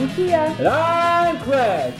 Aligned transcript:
I'm 0.00 0.08
Kia. 0.14 0.54
And 0.58 0.66
I'm 0.66 1.38
Craig. 1.40 1.92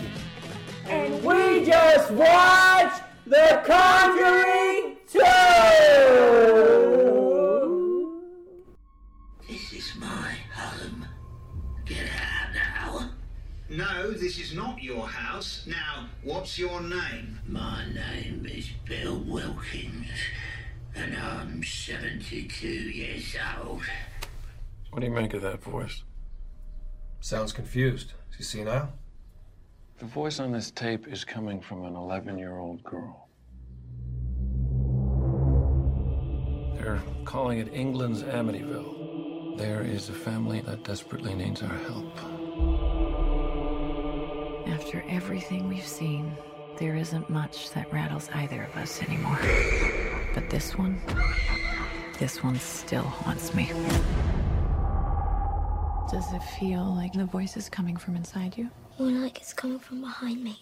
And 0.87 1.23
We 1.23 1.67
just 1.67 2.11
watched 2.13 3.03
The 3.27 3.61
Conjuring 3.67 4.97
2! 5.07 5.19
This 9.47 9.73
is 9.75 9.95
my 9.97 10.35
home. 10.55 11.05
Get 11.85 12.09
out 12.09 12.55
now. 12.55 13.11
No, 13.69 14.13
this 14.13 14.39
is 14.39 14.55
not 14.55 14.83
your 14.83 15.07
house. 15.07 15.67
Now, 15.67 16.09
what's 16.23 16.59
your 16.59 16.81
name? 16.81 17.39
My 17.47 17.85
name 17.93 18.47
is 18.51 18.71
Bill 18.87 19.19
Wilkins, 19.19 20.09
and 20.95 21.15
I'm 21.19 21.63
72 21.63 22.67
years 22.67 23.37
old. 23.63 23.83
What 24.89 25.01
do 25.01 25.07
you 25.07 25.13
make 25.13 25.35
of 25.35 25.43
that 25.43 25.63
voice? 25.63 26.03
Sounds 27.21 27.53
confused. 27.53 28.15
Is 28.31 28.37
he 28.39 28.43
senile? 28.43 28.93
The 29.99 30.07
voice 30.07 30.41
on 30.41 30.53
this 30.53 30.71
tape 30.71 31.07
is 31.07 31.23
coming 31.25 31.61
from 31.61 31.85
an 31.85 31.95
11 31.95 32.39
year 32.39 32.59
old 32.59 32.83
girl. 32.83 33.29
They're 36.77 37.03
calling 37.27 37.59
it 37.59 37.73
England's 37.75 38.23
Amityville. 38.23 39.59
There 39.59 39.83
is 39.83 40.09
a 40.09 40.15
family 40.15 40.61
that 40.63 40.83
desperately 40.85 41.35
needs 41.35 41.63
our 41.63 41.69
help. 41.69 42.17
After 44.69 45.05
everything 45.07 45.69
we've 45.69 45.87
seen, 45.87 46.35
there 46.79 46.97
isn't 46.97 47.29
much 47.29 47.71
that 47.73 47.93
rattles 47.93 48.31
either 48.33 48.63
of 48.63 48.75
us 48.77 49.03
anymore. 49.03 49.39
But 50.33 50.49
this 50.49 50.79
one, 50.79 50.99
this 52.19 52.43
one 52.43 52.59
still 52.59 53.03
haunts 53.03 53.53
me. 53.53 53.71
Does 56.11 56.33
it 56.33 56.43
feel 56.43 56.85
like 56.97 57.13
the 57.13 57.25
voice 57.25 57.57
is 57.57 57.69
coming 57.69 57.97
from 57.97 58.17
inside 58.17 58.59
you? 58.59 58.69
More 58.99 59.11
like 59.11 59.39
it's 59.39 59.53
coming 59.53 59.79
from 59.79 60.01
behind 60.01 60.43
me. 60.43 60.59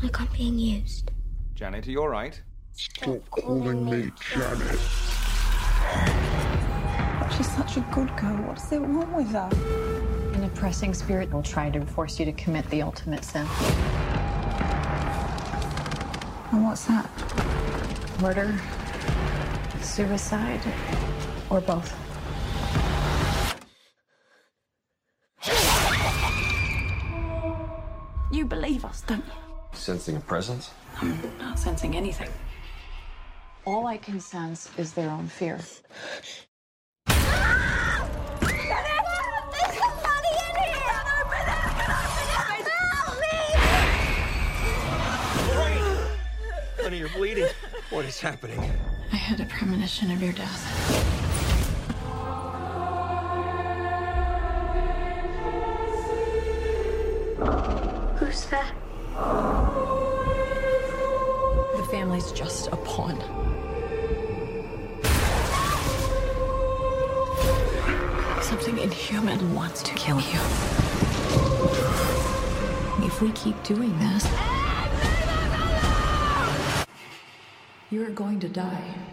Like 0.00 0.20
I'm 0.20 0.28
being 0.36 0.56
used. 0.56 1.10
Janet, 1.56 1.88
are 1.88 1.90
you 1.90 2.00
all 2.00 2.08
right? 2.08 2.40
Stop 2.74 3.28
calling 3.30 3.84
me 3.84 4.12
Janet. 4.32 4.78
She's 7.36 7.52
such 7.56 7.76
a 7.76 7.80
good 7.90 8.16
girl. 8.16 8.36
What's 8.46 8.70
it 8.70 8.78
wrong 8.78 9.12
with 9.14 9.32
her? 9.32 9.50
An 10.34 10.44
oppressing 10.44 10.94
spirit 10.94 11.32
will 11.32 11.42
try 11.42 11.70
to 11.70 11.84
force 11.84 12.20
you 12.20 12.24
to 12.26 12.32
commit 12.32 12.64
the 12.70 12.82
ultimate 12.82 13.24
sin. 13.24 13.48
And 16.52 16.64
what's 16.64 16.84
that? 16.84 17.10
Murder, 18.22 18.56
suicide, 19.82 20.60
or 21.50 21.60
both. 21.60 22.07
You 28.30 28.44
believe 28.44 28.84
us, 28.84 29.02
don't 29.02 29.24
you? 29.24 29.32
Sensing 29.72 30.16
a 30.16 30.20
presence? 30.20 30.70
I'm 31.00 31.18
not 31.38 31.58
sensing 31.58 31.96
anything. 31.96 32.28
All 33.64 33.86
I 33.86 33.96
can 33.96 34.20
sense 34.20 34.68
is 34.76 34.92
their 34.92 35.10
own 35.10 35.28
fear. 35.28 35.60
Help 37.06 37.18
me! 43.20 43.28
Honey, 46.82 46.98
you're 46.98 47.08
bleeding. 47.10 47.48
What 47.90 48.04
is 48.04 48.20
happening? 48.20 48.58
I 49.12 49.16
had 49.16 49.40
a 49.40 49.46
premonition 49.46 50.10
of 50.10 50.22
your 50.22 50.32
death. 50.32 51.27
Inhuman 69.10 69.54
wants 69.54 69.82
to 69.84 69.94
kill 69.94 70.20
you. 70.20 70.38
If 73.06 73.22
we 73.22 73.32
keep 73.32 73.62
doing 73.62 73.98
this, 73.98 74.28
you're 77.90 78.10
going 78.10 78.38
to 78.40 78.50
die. 78.50 79.07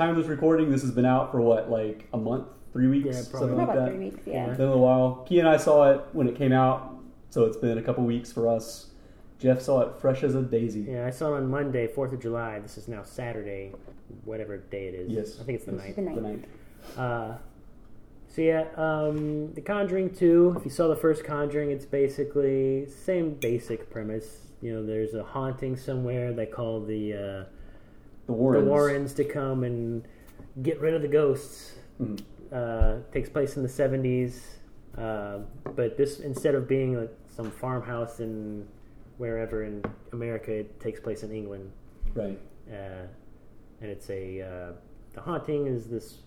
Time 0.00 0.08
of 0.12 0.16
this 0.16 0.28
recording, 0.28 0.70
this 0.70 0.80
has 0.80 0.92
been 0.92 1.04
out 1.04 1.30
for 1.30 1.42
what, 1.42 1.70
like 1.70 2.08
a 2.14 2.16
month, 2.16 2.46
three 2.72 2.86
weeks, 2.86 3.04
Yeah, 3.04 3.22
probably. 3.30 3.38
something 3.50 3.58
like 3.58 3.64
About 3.68 3.84
that. 3.84 3.90
three 3.90 3.98
weeks, 4.06 4.26
yeah. 4.26 4.46
Been 4.46 4.54
a 4.54 4.68
little 4.68 4.80
while. 4.80 5.26
Kia 5.28 5.40
and 5.40 5.48
I 5.50 5.58
saw 5.58 5.90
it 5.90 6.00
when 6.14 6.26
it 6.26 6.36
came 6.36 6.52
out, 6.52 6.94
so 7.28 7.44
it's 7.44 7.58
been 7.58 7.76
a 7.76 7.82
couple 7.82 8.04
weeks 8.04 8.32
for 8.32 8.48
us. 8.48 8.92
Jeff 9.38 9.60
saw 9.60 9.82
it 9.82 9.94
fresh 10.00 10.22
as 10.22 10.34
a 10.34 10.40
daisy. 10.40 10.86
Yeah, 10.88 11.06
I 11.06 11.10
saw 11.10 11.34
it 11.34 11.36
on 11.36 11.50
Monday, 11.50 11.86
4th 11.86 12.14
of 12.14 12.20
July. 12.22 12.60
This 12.60 12.78
is 12.78 12.88
now 12.88 13.02
Saturday, 13.02 13.72
whatever 14.24 14.56
day 14.56 14.86
it 14.88 14.94
is. 14.94 15.10
Yes. 15.10 15.38
I 15.38 15.44
think 15.44 15.56
it's 15.56 15.66
the 15.66 15.72
Yes. 15.72 15.82
ninth. 15.82 15.96
The 15.96 16.02
ninth. 16.02 16.14
The 16.16 16.22
ninth. 16.22 16.46
Uh, 16.96 17.34
so 18.26 18.40
yeah, 18.40 18.68
um, 18.78 19.52
The 19.52 19.60
Conjuring 19.60 20.14
2. 20.14 20.54
If 20.56 20.64
you 20.64 20.70
saw 20.70 20.88
the 20.88 20.96
first 20.96 21.24
Conjuring, 21.24 21.72
it's 21.72 21.84
basically 21.84 22.86
same 22.86 23.34
basic 23.34 23.90
premise. 23.90 24.46
You 24.62 24.72
know, 24.72 24.86
there's 24.86 25.12
a 25.12 25.22
haunting 25.24 25.76
somewhere. 25.76 26.32
They 26.32 26.46
call 26.46 26.80
the 26.80 27.12
uh, 27.12 27.44
The 28.30 28.36
Warrens. 28.36 28.64
the 28.64 28.70
Warrens 28.70 29.14
to 29.14 29.24
come 29.24 29.64
and 29.64 30.06
get 30.62 30.80
rid 30.80 30.94
of 30.94 31.02
the 31.02 31.08
ghosts. 31.08 31.74
Mhm. 32.00 32.20
Uh, 32.52 32.98
takes 33.12 33.28
place 33.28 33.56
in 33.56 33.62
the 33.64 33.68
70s, 33.68 34.58
uh, 34.96 35.40
but 35.76 35.96
this 35.96 36.20
instead 36.20 36.54
of 36.54 36.66
being 36.68 36.96
like 36.96 37.10
some 37.28 37.50
farmhouse 37.50 38.20
in 38.20 38.66
wherever 39.18 39.64
in 39.64 39.82
America, 40.12 40.52
it 40.52 40.78
takes 40.80 40.98
place 41.00 41.22
in 41.24 41.30
England 41.32 41.70
Right. 42.14 42.38
uh, 42.70 43.06
and 43.80 43.90
it's 43.90 44.08
a 44.10 44.40
uh, 44.42 44.72
the 45.12 45.20
haunting 45.20 45.66
is 45.66 45.88
this 45.88 46.22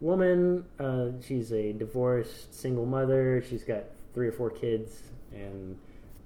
woman. 0.00 0.64
Uh, 0.78 1.10
she's 1.20 1.52
a 1.52 1.72
divorced 1.72 2.54
single 2.54 2.86
mother. 2.86 3.42
She's 3.42 3.64
got 3.64 3.84
three 4.14 4.28
or 4.28 4.32
four 4.32 4.50
kids, 4.50 5.10
and 5.32 5.76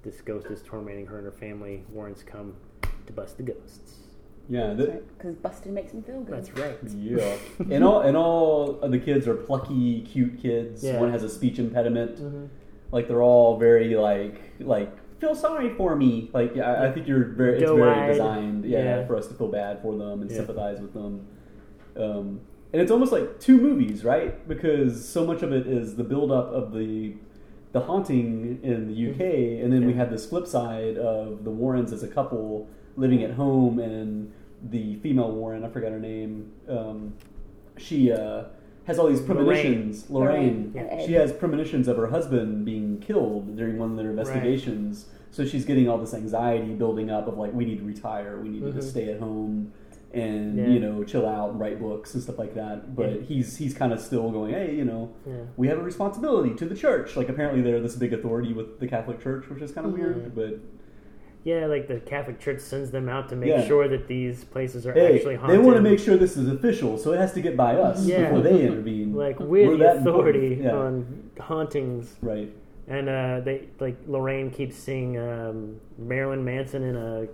this 0.03 0.21
ghost 0.21 0.47
is 0.47 0.61
tormenting 0.63 1.05
her 1.07 1.17
and 1.17 1.25
her 1.25 1.31
family. 1.31 1.83
Warrens 1.91 2.23
come 2.23 2.55
to 3.07 3.13
bust 3.13 3.37
the 3.37 3.43
ghosts. 3.43 4.06
Yeah. 4.49 4.73
The, 4.73 5.01
Because 5.17 5.35
busted 5.35 5.71
makes 5.73 5.91
him 5.91 6.03
feel 6.03 6.21
good. 6.21 6.35
That's 6.35 6.51
right. 6.57 6.77
Yeah, 6.95 7.35
and 7.71 7.83
all 7.83 8.01
and 8.01 8.15
all 8.15 8.79
of 8.81 8.91
the 8.91 8.99
kids 8.99 9.27
are 9.27 9.35
plucky, 9.35 10.01
cute 10.01 10.41
kids. 10.41 10.83
Yeah. 10.83 10.99
One 10.99 11.11
has 11.11 11.23
a 11.23 11.29
speech 11.29 11.59
impediment. 11.59 12.17
Mhm. 12.17 12.47
Like 12.91 13.07
they're 13.07 13.21
all 13.23 13.57
very 13.57 13.95
like 13.95 14.41
like 14.59 14.91
feel 15.19 15.35
sorry 15.35 15.73
for 15.75 15.95
me. 15.95 16.29
Like 16.33 16.55
yeah, 16.55 16.71
I, 16.71 16.87
I 16.87 16.91
think 16.93 17.07
you're 17.07 17.25
very 17.25 17.57
it's 17.57 17.63
very 17.69 17.77
Doe-eyed. 17.77 18.11
designed. 18.11 18.65
Yeah, 18.65 18.83
Yeah. 18.99 19.05
for 19.07 19.15
us 19.17 19.27
to 19.27 19.33
feel 19.33 19.49
bad 19.49 19.81
for 19.81 19.97
them 19.97 20.21
and 20.21 20.29
Yeah. 20.31 20.37
sympathize 20.37 20.79
with 20.79 20.93
them. 20.93 21.27
Um, 21.97 22.41
and 22.73 22.81
it's 22.81 22.91
almost 22.91 23.11
like 23.11 23.39
two 23.39 23.57
movies, 23.57 24.03
right? 24.03 24.47
Because 24.47 25.07
so 25.07 25.25
much 25.25 25.41
of 25.41 25.51
it 25.51 25.67
is 25.67 25.95
the 25.95 26.03
build 26.03 26.31
up 26.31 26.51
of 26.51 26.73
the 26.73 27.15
the 27.73 27.81
haunting 27.81 28.59
in 28.63 28.87
the 28.87 28.93
UK, 29.11 29.61
and 29.61 29.73
then 29.73 29.85
we 29.85 29.91
Yeah. 29.91 29.99
have 29.99 30.09
this 30.09 30.25
flip 30.25 30.47
side 30.47 30.97
of 30.97 31.43
the 31.43 31.51
Warrens 31.51 31.91
as 31.91 32.01
a 32.01 32.07
couple 32.07 32.67
living 32.95 33.23
at 33.23 33.31
home, 33.31 33.77
and 33.79 34.31
the 34.61 34.95
female 34.97 35.31
Warren, 35.31 35.63
I 35.63 35.69
forgot 35.69 35.91
her 35.91 35.99
name. 35.99 36.51
Um, 36.67 37.13
she 37.77 38.11
uh, 38.11 38.45
has 38.85 38.97
all 38.99 39.07
these 39.07 39.21
premonitions. 39.21 40.09
Lorraine, 40.09 40.71
Lorraine, 40.73 40.89
yeah. 40.99 41.05
she 41.05 41.13
has 41.13 41.31
premonitions 41.31 41.87
of 41.87 41.97
her 41.97 42.07
husband 42.07 42.65
being 42.65 42.99
killed 42.99 43.55
during 43.55 43.77
one 43.77 43.91
of 43.91 43.97
their 43.97 44.09
investigations. 44.09 45.05
So 45.31 45.45
she's 45.45 45.65
getting 45.65 45.87
all 45.89 45.97
this 45.97 46.13
anxiety 46.13 46.73
building 46.73 47.09
up 47.09 47.27
of 47.27 47.37
like, 47.37 47.53
we 47.53 47.65
need 47.65 47.79
to 47.79 47.85
retire, 47.85 48.39
we 48.41 48.49
need 48.49 48.61
to 48.61 48.67
Mhm. 48.67 48.73
just 48.75 48.89
stay 48.91 49.11
at 49.11 49.19
home 49.19 49.73
and 50.13 50.57
Yeah. 50.57 50.67
you 50.69 50.79
know 50.79 51.03
chill 51.03 51.27
out 51.27 51.49
and 51.51 51.59
write 51.59 51.81
books 51.81 52.13
and 52.13 52.23
stuff 52.23 52.39
like 52.39 52.55
that. 52.55 52.95
But 52.95 53.09
Yeah. 53.11 53.21
he's 53.21 53.57
he's 53.57 53.73
kind 53.73 53.91
of 53.91 53.99
still 53.99 54.31
going, 54.31 54.53
hey, 54.53 54.73
you 54.73 54.85
know, 54.85 55.09
Yeah. 55.27 55.33
we 55.57 55.67
have 55.67 55.77
a 55.77 55.83
responsibility 55.83 56.55
to 56.55 56.65
the 56.65 56.75
church. 56.75 57.17
Like 57.17 57.27
apparently 57.29 57.61
they're 57.61 57.81
this 57.81 57.95
big 57.97 58.13
authority 58.13 58.53
with 58.53 58.79
the 58.79 58.87
Catholic 58.87 59.19
Church, 59.19 59.49
which 59.49 59.61
is 59.61 59.71
kind 59.73 59.85
of 59.85 59.93
Mhm. 59.93 59.97
weird. 59.97 60.33
But 60.33 60.59
Yeah, 61.47 61.65
like 61.67 61.87
the 61.87 62.01
Catholic 62.01 62.41
Church 62.41 62.59
sends 62.59 62.91
them 62.91 63.07
out 63.07 63.29
to 63.29 63.37
make 63.37 63.47
Yeah. 63.47 63.65
sure 63.65 63.87
that 63.87 64.05
these 64.09 64.43
places 64.43 64.85
are 64.85 64.91
hey, 64.91 65.15
actually 65.15 65.35
haunted. 65.35 65.57
they 65.57 65.63
want 65.63 65.77
to 65.77 65.81
make 65.81 65.97
sure 65.97 66.17
this 66.17 66.35
is 66.35 66.49
official, 66.49 66.97
so 66.97 67.13
it 67.13 67.19
has 67.19 67.31
to 67.35 67.41
get 67.41 67.55
by 67.55 67.73
us 67.77 68.05
Yeah. 68.05 68.23
before 68.25 68.41
they 68.41 68.67
intervene. 68.67 69.13
like 69.15 69.39
we're, 69.39 69.71
the 69.71 69.77
that 69.77 69.97
authority. 69.99 70.59
Yeah. 70.61 70.73
on 70.75 71.29
hauntings. 71.39 72.17
right. 72.21 72.53
And 72.89 73.07
uh, 73.07 73.39
they 73.45 73.69
like 73.79 73.95
Lorraine 74.07 74.49
keeps 74.51 74.75
seeing 74.75 75.17
um, 75.17 75.79
Marilyn 75.97 76.43
Manson 76.43 76.83
in 76.83 76.95
a 76.97 77.27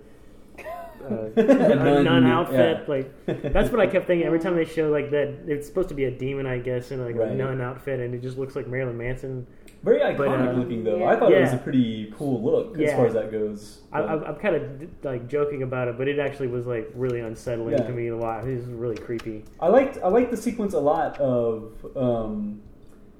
uh, 1.10 1.28
A 1.36 2.02
nun, 2.04 2.24
outfit. 2.26 2.88
Like 2.88 3.10
that's 3.26 3.70
what 3.72 3.80
I 3.80 3.88
kept 3.88 4.06
thinking 4.06 4.26
every 4.28 4.38
time 4.38 4.54
they 4.54 4.64
show 4.64 4.90
like 4.90 5.10
that. 5.10 5.28
It's 5.48 5.66
supposed 5.66 5.88
to 5.88 5.94
be 5.96 6.04
a 6.04 6.10
demon, 6.12 6.46
I 6.46 6.58
guess, 6.58 6.92
in 6.92 7.04
like 7.04 7.16
Right. 7.16 7.32
a 7.32 7.34
nun 7.34 7.60
outfit, 7.60 7.98
and 7.98 8.14
it 8.14 8.22
just 8.22 8.38
looks 8.38 8.54
like 8.54 8.68
Marilyn 8.68 8.96
Manson. 8.96 9.46
Very 9.84 10.00
iconic 10.00 10.16
But, 10.16 10.28
uh, 10.48 10.52
looking 10.52 10.82
though. 10.82 10.96
yeah. 10.98 11.04
I 11.10 11.16
thought 11.16 11.30
it 11.30 11.40
was 11.42 11.52
a 11.52 11.58
pretty 11.58 12.10
cool 12.16 12.42
look 12.42 12.78
as 12.78 12.92
far 12.94 13.06
as 13.06 13.12
that 13.12 13.30
goes. 13.30 13.80
I, 13.92 14.00
But- 14.00 14.08
I'm, 14.10 14.24
I'm 14.24 14.36
kind 14.36 14.56
of 14.56 14.62
like 15.04 15.28
joking 15.28 15.62
about 15.62 15.88
it, 15.88 15.98
but 15.98 16.08
it 16.08 16.18
actually 16.18 16.48
was 16.48 16.66
like 16.66 16.90
really 16.94 17.20
unsettling 17.20 17.72
Yeah. 17.76 17.86
to 17.86 17.92
me 17.92 18.08
a 18.08 18.16
lot. 18.16 18.46
It 18.48 18.56
was 18.56 18.64
really 18.66 18.96
creepy. 18.96 19.44
I 19.60 19.68
liked 19.68 19.98
I 20.02 20.08
liked 20.08 20.30
the 20.30 20.36
sequence 20.38 20.72
a 20.74 20.80
lot 20.80 21.20
of 21.20 21.72
um, 21.96 22.60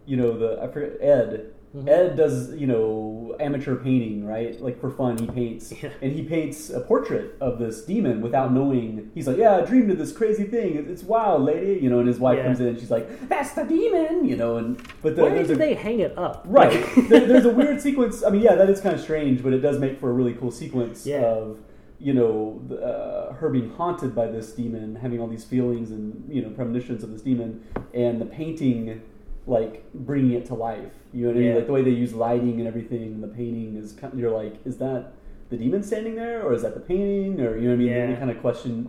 you 0.07 0.17
know 0.17 0.37
the 0.39 0.61
I 0.63 0.69
forget 0.69 0.97
Ed. 1.01 1.54
Mhm. 1.75 1.89
Ed 1.89 2.17
does 2.17 2.55
you 2.55 2.67
know 2.69 3.35
amateur 3.41 3.75
painting 3.75 4.25
right 4.25 4.61
like 4.63 4.81
for 4.81 4.91
fun 4.91 5.19
he 5.19 5.27
paints 5.27 5.73
Yeah. 5.83 5.89
and 6.01 6.13
he 6.13 6.23
paints 6.23 6.71
a 6.71 6.79
portrait 6.81 7.35
of 7.41 7.59
this 7.59 7.85
demon 7.85 8.21
without 8.21 8.53
knowing 8.53 9.11
he's 9.13 9.27
like 9.27 9.39
yeah 9.39 9.57
I 9.57 9.63
dreamed 9.63 9.91
of 9.91 9.99
this 9.99 10.13
crazy 10.13 10.45
thing 10.45 10.77
It- 10.77 10.89
it's 10.89 11.03
wild 11.03 11.43
lady 11.43 11.81
you 11.83 11.91
know 11.91 11.99
and 11.99 12.07
his 12.07 12.21
wife 12.21 12.37
Yeah. 12.39 12.45
comes 12.45 12.61
in 12.61 12.69
and 12.69 12.79
she's 12.79 12.93
like 12.93 13.29
that's 13.29 13.53
the 13.55 13.65
demon 13.65 14.25
you 14.25 14.37
know 14.37 14.57
and 14.59 14.81
but 15.03 15.17
the, 15.17 15.23
Why 15.23 15.31
did 15.31 15.51
a, 15.51 15.57
they 15.57 15.75
hang 15.75 15.99
it 15.99 16.17
up? 16.17 16.45
Right. 16.47 16.73
there, 17.09 17.27
there's 17.31 17.45
a 17.45 17.53
weird 17.53 17.81
sequence. 17.81 18.23
I 18.23 18.31
mean, 18.31 18.43
yeah, 18.43 18.55
that 18.55 18.71
is 18.71 18.81
kind 18.81 18.95
of 18.95 19.01
strange, 19.01 19.43
but 19.43 19.53
it 19.53 19.59
does 19.59 19.79
make 19.81 19.99
for 19.99 20.11
a 20.11 20.13
really 20.13 20.33
cool 20.35 20.51
sequence 20.53 21.05
Yeah. 21.07 21.23
of 21.23 21.59
you 21.99 22.13
know 22.15 22.61
uh, 22.91 23.33
her 23.35 23.49
being 23.51 23.71
haunted 23.71 24.15
by 24.15 24.27
this 24.29 24.53
demon, 24.53 24.95
having 24.97 25.19
all 25.21 25.27
these 25.27 25.45
feelings 25.45 25.91
and 25.91 26.25
you 26.29 26.41
know 26.43 26.51
premonitions 26.51 27.03
of 27.03 27.11
this 27.13 27.23
demon, 27.23 27.63
and 27.93 28.21
the 28.21 28.27
painting 28.27 29.01
like 29.47 29.85
bringing 29.93 30.33
it 30.33 30.47
to 30.47 30.55
life. 30.55 30.93
You 31.13 31.23
know 31.23 31.29
what 31.29 31.37
I 31.37 31.41
mean? 31.41 31.49
Yeah. 31.49 31.55
Like 31.57 31.67
the 31.67 31.73
way 31.73 31.83
they 31.83 31.91
use 31.91 32.15
lighting 32.15 32.59
and 32.59 32.67
everything. 32.67 33.03
And 33.15 33.23
the 33.23 33.29
painting 33.29 33.77
is 33.77 33.93
kind 33.93 34.13
Of, 34.13 34.19
you're 34.19 34.31
like, 34.31 34.55
is 34.65 34.79
that 34.79 35.13
the 35.51 35.57
demon 35.57 35.83
standing 35.83 36.15
there, 36.15 36.43
or 36.43 36.55
is 36.55 36.63
that 36.63 36.75
the 36.75 36.81
painting, 36.81 37.41
or 37.41 37.57
you 37.57 37.65
know 37.65 37.69
what 37.69 37.75
I 37.75 37.77
mean? 37.77 37.89
Yeah. 37.89 37.95
Any 37.97 38.17
kind 38.17 38.31
of 38.31 38.41
question. 38.41 38.89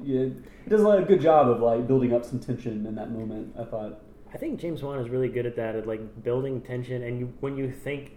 It 0.65 0.69
does 0.69 0.81
a 0.81 1.01
good 1.07 1.21
job 1.21 1.49
of 1.49 1.59
like 1.61 1.85
building 1.87 2.13
up 2.13 2.23
some 2.25 2.39
tension 2.39 2.85
in 2.85 2.95
that 2.95 3.11
moment. 3.11 3.53
I 3.59 3.65
thought. 3.65 4.01
I 4.33 4.37
think 4.37 4.59
James 4.59 4.81
Wan 4.83 4.99
is 4.99 5.09
really 5.09 5.29
good 5.29 5.45
at 5.45 5.55
that, 5.57 5.75
at 5.75 5.87
like 5.87 6.23
building 6.23 6.61
tension. 6.61 7.03
And 7.03 7.19
you, 7.19 7.33
when 7.39 7.55
you 7.55 7.71
think, 7.71 8.11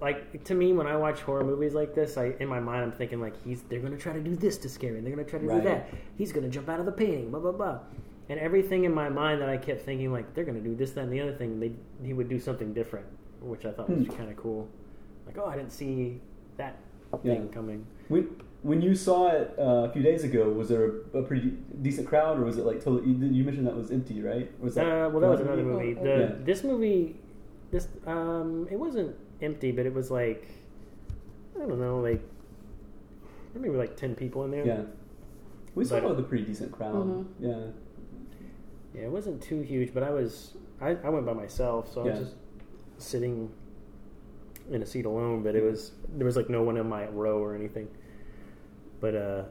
like 0.00 0.42
to 0.44 0.54
me, 0.54 0.72
when 0.72 0.86
I 0.86 0.96
watch 0.96 1.20
horror 1.20 1.44
movies 1.44 1.74
like 1.74 1.94
this, 1.94 2.16
I 2.16 2.34
in 2.40 2.48
my 2.48 2.60
mind 2.60 2.82
I'm 2.84 2.92
thinking 2.92 3.20
like 3.20 3.34
he's 3.44 3.62
they're 3.62 3.80
gonna 3.80 3.96
try 3.96 4.12
to 4.12 4.20
do 4.20 4.34
this 4.34 4.58
to 4.58 4.68
scare 4.68 4.92
me, 4.92 5.00
they're 5.00 5.10
gonna 5.14 5.24
try 5.28 5.38
to 5.40 5.46
Right. 5.46 5.62
do 5.62 5.68
that. 5.68 5.88
He's 6.16 6.32
gonna 6.32 6.48
jump 6.48 6.68
out 6.68 6.80
of 6.80 6.86
the 6.86 6.92
painting, 6.92 7.30
blah 7.30 7.40
blah 7.40 7.52
blah. 7.52 7.78
And 8.28 8.40
everything 8.40 8.84
in 8.84 8.94
my 8.94 9.08
mind 9.10 9.40
that 9.42 9.48
I 9.50 9.56
kept 9.58 9.82
thinking 9.82 10.10
like 10.12 10.32
they're 10.34 10.44
gonna 10.44 10.60
do 10.60 10.74
this, 10.74 10.92
that, 10.92 11.02
and 11.04 11.12
the 11.12 11.20
other 11.20 11.34
thing, 11.34 11.60
they 11.60 11.72
he 12.06 12.12
would 12.14 12.28
do 12.28 12.38
something 12.40 12.72
different, 12.72 13.06
which 13.40 13.64
I 13.66 13.72
thought 13.72 13.88
was 13.90 14.06
Hmm. 14.06 14.12
kind 14.14 14.30
of 14.30 14.36
cool. 14.36 14.68
Like 15.26 15.36
oh, 15.38 15.44
I 15.46 15.56
didn't 15.56 15.72
see 15.72 16.20
that 16.56 16.76
Yeah. 17.12 17.34
thing 17.34 17.48
coming. 17.50 17.86
When, 18.08 18.28
when 18.62 18.80
you 18.80 18.94
saw 18.94 19.28
it 19.30 19.54
uh, 19.58 19.86
a 19.88 19.90
few 19.90 20.02
days 20.02 20.24
ago, 20.24 20.48
was 20.50 20.68
there 20.70 20.90
a, 21.14 21.18
a 21.18 21.22
pretty 21.22 21.52
decent 21.82 22.06
crowd, 22.08 22.38
or 22.40 22.44
was 22.44 22.56
it 22.56 22.64
like 22.64 22.82
totally? 22.82 23.10
You, 23.10 23.26
you 23.26 23.44
mentioned 23.44 23.66
that 23.66 23.76
was 23.76 23.90
empty, 23.90 24.22
right? 24.22 24.50
Was 24.60 24.74
that? 24.76 24.86
Uh, 24.86 25.10
well, 25.10 25.20
that 25.20 25.28
was 25.28 25.40
another 25.40 25.62
movie. 25.62 25.92
The 25.94 26.08
Yeah. 26.08 26.32
this 26.44 26.64
movie, 26.64 27.16
this 27.70 27.88
um, 28.06 28.66
it 28.70 28.76
wasn't 28.78 29.14
empty, 29.42 29.70
but 29.70 29.84
it 29.84 29.92
was 29.92 30.10
like 30.10 30.48
I 31.56 31.66
don't 31.66 31.78
know, 31.78 32.00
like 32.00 32.22
maybe 33.54 33.76
like 33.76 33.96
ten 33.96 34.14
people 34.14 34.44
in 34.44 34.50
there. 34.50 34.66
Yeah, 34.66 34.82
we 35.74 35.84
saw 35.84 35.96
But- 36.00 36.04
it 36.04 36.08
with 36.10 36.20
a 36.20 36.22
pretty 36.28 36.44
decent 36.44 36.72
crowd. 36.72 36.94
Mhm. 36.94 37.24
Yeah, 37.38 37.66
yeah, 38.94 39.02
it 39.02 39.10
wasn't 39.10 39.42
too 39.42 39.60
huge, 39.60 39.92
but 39.92 40.02
I 40.02 40.10
was 40.10 40.54
I, 40.80 40.90
I 41.04 41.08
went 41.08 41.26
by 41.26 41.32
myself, 41.32 41.92
so 41.92 42.02
I 42.02 42.04
Yeah. 42.06 42.10
was 42.12 42.20
just 42.20 42.34
sitting 42.98 43.50
in 44.70 44.82
a 44.82 44.86
seat 44.86 45.04
alone. 45.04 45.42
But 45.42 45.54
it 45.56 45.62
was 45.62 45.92
there 46.16 46.24
was 46.26 46.36
like 46.36 46.48
no 46.48 46.62
one 46.62 46.76
in 46.76 46.88
my 46.88 47.06
row 47.08 47.38
or 47.38 47.54
anything. 47.54 47.88
But 49.00 49.14
uh, 49.14 49.42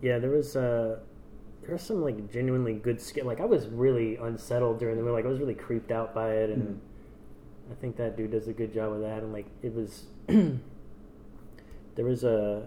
yeah, 0.00 0.18
there 0.18 0.30
was 0.30 0.56
uh. 0.56 0.98
There 1.62 1.70
was 1.72 1.82
some 1.82 2.02
like 2.02 2.28
genuinely 2.32 2.74
good 2.74 3.00
skill. 3.00 3.24
Like 3.24 3.40
I 3.40 3.44
was 3.44 3.68
really 3.68 4.16
unsettled 4.16 4.80
during 4.80 4.96
the 4.96 5.02
movie. 5.02 5.14
Like 5.14 5.24
I 5.24 5.28
was 5.28 5.38
really 5.38 5.54
creeped 5.54 5.92
out 5.92 6.12
by 6.12 6.32
it, 6.32 6.50
and 6.50 6.74
Mhm. 6.74 6.78
I 7.70 7.74
think 7.76 7.96
that 7.98 8.16
dude 8.16 8.32
does 8.32 8.48
a 8.48 8.52
good 8.52 8.72
job 8.74 8.90
with 8.90 9.02
that. 9.02 9.22
And 9.22 9.32
like 9.32 9.46
it 9.62 9.72
was, 9.72 10.06
there 10.26 12.04
was 12.04 12.24
a, 12.24 12.66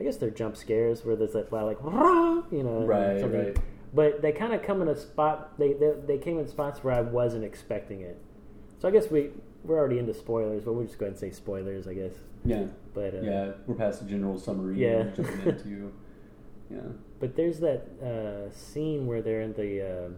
I 0.00 0.02
guess 0.04 0.16
they're 0.16 0.30
jump 0.30 0.56
scares 0.56 1.04
where 1.04 1.14
there's 1.14 1.34
like 1.36 1.52
like 1.52 1.78
"Rah!" 1.82 2.42
you 2.50 2.64
know, 2.64 2.84
Right, 2.84 3.22
right. 3.22 3.56
But 3.94 4.22
they 4.22 4.32
kind 4.32 4.54
of 4.54 4.62
come 4.62 4.80
in 4.82 4.88
a 4.88 4.96
spot. 4.96 5.58
They, 5.58 5.74
they 5.74 5.92
they 6.06 6.18
came 6.18 6.38
in 6.38 6.48
spots 6.48 6.82
where 6.82 6.94
I 6.94 7.02
wasn't 7.02 7.44
expecting 7.44 8.00
it. 8.00 8.18
So 8.78 8.88
I 8.88 8.90
guess 8.90 9.10
we 9.10 9.30
we're 9.64 9.78
already 9.78 9.98
into 9.98 10.14
spoilers, 10.14 10.64
but 10.64 10.72
we'll 10.72 10.86
just 10.86 10.98
go 10.98 11.06
ahead 11.06 11.12
and 11.12 11.20
say 11.20 11.30
spoilers. 11.30 11.86
I 11.86 11.94
guess. 11.94 12.14
yeah, 12.44 12.64
But 12.94 13.14
uh, 13.14 13.20
yeah. 13.22 13.52
We're 13.66 13.74
past 13.76 14.02
the 14.02 14.08
general 14.08 14.38
summary. 14.38 14.76
Yeah. 14.78 15.04
jumping 15.14 15.42
into 15.46 15.92
yeah. 16.70 16.78
But 17.20 17.36
there's 17.36 17.60
that 17.60 17.86
uh, 18.02 18.50
scene 18.52 19.06
where 19.06 19.20
they're 19.22 19.42
in 19.42 19.52
the 19.52 19.82
uh, 20.06 20.08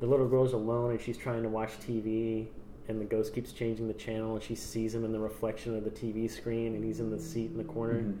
the 0.00 0.06
little 0.06 0.28
girl's 0.28 0.52
alone 0.52 0.90
and 0.90 1.00
she's 1.00 1.16
trying 1.16 1.42
to 1.44 1.48
watch 1.48 1.70
TV, 1.80 2.46
and 2.88 3.00
the 3.00 3.04
ghost 3.04 3.34
keeps 3.34 3.52
changing 3.52 3.86
the 3.88 3.94
channel, 3.94 4.34
and 4.34 4.42
she 4.42 4.54
sees 4.56 4.94
him 4.94 5.04
in 5.04 5.12
the 5.12 5.18
reflection 5.18 5.76
of 5.76 5.84
the 5.84 5.90
TV 5.90 6.30
screen, 6.30 6.74
and 6.74 6.84
he's 6.84 6.98
in 7.00 7.10
the 7.10 7.18
seat 7.20 7.50
in 7.52 7.56
the 7.56 7.64
corner, 7.64 8.00
Mhm. 8.02 8.16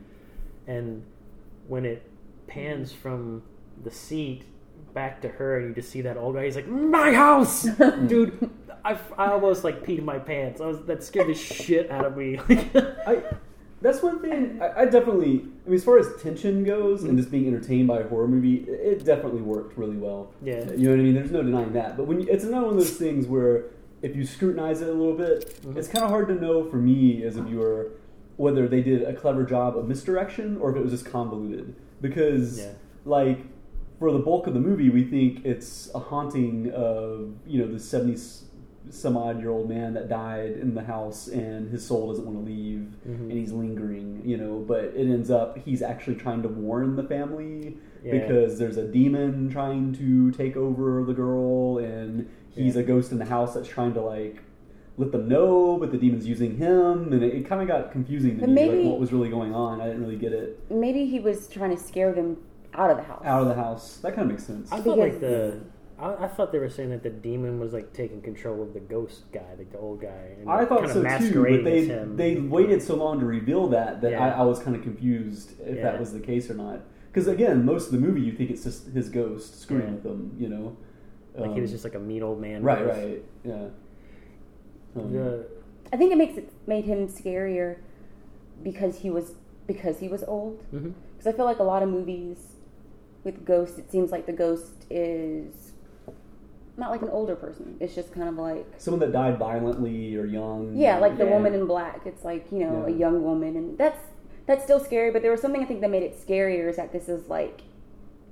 and 0.68 1.02
when 1.66 1.84
it 1.84 2.02
pans 2.46 2.92
from 2.92 3.42
the 3.84 3.90
seat 3.90 4.44
back 4.94 5.20
to 5.22 5.28
her, 5.28 5.58
and 5.58 5.68
you 5.68 5.74
just 5.74 5.90
see 5.90 6.00
that 6.02 6.16
old 6.16 6.34
guy, 6.36 6.44
he's 6.44 6.56
like, 6.56 6.68
"My 6.68 7.12
house, 7.12 7.62
dude." 8.06 8.50
I, 8.84 8.96
I 9.18 9.32
almost 9.32 9.64
like 9.64 9.84
peed 9.84 10.02
my 10.02 10.18
pants. 10.18 10.60
I 10.60 10.66
was 10.66 10.80
that 10.86 11.02
scared 11.02 11.28
the 11.28 11.34
shit 11.34 11.90
out 11.90 12.04
of 12.06 12.16
me. 12.16 12.38
I 12.48 13.22
that's 13.82 14.02
one 14.02 14.20
thing 14.20 14.60
I, 14.62 14.82
I 14.82 14.84
definitely. 14.86 15.44
I 15.66 15.68
mean, 15.70 15.74
as 15.74 15.84
far 15.84 15.98
as 15.98 16.08
tension 16.22 16.64
goes 16.64 17.04
and 17.04 17.16
just 17.18 17.30
being 17.30 17.46
entertained 17.46 17.88
by 17.88 18.00
a 18.00 18.08
horror 18.08 18.28
movie, 18.28 18.64
it 18.68 19.04
definitely 19.04 19.42
worked 19.42 19.76
really 19.76 19.96
well. 19.96 20.32
Yeah. 20.42 20.64
you 20.72 20.84
know 20.84 20.90
what 20.90 21.00
I 21.00 21.02
mean. 21.02 21.14
There's 21.14 21.30
no 21.30 21.42
denying 21.42 21.72
that. 21.74 21.96
But 21.96 22.06
when 22.06 22.20
you, 22.20 22.28
it's 22.30 22.44
another 22.44 22.66
one 22.66 22.74
of 22.76 22.80
those 22.80 22.96
things 22.96 23.26
where 23.26 23.64
if 24.00 24.16
you 24.16 24.24
scrutinize 24.24 24.80
it 24.80 24.88
a 24.88 24.92
little 24.92 25.14
bit, 25.16 25.60
Mhm. 25.62 25.76
it's 25.76 25.88
kind 25.88 26.04
of 26.04 26.10
hard 26.10 26.28
to 26.28 26.34
know 26.34 26.64
for 26.64 26.76
me 26.76 27.22
as 27.24 27.36
a 27.36 27.42
viewer 27.42 27.90
whether 28.36 28.68
they 28.68 28.80
did 28.80 29.02
a 29.02 29.12
clever 29.12 29.44
job 29.44 29.76
of 29.76 29.86
misdirection 29.88 30.56
or 30.58 30.70
if 30.70 30.76
it 30.76 30.82
was 30.82 30.92
just 30.92 31.04
convoluted. 31.06 31.74
Because 32.00 32.60
Yeah. 32.60 32.70
like 33.04 33.40
for 33.98 34.12
the 34.12 34.18
bulk 34.18 34.46
of 34.46 34.54
the 34.54 34.60
movie, 34.60 34.90
we 34.90 35.04
think 35.04 35.44
it's 35.44 35.90
a 35.94 35.98
haunting 35.98 36.70
of 36.72 37.34
you 37.46 37.60
know 37.60 37.70
the 37.72 37.78
seventy 37.80 38.16
some 38.90 39.18
odd 39.18 39.38
year 39.40 39.50
old 39.50 39.68
man 39.68 39.92
that 39.94 40.08
died 40.08 40.52
in 40.52 40.74
the 40.74 40.82
house 40.82 41.28
and 41.28 41.68
his 41.70 41.84
soul 41.84 42.08
doesn't 42.08 42.24
want 42.24 42.38
to 42.38 42.44
leave 42.50 42.86
Mhm. 43.06 43.20
and 43.20 43.32
he's 43.32 43.52
lingering, 43.52 44.22
you 44.24 44.38
know. 44.38 44.64
But 44.66 44.84
it 44.96 45.10
ends 45.10 45.30
up 45.30 45.58
he's 45.58 45.82
actually 45.82 46.16
trying 46.16 46.40
to 46.42 46.48
warn 46.48 46.96
the 46.96 47.02
family 47.02 47.76
Yeah. 48.02 48.12
because 48.12 48.58
there's 48.58 48.78
a 48.78 48.86
demon 48.86 49.50
trying 49.50 49.92
to 49.94 50.30
take 50.30 50.56
over 50.56 51.04
the 51.04 51.12
girl 51.12 51.76
and 51.78 52.28
he's 52.50 52.76
Yeah. 52.76 52.82
a 52.82 52.84
ghost 52.84 53.12
in 53.12 53.18
the 53.18 53.26
house 53.26 53.52
that's 53.54 53.68
trying 53.68 53.92
to 53.94 54.00
like 54.00 54.36
let 54.96 55.12
them 55.12 55.28
know, 55.28 55.76
but 55.78 55.92
the 55.92 55.98
demon's 55.98 56.26
using 56.26 56.56
him, 56.56 57.12
and 57.12 57.22
it, 57.22 57.32
it 57.32 57.46
kind 57.46 57.62
of 57.62 57.68
got 57.68 57.92
confusing 57.92 58.34
to 58.36 58.40
But 58.40 58.48
me, 58.48 58.54
maybe- 58.54 58.78
like 58.78 58.86
what 58.90 58.98
was 58.98 59.12
really 59.12 59.28
going 59.28 59.54
on. 59.54 59.80
I 59.80 59.86
didn't 59.86 60.00
really 60.02 60.16
get 60.16 60.32
it. 60.32 60.58
Maybe 60.70 61.04
he 61.04 61.20
was 61.20 61.46
trying 61.46 61.70
to 61.70 61.76
scare 61.80 62.12
them 62.12 62.38
out 62.78 62.90
of 62.90 62.96
the 62.96 63.02
house. 63.02 63.22
Out 63.24 63.42
of 63.42 63.48
the 63.48 63.54
house, 63.54 63.96
that 63.98 64.14
kind 64.14 64.22
of 64.30 64.36
makes 64.36 64.44
sense. 64.44 64.70
I 64.72 64.80
thought 64.80 64.98
like 64.98 65.20
the. 65.20 65.60
I, 65.98 66.24
I 66.24 66.28
thought 66.28 66.52
they 66.52 66.60
were 66.60 66.70
saying 66.70 66.90
that 66.90 67.02
the 67.02 67.10
demon 67.10 67.58
was 67.58 67.72
like 67.72 67.92
taking 67.92 68.22
control 68.22 68.62
of 68.62 68.72
the 68.72 68.78
ghost 68.80 69.24
guy, 69.32 69.40
like 69.58 69.72
the 69.72 69.78
old 69.78 70.00
guy. 70.00 70.36
And 70.40 70.48
I 70.48 70.64
thought 70.64 70.82
kind 70.82 70.92
so 70.92 71.00
of 71.04 71.18
too, 71.18 71.42
but 71.42 71.64
they 71.64 72.34
they 72.34 72.40
waited 72.40 72.80
so 72.82 72.94
long 72.94 73.18
to 73.18 73.26
reveal 73.26 73.66
that 73.68 74.00
that 74.02 74.12
Yeah. 74.12 74.34
I, 74.36 74.40
I 74.40 74.42
was 74.44 74.60
kind 74.60 74.76
of 74.76 74.82
confused 74.82 75.54
if 75.60 75.76
Yeah. 75.76 75.82
that 75.82 75.98
was 75.98 76.12
the 76.12 76.20
case 76.20 76.48
or 76.50 76.54
not. 76.54 76.82
Because 77.10 77.26
again, 77.26 77.64
most 77.64 77.86
of 77.86 77.92
the 77.92 77.98
movie 77.98 78.20
you 78.20 78.32
think 78.32 78.50
it's 78.50 78.62
just 78.62 78.86
his 78.92 79.08
ghost 79.08 79.60
screwing 79.60 79.86
Yeah. 79.88 79.90
with 79.94 80.02
them, 80.04 80.36
you 80.38 80.48
know. 80.48 80.76
like 81.36 81.54
he 81.54 81.60
was 81.60 81.70
Um, 81.70 81.74
just 81.74 81.84
like 81.84 81.94
a 81.96 81.98
mean 82.00 82.22
old 82.22 82.40
man. 82.40 82.62
right, 82.62 82.78
ghost. 82.84 82.98
right, 83.00 83.22
yeah. 83.44 83.66
Um, 84.96 85.12
The, 85.12 85.46
I 85.92 85.96
think 85.96 86.12
it 86.12 86.16
makes 86.18 86.36
it 86.36 86.52
made 86.66 86.84
him 86.84 87.08
scarier 87.08 87.78
because 88.62 88.98
he 89.00 89.10
was 89.10 89.34
because 89.66 89.98
he 89.98 90.08
was 90.08 90.22
old. 90.24 90.62
Because 90.70 91.26
I 91.26 91.32
feel 91.32 91.44
like 91.44 91.58
a 91.58 91.64
lot 91.64 91.82
of 91.82 91.88
movies 91.88 92.54
with 93.24 93.44
ghosts, 93.44 93.78
it 93.78 93.90
seems 93.90 94.10
like 94.10 94.26
the 94.26 94.32
ghost 94.32 94.86
is 94.90 95.72
not 96.76 96.90
like 96.90 97.02
an 97.02 97.08
older 97.10 97.34
person. 97.34 97.76
It's 97.80 97.94
just 97.94 98.12
kind 98.12 98.28
of 98.28 98.36
like 98.36 98.66
someone 98.78 99.00
that 99.00 99.12
died 99.12 99.38
violently 99.38 100.16
or 100.16 100.24
young. 100.24 100.76
yeah, 100.76 100.98
like 100.98 101.18
the 101.18 101.26
woman 101.26 101.54
in 101.54 101.66
black. 101.66 102.02
It's 102.06 102.24
like 102.24 102.46
you 102.52 102.60
know 102.60 102.84
a 102.86 102.90
young 102.90 103.22
woman, 103.24 103.56
and 103.56 103.76
that's 103.76 104.00
that's 104.46 104.64
still 104.64 104.80
scary. 104.80 105.10
But 105.10 105.22
there 105.22 105.30
was 105.30 105.40
something 105.40 105.62
I 105.62 105.66
think 105.66 105.80
that 105.80 105.90
made 105.90 106.04
it 106.04 106.24
scarier 106.24 106.68
is 106.70 106.76
that 106.76 106.92
this 106.92 107.08
is 107.08 107.28
like 107.28 107.62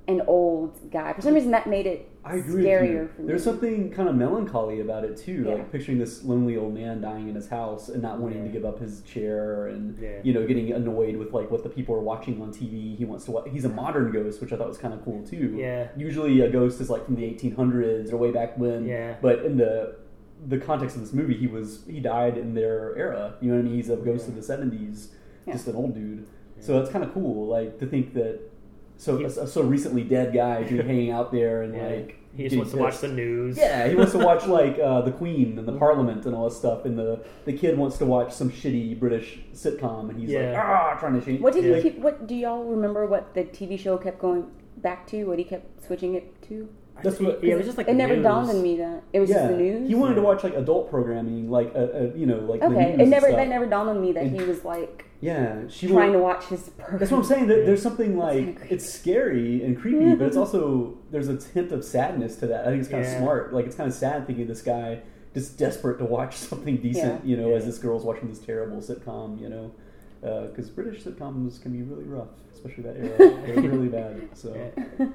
an 0.08 0.22
old 0.28 0.90
guy. 0.90 1.12
For 1.14 1.20
some 1.20 1.34
reason, 1.34 1.50
that 1.50 1.66
made 1.66 1.84
it 1.86 2.08
I 2.24 2.36
agree 2.36 2.64
scarier 2.64 2.80
with 2.82 2.90
you. 2.90 3.08
for 3.16 3.22
me. 3.22 3.26
There's 3.28 3.42
something 3.42 3.90
kind 3.90 4.08
of 4.08 4.14
melancholy 4.14 4.80
about 4.80 5.04
it 5.04 5.16
too, 5.16 5.44
Yeah. 5.46 5.54
like 5.54 5.72
picturing 5.72 5.98
this 5.98 6.22
lonely 6.24 6.56
old 6.56 6.74
man 6.74 7.00
dying 7.00 7.28
in 7.28 7.34
his 7.34 7.48
house 7.48 7.88
and 7.88 8.02
not 8.02 8.20
wanting 8.20 8.44
to 8.44 8.48
give 8.50 8.64
up 8.64 8.78
his 8.78 9.02
chair, 9.02 9.66
and 9.66 9.98
Yeah. 9.98 10.18
you 10.22 10.32
know, 10.32 10.46
getting 10.46 10.72
annoyed 10.72 11.16
with 11.16 11.32
like 11.32 11.50
what 11.50 11.62
the 11.64 11.68
people 11.68 11.94
are 11.96 12.00
watching 12.00 12.40
on 12.40 12.52
TV. 12.52 12.94
He 12.96 13.04
wants 13.04 13.24
to. 13.24 13.32
Watch. 13.32 13.48
He's 13.50 13.64
a 13.64 13.68
modern 13.68 14.12
ghost, 14.12 14.40
which 14.40 14.52
I 14.52 14.56
thought 14.56 14.68
was 14.68 14.78
kind 14.78 14.94
of 14.94 15.04
cool 15.04 15.24
too. 15.24 15.54
Yeah. 15.56 15.88
Usually, 15.96 16.40
a 16.40 16.48
ghost 16.50 16.80
is 16.80 16.88
like 16.88 17.04
from 17.04 17.16
the 17.16 17.24
1800s 17.24 18.12
or 18.12 18.16
way 18.16 18.30
back 18.30 18.56
when. 18.58 18.86
Yeah. 18.86 19.14
But 19.20 19.44
in 19.44 19.56
the 19.56 19.96
the 20.48 20.58
context 20.58 20.94
of 20.96 21.02
this 21.02 21.14
movie, 21.14 21.34
he 21.34 21.46
was 21.48 21.82
he 21.88 21.98
died 21.98 22.36
in 22.36 22.54
their 22.54 22.94
era. 22.96 23.34
You 23.40 23.48
know 23.50 23.54
what 23.56 23.60
I 23.60 23.64
mean? 23.64 23.74
He's 23.74 23.90
a 23.90 23.96
ghost 23.96 24.26
Yeah. 24.28 24.34
of 24.34 24.36
the 24.36 24.42
70s, 24.42 25.08
Yeah. 25.46 25.54
just 25.54 25.66
an 25.66 25.74
old 25.74 25.94
dude. 25.94 26.26
So 26.58 26.78
that's 26.78 26.90
kind 26.90 27.04
of 27.04 27.12
cool, 27.12 27.46
like 27.48 27.78
to 27.80 27.86
think 27.86 28.14
that 28.14 28.38
so 28.98 29.18
a, 29.20 29.24
a 29.26 29.46
so 29.46 29.62
recently 29.62 30.02
dead 30.04 30.32
guy 30.34 30.64
can 30.64 30.76
be 30.78 30.82
hanging 30.82 31.10
out 31.10 31.32
there 31.32 31.62
and 31.62 31.74
Yeah. 31.74 31.86
like 31.88 32.16
He 32.36 32.42
just 32.44 32.50
getting 32.54 32.58
wants 32.58 32.72
to 32.72 32.78
watch 32.78 32.98
the 32.98 33.08
news. 33.08 33.56
Yeah, 33.58 33.88
he 33.88 33.94
wants 33.94 34.12
to 34.12 34.18
watch 34.18 34.46
like 34.60 34.78
uh, 34.78 35.00
the 35.02 35.12
Queen 35.12 35.58
and 35.58 35.66
the 35.68 35.72
Parliament 35.72 36.26
and 36.26 36.34
all 36.34 36.48
this 36.48 36.58
stuff, 36.58 36.84
and 36.84 36.98
the 36.98 37.20
the 37.44 37.52
kid 37.52 37.76
wants 37.78 37.98
to 37.98 38.06
watch 38.06 38.32
some 38.32 38.50
shitty 38.50 38.98
British 38.98 39.38
sitcom, 39.54 40.10
and 40.10 40.18
he's 40.20 40.30
like 40.30 40.38
Yeah. 40.42 40.62
ah 40.64 40.98
trying 40.98 41.18
to 41.18 41.24
change. 41.24 41.40
What 41.40 41.54
did 41.54 41.64
he 41.74 41.82
keep? 41.82 41.98
What 41.98 42.26
do 42.26 42.34
y'all 42.34 42.64
remember? 42.64 43.06
What 43.06 43.34
the 43.34 43.44
TV 43.44 43.78
show 43.78 43.96
kept 43.98 44.18
going 44.18 44.50
back 44.78 45.06
to? 45.08 45.24
What 45.24 45.38
he 45.38 45.44
kept 45.44 45.84
switching 45.86 46.14
it 46.14 46.42
to? 46.48 46.68
That's 47.02 47.20
what. 47.20 47.42
Yeah, 47.44 47.54
it 47.54 47.56
was 47.58 47.66
just 47.66 47.78
like 47.78 47.88
it 47.88 47.94
never 47.94 48.14
news. 48.14 48.24
dawned 48.24 48.48
on 48.50 48.62
me 48.62 48.76
that 48.78 49.02
it 49.12 49.20
was 49.20 49.28
yeah, 49.30 49.36
just 49.36 49.48
the 49.50 49.56
news. 49.56 49.88
he 49.88 49.94
wanted 49.94 50.14
to 50.14 50.22
watch 50.22 50.42
like 50.44 50.54
adult 50.54 50.90
programming, 50.90 51.50
like 51.50 51.72
uh, 51.74 51.78
uh, 51.78 52.10
you 52.14 52.26
know, 52.26 52.38
like 52.38 52.60
the 52.60 52.66
okay, 52.66 52.92
news 52.96 53.00
it 53.00 53.06
never 53.08 53.30
that 53.30 53.48
never 53.48 53.66
dawned 53.66 53.88
on 53.90 54.00
me 54.00 54.12
that 54.12 54.24
And- 54.24 54.40
he 54.40 54.46
was 54.46 54.64
like 54.64 55.04
Yeah, 55.20 55.62
she 55.68 55.88
trying 55.88 56.12
to 56.12 56.18
watch 56.18 56.44
his. 56.46 56.68
Program. 56.70 56.98
That's 56.98 57.10
what 57.10 57.18
I'm 57.18 57.24
saying. 57.24 57.46
That 57.48 57.66
there's 57.66 57.82
something 57.82 58.16
like 58.16 58.56
creepy. 58.58 58.74
it's 58.74 58.90
scary 58.90 59.62
and 59.64 59.78
creepy, 59.78 60.14
but 60.14 60.26
it's 60.26 60.36
also 60.36 60.96
there's 61.10 61.28
a 61.28 61.36
hint 61.54 61.70
of 61.72 61.84
sadness 61.84 62.36
to 62.36 62.46
that. 62.48 62.62
I 62.66 62.70
think 62.70 62.80
it's 62.80 62.90
kind 62.90 63.04
of 63.04 63.10
smart. 63.18 63.52
Like 63.52 63.66
it's 63.66 63.76
kind 63.76 63.88
of 63.88 63.94
sad 63.94 64.26
thinking 64.26 64.46
this 64.46 64.62
guy 64.62 65.00
just 65.34 65.58
desperate 65.58 65.98
to 65.98 66.04
watch 66.06 66.34
something 66.50 66.78
decent, 66.78 67.24
Yeah. 67.24 67.30
you 67.30 67.36
know, 67.36 67.54
as 67.54 67.66
this 67.66 67.76
girl's 67.78 68.04
watching 68.04 68.28
this 68.30 68.38
terrible 68.38 68.78
sitcom, 68.78 69.38
you 69.38 69.50
know, 69.50 69.70
because 70.48 70.70
British 70.70 71.04
sitcoms 71.04 71.60
can 71.60 71.72
be 71.72 71.82
really 71.82 72.04
rough, 72.04 72.28
especially 72.54 72.84
that 72.84 72.96
era. 72.96 73.18
They're 73.46 73.60
really 73.60 73.88
bad. 73.88 74.30
So, 74.32 74.54
Yeah. 74.98 75.06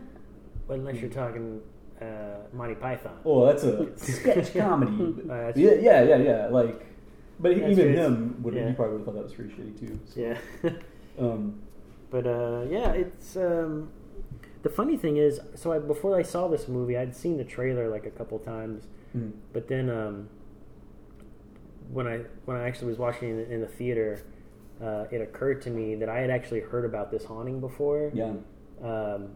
Well, 0.67 0.77
unless 0.79 0.97
you're 1.01 1.09
talking 1.09 1.59
uh, 2.01 2.05
Monty 2.53 2.75
Python. 2.75 3.17
oh, 3.25 3.46
that's 3.46 3.63
a 3.63 3.88
sketch 3.98 4.53
comedy. 4.53 5.15
Uh, 5.29 5.51
yeah, 5.55 5.74
yeah, 5.74 6.03
yeah, 6.03 6.17
yeah. 6.17 6.48
Like, 6.48 6.86
but 7.39 7.55
That's 7.58 7.72
even 7.72 7.93
true. 7.93 8.03
him 8.03 8.43
would 8.43 8.53
Yeah. 8.53 8.70
he 8.70 8.74
probably 8.74 8.98
would 8.98 9.00
have 9.00 9.05
thought 9.08 9.15
that 9.15 9.24
was 9.24 9.34
pretty 9.34 9.51
shitty 9.53 9.79
too. 9.79 10.00
So, 10.05 10.20
Yeah. 10.20 10.72
Um, 11.20 11.62
But 12.10 12.25
uh, 12.27 12.65
yeah, 12.70 12.91
it's 12.93 13.36
um, 13.36 13.89
the 14.63 14.70
funny 14.70 14.98
thing 14.98 15.17
is, 15.17 15.39
so 15.55 15.72
I, 15.74 15.79
before 15.79 16.17
I 16.17 16.24
saw 16.24 16.48
this 16.48 16.67
movie, 16.67 16.98
I'd 16.98 17.15
seen 17.15 17.38
the 17.38 17.43
trailer 17.43 17.89
like 17.89 18.05
a 18.05 18.12
couple 18.12 18.38
times, 18.39 18.86
mm, 19.15 19.31
but 19.53 19.67
then 19.67 19.89
um, 19.89 20.29
when 21.91 22.08
I 22.08 22.20
when 22.46 22.58
I 22.58 22.67
actually 22.67 22.88
was 22.89 22.98
watching 22.98 23.39
it 23.39 23.51
in 23.51 23.62
the 23.62 23.67
theater, 23.67 24.24
uh, 24.81 25.05
it 25.12 25.22
occurred 25.22 25.62
to 25.63 25.70
me 25.70 25.96
that 25.96 26.10
I 26.10 26.20
had 26.20 26.29
actually 26.29 26.62
heard 26.62 26.86
about 26.86 27.12
this 27.12 27.25
haunting 27.25 27.60
before. 27.60 28.12
yeah. 28.13 28.34
Um, 28.84 29.29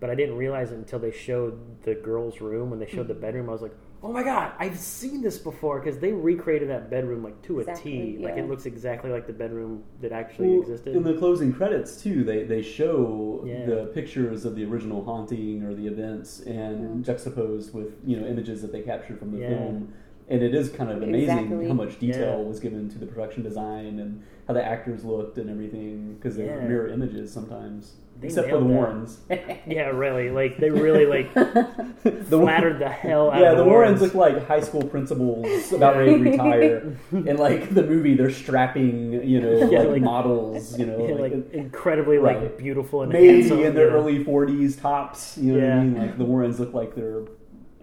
but 0.00 0.10
I 0.10 0.14
didn't 0.14 0.36
realize 0.36 0.70
it 0.72 0.76
until 0.76 0.98
they 0.98 1.10
showed 1.10 1.82
the 1.82 1.94
girl's 1.94 2.40
room. 2.40 2.70
When 2.70 2.78
they 2.78 2.86
showed 2.86 3.08
the 3.08 3.14
mm-hmm. 3.14 3.22
bedroom, 3.22 3.48
I 3.48 3.52
was 3.52 3.62
like, 3.62 3.74
"Oh 4.02 4.12
my 4.12 4.22
god, 4.22 4.52
I've 4.58 4.78
seen 4.78 5.22
this 5.22 5.38
before!" 5.38 5.80
Because 5.80 5.98
they 5.98 6.12
recreated 6.12 6.68
that 6.70 6.90
bedroom 6.90 7.22
like 7.24 7.40
to 7.42 7.60
a 7.60 7.64
T. 7.64 7.70
Exactly, 7.70 8.18
Like 8.18 8.36
it 8.36 8.48
looks 8.48 8.66
exactly 8.66 9.10
like 9.10 9.26
the 9.26 9.32
bedroom 9.32 9.82
that 10.00 10.12
actually 10.12 10.50
Well, 10.50 10.60
existed. 10.60 10.94
In 10.94 11.02
the 11.02 11.14
closing 11.14 11.52
credits 11.52 12.00
too, 12.00 12.24
they 12.24 12.44
they 12.44 12.62
show 12.62 13.42
Yeah. 13.46 13.66
the 13.66 13.86
pictures 13.94 14.44
of 14.44 14.54
the 14.54 14.64
original 14.64 15.04
haunting 15.04 15.62
or 15.64 15.74
the 15.74 15.86
events 15.86 16.40
and 16.40 16.78
mm-hmm. 16.78 17.02
juxtaposed 17.02 17.74
with 17.74 17.98
you 18.04 18.20
know 18.20 18.26
images 18.26 18.62
that 18.62 18.72
they 18.72 18.82
captured 18.82 19.18
from 19.18 19.32
the 19.32 19.38
Yeah. 19.38 19.48
film. 19.48 19.92
And 20.30 20.42
it 20.42 20.54
is 20.54 20.68
kind 20.68 20.90
of 20.90 21.02
amazing 21.02 21.38
Exactly. 21.38 21.68
how 21.68 21.74
much 21.74 21.98
detail 21.98 22.40
Yeah. 22.40 22.46
was 22.46 22.60
given 22.60 22.90
to 22.90 22.98
the 22.98 23.06
production 23.06 23.42
design 23.42 23.98
and 23.98 24.20
how 24.46 24.52
the 24.52 24.62
actors 24.64 25.02
looked 25.02 25.38
and 25.38 25.48
everything 25.48 26.14
because 26.14 26.36
they 26.36 26.44
Yeah. 26.44 26.68
mirror 26.68 26.86
images 26.88 27.32
sometimes, 27.32 27.96
They 28.20 28.26
except 28.26 28.48
for 28.48 28.56
the 28.58 28.64
that. 28.64 28.68
Warrens. 28.74 29.20
yeah, 29.66 29.90
really. 29.90 30.30
Like 30.30 30.56
they 30.58 30.70
really 30.70 31.06
like 31.06 31.32
the 31.34 32.22
flattered 32.28 32.80
the 32.80 32.88
hell 32.88 33.30
out 33.30 33.40
yeah, 33.40 33.52
of 33.52 33.58
the 33.58 33.62
the 33.62 33.68
Warrens 33.68 34.00
Warrens. 34.00 34.14
look 34.14 34.34
like 34.34 34.46
high 34.48 34.60
school 34.60 34.82
principals 34.82 35.72
about 35.72 35.96
ready 35.96 36.18
to 36.24 36.30
retire. 36.30 36.96
and 37.12 37.38
like 37.38 37.72
the 37.72 37.82
movie, 37.84 38.14
they're 38.16 38.30
strapping, 38.32 39.12
you 39.22 39.40
know, 39.40 39.70
Yeah, 39.70 39.80
like, 39.80 39.88
like- 39.90 40.02
models, 40.02 40.76
you 40.78 40.86
know, 40.86 41.06
Yeah, 41.06 41.14
like, 41.14 41.32
like 41.32 41.52
incredibly 41.52 42.18
like 42.18 42.58
beautiful 42.58 43.02
and 43.02 43.12
maybe 43.12 43.40
handsome, 43.40 43.60
in 43.62 43.74
their 43.74 43.86
you 43.86 43.90
know. 43.92 43.96
early 43.98 44.24
forties 44.24 44.74
tops. 44.76 45.38
You 45.38 45.52
know 45.56 45.60
what 45.68 45.70
I 45.78 45.84
mean? 45.84 45.98
Like 45.98 46.18
the 46.18 46.24
Warrens 46.24 46.58
look 46.58 46.74
like 46.74 46.96
they're 46.96 47.22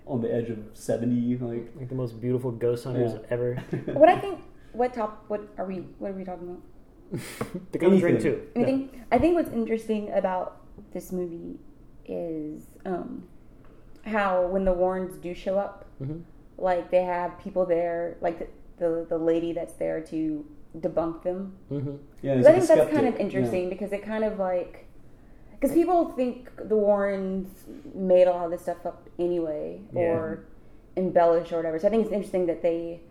on 0.06 0.22
the 0.22 0.34
edge 0.34 0.50
of 0.50 0.60
seventy. 0.74 1.38
Like 1.38 1.72
like 1.78 1.88
the 1.88 1.96
most 1.96 2.20
beautiful 2.20 2.52
ghost 2.52 2.84
hunters 2.84 3.14
Yeah. 3.14 3.20
ever. 3.30 3.56
what 3.94 4.10
I 4.10 4.20
think. 4.20 4.42
What 4.74 4.94
top? 4.94 5.24
What 5.30 5.48
are 5.58 5.66
we? 5.66 5.76
What 6.00 6.12
are 6.12 6.14
we 6.14 6.26
talking 6.26 6.50
about? 6.50 6.62
the 7.72 7.78
Conjuring 7.78 8.16
Anything. 8.16 8.32
too. 8.34 8.48
Anything? 8.56 9.06
I 9.12 9.18
think 9.18 9.36
what's 9.36 9.52
interesting 9.52 10.12
about 10.14 10.62
this 10.94 11.12
movie 11.12 11.60
is 12.06 12.64
um, 12.86 13.24
how 14.06 14.46
when 14.48 14.66
the 14.66 14.74
Warrens 14.74 15.18
do 15.18 15.34
show 15.34 15.58
up, 15.58 15.86
Mhm. 16.02 16.24
like 16.58 16.92
they 16.92 17.04
have 17.04 17.38
people 17.40 17.66
there, 17.66 18.18
like 18.22 18.40
the, 18.40 18.48
the 18.78 19.06
the 19.10 19.18
lady 19.18 19.54
that's 19.54 19.74
there 19.74 20.02
to 20.02 20.46
debunk 20.78 21.24
them. 21.24 21.54
Mm-hmm. 21.72 21.96
yeah, 22.22 22.34
I 22.34 22.44
think 22.44 22.64
a 22.64 22.68
that's 22.68 22.92
kind 22.94 23.08
of 23.08 23.16
interesting 23.18 23.64
yeah. 23.64 23.70
because 23.70 23.94
it 23.94 24.04
kind 24.04 24.24
of 24.24 24.40
like 24.40 24.86
because 25.52 25.72
people 25.72 26.10
think 26.12 26.50
the 26.58 26.76
Warrens 26.76 27.48
made 27.94 28.28
all 28.28 28.46
of 28.46 28.52
this 28.52 28.62
stuff 28.64 28.86
up 28.86 29.10
anyway 29.18 29.82
or 29.94 30.44
embellish 30.98 31.52
or 31.52 31.58
whatever. 31.58 31.80
So 31.80 31.88
I 31.88 31.92
think 31.92 32.04
it's 32.06 32.14
interesting 32.14 32.46
that 32.48 32.62
they. 32.62 33.02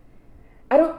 I 0.71 0.77
don't. 0.77 0.97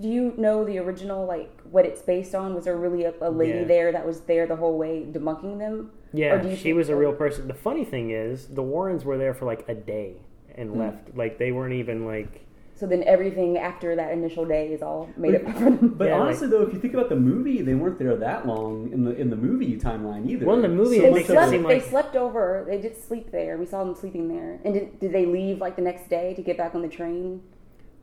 Do 0.00 0.08
you 0.08 0.34
know 0.36 0.64
the 0.64 0.78
original 0.78 1.26
like 1.26 1.50
what 1.70 1.84
it's 1.86 2.02
based 2.02 2.34
on? 2.34 2.54
Was 2.54 2.64
there 2.64 2.76
really 2.76 3.04
a, 3.04 3.14
a 3.20 3.30
lady 3.30 3.60
Yeah. 3.60 3.64
there 3.64 3.92
that 3.92 4.06
was 4.06 4.20
there 4.22 4.46
the 4.46 4.56
whole 4.56 4.76
way 4.78 5.06
debunking 5.10 5.58
them? 5.58 5.90
Or 6.12 6.18
Yeah, 6.18 6.36
do 6.38 6.48
you 6.48 6.56
she 6.56 6.62
think- 6.64 6.76
was 6.76 6.88
a 6.88 6.96
real 6.96 7.12
person. 7.12 7.48
The 7.48 7.54
funny 7.54 7.84
thing 7.84 8.10
is, 8.10 8.48
the 8.48 8.62
Warrens 8.62 9.04
were 9.04 9.16
there 9.18 9.34
for 9.34 9.44
like 9.44 9.64
a 9.68 9.74
day 9.74 10.16
and 10.56 10.70
Hmm. 10.70 10.80
left. 10.80 11.16
Like 11.16 11.38
they 11.38 11.52
weren't 11.52 11.74
even 11.74 12.04
like. 12.06 12.46
So 12.74 12.86
then 12.86 13.02
everything 13.04 13.58
after 13.58 13.94
that 13.94 14.10
initial 14.10 14.46
day 14.46 14.72
is 14.72 14.80
all 14.80 15.10
made 15.18 15.34
up 15.34 15.42
for 15.52 15.64
them. 15.64 15.94
But 15.98 16.06
Yeah, 16.08 16.14
like- 16.14 16.22
honestly, 16.22 16.48
though, 16.48 16.62
if 16.62 16.72
you 16.72 16.80
think 16.80 16.94
about 16.94 17.10
the 17.10 17.16
movie, 17.16 17.60
they 17.60 17.74
weren't 17.74 17.98
there 17.98 18.16
that 18.16 18.46
long 18.46 18.90
in 18.90 19.04
the 19.04 19.14
in 19.14 19.28
the 19.28 19.36
movie 19.36 19.76
timeline 19.78 20.26
either. 20.28 20.46
Well, 20.46 20.56
in 20.56 20.62
the 20.62 20.68
movie, 20.68 20.96
So 20.96 21.02
it 21.04 21.06
They 21.08 21.12
makes 21.14 21.28
of 21.28 21.34
slept. 21.34 21.50
seem 21.50 21.62
they 21.62 21.74
like- 21.74 21.82
slept 21.84 22.16
over. 22.16 22.64
They 22.66 22.80
did 22.80 22.96
sleep 22.96 23.30
there. 23.32 23.58
We 23.58 23.66
saw 23.66 23.84
them 23.84 23.94
sleeping 23.94 24.28
there. 24.28 24.60
And 24.64 24.72
did, 24.74 24.98
did 24.98 25.12
they 25.12 25.26
leave 25.26 25.60
like 25.60 25.76
the 25.76 25.82
next 25.82 26.08
day 26.08 26.32
to 26.34 26.42
get 26.42 26.56
back 26.56 26.74
on 26.74 26.80
the 26.82 26.88
train? 26.88 27.42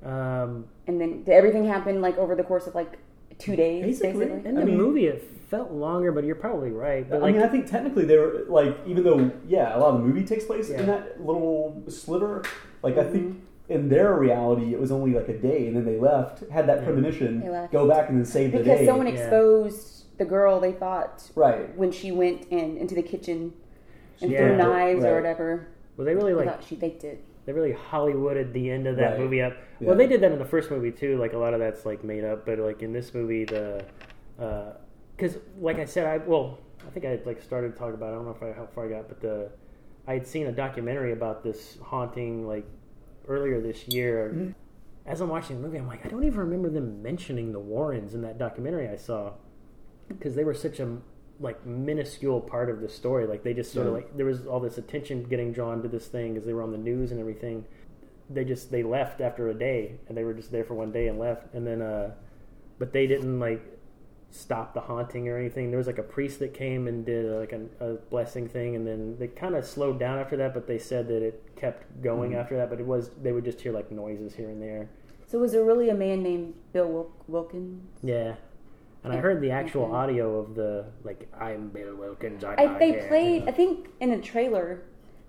Um, 0.03 0.65
And 0.87 0.99
then 1.01 1.23
did 1.23 1.29
everything 1.33 1.65
happen 1.65 2.01
like 2.01 2.17
over 2.17 2.35
the 2.35 2.43
course 2.43 2.67
of 2.67 2.75
like 2.75 2.97
two 3.39 3.55
days, 3.55 3.83
Basically. 3.99 4.25
basically? 4.25 4.49
in 4.49 4.57
I 4.57 4.61
the 4.61 4.65
mean- 4.67 4.77
movie, 4.77 5.07
it 5.07 5.21
felt 5.49 5.71
longer, 5.71 6.11
but 6.11 6.23
you're 6.23 6.35
probably 6.35 6.71
right. 6.71 7.09
But 7.09 7.17
I 7.17 7.19
like, 7.19 7.35
mean, 7.35 7.43
I 7.43 7.47
think 7.47 7.67
technically 7.67 8.05
they 8.05 8.17
were 8.17 8.45
like, 8.47 8.77
even 8.85 9.03
though 9.03 9.31
yeah, 9.47 9.75
a 9.75 9.79
lot 9.79 9.93
of 9.95 10.01
the 10.01 10.05
movie 10.07 10.25
takes 10.25 10.45
place 10.45 10.69
Yeah. 10.69 10.79
in 10.81 10.85
that 10.87 11.25
little 11.25 11.83
sliver. 11.87 12.43
Like 12.83 12.97
I 12.97 13.03
Mm-hmm. 13.03 13.11
think 13.13 13.41
in 13.69 13.89
their 13.89 14.13
reality, 14.13 14.73
it 14.73 14.79
was 14.79 14.91
only 14.91 15.13
like 15.13 15.27
a 15.29 15.37
day, 15.37 15.67
and 15.67 15.75
then 15.75 15.83
they 15.85 15.97
left, 15.99 16.47
had 16.49 16.67
that 16.67 16.83
premonition, 16.85 17.41
left. 17.51 17.71
go 17.73 17.85
back 17.87 18.07
and 18.09 18.17
then 18.17 18.25
save 18.25 18.51
the 18.53 18.59
day 18.59 18.63
Because 18.63 18.79
day. 18.79 18.85
someone 18.85 19.07
Yeah. 19.07 19.13
exposed 19.13 20.05
the 20.17 20.25
girl 20.25 20.59
they 20.59 20.71
thought 20.71 21.29
right. 21.35 21.75
when 21.77 21.91
she 21.91 22.11
went 22.11 22.45
in 22.49 22.77
into 22.77 22.95
the 22.95 23.03
kitchen 23.03 23.53
and 24.21 24.31
Yeah. 24.31 24.37
threw 24.47 24.57
knives 24.57 25.03
Right. 25.03 25.09
or 25.11 25.15
whatever. 25.15 25.67
well, 25.97 26.05
they 26.05 26.15
really 26.15 26.31
I 26.33 26.35
like 26.35 26.47
thought 26.49 26.63
she 26.63 26.75
faked 26.75 27.03
it. 27.03 27.19
They 27.47 27.53
really 27.53 27.71
Hollywooded 27.71 28.51
the 28.51 28.69
end 28.69 28.85
of 28.87 28.97
that 28.97 29.11
Right. 29.11 29.19
movie 29.19 29.41
up. 29.41 29.53
Yeah. 29.79 29.87
Well, 29.87 29.97
they 29.97 30.05
did 30.05 30.19
that 30.21 30.33
in 30.33 30.37
the 30.37 30.45
first 30.45 30.69
movie 30.69 30.91
too. 30.91 31.17
Like 31.17 31.31
a 31.31 31.37
lot 31.37 31.53
of 31.53 31.59
that's 31.61 31.85
like 31.85 32.03
made 32.03 32.25
up, 32.25 32.45
but 32.45 32.59
like 32.59 32.83
in 32.83 32.91
this 32.91 33.13
movie, 33.13 33.45
the 33.45 33.85
because 35.15 35.37
like 35.59 35.79
I 35.79 35.85
said, 35.85 36.05
I 36.05 36.17
well, 36.17 36.59
I 36.85 36.89
think 36.91 37.05
I 37.05 37.09
had 37.09 37.25
like 37.25 37.41
started 37.41 37.71
to 37.71 37.79
talk 37.79 37.93
about. 37.93 38.09
It. 38.09 38.11
I 38.11 38.15
don't 38.15 38.25
know 38.25 38.31
if 38.31 38.43
I 38.43 38.51
how 38.51 38.67
far 38.67 38.85
I 38.85 38.89
got, 38.89 39.07
but 39.07 39.21
the 39.21 39.49
I 40.05 40.13
had 40.13 40.27
seen 40.27 40.47
a 40.47 40.51
documentary 40.51 41.13
about 41.13 41.41
this 41.41 41.77
haunting 41.81 42.45
like 42.45 42.65
earlier 43.27 43.61
this 43.61 43.87
year. 43.87 44.33
Mm-hmm. 44.35 44.51
As 45.05 45.21
I'm 45.21 45.29
watching 45.29 45.55
the 45.55 45.65
movie, 45.65 45.77
I'm 45.77 45.87
like, 45.87 46.05
I 46.05 46.09
don't 46.09 46.25
even 46.25 46.39
remember 46.39 46.69
them 46.69 47.01
mentioning 47.01 47.53
the 47.53 47.61
Warrens 47.61 48.13
in 48.13 48.21
that 48.23 48.37
documentary 48.37 48.89
I 48.89 48.97
saw 48.97 49.31
because 50.09 50.35
they 50.35 50.43
were 50.43 50.53
such 50.53 50.81
a 50.81 50.97
like 51.39 51.65
minuscule 51.65 52.41
part 52.41 52.69
of 52.69 52.81
the 52.81 52.89
story. 52.89 53.27
Like 53.27 53.43
they 53.43 53.53
just 53.53 53.71
sort 53.71 53.87
of 53.87 53.93
like 53.93 54.15
there 54.17 54.25
was 54.25 54.45
all 54.47 54.59
this 54.59 54.77
attention 54.77 55.23
getting 55.23 55.51
drawn 55.53 55.81
to 55.83 55.87
this 55.87 56.07
thing 56.07 56.33
because 56.33 56.45
they 56.45 56.53
were 56.53 56.63
on 56.63 56.71
the 56.71 56.77
news 56.77 57.11
and 57.11 57.19
everything. 57.19 57.65
They 58.29 58.43
just 58.43 58.71
they 58.71 58.83
left 58.83 59.21
after 59.21 59.49
a 59.49 59.53
day 59.53 59.95
and 60.07 60.17
they 60.17 60.23
were 60.23 60.33
just 60.33 60.51
there 60.51 60.63
for 60.63 60.73
one 60.73 60.91
day 60.91 61.07
and 61.07 61.17
left 61.19 61.53
and 61.53 61.65
then 61.65 61.81
uh, 61.81 62.11
but 62.79 62.91
they 62.93 63.07
didn't 63.07 63.39
like 63.39 63.61
stop 64.29 64.73
the 64.73 64.81
haunting 64.81 65.29
or 65.29 65.37
anything. 65.37 65.69
There 65.69 65.77
was 65.77 65.87
like 65.87 65.97
a 65.99 66.03
priest 66.03 66.39
that 66.39 66.53
came 66.53 66.87
and 66.87 67.05
did 67.05 67.25
uh, 67.31 67.37
like 67.39 67.53
a, 67.53 67.61
a 67.79 67.93
blessing 67.95 68.47
thing 68.49 68.75
and 68.75 68.85
then 68.85 69.15
they 69.17 69.27
kind 69.27 69.55
of 69.55 69.65
slowed 69.65 69.99
down 69.99 70.19
after 70.19 70.35
that. 70.37 70.53
But 70.53 70.67
they 70.67 70.77
said 70.79 71.07
that 71.07 71.21
it 71.21 71.55
kept 71.55 72.01
going 72.01 72.31
Mm-hmm. 72.31 72.39
after 72.39 72.57
that. 72.57 72.69
But 72.69 72.79
it 72.79 72.85
was 72.85 73.11
they 73.21 73.31
would 73.31 73.45
just 73.45 73.61
hear 73.61 73.71
like 73.71 73.91
noises 73.91 74.33
here 74.35 74.49
and 74.49 74.61
there. 74.61 74.89
So 75.27 75.39
was 75.39 75.51
there 75.51 75.63
really 75.63 75.89
a 75.89 75.93
man 75.95 76.23
named 76.23 76.53
Bill 76.73 76.87
Wilk- 76.89 77.23
Wilkins? 77.27 77.83
Yeah. 78.01 78.35
And 79.07 79.17
I 79.17 79.21
heard 79.21 79.39
the 79.41 79.51
actual 79.51 79.83
Okay. 79.85 79.93
audio 79.93 80.37
of 80.39 80.53
the 80.55 80.85
like 81.03 81.27
I'm 81.39 81.69
Bill 81.69 81.95
Wilkins. 81.95 82.43
I'm 82.43 82.59
I, 82.59 82.77
they 82.77 82.91
here," 82.91 83.05
played. 83.07 83.47
I 83.47 83.51
think, 83.51 83.87
in 83.99 84.11
a 84.11 84.21
trailer. 84.21 84.81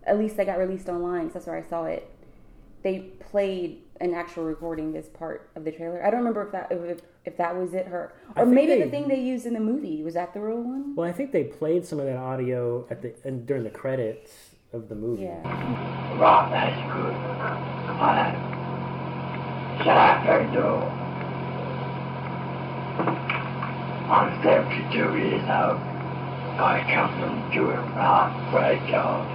At 0.04 0.18
least 0.18 0.36
that 0.38 0.46
got 0.46 0.58
released 0.58 0.88
online. 0.88 1.24
'cause 1.26 1.34
that's 1.34 1.46
where 1.46 1.56
I 1.56 1.62
saw 1.62 1.84
it. 1.84 2.08
They 2.82 3.00
played 3.20 3.82
an 4.00 4.14
actual 4.14 4.44
recording 4.44 4.96
as 4.96 5.08
part 5.08 5.50
of 5.54 5.64
the 5.64 5.70
trailer. 5.72 6.02
I 6.04 6.10
don't 6.10 6.20
remember 6.20 6.42
if 6.46 6.52
that 6.52 6.72
if, 6.72 7.00
if 7.24 7.36
that 7.36 7.56
was 7.56 7.74
it. 7.74 7.86
Her 7.86 8.12
or 8.36 8.46
maybe 8.46 8.74
they- 8.74 8.82
the 8.84 8.90
thing 8.90 9.06
they 9.08 9.20
used 9.20 9.46
in 9.46 9.54
the 9.54 9.60
movie 9.60 10.02
was 10.02 10.14
that 10.14 10.32
the 10.34 10.40
real 10.40 10.62
one. 10.62 10.94
Well, 10.96 11.06
I 11.08 11.12
think 11.12 11.30
they 11.32 11.44
played 11.44 11.84
some 11.84 12.00
of 12.00 12.06
that 12.06 12.16
audio 12.16 12.86
at 12.90 13.02
the 13.02 13.12
and 13.24 13.46
during 13.46 13.64
the 13.64 13.70
credits 13.70 14.54
of 14.72 14.88
the 14.88 14.94
movie. 14.94 15.22
Yeah. 15.24 15.42
Right, 16.18 16.48
that's 16.50 16.92
good. 16.92 17.14
Alright. 18.02 18.34
Shut 19.78 19.96
up, 19.96 20.24
you 24.08 24.14
do. 24.14 24.14
I'm 24.14 24.42
72 24.42 24.96
years 24.96 25.42
old. 25.42 25.80
I 26.58 26.82
come 26.92 27.12
from 27.20 27.52
Durants 27.52 27.92
Park 27.94 28.32
graveyard. 28.50 29.28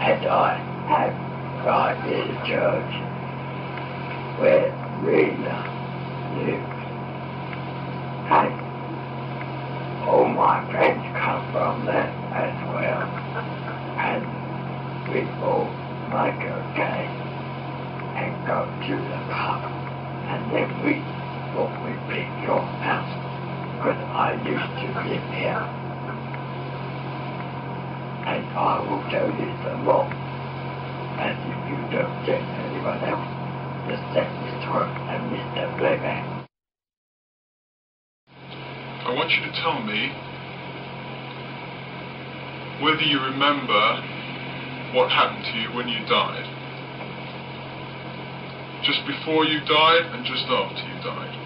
And 0.00 0.26
I 0.26 0.58
have 0.88 1.14
right 1.64 1.96
near 2.04 2.26
the 2.26 2.34
church 2.46 2.92
where 4.40 4.70
Rena 5.02 5.58
lives. 6.36 6.74
And 8.26 8.54
all 10.08 10.28
my 10.28 10.68
friends 10.70 11.04
come 11.16 11.52
from 11.52 11.86
there 11.86 12.10
as 12.34 12.54
well. 12.74 13.06
And 13.96 14.26
we 15.08 15.20
all 15.42 15.70
make 16.10 16.42
a 16.42 16.58
game 16.74 17.14
and 18.18 18.46
go 18.46 18.66
to 18.66 18.96
the 18.96 19.20
pub. 19.32 19.62
And 20.26 20.52
then 20.52 20.68
we 20.84 20.94
thought 21.54 21.74
we 21.84 21.92
pick 22.12 22.28
your 22.46 22.60
house. 22.60 23.23
Because 23.84 24.00
I 24.16 24.32
used 24.40 24.72
to 24.80 24.86
live 25.04 25.28
here. 25.36 25.60
And 28.24 28.40
I 28.56 28.80
will 28.80 29.04
tell 29.12 29.28
you 29.28 29.52
some 29.60 29.84
more. 29.84 30.08
And 31.20 31.36
if 31.36 31.60
you 31.68 31.76
don't 31.92 32.16
get 32.24 32.40
anyone 32.40 33.04
else, 33.04 33.28
just 33.84 34.00
let 34.16 34.24
Mr. 34.40 34.72
Hook 34.72 34.88
and 34.88 35.20
Mr. 35.28 35.68
Playfair. 35.76 36.24
I 39.04 39.12
want 39.12 39.28
you 39.36 39.44
to 39.44 39.52
tell 39.52 39.84
me 39.84 40.08
whether 42.80 43.04
you 43.04 43.20
remember 43.20 44.00
what 44.96 45.12
happened 45.12 45.44
to 45.44 45.58
you 45.60 45.68
when 45.76 45.88
you 45.88 46.00
died. 46.08 46.48
Just 48.82 49.06
before 49.06 49.44
you 49.44 49.60
died 49.60 50.08
and 50.16 50.24
just 50.24 50.46
after 50.48 50.80
you 50.88 51.02
died. 51.04 51.44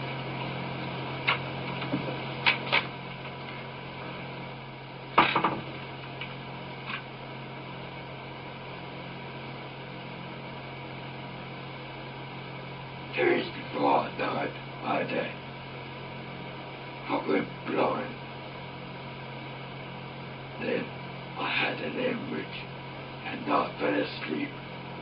Two 13.18 13.24
years 13.24 13.46
before 13.72 13.98
I 13.98 14.16
died, 14.16 14.52
I 14.84 15.02
did. 15.02 15.30
I 17.08 17.28
went 17.28 17.48
blind. 17.66 18.14
Then 20.60 20.84
I 21.36 21.50
had 21.50 21.78
an 21.80 21.94
hemorrhage 21.94 22.46
and 23.26 23.52
I 23.52 23.74
fell 23.80 23.94
asleep 23.94 24.50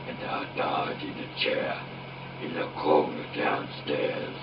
and 0.07 0.17
I 0.17 0.55
died 0.57 1.03
in 1.03 1.09
a 1.11 1.39
chair 1.39 1.79
in 2.41 2.55
the 2.55 2.67
corner 2.81 3.25
downstairs. 3.35 4.35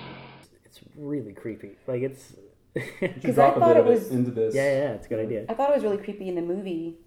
It's 0.63 0.79
really 0.97 1.33
creepy. 1.33 1.74
Like 1.87 2.01
it's. 2.01 2.33
Because 2.99 3.39
I 3.39 3.51
thought 3.51 3.77
it 3.77 3.85
was 3.85 4.09
into 4.11 4.31
this. 4.31 4.53
Yeah, 4.53 4.63
yeah, 4.79 4.91
it's 4.95 5.05
a 5.05 5.09
good 5.09 5.19
idea. 5.19 5.45
I 5.47 5.53
thought 5.53 5.69
it 5.69 5.75
was 5.75 5.83
really 5.83 5.97
creepy 5.97 6.27
in 6.27 6.35
the 6.35 6.41
movie. 6.41 6.97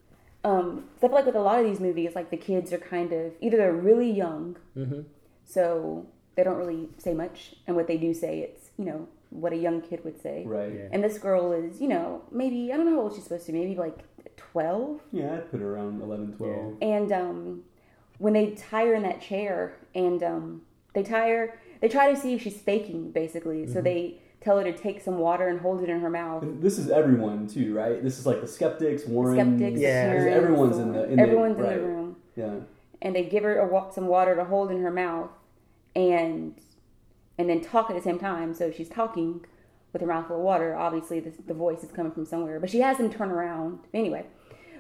Um, 0.45 0.89
'cause 0.95 1.05
I 1.05 1.09
feel 1.09 1.17
like 1.17 1.27
with 1.27 1.35
a 1.37 1.41
lot 1.43 1.59
of 1.61 1.67
these 1.67 1.81
movies, 1.81 2.15
like 2.15 2.31
the 2.31 2.37
kids 2.39 2.73
are 2.73 2.79
kind 2.79 3.13
of 3.13 3.33
either 3.41 3.57
they're 3.59 3.73
really 3.73 4.11
young, 4.11 4.57
Mhm. 4.77 5.05
so 5.45 6.07
they 6.37 6.45
don't 6.45 6.57
really 6.57 6.89
say 6.97 7.13
much, 7.13 7.57
and 7.67 7.77
what 7.77 7.87
they 7.87 7.99
do 7.99 8.15
say, 8.15 8.41
it's 8.41 8.71
you 8.79 8.85
know 8.85 9.09
what 9.31 9.53
a 9.53 9.57
young 9.57 9.83
kid 9.83 10.03
would 10.05 10.19
say. 10.23 10.45
Right. 10.47 10.73
Yeah. 10.73 10.89
And 10.93 11.05
this 11.05 11.19
girl 11.19 11.53
is, 11.53 11.83
you 11.83 11.89
know, 11.89 12.23
maybe 12.31 12.73
I 12.73 12.77
don't 12.79 12.87
know 12.87 12.95
how 12.95 13.03
old 13.03 13.15
she's 13.15 13.25
supposed 13.25 13.45
to 13.47 13.53
be, 13.53 13.59
maybe 13.59 13.75
like 13.77 13.99
twelve. 14.37 15.01
Yeah, 15.13 15.35
I'd 15.35 15.51
put 15.51 15.61
her 15.61 15.75
around 15.75 16.01
11, 16.01 16.35
12. 16.39 16.77
And 16.81 17.13
um, 17.13 17.65
when 18.19 18.33
they 18.33 18.53
tie 18.53 18.87
her 18.87 18.95
in 18.95 19.03
that 19.03 19.21
chair, 19.21 19.75
and 19.95 20.23
um, 20.23 20.63
they 20.95 21.03
tie 21.03 21.29
her, 21.29 21.59
they 21.83 21.89
try 21.89 22.11
to 22.11 22.19
see 22.19 22.33
if 22.35 22.41
she's 22.43 22.59
faking, 22.61 23.11
basically. 23.11 23.67
So 23.67 23.81
Mhm. 23.81 23.85
they 23.85 24.21
tell 24.41 24.59
her 24.59 24.65
to 24.65 24.77
take 24.77 25.01
some 25.01 25.19
water 25.19 25.49
and 25.49 25.61
hold 25.61 25.83
it 25.83 25.89
in 25.89 26.01
her 26.01 26.11
mouth. 26.11 26.45
This 26.61 26.79
is 26.79 26.91
everyone 26.91 27.47
too, 27.47 27.75
right? 27.75 28.03
This 28.03 28.19
is 28.19 28.27
like 28.27 28.41
the 28.41 28.49
skeptics, 28.49 29.05
Warren. 29.07 29.59
Skeptics, 29.59 29.81
yeah, 29.81 30.09
parents, 30.09 30.37
everyone's 30.37 30.79
in 30.79 30.93
the 30.93 31.05
in 31.11 31.19
everyone's 31.19 31.57
the, 31.57 31.63
in 31.65 31.69
right. 31.69 31.81
the 31.81 31.87
room. 31.87 32.17
Yeah, 32.37 32.55
and 33.01 33.15
they 33.15 33.25
give 33.25 33.45
her 33.45 33.59
a, 33.59 33.93
some 33.93 34.07
water 34.07 34.35
to 34.35 34.45
hold 34.45 34.71
in 34.71 34.81
her 34.83 34.91
mouth 34.91 35.31
and 35.95 36.55
and 37.39 37.49
then 37.49 37.61
talk 37.61 37.91
at 37.91 37.97
the 37.97 38.03
same 38.03 38.19
time 38.19 38.55
so 38.55 38.71
she's 38.71 38.89
talking 38.89 39.45
with 39.93 40.03
her 40.03 40.09
mouth 40.09 40.27
full 40.27 40.37
of 40.37 40.43
water 40.43 40.75
obviously 40.77 41.21
the, 41.21 41.33
the 41.47 41.55
voice 41.55 41.83
is 41.83 41.91
coming 41.93 42.13
from 42.13 42.25
somewhere 42.25 42.61
but 42.61 42.71
she 42.71 42.81
has 42.81 42.99
them 42.99 43.11
turn 43.11 43.31
around 43.31 43.79
anyway 43.95 44.25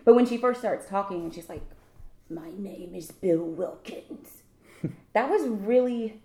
but 0.05 0.15
when 0.15 0.27
she 0.27 0.37
first 0.37 0.61
starts 0.61 0.89
talking 0.89 1.23
and 1.23 1.35
she's 1.35 1.49
like 1.49 1.63
my 2.29 2.51
name 2.57 2.95
is 2.95 3.11
bill 3.11 3.45
wilkins 3.45 4.43
that 5.13 5.31
was 5.31 5.47
really 5.47 6.21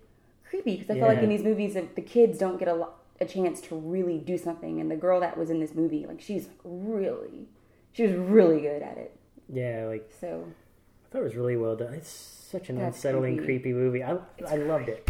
creepy 0.48 0.76
because 0.76 0.90
i 0.90 0.94
feel 0.94 1.08
like 1.08 1.18
in 1.18 1.28
these 1.28 1.42
movies 1.42 1.74
the 1.74 1.86
the 1.94 2.02
kids 2.02 2.38
don't 2.38 2.58
get 2.58 2.68
a, 2.68 2.74
lo- 2.74 2.94
a 3.20 3.24
chance 3.24 3.60
to 3.60 3.74
really 3.76 4.18
do 4.18 4.36
something 4.36 4.80
and 4.80 4.90
the 4.90 4.96
girl 4.96 5.20
that 5.20 5.36
was 5.36 5.48
in 5.50 5.60
this 5.60 5.74
movie 5.74 6.04
like 6.06 6.20
she's 6.20 6.46
like 6.46 6.58
really 6.64 7.46
she 7.92 8.02
was 8.02 8.12
really 8.16 8.60
good 8.60 8.82
at 8.82 8.96
it 8.98 9.16
Yeah, 9.52 9.86
like 9.88 10.10
so 10.20 10.44
I 10.48 11.12
thought 11.12 11.20
it 11.20 11.24
was 11.24 11.36
really 11.36 11.56
well 11.56 11.76
done. 11.76 11.94
It's 11.94 12.08
such 12.10 12.70
an 12.70 12.80
unsettling, 12.80 13.36
creepy. 13.36 13.60
creepy, 13.60 13.72
movie. 13.72 14.02
I 14.02 14.16
I 14.48 14.56
loved 14.56 14.88
it. 14.88 15.08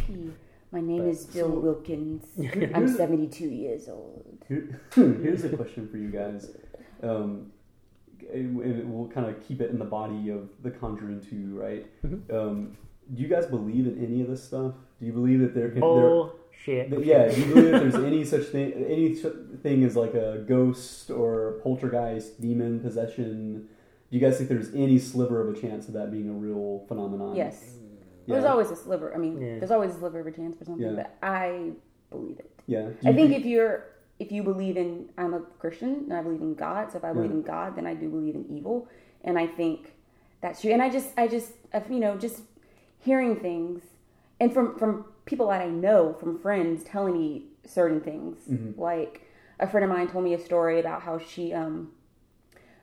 My 0.71 0.81
name 0.83 0.99
But- 1.05 1.09
is 1.09 1.25
Bill 1.27 1.49
So- 1.49 1.59
Wilkins. 1.61 2.27
I'm 2.75 2.89
72 2.89 3.45
years 3.47 3.89
old. 3.89 4.45
Here- 4.49 4.81
here's 4.95 5.45
a 5.45 5.57
question 5.57 5.89
for 5.89 5.97
you 5.97 6.11
guys. 6.11 6.51
Um, 7.03 7.53
and 8.33 8.61
and 8.61 8.93
we'll 8.93 9.09
kind 9.09 9.27
of 9.31 9.41
keep 9.47 9.61
it 9.63 9.71
in 9.71 9.79
the 9.79 9.85
body 9.99 10.29
of 10.31 10.49
The 10.63 10.71
Conjuring 10.71 11.21
2, 11.23 11.59
right? 11.59 11.87
Mm-hmm. 12.05 12.37
Um, 12.37 12.77
do 13.15 13.23
you 13.23 13.29
guys 13.29 13.47
believe 13.47 13.87
in 13.87 14.03
any 14.05 14.21
of 14.21 14.29
this 14.29 14.43
stuff? 14.45 14.75
Do 15.01 15.07
you 15.07 15.13
believe 15.13 15.41
that 15.41 15.55
there 15.55 15.71
can 15.71 15.83
Bullshit. 16.67 16.91
there, 16.91 17.01
yeah, 17.03 17.29
do 17.29 17.41
you 17.41 17.47
believe 17.55 17.73
that 17.73 17.81
there's 17.81 17.95
any 17.95 18.25
such 18.25 18.45
thing 18.47 18.73
any 18.89 19.15
such 19.15 19.35
thing 19.63 19.85
as 19.85 19.97
like 19.97 20.15
a 20.15 20.45
ghost 20.47 21.11
or 21.11 21.61
poltergeist, 21.63 22.41
demon 22.41 22.81
possession? 22.81 23.69
Do 24.11 24.19
you 24.19 24.21
guys 24.21 24.37
think 24.37 24.49
there's 24.49 24.73
any 24.75 24.99
sliver 24.99 25.47
of 25.47 25.57
a 25.57 25.61
chance 25.61 25.89
of 25.89 25.95
that 25.95 26.11
being 26.13 26.29
a 26.29 26.33
real 26.33 26.85
phenomenon? 26.89 27.35
Yes. 27.35 27.75
Yeah. 28.27 28.35
There's 28.35 28.45
always 28.45 28.71
a 28.71 28.77
sliver. 28.77 29.15
I 29.15 29.19
mean, 29.19 29.41
Yeah. 29.41 29.59
there's 29.59 29.71
always 29.71 29.95
a 29.95 29.99
sliver 29.99 30.21
of 30.21 30.27
a 30.27 30.31
chance 30.33 30.57
for 30.57 30.65
something, 30.65 30.87
Yeah. 30.87 30.95
but 30.95 31.17
I 31.23 31.73
believe 32.11 32.39
it. 32.39 32.51
Yeah. 32.67 32.83
Do 32.89 32.97
I 33.05 33.11
you 33.11 33.17
think 33.17 33.33
if 33.33 33.45
you're 33.45 33.87
if 34.21 34.31
you 34.31 34.43
believe 34.43 34.77
in 34.77 35.09
I'm 35.19 35.35
a 35.35 35.41
Christian 35.59 36.05
and 36.05 36.13
I 36.13 36.23
believe 36.23 36.41
in 36.41 36.55
God, 36.55 36.93
so 36.93 36.99
if 36.99 37.05
I 37.05 37.13
believe 37.13 37.31
Yeah. 37.31 37.37
in 37.39 37.43
God, 37.43 37.77
then 37.77 37.87
I 37.87 37.95
do 37.95 38.09
believe 38.09 38.35
in 38.37 38.47
evil, 38.49 38.87
and 39.25 39.39
I 39.39 39.47
think 39.47 39.93
that's 40.41 40.61
true. 40.61 40.71
And 40.71 40.81
I 40.81 40.89
just 40.89 41.09
I 41.19 41.27
just 41.29 41.53
you 41.91 41.99
know 41.99 42.17
just 42.17 42.43
hearing 43.01 43.37
things 43.37 43.83
and 44.41 44.53
from 44.55 44.79
from 44.79 45.05
people 45.27 45.49
that 45.49 45.61
I 45.63 45.69
know 45.69 46.13
from 46.15 46.39
friends 46.39 46.85
telling 46.85 47.15
me 47.19 47.47
certain 47.65 48.01
things. 48.01 48.39
Mhm. 48.49 48.77
Like 48.79 49.23
a 49.59 49.67
friend 49.67 49.85
of 49.85 49.91
mine 49.91 50.09
told 50.09 50.25
me 50.25 50.35
a 50.35 50.39
story 50.39 50.81
about 50.81 51.03
how 51.03 51.19
she 51.19 51.53
um 51.53 51.93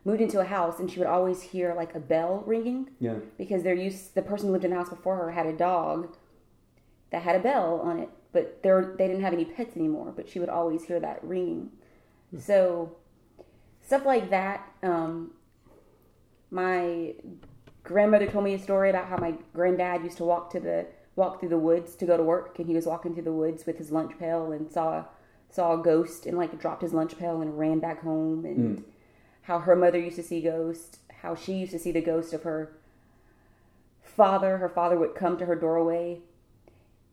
moved 0.03 0.21
into 0.21 0.39
a 0.39 0.45
house 0.45 0.79
and 0.79 0.89
she 0.89 0.97
would 0.99 1.07
always 1.07 1.41
hear 1.43 1.75
like 1.75 1.93
a 1.93 1.99
bell 1.99 2.43
ringing 2.47 2.89
Yeah. 2.99 3.15
because 3.37 3.61
they're 3.61 3.75
used 3.75 4.15
the 4.15 4.23
person 4.23 4.47
who 4.47 4.53
lived 4.53 4.65
in 4.65 4.71
the 4.71 4.77
house 4.77 4.89
before 4.89 5.15
her 5.17 5.29
had 5.31 5.45
a 5.45 5.53
dog 5.53 6.15
that 7.11 7.21
had 7.21 7.35
a 7.35 7.39
bell 7.39 7.79
on 7.83 7.99
it 7.99 8.09
but 8.31 8.63
there 8.63 8.95
they 8.97 9.07
didn't 9.07 9.21
have 9.21 9.33
any 9.33 9.45
pets 9.45 9.75
anymore 9.77 10.11
but 10.15 10.27
she 10.27 10.39
would 10.39 10.49
always 10.49 10.85
hear 10.85 10.99
that 10.99 11.23
ringing 11.23 11.69
so 12.39 12.95
stuff 13.81 14.03
like 14.03 14.31
that 14.31 14.67
um, 14.81 15.33
my 16.49 17.13
grandmother 17.83 18.27
told 18.27 18.43
me 18.43 18.53
a 18.55 18.59
story 18.59 18.89
about 18.89 19.05
how 19.07 19.17
my 19.17 19.33
granddad 19.53 20.03
used 20.03 20.17
to 20.17 20.23
walk 20.23 20.49
to 20.51 20.59
the 20.59 20.87
walk 21.21 21.39
through 21.39 21.49
the 21.55 21.57
woods 21.69 21.95
to 21.95 22.05
go 22.05 22.17
to 22.17 22.23
work 22.23 22.57
and 22.59 22.67
he 22.67 22.73
was 22.73 22.85
walking 22.85 23.13
through 23.13 23.29
the 23.31 23.39
woods 23.43 23.65
with 23.67 23.77
his 23.77 23.91
lunch 23.91 24.13
pail 24.19 24.51
and 24.51 24.71
saw 24.71 25.05
saw 25.49 25.79
a 25.79 25.83
ghost 25.83 26.25
and 26.25 26.37
like 26.37 26.59
dropped 26.59 26.81
his 26.81 26.93
lunch 26.93 27.17
pail 27.17 27.41
and 27.41 27.59
ran 27.59 27.79
back 27.79 28.01
home 28.01 28.43
and 28.45 28.77
Mm. 28.79 28.83
how 29.43 29.59
her 29.59 29.75
mother 29.75 29.99
used 29.99 30.15
to 30.15 30.23
see 30.23 30.41
ghosts 30.41 30.97
how 31.21 31.35
she 31.35 31.53
used 31.53 31.71
to 31.71 31.77
see 31.79 31.91
the 31.91 32.01
ghost 32.01 32.33
of 32.33 32.41
her 32.43 32.71
father. 34.03 34.57
Her 34.57 34.69
father 34.69 34.97
would 34.97 35.15
come 35.15 35.37
to 35.37 35.45
her 35.45 35.55
doorway 35.55 36.19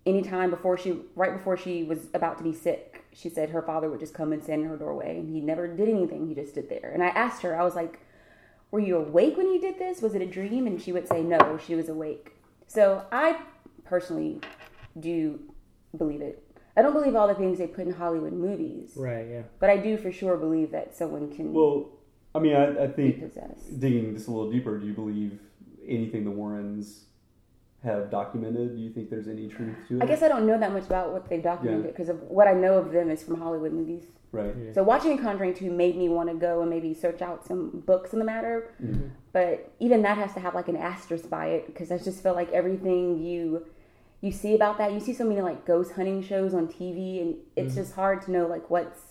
anytime 0.06 0.50
before 0.50 0.76
she 0.78 0.90
right 1.14 1.34
before 1.36 1.56
she 1.56 1.84
was 1.84 2.06
about 2.14 2.38
to 2.38 2.44
be 2.44 2.52
sick. 2.52 3.04
She 3.12 3.28
said 3.28 3.50
her 3.50 3.62
father 3.62 3.90
would 3.90 4.00
just 4.00 4.14
come 4.14 4.32
and 4.32 4.42
stand 4.42 4.62
in 4.62 4.68
her 4.68 4.76
doorway 4.76 5.18
and 5.18 5.28
he 5.34 5.40
never 5.40 5.68
did 5.68 5.88
anything. 5.88 6.28
He 6.28 6.34
just 6.34 6.52
stood 6.52 6.68
there. 6.68 6.90
And 6.94 7.02
i 7.02 7.08
asked 7.08 7.42
her 7.42 7.58
i 7.60 7.64
was 7.64 7.74
like 7.74 8.00
were 8.70 8.80
you 8.80 8.96
awake 8.96 9.36
when 9.38 9.50
you 9.52 9.58
did 9.60 9.78
this? 9.78 10.02
Was 10.02 10.14
it 10.14 10.20
a 10.20 10.26
dream? 10.26 10.66
And 10.66 10.80
she 10.80 10.92
would 10.92 11.08
say 11.08 11.22
no 11.22 11.58
she 11.58 11.74
was 11.74 11.88
awake. 11.88 12.32
So 12.66 13.04
i 13.12 13.40
personally 13.88 14.40
do 15.00 15.38
believe 15.96 16.20
it 16.20 16.42
i 16.76 16.82
don't 16.82 16.92
believe 16.92 17.14
all 17.16 17.28
the 17.28 17.34
things 17.34 17.58
they 17.58 17.66
put 17.66 17.86
in 17.86 17.92
hollywood 17.92 18.32
movies 18.32 18.92
Right. 18.96 19.26
Yeah. 19.30 19.42
but 19.60 19.70
i 19.70 19.76
do 19.76 19.96
for 19.96 20.12
sure 20.12 20.36
believe 20.36 20.70
that 20.72 20.94
someone 20.96 21.30
can 21.34 21.52
Well, 21.52 21.90
I 22.34 22.40
mean, 22.40 22.54
I, 22.54 22.84
I 22.84 22.88
think 22.88 23.22
digging 23.80 24.12
this 24.12 24.26
a 24.26 24.30
little 24.30 24.50
deeper, 24.50 24.78
do 24.78 24.86
you 24.86 24.92
believe 24.92 25.38
anything 25.86 26.24
the 26.24 26.30
Warrens 26.30 27.06
have 27.82 28.10
documented? 28.10 28.76
Do 28.76 28.82
you 28.82 28.90
think 28.90 29.08
there's 29.08 29.28
any 29.28 29.48
truth 29.48 29.74
to 29.88 29.96
it? 29.96 30.02
i 30.02 30.06
guess 30.06 30.22
i 30.22 30.28
don't 30.28 30.46
know 30.46 30.58
that 30.58 30.72
much 30.72 30.84
about 30.84 31.12
what 31.12 31.28
they've 31.28 31.42
documented 31.42 31.86
because 31.92 32.08
of 32.08 32.20
what 32.24 32.46
i 32.48 32.52
know 32.52 32.74
of 32.74 32.92
them 32.92 33.10
is 33.10 33.22
from 33.22 33.40
hollywood 33.40 33.72
movies 33.72 34.04
Right. 34.30 34.54
So 34.74 34.82
watching 34.82 35.16
Conjuring 35.16 35.54
2 35.54 35.70
made 35.70 35.96
me 35.96 36.10
want 36.10 36.28
to 36.28 36.34
go 36.34 36.60
and 36.60 36.68
maybe 36.68 36.92
search 36.92 37.22
out 37.22 37.46
some 37.46 37.82
books 37.86 38.12
in 38.12 38.18
the 38.18 38.26
matter. 38.26 38.74
Mhm. 38.78 39.08
But 39.32 39.72
even 39.78 40.02
that 40.02 40.18
has 40.18 40.34
to 40.34 40.40
have 40.40 40.54
like 40.54 40.68
an 40.68 40.76
asterisk 40.76 41.30
by 41.30 41.46
it 41.46 41.66
because 41.66 41.90
I 41.90 41.96
just 41.96 42.22
feel 42.22 42.34
like 42.34 42.52
everything 42.52 43.22
you 43.22 43.64
you 44.20 44.32
see 44.32 44.54
about 44.54 44.78
that, 44.78 44.92
you 44.92 45.00
see 45.00 45.12
so 45.14 45.24
many 45.24 45.40
like 45.40 45.64
ghost 45.64 45.92
hunting 45.92 46.22
shows 46.22 46.54
on 46.54 46.66
TV 46.68 47.20
and 47.22 47.36
it's 47.56 47.72
Mhm. 47.74 47.76
just 47.76 47.94
hard 47.94 48.22
to 48.22 48.30
know 48.32 48.46
like 48.46 48.68
what's 48.70 49.04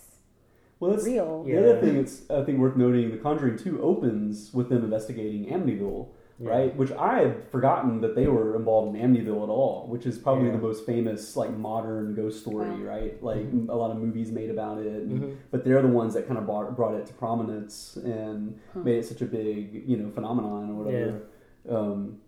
Well, 0.80 0.92
that's 0.92 1.06
real. 1.06 1.42
The 1.44 1.58
other 1.58 1.80
thing 1.80 1.96
that's 1.96 2.30
I 2.30 2.44
think 2.44 2.58
worth 2.60 2.76
noting: 2.76 3.10
The 3.10 3.16
Conjuring 3.16 3.56
Two 3.58 3.82
opens 3.82 4.54
with 4.54 4.68
them 4.68 4.84
investigating 4.84 5.46
Amityville, 5.46 6.06
Yeah. 6.38 6.50
right? 6.50 6.76
Which 6.76 6.92
I 6.92 7.18
had 7.20 7.48
forgotten 7.48 8.00
that 8.02 8.14
they 8.14 8.28
were 8.28 8.54
involved 8.54 8.94
in 8.94 9.02
Amityville 9.02 9.42
at 9.42 9.48
all, 9.48 9.88
which 9.88 10.06
is 10.06 10.18
probably 10.18 10.46
Yeah. 10.46 10.52
the 10.52 10.58
most 10.62 10.86
famous 10.86 11.36
like 11.36 11.56
modern 11.58 12.14
ghost 12.14 12.42
story, 12.42 12.68
Wow. 12.70 12.90
right? 12.92 13.20
Like 13.20 13.38
Mm-hmm. 13.50 13.70
a 13.70 13.74
lot 13.74 13.90
of 13.90 13.96
movies 14.00 14.30
made 14.30 14.50
about 14.50 14.78
it, 14.78 14.86
and, 15.02 15.20
Mhm. 15.20 15.34
but 15.50 15.64
they're 15.64 15.82
the 15.82 15.88
ones 15.88 16.14
that 16.14 16.28
kind 16.28 16.38
of 16.38 16.46
brought, 16.46 16.76
brought 16.76 16.94
it 16.94 17.06
to 17.06 17.14
prominence 17.14 17.96
and 17.96 18.54
Huh. 18.72 18.80
made 18.84 18.98
it 18.98 19.04
such 19.04 19.20
a 19.22 19.26
big 19.26 19.82
you 19.84 19.96
know 19.96 20.10
phenomenon 20.10 20.70
or 20.70 20.74
whatever. 20.84 21.22
Um, 21.68 22.18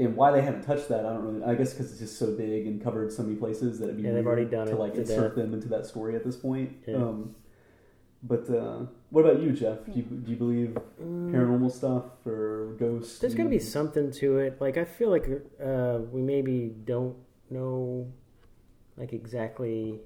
and 0.00 0.16
why 0.16 0.30
they 0.32 0.40
haven't 0.42 0.62
touched 0.62 0.88
that, 0.88 1.00
I 1.06 1.12
don't 1.12 1.22
really. 1.24 1.44
I 1.44 1.54
guess 1.54 1.72
because 1.72 1.90
it's 1.92 2.00
just 2.00 2.18
so 2.18 2.34
big 2.34 2.66
and 2.66 2.82
covered 2.82 3.12
so 3.12 3.22
many 3.22 3.36
places 3.36 3.78
that 3.78 3.84
it'd 3.86 3.96
be 3.98 4.02
Yeah, 4.04 4.12
they've 4.14 4.26
already 4.26 4.46
done 4.46 4.66
to 4.66 4.72
it 4.72 4.78
like 4.78 4.94
to 4.94 5.00
insert 5.02 5.36
death. 5.36 5.44
them 5.44 5.54
into 5.54 5.68
that 5.68 5.86
story 5.86 6.16
at 6.16 6.24
this 6.24 6.36
point. 6.36 6.72
Yeah. 6.86 6.96
Um, 6.96 7.34
but 8.22 8.48
uh, 8.50 8.80
what 9.10 9.24
about 9.24 9.40
you, 9.42 9.52
Jeff? 9.52 9.78
Do 9.86 9.92
you, 9.92 10.02
do 10.02 10.30
you 10.30 10.36
believe 10.36 10.76
paranormal 11.00 11.70
stuff 11.72 12.04
or 12.26 12.74
ghosts? 12.78 13.16
Mm. 13.16 13.20
There's 13.20 13.34
got 13.34 13.44
to 13.44 13.48
be 13.48 13.58
something 13.58 14.10
to 14.12 14.38
it. 14.38 14.60
Like 14.60 14.76
I 14.76 14.84
feel 14.84 15.10
like 15.10 15.26
uh, 15.64 15.98
we 16.10 16.20
maybe 16.22 16.74
don't 16.84 17.16
know, 17.50 18.12
like 18.98 19.12
exactly 19.14 20.00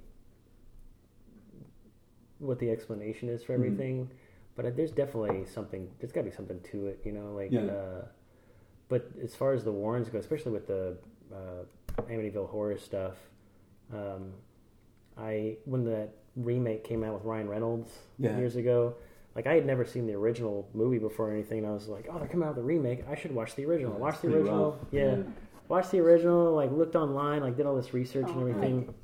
what 2.39 2.59
the 2.59 2.71
explanation 2.71 3.29
is 3.29 3.43
for 3.43 3.53
Mhm. 3.53 3.57
everything, 3.57 4.11
but 4.57 4.65
uh, 4.67 4.71
there's 4.71 4.93
definitely 4.93 5.45
something. 5.47 5.89
There's 5.99 6.13
got 6.13 6.21
to 6.23 6.31
be 6.31 6.37
something 6.37 6.61
to 6.73 6.87
it, 6.89 7.01
you 7.05 7.13
know. 7.13 7.33
Like, 7.35 7.51
Yeah. 7.53 7.63
uh, 7.63 8.05
but 8.95 9.11
as 9.27 9.35
far 9.35 9.53
as 9.57 9.65
the 9.65 9.73
Warrens 9.73 10.09
go, 10.09 10.19
especially 10.19 10.53
with 10.53 10.67
the 10.69 10.97
uh, 11.35 12.03
Amityville 12.03 12.49
horror 12.49 12.79
stuff, 12.79 13.15
um, 13.93 14.33
I 15.19 15.57
when 15.65 15.85
that 15.85 16.11
remake 16.37 16.85
came 16.85 17.03
out 17.05 17.15
with 17.15 17.25
Ryan 17.25 17.49
Reynolds 17.49 17.91
Yeah. 18.19 18.37
years 18.39 18.57
ago. 18.57 18.95
Like 19.37 19.47
I 19.49 19.55
had 19.55 19.67
never 19.67 19.85
seen 19.85 20.07
the 20.07 20.15
original 20.15 20.69
movie 20.75 20.99
before 20.99 21.29
or 21.31 21.33
anything. 21.33 21.59
And 21.59 21.67
I 21.67 21.73
was 21.73 21.89
like, 21.89 22.07
"Oh, 22.11 22.19
they're 22.21 22.29
coming 22.29 22.47
out 22.47 22.55
with 22.55 22.63
the 22.65 22.69
remake. 22.75 23.01
I 23.11 23.17
should 23.17 23.35
watch 23.35 23.57
the 23.57 23.65
original." 23.67 23.93
Yeah, 23.95 23.99
watch 24.07 24.21
the 24.21 24.29
original, 24.29 24.71
rough. 24.73 24.89
yeah. 24.93 25.17
Yeah. 25.17 25.23
Watch 25.69 25.91
the 25.91 25.99
original. 26.01 26.53
Like 26.55 26.71
looked 26.71 26.95
online, 26.95 27.41
like 27.43 27.57
did 27.57 27.67
all 27.67 27.75
this 27.75 27.93
research 27.93 28.29
and 28.29 28.37
Oh, 28.37 28.47
everything, 28.47 28.95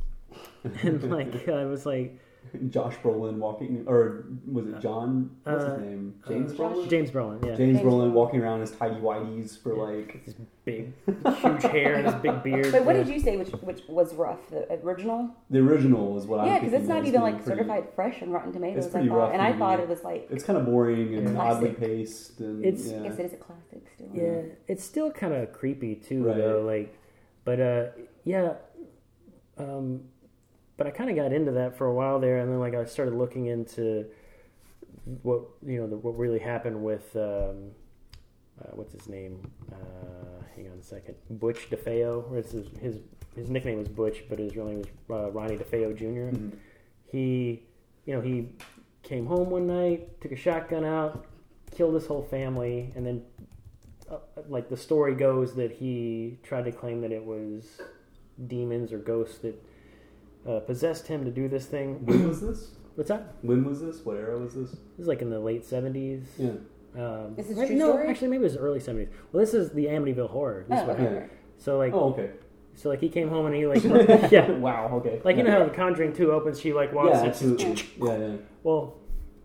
and 0.83 1.11
like 1.11 1.48
I 1.48 1.64
was 1.64 1.85
like, 1.85 2.16
Josh 2.70 2.96
Brolin 3.03 3.35
walking, 3.37 3.85
or 3.87 4.24
was 4.50 4.66
it 4.66 4.81
John? 4.81 5.31
What's 5.44 5.64
Uh, 5.64 5.70
his 5.76 5.81
name? 5.83 6.14
James 6.26 6.53
uh, 6.53 6.55
Brolin. 6.57 6.88
James 6.90 7.11
Brolin, 7.11 7.44
yeah. 7.46 7.55
James 7.55 7.59
James 7.59 7.81
Brolin 7.81 8.09
Brolin. 8.11 8.12
walking 8.12 8.40
around 8.40 8.55
in 8.57 8.61
his 8.62 8.70
tidy 8.72 8.96
whities 8.96 9.62
for 9.62 9.74
like 9.74 10.24
his 10.24 10.35
big, 10.64 10.92
huge 11.07 11.62
hair 11.62 11.94
and 11.96 12.07
his 12.07 12.14
big 12.16 12.42
beard. 12.42 12.72
But 12.72 12.85
what 12.85 12.96
yeah. 12.96 13.05
did 13.05 13.14
you 13.14 13.20
say? 13.20 13.37
Which 13.37 13.50
which 13.62 13.83
was 13.88 14.14
rough? 14.14 14.48
The 14.50 14.72
original? 14.83 15.31
the 15.48 15.61
original 15.61 16.18
is 16.18 16.26
what 16.26 16.40
I'm. 16.40 16.46
yeah, 16.48 16.59
because 16.59 16.72
it's 16.72 16.88
not 16.88 17.05
even 17.07 17.20
like 17.22 17.35
pretty- 17.44 17.61
certified 17.61 17.88
fresh 17.94 18.20
on 18.22 18.31
Rotten 18.31 18.53
Tomatoes. 18.53 18.85
It's 18.87 18.92
pretty 18.92 19.09
I 19.09 19.11
thought, 19.12 19.16
rough 19.18 19.33
and 19.33 19.42
I 19.42 19.53
thought 19.57 19.79
it 19.81 19.88
was 19.88 20.03
like 20.03 20.26
It's 20.31 20.42
kind 20.44 20.59
of 20.59 20.64
boring 20.66 21.14
and 21.14 21.35
Yeah. 21.35 21.40
oddly 21.40 21.70
paced, 21.70 22.40
and 22.40 22.64
It's- 22.64 22.88
yeah. 22.90 23.00
I 23.00 23.03
guess 23.09 23.18
it 23.18 23.26
is 23.26 23.33
a 23.35 23.37
classic 23.37 23.87
still. 23.94 24.09
Yeah, 24.12 24.42
it's 24.66 24.83
still 24.83 25.11
kind 25.12 25.35
of 25.35 25.53
creepy 25.53 25.94
too, 25.94 26.24
Right. 26.24 26.37
though. 26.37 26.62
Like, 26.62 26.96
but 27.44 27.61
uh, 27.61 27.87
yeah, 28.24 28.55
um, 29.59 30.00
but 30.80 30.86
I 30.86 30.92
kind 30.92 31.10
of 31.10 31.16
got 31.16 31.30
into 31.30 31.52
that 31.52 31.76
for 31.76 31.88
a 31.88 31.92
while 31.92 32.18
there, 32.18 32.38
and 32.38 32.50
then 32.50 32.58
like 32.58 32.74
I 32.74 32.86
started 32.86 33.12
looking 33.12 33.44
into 33.44 34.06
what 35.20 35.42
you 35.62 35.78
know 35.78 35.86
the, 35.86 35.98
what 35.98 36.16
really 36.16 36.38
happened 36.38 36.82
with 36.82 37.14
um, 37.16 37.72
uh, 38.58 38.70
what's 38.72 38.94
his 38.94 39.06
name? 39.06 39.42
Uh, 39.70 40.42
hang 40.56 40.70
on 40.70 40.78
a 40.78 40.82
second, 40.82 41.16
Butch 41.28 41.68
DeFeo. 41.68 42.34
His, 42.34 42.52
his 42.80 42.96
his 43.36 43.50
nickname 43.50 43.76
was 43.76 43.88
Butch, 43.88 44.24
but 44.30 44.38
his 44.38 44.56
real 44.56 44.64
name 44.64 44.78
was 44.78 44.86
uh, 45.10 45.30
Ronnie 45.32 45.58
DeFeo 45.58 45.94
junior 45.94 46.32
Mhm. 46.32 46.52
He, 47.12 47.62
you 48.06 48.14
know, 48.14 48.22
he 48.22 48.48
came 49.02 49.26
home 49.26 49.50
one 49.50 49.66
night, 49.66 50.18
took 50.22 50.32
a 50.32 50.36
shotgun 50.36 50.86
out, 50.86 51.26
killed 51.76 51.92
his 51.92 52.06
whole 52.06 52.22
family, 52.22 52.90
and 52.96 53.06
then 53.06 53.22
uh, 54.10 54.16
like 54.48 54.70
the 54.70 54.78
story 54.78 55.14
goes 55.14 55.56
that 55.56 55.72
he 55.72 56.38
tried 56.42 56.64
to 56.64 56.72
claim 56.72 57.02
that 57.02 57.12
it 57.12 57.22
was 57.22 57.82
demons 58.46 58.94
or 58.94 58.98
ghosts 58.98 59.36
that 59.40 59.62
uh, 60.48 60.61
possessed 60.61 61.07
him 61.07 61.24
to 61.24 61.31
do 61.31 61.48
this 61.48 61.66
thing. 61.66 62.05
When 62.07 62.29
was 62.29 62.40
this? 62.40 62.70
What's 62.94 63.09
that? 63.09 63.35
When 63.42 63.64
was 63.64 63.81
this? 63.81 64.05
What 64.05 64.16
era 64.16 64.38
was 64.38 64.55
this? 64.55 64.70
This 64.70 64.81
is 65.00 65.07
like 65.07 65.22
in 65.22 65.31
the 65.31 65.38
late 65.40 65.64
seventies. 65.64 66.24
Yeah. 66.38 66.50
Um, 66.96 67.35
Is 67.38 67.46
this 67.48 67.57
right- 67.57 67.68
true 67.68 67.76
no, 67.76 67.90
story? 67.92 68.09
actually, 68.09 68.29
maybe 68.29 68.40
it 68.42 68.44
was 68.44 68.57
early 68.57 68.81
seventies. 68.81 69.09
Well, 69.33 69.40
this 69.40 69.55
is 69.55 69.70
the 69.70 69.87
Amityville 69.87 70.31
Horror. 70.31 70.64
This 70.68 70.79
is 70.79 70.85
Oh, 70.85 70.87
what 70.88 70.96
okay. 70.96 71.03
happened. 71.05 71.31
So 71.59 71.79
like, 71.79 71.92
Oh, 71.94 72.11
okay. 72.11 72.31
so 72.74 72.88
like 72.88 73.00
he 73.00 73.09
came 73.09 73.29
home 73.29 73.46
and 73.46 73.55
he 73.55 73.66
like, 73.66 73.85
yeah, 74.33 74.50
wow. 74.50 74.88
Okay. 74.94 75.20
like 75.24 75.37
you 75.37 75.44
Yeah. 75.44 75.50
know 75.53 75.59
how 75.61 75.64
The 75.66 75.74
Conjuring 75.74 76.12
Two 76.14 76.33
opens, 76.33 76.59
she 76.61 76.72
like 76.72 76.92
walks. 76.92 77.11
Yeah, 77.14 77.20
in, 77.22 77.26
absolutely. 77.29 77.85
Yeah, 78.00 78.16
yeah. 78.18 78.37
Well, 78.64 78.96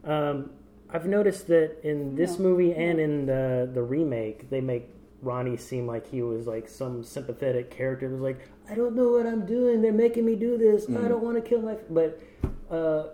um, 0.05 0.49
I've 0.89 1.05
noticed 1.07 1.47
that 1.47 1.87
in 1.87 2.15
this 2.15 2.39
movie 2.39 2.73
and 2.73 2.99
in 2.99 3.25
the 3.27 3.69
the 3.71 3.83
remake, 3.83 4.49
they 4.49 4.61
make 4.61 4.89
Ronnie 5.25 5.57
seem 5.57 5.87
like 5.87 6.07
he 6.09 6.21
was 6.21 6.45
like 6.45 6.69
some 6.69 7.03
sympathetic 7.03 7.71
character. 7.71 8.05
It 8.05 8.11
was 8.11 8.21
like, 8.21 8.39
I 8.69 8.75
don't 8.75 8.95
know 8.95 9.09
what 9.09 9.25
I'm 9.25 9.45
doing. 9.45 9.81
They're 9.81 9.91
making 9.91 10.23
me 10.25 10.35
do 10.35 10.57
this. 10.57 10.85
I 10.87 10.91
Mm. 10.91 11.09
don't 11.09 11.23
want 11.23 11.35
to 11.35 11.41
kill 11.41 11.61
my. 11.61 11.73
F-. 11.73 11.79
But 11.89 12.21
uh, 12.69 13.07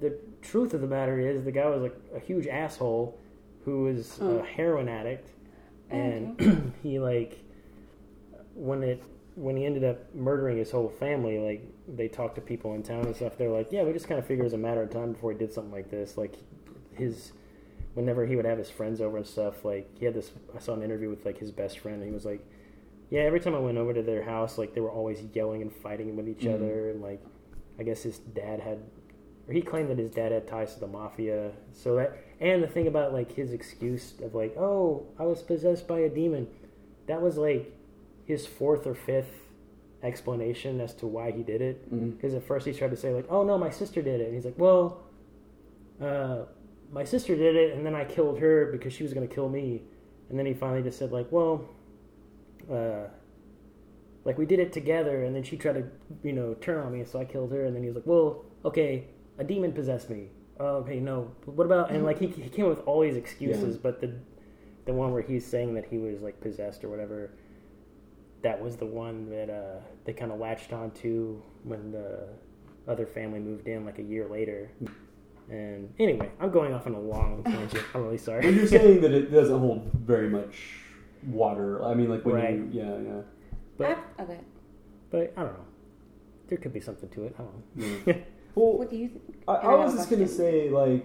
the 0.00 0.18
truth 0.42 0.74
of 0.74 0.82
the 0.82 0.86
matter 0.86 1.18
is, 1.18 1.44
the 1.44 1.52
guy 1.52 1.66
was 1.68 1.80
like 1.82 1.96
a 2.14 2.20
huge 2.20 2.46
asshole 2.46 3.18
who 3.64 3.84
was 3.84 4.18
Oh. 4.20 4.38
a 4.38 4.44
heroin 4.44 4.88
addict, 4.88 5.30
and 5.90 6.72
he 6.82 6.98
like 6.98 7.38
when 8.54 8.82
it 8.82 9.02
when 9.34 9.56
he 9.56 9.64
ended 9.66 9.84
up 9.84 10.14
murdering 10.14 10.56
his 10.58 10.70
whole 10.70 10.88
family, 10.88 11.38
like 11.38 11.62
they 11.88 12.08
talked 12.08 12.34
to 12.36 12.40
people 12.40 12.74
in 12.74 12.82
town 12.82 13.04
and 13.06 13.14
stuff. 13.16 13.36
They're 13.38 13.50
like, 13.50 13.70
yeah, 13.70 13.82
we 13.82 13.92
just 13.92 14.08
kind 14.08 14.18
of 14.18 14.26
figured 14.26 14.40
it 14.40 14.44
was 14.44 14.52
a 14.54 14.58
matter 14.58 14.82
of 14.82 14.90
time 14.90 15.12
before 15.12 15.32
he 15.32 15.38
did 15.38 15.52
something 15.52 15.72
like 15.72 15.90
this. 15.90 16.16
Like 16.16 16.34
his 16.94 17.32
whenever 17.96 18.26
he 18.26 18.36
would 18.36 18.44
have 18.44 18.58
his 18.58 18.70
friends 18.70 19.00
over 19.00 19.16
and 19.16 19.26
stuff, 19.26 19.64
like 19.64 19.88
he 19.98 20.04
had 20.04 20.14
this. 20.14 20.30
I 20.54 20.60
saw 20.60 20.74
an 20.74 20.82
interview 20.82 21.08
with 21.10 21.24
like 21.24 21.38
his 21.38 21.50
best 21.50 21.78
friend, 21.80 21.96
and 21.96 22.06
he 22.06 22.12
was 22.14 22.24
like, 22.26 22.40
yeah, 23.10 23.22
every 23.22 23.40
time 23.40 23.54
I 23.54 23.58
went 23.58 23.78
over 23.78 23.92
to 23.94 24.02
their 24.02 24.22
house, 24.22 24.58
like 24.58 24.74
they 24.74 24.80
were 24.80 24.90
always 24.90 25.22
yelling 25.34 25.62
and 25.62 25.72
fighting 25.72 26.14
with 26.14 26.28
each 26.28 26.42
Mhm. 26.42 26.54
other, 26.54 26.90
and 26.90 27.02
like 27.02 27.20
I 27.78 27.82
guess 27.82 28.02
his 28.04 28.18
dad 28.18 28.60
had. 28.60 28.78
Or 29.48 29.52
he 29.52 29.62
claimed 29.62 29.88
that 29.90 29.98
his 29.98 30.10
dad 30.10 30.32
had 30.32 30.48
ties 30.48 30.74
to 30.74 30.80
the 30.80 30.88
mafia. 30.88 31.52
So 31.72 31.94
that, 31.96 32.16
and 32.40 32.62
the 32.62 32.66
thing 32.66 32.86
about 32.88 33.12
like 33.12 33.30
his 33.32 33.52
excuse 33.52 34.14
of 34.20 34.34
like, 34.34 34.56
oh, 34.58 35.06
I 35.18 35.24
was 35.24 35.40
possessed 35.42 35.86
by 35.86 36.00
a 36.00 36.08
demon, 36.08 36.48
that 37.06 37.22
was 37.22 37.36
like 37.38 37.72
his 38.24 38.44
fourth 38.44 38.86
or 38.88 38.94
fifth 38.94 39.48
explanation 40.02 40.80
as 40.80 40.92
to 40.94 41.06
why 41.06 41.30
he 41.30 41.42
did 41.44 41.62
it. 41.62 41.90
Mhm. 41.94 42.10
Because 42.16 42.34
at 42.34 42.42
first 42.42 42.66
he 42.66 42.72
tried 42.72 42.90
to 42.90 42.96
say 42.96 43.14
like, 43.14 43.26
"Oh 43.30 43.42
no, 43.44 43.56
my 43.56 43.70
sister 43.70 44.02
did 44.02 44.20
it," 44.20 44.24
and 44.26 44.34
he's 44.34 44.44
like, 44.44 44.58
"Well, 44.58 45.02
uh, 46.00 46.44
my 46.92 47.04
sister 47.04 47.36
did 47.36 47.56
it, 47.56 47.74
and 47.76 47.84
then 47.84 47.94
I 47.94 48.04
killed 48.04 48.38
her 48.38 48.66
because 48.72 48.92
she 48.92 49.02
was 49.02 49.12
going 49.12 49.26
to 49.26 49.34
kill 49.34 49.48
me." 49.48 49.82
And 50.28 50.38
then 50.38 50.46
he 50.46 50.54
finally 50.54 50.82
just 50.82 50.98
said 50.98 51.12
like, 51.12 51.30
"Well, 51.30 51.68
uh, 52.70 53.08
like 54.24 54.38
we 54.38 54.46
did 54.46 54.58
it 54.58 54.72
together, 54.72 55.24
and 55.24 55.34
then 55.34 55.42
she 55.42 55.56
tried 55.56 55.74
to, 55.74 55.84
you 56.22 56.32
know, 56.32 56.54
turn 56.54 56.84
on 56.84 56.92
me, 56.92 57.04
so 57.04 57.18
I 57.20 57.24
killed 57.24 57.52
her." 57.52 57.64
And 57.64 57.74
then 57.74 57.82
he 57.82 57.88
was 57.88 57.96
like, 57.96 58.06
"Well, 58.06 58.44
okay, 58.64 59.06
a 59.38 59.44
demon 59.44 59.72
possessed 59.72 60.10
me. 60.10 60.28
Oh, 60.58 60.76
okay, 60.76 61.00
no. 61.00 61.30
What 61.44 61.64
about?" 61.64 61.90
And 61.90 62.04
like 62.04 62.18
he, 62.18 62.26
he 62.28 62.48
came 62.48 62.64
up 62.66 62.76
with 62.76 62.86
all 62.86 63.02
these 63.02 63.16
excuses, 63.16 63.74
Yeah. 63.76 63.80
but 63.82 64.00
the 64.00 64.14
the 64.86 64.92
one 64.92 65.12
where 65.12 65.22
he's 65.22 65.44
saying 65.44 65.74
that 65.74 65.86
he 65.86 65.98
was 65.98 66.22
like 66.22 66.40
possessed 66.40 66.84
or 66.84 66.88
whatever 66.88 67.32
that 68.42 68.60
was 68.60 68.76
the 68.76 68.86
one 68.86 69.28
that 69.28 69.50
uh, 69.50 69.80
they 70.04 70.12
kind 70.12 70.30
of 70.30 70.38
latched 70.38 70.72
onto 70.72 71.40
when 71.64 71.90
the 71.90 72.28
other 72.86 73.04
family 73.06 73.40
moved 73.40 73.66
in 73.66 73.84
like 73.84 73.98
a 73.98 74.02
year 74.02 74.28
later. 74.28 74.70
And 75.50 75.92
anyway, 75.98 76.30
I'm 76.40 76.50
going 76.50 76.72
off 76.74 76.86
on 76.86 76.94
a 76.94 77.00
long 77.00 77.42
tangent. 77.44 77.84
I'm 77.94 78.02
really 78.04 78.18
sorry. 78.18 78.44
When 78.44 78.56
you're 78.56 78.66
saying 78.78 79.00
that 79.02 79.12
it 79.12 79.30
doesn't 79.30 79.58
hold 79.58 79.90
very 79.94 80.28
much 80.28 80.56
water, 81.26 81.84
I 81.84 81.94
mean, 81.94 82.08
like 82.10 82.24
when 82.24 82.34
Right. 82.34 82.54
you, 82.56 82.68
yeah, 82.72 82.98
yeah. 82.98 83.20
but, 83.78 83.98
Ah, 84.18 84.22
okay. 84.22 84.40
but 85.10 85.32
I 85.36 85.42
don't 85.42 85.52
know. 85.52 85.64
There 86.48 86.58
could 86.58 86.72
be 86.72 86.80
something 86.80 87.08
to 87.10 87.24
it. 87.24 87.34
I 87.38 87.42
don't 87.42 87.76
know. 87.76 87.96
Yeah. 88.06 88.16
Well, 88.56 88.78
What 88.78 88.88
do 88.88 88.96
you 88.96 89.08
think? 89.08 89.22
I, 89.46 89.52
I 89.52 89.72
I 89.72 89.84
was 89.84 89.92
just 89.94 90.08
gonna 90.08 90.26
say, 90.26 90.70
like, 90.70 91.04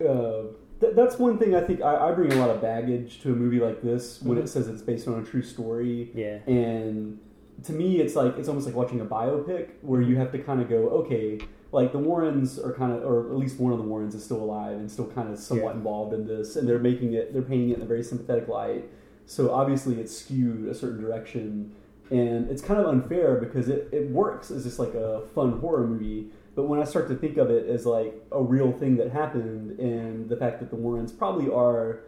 uh, 0.00 0.44
th- 0.80 0.94
that's 0.96 1.18
one 1.18 1.36
thing 1.38 1.54
I 1.54 1.60
think 1.60 1.82
I, 1.82 2.08
I 2.08 2.12
bring 2.12 2.32
a 2.32 2.36
lot 2.36 2.48
of 2.48 2.62
baggage 2.62 3.20
to 3.20 3.32
a 3.32 3.36
movie 3.36 3.60
like 3.60 3.82
this 3.82 4.22
when 4.22 4.38
Mhm. 4.38 4.44
it 4.44 4.48
says 4.48 4.66
it's 4.68 4.80
based 4.80 5.06
on 5.06 5.20
a 5.20 5.22
true 5.22 5.42
story. 5.42 6.10
Yeah. 6.14 6.38
And 6.46 7.18
to 7.64 7.72
me, 7.74 8.00
it's 8.00 8.16
like 8.16 8.38
it's 8.38 8.48
almost 8.48 8.66
like 8.66 8.74
watching 8.74 9.00
a 9.02 9.04
biopic 9.04 9.72
where 9.82 10.00
you 10.00 10.16
have 10.16 10.32
to 10.32 10.38
kind 10.38 10.62
of 10.62 10.70
go, 10.70 10.88
okay, 11.04 11.38
like 11.74 11.90
the 11.92 11.98
Warrens 11.98 12.58
are 12.58 12.72
kind 12.72 12.92
of, 12.92 13.02
or 13.04 13.26
at 13.30 13.36
least 13.36 13.58
one 13.58 13.72
of 13.72 13.78
the 13.78 13.84
Warrens 13.84 14.14
is 14.14 14.24
still 14.24 14.40
alive 14.40 14.76
and 14.76 14.90
still 14.90 15.08
kind 15.08 15.28
of 15.28 15.38
somewhat 15.38 15.72
Yeah. 15.72 15.78
involved 15.78 16.14
in 16.14 16.26
this, 16.26 16.54
and 16.56 16.68
they're 16.68 16.78
making 16.78 17.14
it, 17.14 17.32
they're 17.32 17.42
painting 17.42 17.70
it 17.70 17.76
in 17.78 17.82
a 17.82 17.86
very 17.86 18.02
sympathetic 18.04 18.46
light. 18.48 18.88
So 19.26 19.50
obviously, 19.50 20.00
it's 20.00 20.16
skewed 20.16 20.68
a 20.68 20.74
certain 20.74 21.00
direction, 21.00 21.72
and 22.10 22.48
it's 22.48 22.62
kind 22.62 22.78
of 22.80 22.86
unfair 22.86 23.36
because 23.40 23.68
it, 23.68 23.88
it 23.92 24.10
works 24.10 24.50
as 24.52 24.62
just 24.64 24.78
like 24.78 24.94
a 24.94 25.22
fun 25.34 25.58
horror 25.58 25.86
movie. 25.86 26.28
But 26.54 26.64
when 26.64 26.78
I 26.80 26.84
start 26.84 27.08
to 27.08 27.16
think 27.16 27.36
of 27.38 27.50
it 27.50 27.66
as 27.68 27.84
like 27.86 28.14
a 28.30 28.40
real 28.40 28.70
thing 28.70 28.96
that 28.98 29.10
happened, 29.10 29.78
and 29.80 30.28
the 30.28 30.36
fact 30.36 30.60
that 30.60 30.70
the 30.70 30.76
Warrens 30.76 31.10
probably 31.10 31.50
are, 31.52 32.00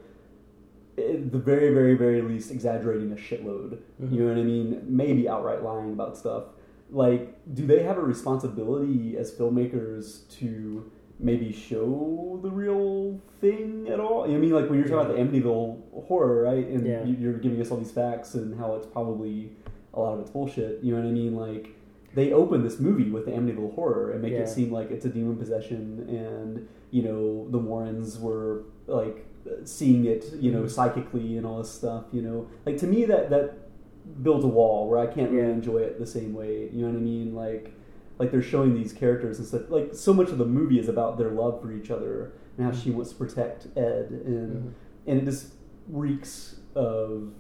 at 0.97 1.33
the 1.33 1.39
very, 1.39 1.75
very, 1.75 1.95
very 1.95 2.23
least, 2.23 2.51
exaggerating 2.53 3.11
a 3.13 3.17
shitload. 3.17 3.79
Mhm. 4.01 4.13
You 4.13 4.21
know 4.23 4.29
what 4.29 4.39
I 4.39 4.45
mean? 4.45 4.83
Maybe 4.87 5.29
outright 5.29 5.63
lying 5.65 5.93
about 5.93 6.17
stuff. 6.17 6.45
Like, 6.91 7.35
do 7.55 7.67
they 7.67 7.83
have 7.83 7.99
a 7.99 8.03
responsibility 8.03 9.17
as 9.17 9.33
filmmakers 9.33 10.29
to 10.39 10.91
maybe 11.19 11.51
show 11.51 12.39
the 12.43 12.51
real 12.51 13.19
thing 13.41 13.89
at 13.89 13.99
all. 13.99 14.25
I 14.25 14.37
mean, 14.37 14.51
like 14.51 14.69
when 14.69 14.79
you're 14.79 14.87
talking 14.89 15.11
about 15.11 15.17
the 15.17 15.39
Amityville 15.41 16.05
horror, 16.07 16.43
right? 16.43 16.67
And 16.69 16.87
Yeah. 16.87 17.05
you- 17.05 17.17
you're 17.17 17.39
giving 17.39 17.59
us 17.61 17.71
all 17.71 17.79
these 17.79 17.91
facts 17.91 18.35
and 18.35 18.55
how 18.57 18.75
it's 18.75 18.87
probably 18.87 19.53
a 19.95 19.99
lot 20.01 20.13
of 20.13 20.21
it's 20.21 20.31
bullshit. 20.31 20.83
You 20.85 20.93
know 20.95 21.01
what 21.01 21.09
I 21.09 21.13
mean? 21.13 21.35
Like 21.35 21.69
they 22.15 22.33
open 22.35 22.63
this 22.63 22.79
movie 22.79 23.11
with 23.11 23.25
the 23.25 23.31
Amityville 23.33 23.75
horror 23.75 24.11
and 24.11 24.21
make 24.21 24.33
Yeah. 24.35 24.41
it 24.41 24.49
seem 24.51 24.71
like 24.71 24.91
it's 24.91 25.07
a 25.07 25.09
demon 25.09 25.37
possession, 25.37 26.05
and 26.09 26.67
you 26.91 27.03
know 27.03 27.47
the 27.51 27.59
Warrens 27.59 28.21
were 28.21 28.65
like 28.87 29.25
seeing 29.65 30.05
it, 30.05 30.35
you 30.41 30.51
know, 30.53 30.65
Mhm. 30.65 30.71
psychically 30.71 31.37
and 31.39 31.47
all 31.47 31.59
this 31.59 31.71
stuff. 31.71 32.05
You 32.13 32.21
know, 32.23 32.47
like 32.67 32.77
to 32.79 32.87
me 32.87 33.05
that 33.07 33.31
that 33.31 33.55
builds 34.23 34.45
a 34.45 34.49
wall 34.49 34.89
where 34.89 34.99
I 34.99 35.07
can't 35.07 35.31
really 35.31 35.47
Yeah. 35.49 35.53
enjoy 35.55 35.79
it 35.79 35.99
the 35.99 36.07
same 36.07 36.33
way. 36.35 36.69
You 36.73 36.83
know 36.83 36.89
what 36.89 36.97
I 36.97 37.01
mean? 37.01 37.35
Like 37.35 37.73
like 38.19 38.31
they're 38.31 38.41
showing 38.43 38.75
these 38.75 38.93
characters 38.95 39.39
and 39.39 39.47
stuff. 39.47 39.63
Like 39.69 39.95
so 39.95 40.15
much 40.15 40.31
of 40.31 40.39
the 40.39 40.47
movie 40.47 40.79
is 40.79 40.89
about 40.89 41.19
their 41.19 41.31
love 41.31 41.61
for 41.61 41.71
each 41.73 41.91
other 41.91 42.33
and 42.57 42.67
how 42.67 42.73
she 42.73 42.91
wants 42.91 43.11
to 43.11 43.17
protect 43.17 43.67
Ed, 43.77 44.09
and 44.25 44.57
Mhm. 44.57 44.73
and 45.07 45.19
it 45.21 45.25
just 45.27 45.53
reeks 45.89 46.61
of 46.75 47.33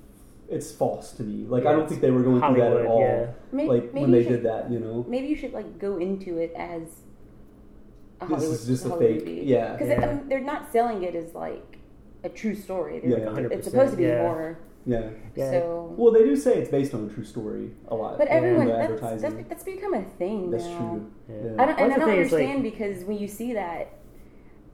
it's 0.49 0.71
false 0.71 1.13
to 1.13 1.23
me. 1.23 1.45
Like 1.49 1.65
I 1.67 1.73
don't 1.73 1.89
think 1.89 2.01
they 2.01 2.11
were 2.11 2.23
going 2.23 2.41
through 2.41 2.61
that 2.61 2.73
at 2.77 2.87
all. 2.87 3.01
yeah. 3.01 3.27
May- 3.53 3.67
like 3.69 3.93
maybe 3.95 4.01
when 4.03 4.11
they 4.13 4.23
should- 4.23 4.29
did 4.33 4.43
that, 4.45 4.71
you 4.71 4.79
know. 4.79 5.05
Maybe 5.09 5.27
you 5.29 5.35
should 5.37 5.53
like 5.53 5.79
go 5.79 5.97
into 5.97 6.39
it 6.39 6.53
as 6.57 6.83
a 8.21 8.27
This 8.29 8.45
is 8.45 8.67
just 8.67 8.85
a 8.87 8.91
Hollywood 8.91 9.17
fake- 9.23 9.27
movie. 9.27 9.43
yeah. 9.47 9.73
because 9.73 9.89
Yeah. 9.89 10.19
they're 10.29 10.41
not 10.41 10.71
selling 10.73 11.03
it 11.03 11.15
as 11.15 11.35
like 11.35 11.79
a 12.25 12.29
true 12.29 12.55
story. 12.55 13.01
They're- 13.01 13.19
Yeah, 13.19 13.39
yeah. 13.41 13.49
it's 13.51 13.67
supposed 13.69 13.93
to 13.93 13.97
be 13.97 14.05
100%, 14.05 14.57
yeah. 14.87 15.01
horror. 15.01 15.13
Yeah. 15.35 15.45
Yeah. 15.45 15.51
So, 15.61 15.95
Well, 15.97 16.13
they 16.13 16.25
do 16.25 16.37
say 16.37 16.59
it's 16.59 16.71
based 16.71 16.95
on 16.95 17.09
a 17.11 17.13
true 17.13 17.25
story 17.25 17.71
a 17.89 17.95
lot. 17.95 18.19
but 18.19 18.29
everyone 18.29 18.67
the 18.67 18.73
that's, 18.73 18.85
advertising. 18.85 19.37
that's 19.37 19.49
that's 19.49 19.65
become 19.65 19.95
a 19.95 20.03
thing 20.03 20.51
That's 20.51 20.65
now. 20.65 20.79
true. 20.79 21.13
Yeah. 21.29 21.35
Yeah. 21.55 21.63
I 21.63 21.67
don't, 21.67 21.79
and 21.81 21.93
I 21.93 21.97
don't 21.99 22.09
thing, 22.09 22.21
it's 22.21 22.33
like- 22.33 22.43
understand 22.45 22.63
because 22.63 23.05
when 23.05 23.19
you 23.19 23.29
see 23.29 23.53
that, 23.55 23.93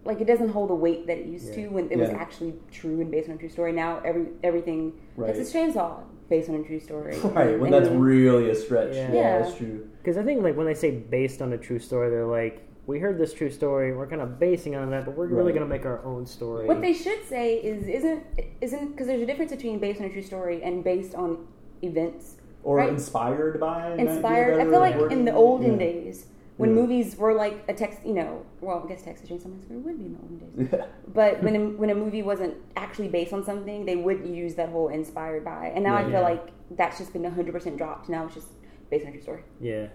like 0.05 0.21
it 0.21 0.27
doesn't 0.27 0.49
hold 0.49 0.69
the 0.71 0.75
weight 0.75 1.07
that 1.07 1.19
it 1.19 1.27
used 1.27 1.49
Yeah. 1.51 1.55
to 1.65 1.69
when 1.69 1.91
it 1.91 1.99
was 1.99 2.11
actually 2.11 2.55
true 2.73 3.01
and 3.01 3.11
based 3.11 3.29
on 3.29 3.37
a 3.37 3.39
true 3.39 3.49
story. 3.49 3.73
Now 3.73 4.01
every 4.05 4.27
everything 4.43 4.93
Right. 5.17 5.29
Texas 5.35 5.53
Chainsaw 5.53 6.01
based 6.29 6.49
on 6.49 6.57
a 6.57 6.63
true 6.65 6.81
story. 6.81 7.17
Right, 7.25 7.59
when 7.61 7.73
And 7.73 7.85
that's 7.85 7.95
really 7.95 8.51
a 8.51 8.55
stretch. 8.55 8.95
Yeah. 8.95 9.09
Yeah, 9.09 9.15
Yeah. 9.15 9.39
that's 9.43 9.57
true. 9.57 9.87
Because 10.03 10.17
I 10.17 10.23
think 10.25 10.43
like 10.43 10.57
when 10.57 10.67
they 10.67 10.75
say 10.75 10.91
based 10.91 11.41
on 11.43 11.53
a 11.53 11.59
true 11.59 11.79
story, 11.79 12.11
they're 12.11 12.27
like, 12.27 12.63
we 12.87 12.99
heard 12.99 13.19
this 13.19 13.33
true 13.33 13.51
story, 13.51 13.95
we're 13.97 14.07
kind 14.09 14.21
of 14.23 14.39
basing 14.39 14.75
on 14.75 14.91
that, 14.91 15.05
but 15.05 15.17
we're 15.17 15.27
really 15.27 15.45
Right. 15.53 15.55
going 15.59 15.69
to 15.69 15.73
make 15.77 15.87
our 15.87 16.05
own 16.05 16.27
story. 16.27 16.67
What 16.67 16.81
they 16.81 16.93
should 16.93 17.23
say 17.25 17.57
is 17.57 17.87
isn't 17.89 18.25
isn't 18.61 18.89
because 18.93 19.07
there's 19.07 19.23
a 19.23 19.27
difference 19.27 19.53
between 19.53 19.79
based 19.79 20.01
on 20.01 20.07
a 20.07 20.11
true 20.11 20.23
story 20.23 20.63
and 20.63 20.83
based 20.83 21.15
on 21.15 21.47
events. 21.83 22.37
Or 22.65 22.77
Right. 22.77 22.89
inspired 22.91 23.59
by. 23.59 23.89
might 23.91 23.97
be 23.97 24.03
a 24.03 24.11
Inspired. 24.11 24.61
I 24.61 24.65
feel 24.65 24.79
like 24.81 24.97
word. 24.97 25.13
in 25.13 25.25
the 25.25 25.35
olden 25.35 25.73
Yeah. 25.73 25.79
days 25.79 26.27
when 26.59 26.71
Yeah. 26.71 26.77
movies 26.83 27.19
were 27.19 27.35
like 27.35 27.55
a 27.69 27.75
text, 27.75 28.07
you 28.07 28.15
know, 28.15 28.43
well, 28.61 28.83
I 28.85 28.89
guess 28.89 29.03
Texas 29.03 29.29
Chainsaw 29.29 29.53
Massacre 29.53 29.79
would 29.79 29.99
be 29.99 30.07
in 30.07 30.13
the 30.13 30.19
olden 30.23 30.39
days. 30.39 30.69
Yeah. 30.73 30.85
But 31.13 31.43
when 31.43 31.57
a, 31.57 31.61
when 31.81 31.91
a 31.91 31.95
movie 31.95 32.23
wasn't 32.23 32.55
actually 32.77 33.09
based 33.09 33.33
on 33.33 33.43
something, 33.45 33.85
they 33.85 33.97
would 33.97 34.25
use 34.25 34.55
that 34.57 34.69
whole 34.69 34.89
inspired 34.89 35.45
by. 35.45 35.73
And 35.75 35.83
now 35.83 35.97
I 35.97 36.03
Yeah. 36.03 36.11
feel 36.13 36.23
like 36.23 36.49
that's 36.71 36.99
just 36.99 37.13
been 37.13 37.25
100% 37.25 37.77
dropped. 37.79 38.09
Now 38.09 38.27
it's 38.27 38.35
just 38.35 38.49
based 38.91 39.05
on 39.07 39.11
a 39.11 39.13
true 39.15 39.23
story. 39.23 39.41
yeah. 39.61 39.87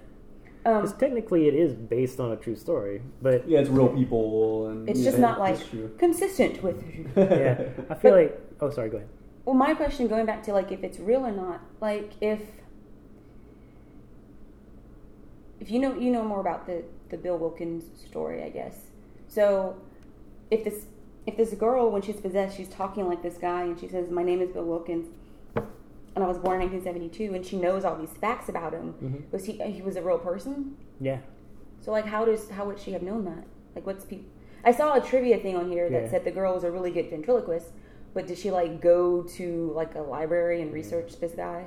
Um, 0.67 0.81
Because 0.81 0.97
technically 0.97 1.47
it 1.47 1.53
is 1.53 1.73
based 1.73 2.19
on 2.19 2.33
a 2.33 2.35
true 2.35 2.55
story, 2.55 3.01
but 3.21 3.47
Yeah, 3.47 3.59
it's 3.59 3.69
real 3.69 3.87
people, 3.87 4.67
and 4.67 4.89
it's 4.89 4.99
yeah, 4.99 5.05
just 5.11 5.19
not 5.19 5.39
like 5.39 5.57
consistent 5.97 6.61
with. 6.61 6.83
yeah, 7.15 7.69
I 7.89 7.95
feel 7.95 8.13
like. 8.13 8.37
Oh, 8.59 8.69
sorry. 8.69 8.89
Go 8.89 8.97
ahead. 8.97 9.09
Well, 9.45 9.55
my 9.55 9.73
question, 9.73 10.07
going 10.09 10.25
back 10.25 10.43
to 10.43 10.51
like 10.51 10.73
if 10.73 10.83
it's 10.83 10.99
real 10.99 11.25
or 11.25 11.31
not, 11.31 11.61
like 11.79 12.11
if 12.19 12.41
if 15.61 15.71
you 15.71 15.79
know 15.79 15.95
you 15.95 16.11
know 16.11 16.23
more 16.25 16.41
about 16.41 16.67
the 16.67 16.83
the 17.09 17.17
Bill 17.17 17.37
Wilkins 17.37 17.85
story, 18.05 18.43
I 18.43 18.49
guess. 18.49 18.87
So 19.29 19.77
if 20.51 20.65
this 20.65 20.87
if 21.25 21.37
this 21.37 21.53
girl 21.53 21.89
when 21.89 22.01
she's 22.01 22.19
possessed, 22.19 22.57
she's 22.57 22.67
talking 22.67 23.07
like 23.07 23.23
this 23.23 23.37
guy, 23.37 23.61
and 23.61 23.79
she 23.79 23.87
says, 23.87 24.09
"My 24.09 24.23
name 24.23 24.41
is 24.41 24.49
Bill 24.49 24.65
Wilkins." 24.65 25.07
And 26.17 26.23
I 26.23 26.27
was 26.27 26.39
born 26.39 26.59
in 26.59 26.67
1972, 26.71 27.35
and 27.35 27.45
she 27.45 27.57
knows 27.57 27.85
all 27.85 27.95
these 27.95 28.09
facts 28.09 28.49
about 28.49 28.73
him. 28.73 28.95
Mhm. 29.03 29.31
Was 29.31 29.45
he? 29.45 29.51
He 29.53 29.83
was 29.83 29.97
a 29.97 30.01
real 30.01 30.17
person. 30.17 30.75
Yeah. 30.99 31.19
So 31.79 31.91
like, 31.91 32.05
how 32.05 32.25
does 32.25 32.49
how 32.49 32.65
would 32.65 32.79
she 32.79 32.91
have 32.93 33.03
known 33.03 33.23
that? 33.25 33.43
Like, 33.75 33.85
what's 33.85 34.03
people? 34.03 34.25
I 34.65 34.71
saw 34.71 34.95
a 34.95 34.99
trivia 34.99 35.37
thing 35.37 35.55
on 35.55 35.69
here 35.69 35.87
that 35.91 36.03
Yeah. 36.05 36.09
said 36.09 36.23
the 36.25 36.31
girl 36.31 36.55
was 36.55 36.63
a 36.63 36.71
really 36.71 36.89
good 36.89 37.07
ventriloquist, 37.11 37.71
but 38.15 38.25
did 38.25 38.39
she 38.39 38.49
like 38.49 38.81
go 38.81 39.21
to 39.37 39.71
like 39.75 39.93
a 39.93 40.01
library 40.01 40.59
and 40.63 40.73
research 40.73 41.19
this 41.19 41.33
guy? 41.33 41.65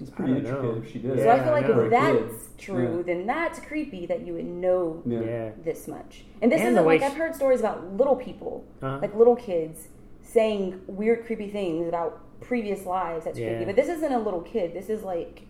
It's 0.00 0.10
pretty 0.10 0.32
don't 0.32 0.46
intricate 0.46 0.78
if 0.78 0.90
she 0.90 0.98
did. 0.98 1.18
so 1.20 1.24
Yeah, 1.24 1.34
I 1.34 1.38
feel 1.44 1.52
like 1.52 1.68
know. 1.68 1.74
For 1.74 1.82
a 1.82 1.84
if 1.84 1.90
that's 1.92 2.48
true, 2.58 2.96
Yeah. 2.96 3.02
then 3.06 3.24
that's 3.28 3.60
creepy 3.60 4.04
that 4.06 4.26
you 4.26 4.32
would 4.34 4.46
know 4.46 5.00
Yeah. 5.06 5.20
Yeah. 5.20 5.50
this 5.62 5.86
much. 5.86 6.26
And 6.42 6.50
this 6.50 6.58
And 6.60 6.70
isn't 6.70 6.82
the 6.82 6.88
way 6.88 6.98
like 6.98 7.08
I've 7.08 7.16
heard 7.16 7.36
stories 7.36 7.60
about 7.60 7.96
little 7.96 8.16
people, 8.16 8.64
Uh-huh. 8.82 8.98
like 9.00 9.14
little 9.14 9.36
kids, 9.36 9.90
saying 10.22 10.80
weird, 10.88 11.24
creepy 11.24 11.48
things 11.48 11.86
about 11.86 12.18
previous 12.42 12.84
lives. 12.86 13.24
That's 13.24 13.38
Yeah. 13.38 13.48
creepy. 13.50 13.64
But 13.66 13.76
this 13.76 13.88
isn't 13.88 14.12
a 14.12 14.18
little 14.18 14.40
kid. 14.42 14.74
This 14.74 14.88
is 14.90 15.02
like 15.04 15.42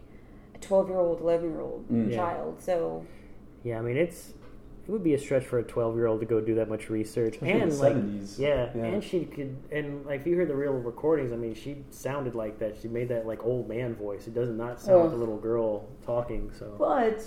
a 0.54 0.58
twelve-year-old, 0.58 1.20
eleven-year-old 1.20 1.88
Mm. 1.90 2.10
Yeah. 2.10 2.16
child. 2.16 2.60
So 2.60 3.04
Yeah, 3.64 3.78
I 3.78 3.82
mean 3.82 3.96
it's 3.96 4.34
it 4.84 4.90
would 4.90 5.04
be 5.04 5.14
a 5.14 5.18
stretch 5.18 5.44
for 5.44 5.60
a 5.60 5.62
twelve 5.62 5.94
year 5.94 6.06
old 6.08 6.18
to 6.20 6.26
go 6.26 6.40
do 6.40 6.56
that 6.56 6.68
much 6.68 6.90
research. 6.90 7.34
Especially 7.36 7.54
in 7.54 7.62
and 7.62 7.70
the 7.72 7.76
like 7.76 7.94
70s. 7.94 8.38
Yeah, 8.40 8.68
Yeah. 8.74 8.84
and 8.86 9.04
she 9.04 9.24
could 9.24 9.54
and 9.70 10.04
like 10.04 10.22
if 10.22 10.26
you 10.26 10.36
heard 10.36 10.48
the 10.48 10.56
real 10.56 10.72
recordings, 10.72 11.32
I 11.32 11.36
mean 11.36 11.54
she 11.54 11.84
sounded 11.90 12.34
like 12.34 12.58
that. 12.58 12.76
She 12.78 12.88
made 12.88 13.08
that 13.10 13.26
like 13.26 13.44
old 13.46 13.68
man 13.68 13.94
voice. 13.94 14.26
It 14.26 14.34
does 14.34 14.50
not 14.50 14.80
sound 14.80 15.04
like 15.04 15.12
a 15.12 15.16
little 15.16 15.38
girl 15.38 15.84
talking, 16.04 16.50
so 16.52 16.74
But 16.78 17.24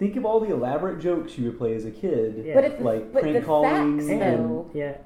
think 0.00 0.16
of 0.16 0.24
all 0.26 0.40
the 0.40 0.52
elaborate 0.52 0.98
jokes 0.98 1.38
you 1.38 1.44
would 1.50 1.58
play 1.58 1.74
as 1.74 1.84
a 1.84 1.90
kid. 1.92 2.42
Yeah. 2.44 2.54
But 2.54 2.64
if 2.64 2.80
like 2.80 3.12
but 3.12 3.22
prank 3.22 3.36
the 3.38 3.44
calling 3.46 3.98
facts, 4.00 4.10
and 4.10 4.20
though, 4.50 4.66
Yeah, 4.74 4.96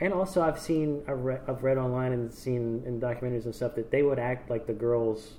and 0.00 0.12
also 0.12 0.42
I've 0.42 0.58
seen 0.58 1.02
I've 1.08 1.20
read, 1.20 1.40
I've 1.46 1.62
read 1.62 1.78
online 1.78 2.12
and 2.12 2.32
seen 2.32 2.82
in 2.86 3.00
documentaries 3.00 3.44
and 3.44 3.54
stuff 3.54 3.74
that 3.76 3.90
they 3.90 4.02
would 4.02 4.18
act 4.18 4.50
like 4.50 4.66
the 4.66 4.72
girls 4.72 5.32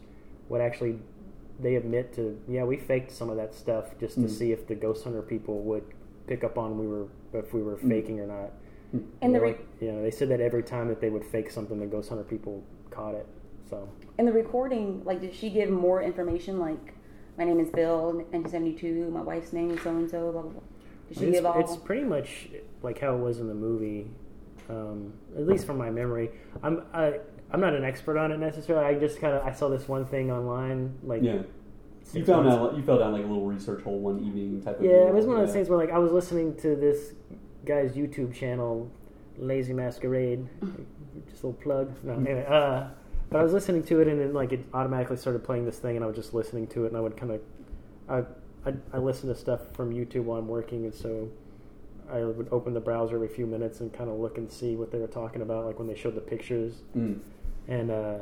would 0.50 0.62
actually 0.62 1.00
they 1.60 1.76
admit 1.76 2.14
to 2.16 2.40
yeah 2.48 2.64
we 2.64 2.78
faked 2.78 3.12
some 3.12 3.30
of 3.30 3.38
that 3.38 3.54
stuff 3.54 3.86
just 4.00 4.16
to 4.16 4.22
Mm. 4.22 4.30
see 4.30 4.52
if 4.52 4.68
the 4.68 4.76
ghost 4.76 5.04
hunter 5.04 5.22
people 5.22 5.60
would 5.62 5.84
pick 6.28 6.44
up 6.44 6.58
on 6.58 6.78
we 6.80 6.88
were 6.88 7.08
if 7.34 7.54
we 7.54 7.62
were 7.62 7.76
Mm. 7.78 7.90
faking 7.90 8.20
or 8.20 8.28
not. 8.28 8.52
And 8.94 9.34
the 9.34 9.40
They're 9.40 9.42
re- 9.42 9.48
like, 9.50 9.68
you 9.82 9.92
know 9.92 10.02
they 10.02 10.12
said 10.12 10.30
that 10.30 10.40
every 10.40 10.64
time 10.64 10.88
that 10.88 11.02
they 11.02 11.10
would 11.10 11.26
fake 11.26 11.50
something 11.52 11.80
the 11.80 11.86
ghost 11.86 12.10
hunter 12.10 12.24
people 12.24 12.64
caught 12.92 13.16
it. 13.16 13.26
So 13.70 13.90
in 14.18 14.26
the 14.26 14.32
recording, 14.32 15.04
like, 15.04 15.20
did 15.22 15.34
she 15.34 15.50
give 15.50 15.70
more 15.70 16.02
information? 16.02 16.60
Like, 16.60 16.94
my 17.38 17.44
name 17.44 17.60
is 17.60 17.70
Bill, 17.70 18.14
1972. 18.14 19.10
My 19.12 19.22
wife's 19.22 19.52
name 19.54 19.72
is 19.72 19.82
so 19.82 19.90
and 19.90 20.10
so. 20.10 20.32
Blah 20.32 20.42
blah 20.44 20.52
blah. 20.52 20.62
Did 21.10 21.18
she 21.18 21.26
it's, 21.26 21.36
give 21.38 21.46
all? 21.46 21.60
it's 21.60 21.76
pretty 21.76 22.04
much 22.06 22.50
like 22.84 23.00
how 23.00 23.16
it 23.16 23.20
was 23.20 23.40
in 23.40 23.48
the 23.48 23.54
movie, 23.56 24.08
um, 24.70 25.14
at 25.36 25.46
least 25.46 25.66
from 25.66 25.78
my 25.78 25.90
memory. 25.90 26.32
I'm 26.64 26.84
I, 26.94 27.20
I'm 27.52 27.62
not 27.62 27.74
an 27.74 27.84
expert 27.84 28.18
on 28.18 28.32
it 28.32 28.40
necessarily. 28.40 28.86
I 28.86 29.00
just 29.00 29.20
kind 29.20 29.34
of 29.34 29.46
I 29.46 29.52
saw 29.52 29.70
this 29.70 29.88
one 29.88 30.06
thing 30.06 30.32
online, 30.32 30.98
like 31.04 31.24
yeah. 31.24 31.44
You 32.14 32.24
found 32.24 32.48
out 32.48 32.76
you 32.76 32.84
fell 32.84 33.00
down 33.00 33.14
like 33.14 33.24
a 33.24 33.28
little 33.28 33.46
research 33.46 33.82
hole 33.82 34.00
one 34.00 34.20
evening 34.20 34.62
type 34.62 34.78
of. 34.78 34.86
Yeah, 34.86 34.92
deal. 34.92 35.08
it 35.08 35.14
was 35.14 35.26
one 35.26 35.40
of 35.40 35.46
those 35.46 35.54
things 35.54 35.70
where 35.70 35.78
like 35.78 35.92
I 35.92 35.98
was 35.98 36.12
listening 36.12 36.56
to 36.58 36.76
this 36.76 37.14
guy's 37.66 37.94
YouTube 37.94 38.34
channel, 38.34 38.92
Lazy 39.38 39.74
Masquerade. 39.74 40.48
just 41.28 41.44
a 41.44 41.48
little 41.48 41.54
plug. 41.54 41.92
No, 42.04 42.14
anyway, 42.14 42.46
uh, 42.48 42.90
but 43.30 43.40
I 43.40 43.44
was 43.44 43.54
listening 43.54 43.84
to 43.86 44.02
it 44.02 44.08
and 44.08 44.20
then 44.20 44.34
like 44.34 44.52
it 44.52 44.66
automatically 44.74 45.18
started 45.18 45.44
playing 45.44 45.66
this 45.66 45.80
thing 45.80 45.96
and 45.96 46.06
I 46.06 46.08
was 46.08 46.16
just 46.16 46.34
listening 46.34 46.68
to 46.68 46.86
it 46.86 46.90
and 46.90 46.98
I 46.98 47.00
would 47.00 47.18
kind 47.18 47.32
of, 47.32 47.42
I, 48.08 48.70
I 48.70 48.74
I 48.94 48.98
listen 49.00 49.28
to 49.30 49.36
stuff 49.36 49.62
from 49.74 49.92
YouTube 49.92 50.26
while 50.26 50.38
I'm 50.40 50.48
working 50.48 50.86
and 50.86 50.94
so. 50.94 51.30
I 52.12 52.24
would 52.24 52.48
open 52.52 52.74
the 52.74 52.80
browser 52.80 53.16
every 53.16 53.28
few 53.28 53.46
minutes 53.48 53.80
and 53.80 53.92
kind 53.92 54.10
of 54.10 54.18
look 54.18 54.38
and 54.38 54.52
see 54.52 54.76
what 54.76 54.92
they 54.92 54.98
were 55.00 55.08
talking 55.08 55.42
about, 55.42 55.66
like 55.66 55.80
when 55.80 55.88
they 55.88 55.96
showed 55.96 56.16
the 56.16 56.22
pictures. 56.22 56.84
Mm. 56.96 57.20
And 57.68 57.92
uh, 57.92 58.18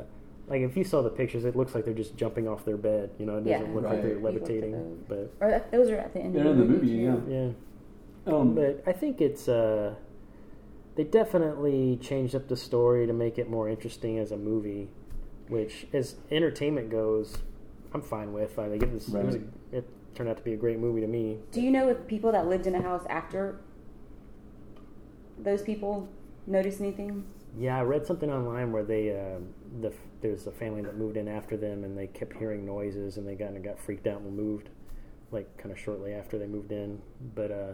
like 0.48 0.62
if 0.62 0.76
you 0.76 0.84
saw 0.84 1.02
the 1.02 1.10
pictures, 1.10 1.44
it 1.44 1.54
looks 1.56 1.74
like 1.74 1.84
they're 1.84 1.94
just 1.94 2.16
jumping 2.16 2.48
off 2.48 2.64
their 2.64 2.76
bed. 2.76 3.10
You 3.18 3.26
know, 3.26 3.38
it 3.38 3.44
doesn't 3.44 3.68
Yeah. 3.68 3.74
look 3.74 3.84
like 3.84 4.02
they're 4.02 4.18
levitating. 4.18 5.04
But 5.08 5.32
or 5.40 5.50
that, 5.50 5.70
those 5.70 5.90
are 5.90 5.96
at 5.98 6.12
the 6.14 6.20
end 6.20 6.34
They're 6.34 6.46
of 6.46 6.52
in 6.52 6.58
the 6.58 6.64
the 6.64 6.70
movie, 6.72 6.88
yeah. 6.88 7.16
yeah, 8.26 8.32
Um, 8.34 8.54
but 8.54 8.82
I 8.86 8.92
think 8.92 9.20
it's 9.20 9.48
uh, 9.48 9.94
they 10.96 11.04
definitely 11.04 11.98
changed 12.00 12.34
up 12.34 12.48
the 12.48 12.56
story 12.56 13.06
to 13.06 13.12
make 13.12 13.38
it 13.38 13.50
more 13.50 13.68
interesting 13.68 14.18
as 14.18 14.32
a 14.32 14.36
movie, 14.36 14.88
which 15.48 15.86
as 15.92 16.16
entertainment 16.30 16.90
goes, 16.90 17.36
I'm 17.92 18.02
fine 18.02 18.32
with. 18.32 18.58
I 18.58 18.68
think 18.68 18.82
it 18.82 18.92
was, 18.92 19.12
it, 19.14 19.24
was 19.24 19.34
a, 19.36 19.40
it 19.72 19.88
turned 20.14 20.28
out 20.30 20.36
to 20.36 20.42
be 20.42 20.52
a 20.52 20.56
great 20.56 20.78
movie 20.78 21.00
to 21.00 21.06
me. 21.06 21.38
Do 21.52 21.60
you 21.60 21.70
know 21.70 21.88
if 21.88 22.06
people 22.06 22.32
that 22.32 22.46
lived 22.48 22.66
in 22.66 22.74
a 22.74 22.82
house 22.82 23.04
after 23.10 23.60
those 25.38 25.62
people 25.62 26.08
notice 26.46 26.80
anything? 26.80 27.24
Yeah, 27.58 27.78
I 27.78 27.82
read 27.82 28.06
something 28.06 28.30
online 28.30 28.72
where 28.72 28.82
they 28.82 29.10
uh, 29.10 29.38
the 29.80 29.92
there's 30.20 30.46
a 30.46 30.50
family 30.50 30.82
that 30.82 30.96
moved 30.96 31.16
in 31.16 31.28
after 31.28 31.56
them, 31.56 31.84
and 31.84 31.96
they 31.96 32.06
kept 32.08 32.36
hearing 32.36 32.64
noises, 32.66 33.16
and 33.16 33.26
they 33.26 33.36
kind 33.36 33.56
of 33.56 33.62
got 33.62 33.78
freaked 33.78 34.06
out 34.06 34.20
and 34.20 34.36
moved, 34.36 34.70
like 35.30 35.56
kind 35.58 35.70
of 35.70 35.78
shortly 35.78 36.14
after 36.14 36.38
they 36.38 36.46
moved 36.46 36.72
in. 36.72 37.00
But 37.34 37.50
uh, 37.52 37.72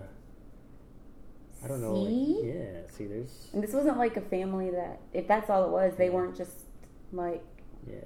I 1.64 1.68
don't 1.68 1.80
know. 1.80 1.94
like- 1.94 2.44
yeah, 2.44 2.80
see, 2.96 3.06
there's 3.06 3.48
And 3.52 3.62
this 3.62 3.72
wasn't 3.72 3.98
like 3.98 4.16
a 4.16 4.20
family 4.22 4.70
that, 4.70 5.00
if 5.12 5.26
that's 5.28 5.48
all 5.50 5.64
it 5.64 5.70
was, 5.70 5.94
they 5.96 6.10
weren't 6.10 6.36
just 6.36 6.64
like, 7.12 7.42
yeah. 7.88 7.96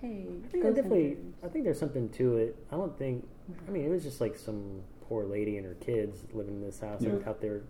hey, 0.00 0.26
I 0.44 0.48
think 0.48 0.64
definitely. 0.64 1.04
hunters. 1.14 1.34
I 1.44 1.48
think 1.48 1.64
there's 1.64 1.78
something 1.78 2.08
to 2.10 2.36
it. 2.38 2.56
I 2.72 2.76
don't 2.76 2.96
think. 2.98 3.26
I 3.68 3.70
mean, 3.70 3.84
it 3.84 3.90
was 3.90 4.02
just 4.02 4.20
like 4.20 4.36
some 4.36 4.80
poor 5.08 5.24
lady 5.24 5.58
and 5.58 5.66
her 5.66 5.74
kids 5.74 6.24
living 6.32 6.54
in 6.54 6.62
this 6.62 6.80
house 6.80 7.02
Yeah. 7.02 7.10
and 7.10 7.28
out 7.28 7.40
there 7.40 7.62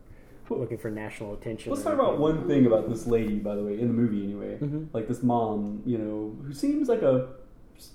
looking 0.51 0.79
for 0.79 0.91
national 0.91 1.35
attention. 1.35 1.73
Let's 1.73 1.85
talk 1.85 1.95
about 1.95 2.19
one 2.19 2.47
thing 2.47 2.67
about 2.67 2.89
this 2.89 3.07
lady, 3.07 3.37
by 3.39 3.55
the 3.55 3.63
way, 3.65 3.79
in 3.81 3.89
the 3.89 3.95
movie 3.95 4.23
anyway. 4.25 4.59
Mhm. 4.61 4.89
Like 4.93 5.09
this 5.09 5.23
mom, 5.23 5.83
you 5.87 5.99
know, 5.99 6.37
who 6.47 6.53
seems 6.53 6.89
like 6.89 7.03
a 7.03 7.29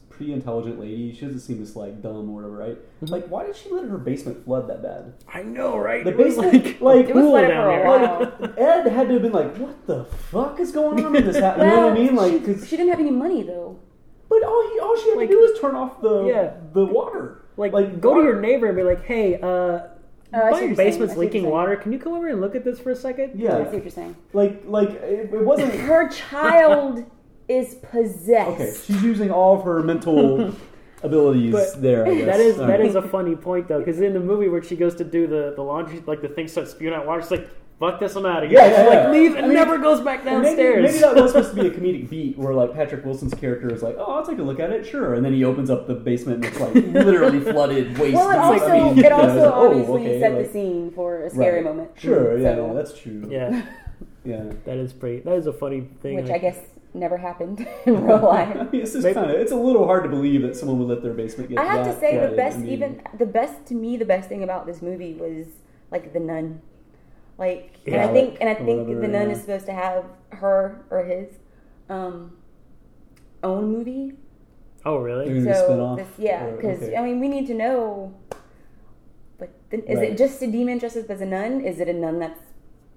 pretty 0.10 0.34
intelligent 0.34 0.78
lady. 0.80 1.14
She 1.14 1.26
doesn't 1.26 1.40
seem 1.40 1.60
this 1.60 1.76
like 1.78 2.02
dumb 2.02 2.30
or 2.30 2.36
whatever, 2.36 2.58
right? 2.58 2.78
Mm-hmm. 3.02 3.06
Like, 3.06 3.28
why 3.28 3.46
did 3.46 3.56
she 3.56 3.70
let 3.70 3.86
her 3.86 3.98
basement 3.98 4.44
flood 4.44 4.68
that 4.68 4.84
bad? 4.84 5.14
I 5.34 5.44
know, 5.44 5.78
right? 5.78 6.04
The 6.04 6.12
It 6.12 6.18
was 6.18 6.36
basement, 6.36 6.54
like- 6.66 6.82
like, 6.82 7.10
It 7.10 7.16
was 7.16 7.24
cool 7.24 7.38
down 7.38 7.48
for 7.50 7.70
a 7.72 7.76
there. 7.78 7.86
while. 7.88 8.34
Like, 8.40 8.58
Ed 8.58 8.88
had 8.90 9.08
to 9.08 9.14
have 9.14 9.22
been 9.22 9.32
like, 9.32 9.56
"What 9.58 9.88
the 9.88 10.04
fuck 10.04 10.60
is 10.60 10.72
going 10.74 11.06
on 11.06 11.16
in 11.16 11.24
this 11.26 11.40
house?" 11.40 11.58
You 11.58 11.64
know 11.66 11.88
what 11.88 11.92
I 11.94 11.96
mean? 11.96 12.16
Like, 12.16 12.32
she, 12.34 12.40
because 12.40 12.68
she 12.68 12.76
didn't 12.76 12.90
have 12.90 13.00
any 13.00 13.12
money 13.12 13.44
though. 13.44 13.80
But 14.28 14.44
all 14.44 14.70
he, 14.74 14.80
all 14.80 14.98
she 14.98 15.10
had 15.12 15.20
to 15.20 15.28
do 15.28 15.40
was 15.40 15.58
turn 15.60 15.76
off 15.76 16.02
the 16.02 16.24
Yeah. 16.26 16.52
the 16.74 16.86
water. 16.86 17.44
Like, 17.58 17.72
Like, 17.74 18.00
go 18.02 18.16
to 18.16 18.22
your 18.24 18.42
neighbor 18.42 18.68
and 18.68 18.76
be 18.76 18.84
like, 18.84 19.04
"Hey, 19.06 19.40
uh, 19.42 19.80
Oh, 20.34 20.38
I 20.38 20.42
see 20.42 20.44
my 20.44 20.52
what 20.52 20.52
you're 20.52 20.60
saying. 20.60 20.72
I 20.72 20.76
basement's 20.92 21.18
leaking 21.18 21.50
water. 21.50 21.76
Can 21.76 21.92
you 21.92 22.00
come 22.00 22.14
over 22.14 22.28
and 22.28 22.40
look 22.42 22.56
at 22.56 22.64
this 22.64 22.80
for 22.80 22.92
a 22.92 22.96
second? 22.96 23.40
Yeah. 23.40 23.58
I 23.58 23.64
see 23.66 23.72
what 23.76 23.84
you're 23.84 23.90
saying. 23.92 24.16
Like, 24.34 24.62
like 24.66 24.90
it, 24.92 25.34
it 25.34 25.46
wasn't. 25.46 25.74
Her 25.80 26.08
child 26.10 27.06
is 27.48 27.76
possessed. 27.76 28.50
Okay, 28.52 28.74
she's 28.86 29.02
using 29.04 29.32
all 29.32 29.58
of 29.58 29.64
her 29.66 29.82
mental 29.82 30.54
abilities 31.04 31.52
But 31.52 31.82
there. 31.82 32.06
I 32.06 32.14
guess. 32.14 32.26
That 32.28 32.40
is 32.40 32.60
All 32.60 32.68
that 32.68 32.80
right. 32.80 32.88
is 32.88 32.96
a 32.96 33.02
funny 33.02 33.36
point 33.36 33.68
though, 33.68 33.80
because 33.80 34.00
in 34.02 34.14
the 34.14 34.20
movie 34.20 34.48
where 34.50 34.62
she 34.62 34.76
goes 34.76 34.94
to 34.96 35.04
do 35.04 35.26
the, 35.26 35.54
the 35.56 35.62
laundry, 35.64 36.04
like 36.06 36.22
the 36.22 36.28
thing 36.28 36.48
starts 36.48 36.72
spewing 36.72 36.94
out 36.94 37.08
water, 37.08 37.22
she's 37.22 37.32
like, 37.32 37.50
"Fuck 37.80 38.00
this, 38.00 38.16
I'm 38.16 38.26
out 38.26 38.44
of 38.44 38.50
here." 38.50 38.60
Yeah, 38.60 38.68
yeah, 38.68 38.84
She, 38.84 38.90
like 38.90 39.10
leave 39.10 39.36
and 39.36 39.46
I 39.46 39.48
mean, 39.48 39.56
never 39.58 39.78
goes 39.78 40.02
back 40.02 40.26
And 40.26 40.42
maybe- 40.42 40.46
downstairs. 40.46 40.84
Maybe, 40.86 40.98
that 41.00 41.16
was 41.16 41.32
supposed 41.32 41.56
to 41.56 41.62
be 41.62 41.68
a 41.68 41.72
comedic 41.80 42.10
beat 42.10 42.38
where 42.38 42.54
like 42.54 42.74
Patrick 42.74 43.06
Wilson's 43.06 43.34
character 43.34 43.74
is 43.74 43.82
like, 43.82 43.96
"Oh, 43.98 44.12
I'll 44.16 44.26
take 44.26 44.40
a 44.40 44.44
look 44.44 44.60
at 44.60 44.72
it, 44.72 44.86
sure," 44.86 45.14
and 45.14 45.24
then 45.26 45.34
he 45.34 45.44
opens 45.44 45.70
up 45.70 45.88
the 45.88 45.96
basement 45.96 46.44
and 46.46 46.54
it's 46.54 46.60
like 46.60 46.74
literally 47.06 47.40
flooded, 47.40 47.98
waste. 47.98 48.16
Well, 48.16 48.30
it 48.32 48.36
like, 48.38 48.62
also 48.62 48.68
I 48.68 48.80
mean, 48.84 48.98
it 49.00 49.04
you 49.04 49.10
know, 49.10 49.16
also 49.16 49.28
it's 49.30 49.42
like, 49.46 49.54
oh, 49.54 49.68
obviously 49.70 50.02
okay, 50.08 50.20
set 50.20 50.34
like- 50.34 50.46
the 50.48 50.52
scene 50.54 50.92
for 50.92 51.24
a 51.24 51.30
scary 51.30 51.56
Right. 51.56 51.64
moment. 51.66 51.92
Sure, 51.96 52.38
yeah, 52.38 52.56
So- 52.56 52.68
yeah, 52.68 52.74
that's 52.74 53.00
true. 53.00 53.28
yeah, 53.30 53.62
yeah. 54.26 54.44
that 54.66 54.78
is 54.78 54.94
pretty. 54.94 55.20
That 55.22 55.36
is 55.38 55.48
a 55.48 55.54
funny 55.54 55.88
thing. 56.02 56.16
which 56.18 56.26
like- 56.26 56.36
I 56.36 56.38
guess 56.40 56.60
never 56.96 57.18
happened 57.18 57.68
in 57.86 58.04
real 58.04 58.18
life. 58.20 58.50
I 58.58 58.64
mean, 58.64 58.82
it's 58.82 58.94
just 58.94 59.04
kind 59.14 59.30
of 59.30 59.40
it's 59.40 59.52
a 59.52 59.56
little 59.56 59.86
hard 59.86 60.04
to 60.04 60.10
believe 60.10 60.42
that 60.42 60.56
someone 60.56 60.80
would 60.80 60.88
let 60.88 61.04
their 61.04 61.14
basement 61.14 61.50
get. 61.50 61.60
I 61.60 61.64
have 61.66 61.86
that 61.86 61.94
to 61.94 62.00
say 62.00 62.18
the 62.18 62.36
best, 62.36 62.58
I 62.58 62.62
mean, 62.62 62.72
even 62.74 63.02
the 63.18 63.28
best 63.28 63.66
to 63.68 63.76
me, 63.76 63.96
the 63.96 64.06
best 64.06 64.28
thing 64.28 64.42
about 64.44 64.66
this 64.66 64.82
movie 64.82 65.14
was 65.14 65.46
like 65.92 66.14
the 66.14 66.20
nun. 66.20 66.62
Like, 67.40 67.78
and 67.88 67.96
I 67.96 68.12
think, 68.12 68.38
and 68.42 68.50
I 68.50 68.54
think 68.54 68.86
whatever, 68.88 69.00
the 69.02 69.08
nun 69.08 69.30
yeah. 69.30 69.36
is 69.36 69.42
supposed 69.42 69.66
to 69.68 69.74
have 69.74 70.04
her 70.32 70.84
or 70.90 71.06
his 71.06 71.30
um, 71.90 72.36
own 73.42 73.72
movie. 73.72 74.14
oh 74.86 74.98
really? 74.98 75.26
They're 75.26 75.44
gonna 75.46 75.56
spin 75.56 75.78
So 75.78 75.96
this, 75.96 76.08
yeah, 76.18 76.50
because 76.52 76.84
okay. 76.84 76.98
I 76.98 77.02
mean, 77.02 77.20
we 77.22 77.30
need 77.30 77.48
to 77.48 77.54
know. 77.54 78.14
But 79.38 79.52
then, 79.70 79.82
is 79.84 80.00
Right. 80.00 80.12
it 80.12 80.18
just 80.18 80.42
a 80.42 80.48
demon 80.48 80.80
dressed 80.80 80.98
up 80.98 81.10
as 81.10 81.22
a 81.22 81.26
nun? 81.26 81.62
Is 81.62 81.80
it 81.80 81.88
a 81.88 81.94
nun 81.94 82.20
that's? 82.20 82.42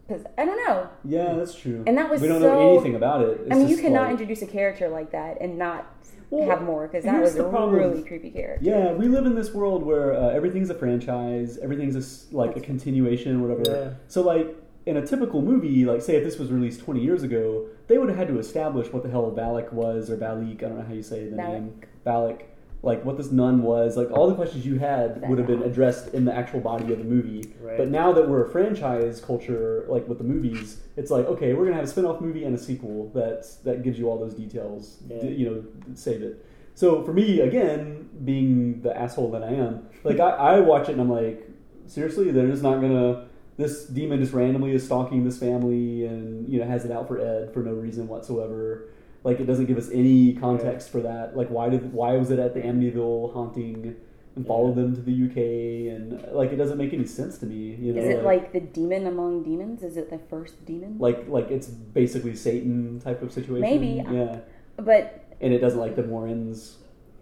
Because 0.09 0.25
I 0.37 0.45
don't 0.45 0.59
know. 0.67 0.89
Yeah, 1.05 1.35
that's 1.35 1.55
true. 1.55 1.85
And 1.87 1.97
that 1.97 2.11
was 2.11 2.21
we 2.21 2.27
don't 2.27 2.41
so- 2.43 2.53
know 2.53 2.73
anything 2.73 2.97
about 2.97 3.23
it. 3.23 3.43
It's 3.43 3.53
I 3.53 3.55
mean, 3.55 3.69
you 3.69 3.77
cannot 3.79 4.03
like- 4.03 4.11
introduce 4.11 4.43
a 4.43 4.47
character 4.49 4.89
like 4.89 5.13
that 5.13 5.41
and 5.41 5.57
not 5.57 5.87
Well, 6.33 6.49
have 6.49 6.63
more 6.63 6.89
because 6.89 7.05
that 7.05 7.21
was 7.21 7.37
a 7.37 7.45
problem. 7.45 7.75
really 7.75 8.03
creepy 8.03 8.31
character. 8.31 8.65
Yeah, 8.65 8.93
we 8.93 9.07
live 9.07 9.27
in 9.27 9.35
this 9.35 9.53
world 9.53 9.83
where 9.83 10.15
uh, 10.15 10.31
everything's 10.31 10.71
a 10.71 10.75
franchise, 10.75 11.59
everything's 11.59 11.95
a 11.95 11.99
s 11.99 12.27
like 12.33 12.57
a 12.57 12.61
continuation, 12.61 13.37
or 13.37 13.49
whatever. 13.49 13.71
Yeah. 13.71 13.91
So, 14.09 14.23
like 14.23 14.57
in 14.87 14.97
a 14.97 15.07
typical 15.07 15.43
movie, 15.43 15.85
like 15.85 16.01
say 16.01 16.17
if 16.17 16.25
this 16.25 16.39
was 16.39 16.51
released 16.51 16.81
twenty 16.81 17.03
years 17.03 17.23
ago, 17.23 17.67
they 17.87 17.99
would 17.99 18.09
have 18.09 18.17
had 18.17 18.29
to 18.29 18.39
establish 18.39 18.91
what 18.93 19.03
the 19.03 19.11
hell 19.11 19.31
Valak 19.31 19.75
was 19.75 20.11
or 20.11 20.17
Valik. 20.17 20.65
I 20.65 20.69
don't 20.69 20.79
know 20.79 20.87
how 20.87 20.95
you 20.95 21.03
say 21.03 21.29
the 21.29 21.37
name. 21.37 21.81
Valak. 22.07 22.43
Like 22.85 23.05
what 23.05 23.17
this 23.17 23.31
nun 23.31 23.63
was, 23.63 23.97
like 23.97 24.11
all 24.11 24.29
the 24.29 24.35
questions 24.35 24.67
you 24.67 24.77
had 24.79 25.23
would 25.29 25.39
have 25.39 25.47
been 25.47 25.63
addressed 25.63 26.15
in 26.15 26.25
the 26.25 26.35
actual 26.35 26.59
body 26.59 26.93
of 26.93 26.99
the 26.99 27.05
movie. 27.05 27.55
Right. 27.61 27.79
But 27.79 27.91
now 27.91 28.13
that 28.13 28.29
we're 28.29 28.45
a 28.45 28.51
franchise 28.51 29.21
culture, 29.21 29.85
like 29.89 30.09
with 30.09 30.19
the 30.19 30.25
movies, 30.25 30.81
it's 30.97 31.11
like 31.11 31.27
okay, 31.27 31.55
we're 31.55 31.65
gonna 31.65 31.77
have 31.77 31.85
a 31.85 31.89
spin-off 31.89 32.21
movie 32.21 32.45
and 32.45 32.57
a 32.57 32.59
sequel 32.59 33.13
that's 33.15 33.57
that 33.59 33.85
gives 33.85 34.01
you 34.01 34.11
all 34.11 34.19
those 34.19 34.35
details. 34.35 34.99
Yeah. 35.07 35.21
D- 35.21 35.29
you 35.29 35.49
know, 35.49 35.65
save 35.95 36.23
it. 36.23 36.45
So 36.75 37.05
for 37.05 37.13
me, 37.13 37.41
again, 37.41 38.09
being 38.25 38.83
the 38.83 38.97
asshole 38.97 39.31
that 39.33 39.45
I 39.45 39.51
am, 39.51 39.89
like 40.03 40.19
I, 40.19 40.31
I 40.31 40.61
watch 40.61 40.89
it 40.89 40.93
and 40.93 41.01
I'm 41.01 41.11
like, 41.11 41.49
seriously, 41.87 42.33
they're 42.33 42.49
just 42.49 42.65
not 42.65 42.81
gonna. 42.81 43.29
This 43.59 43.85
demon 43.85 44.19
just 44.19 44.33
randomly 44.33 44.73
is 44.75 44.85
stalking 44.85 45.25
this 45.25 45.39
family 45.39 46.07
and 46.07 46.49
you 46.49 46.59
know 46.59 46.67
has 46.67 46.85
it 46.85 46.91
out 46.91 47.07
for 47.07 47.21
Ed 47.21 47.53
for 47.53 47.61
no 47.61 47.73
reason 47.75 48.09
whatsoever. 48.09 48.89
Like 49.25 49.39
it 49.41 49.47
doesn't 49.47 49.67
give 49.67 49.79
us 49.79 49.89
any 49.93 50.33
context 50.35 50.91
for 50.91 51.01
that. 51.01 51.37
Like 51.37 51.49
why 51.49 51.69
did 51.69 51.93
why 51.93 52.13
was 52.17 52.31
it 52.31 52.39
at 52.39 52.55
the 52.55 52.61
Amityville 52.61 53.33
haunting 53.33 53.95
and 54.35 54.47
followed 54.47 54.75
them 54.77 54.95
to 54.97 55.01
the 55.03 55.13
UK 55.27 55.95
and 55.95 56.35
like 56.35 56.51
it 56.53 56.57
doesn't 56.57 56.79
make 56.79 56.93
any 56.93 57.07
sense 57.07 57.39
to 57.39 57.47
me. 57.47 57.75
You 57.77 57.93
know, 57.93 58.03
Is 58.03 58.09
it 58.09 58.25
like 58.25 58.53
the 58.53 58.61
demon 58.61 59.07
among 59.07 59.43
demons? 59.45 59.83
Is 59.83 59.97
it 59.97 60.11
the 60.11 60.19
first 60.19 60.65
demon? 60.67 60.97
like 60.99 61.29
like 61.29 61.51
it's 61.51 61.69
basically 61.69 62.35
Satan 62.35 62.99
type 63.01 63.23
of 63.23 63.31
situation? 63.33 63.61
Maybe. 63.61 64.03
yeah. 64.11 64.41
But 64.77 65.25
And 65.41 65.53
it 65.53 65.59
doesn't 65.59 65.79
like 65.81 65.95
the 65.97 66.03
Warrens 66.03 66.79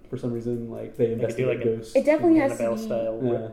for 0.08 0.16
some 0.16 0.32
reason. 0.32 0.70
Like 0.70 0.96
they 0.96 1.06
They 1.06 1.10
could 1.10 1.18
do 1.18 1.22
investigate 1.24 1.48
like 1.48 1.64
ghosts. 1.64 1.96
It 1.96 2.04
definitely 2.06 2.38
has 2.38 2.56
to 2.58 2.70
be- 2.70 2.76
style 2.78 3.20
Yeah. 3.22 3.48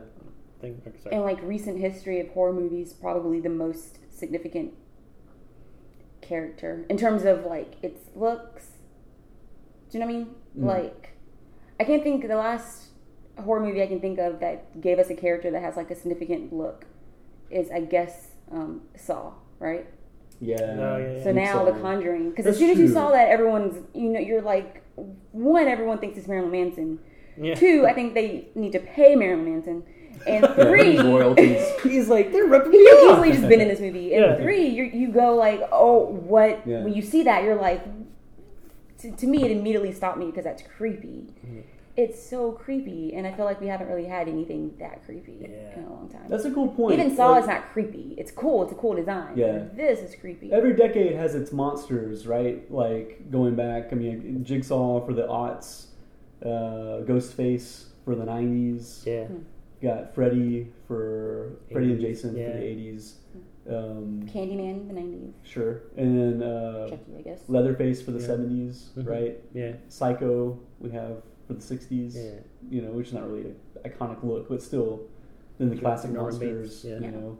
thing. 0.60 0.80
Okay, 0.86 0.98
sorry. 1.02 1.16
in 1.16 1.22
like 1.22 1.42
recent 1.42 1.78
history 1.78 2.20
of 2.20 2.28
horror 2.30 2.52
movies, 2.54 2.92
probably 2.94 3.40
the 3.40 3.50
most 3.50 3.98
significant 4.10 4.72
character 6.28 6.84
in 6.88 6.96
terms 6.96 7.24
of 7.24 7.44
like 7.44 7.74
its 7.82 8.00
looks. 8.14 8.66
Do 9.90 9.98
you 9.98 10.00
know 10.00 10.06
what 10.06 10.14
I 10.14 10.18
mean? 10.18 10.34
Mm. 10.58 10.64
Like, 10.66 11.10
I 11.80 11.84
can't 11.84 12.02
think 12.02 12.26
the 12.28 12.36
last 12.36 12.88
horror 13.38 13.60
movie 13.60 13.82
I 13.82 13.86
can 13.86 14.00
think 14.00 14.18
of 14.18 14.40
that 14.40 14.80
gave 14.80 14.98
us 14.98 15.10
a 15.10 15.14
character 15.14 15.50
that 15.50 15.62
has 15.62 15.76
like 15.76 15.90
a 15.90 15.94
significant 15.94 16.52
look 16.52 16.84
is 17.50 17.70
I 17.70 17.80
guess 17.80 18.28
um, 18.52 18.82
Saw, 18.96 19.32
right? 19.58 19.86
Yeah. 20.40 20.56
Oh, 20.60 20.98
yeah, 20.98 21.16
yeah. 21.16 21.24
So 21.24 21.32
now 21.32 21.64
The 21.64 21.72
Conjuring, 21.80 22.30
because 22.30 22.46
as 22.46 22.58
soon 22.58 22.70
as 22.70 22.78
you 22.78 22.88
saw 22.88 23.10
that, 23.10 23.28
everyone's 23.28 23.84
you 23.94 24.10
know 24.10 24.20
you're 24.20 24.42
like 24.42 24.82
one, 25.32 25.66
everyone 25.66 25.98
thinks 25.98 26.18
it's 26.18 26.28
Marilyn 26.28 26.52
Manson. 26.52 26.98
Yeah. 27.36 27.54
Two, 27.54 27.86
I 27.88 27.92
think 27.98 28.14
they 28.14 28.48
need 28.54 28.72
to 28.72 28.80
pay 28.80 29.16
Marilyn 29.16 29.50
Manson. 29.50 29.82
And 30.26 30.46
three, 30.54 30.96
these 30.96 31.02
royalties. 31.02 31.66
He's 31.82 32.08
like, 32.08 32.32
they're 32.32 32.46
ripping 32.46 32.72
me 32.72 32.78
off. 32.78 33.18
easily 33.24 33.32
just 33.36 33.48
been 33.48 33.60
in 33.60 33.68
this 33.68 33.80
movie. 33.80 34.14
And 34.14 34.24
Yeah. 34.24 34.36
three, 34.36 34.66
you 34.66 34.84
you 34.84 35.08
go 35.08 35.34
like, 35.34 35.60
oh, 35.72 36.04
what? 36.06 36.66
Yeah. 36.66 36.82
When 36.82 36.94
you 36.94 37.02
see 37.02 37.22
that, 37.24 37.44
you're 37.44 37.56
like, 37.56 37.82
to, 38.98 39.10
to 39.12 39.26
me, 39.26 39.44
it 39.44 39.50
immediately 39.50 39.92
stopped 39.92 40.18
me 40.18 40.26
because 40.26 40.44
that's 40.44 40.62
creepy. 40.62 41.32
Mm-hmm. 41.46 41.60
It's 41.96 42.22
so 42.22 42.52
creepy, 42.52 43.12
and 43.14 43.26
I 43.26 43.32
feel 43.32 43.44
like 43.44 43.60
we 43.60 43.66
haven't 43.66 43.88
really 43.88 44.04
had 44.04 44.28
anything 44.28 44.72
that 44.78 45.04
creepy 45.04 45.44
in 45.44 45.82
a 45.84 45.90
long 45.90 46.08
time. 46.08 46.26
That's 46.28 46.44
a 46.44 46.50
cool 46.52 46.68
point. 46.68 46.94
Even 46.94 47.16
Saw 47.16 47.30
Like, 47.30 47.42
is 47.42 47.48
not 47.48 47.72
creepy. 47.72 48.14
It's 48.16 48.30
cool. 48.30 48.62
It's 48.62 48.70
a 48.70 48.76
cool 48.76 48.94
design. 48.94 49.32
Yeah. 49.36 49.64
This 49.74 49.98
is 49.98 50.14
creepy. 50.14 50.52
Every 50.52 50.74
decade 50.76 51.16
has 51.16 51.34
its 51.34 51.50
monsters, 51.50 52.24
right? 52.24 52.70
Like 52.70 53.28
going 53.32 53.56
back, 53.56 53.88
I 53.90 53.96
mean, 53.96 54.44
Jigsaw 54.44 55.04
for 55.04 55.12
the 55.12 55.22
aughts, 55.26 55.86
uh, 56.42 57.02
Ghostface 57.04 57.86
for 58.04 58.14
the 58.14 58.24
'90s. 58.24 59.04
Yeah. 59.04 59.26
Got 59.80 60.14
Freddy 60.14 60.72
for 60.86 61.52
Freddy 61.70 61.92
and 61.92 62.00
Jason 62.00 62.36
yeah. 62.36 62.52
for 62.52 62.58
the 62.58 62.64
'80s. 62.64 63.12
Um, 63.68 64.22
Candyman, 64.32 64.88
the 64.88 64.94
'90s. 64.94 65.32
Sure, 65.44 65.82
and 65.96 66.18
then 66.40 66.42
uh, 66.48 66.88
Chucky, 66.88 67.16
I 67.18 67.22
guess. 67.22 67.40
Leatherface 67.48 68.02
for 68.02 68.10
the 68.10 68.20
Yeah. 68.20 68.26
'70s, 68.26 68.90
Mhm. 68.96 69.06
right? 69.08 69.36
Yeah. 69.54 69.72
Psycho 69.88 70.58
we 70.80 70.90
have 70.90 71.22
for 71.46 71.52
the 71.54 71.60
'60s. 71.60 72.16
Yeah. 72.16 72.40
You 72.70 72.82
know, 72.82 72.90
which 72.92 73.08
is 73.08 73.12
not 73.12 73.28
really 73.30 73.42
an 73.50 73.56
iconic 73.84 74.22
look, 74.24 74.48
but 74.48 74.62
still, 74.62 75.02
then 75.58 75.70
the 75.70 75.76
classic 75.76 76.10
Norman 76.10 76.38
Bates, 76.40 76.54
monsters. 76.54 76.84
yeah. 76.84 76.98
You 77.06 77.12
know, 77.12 77.38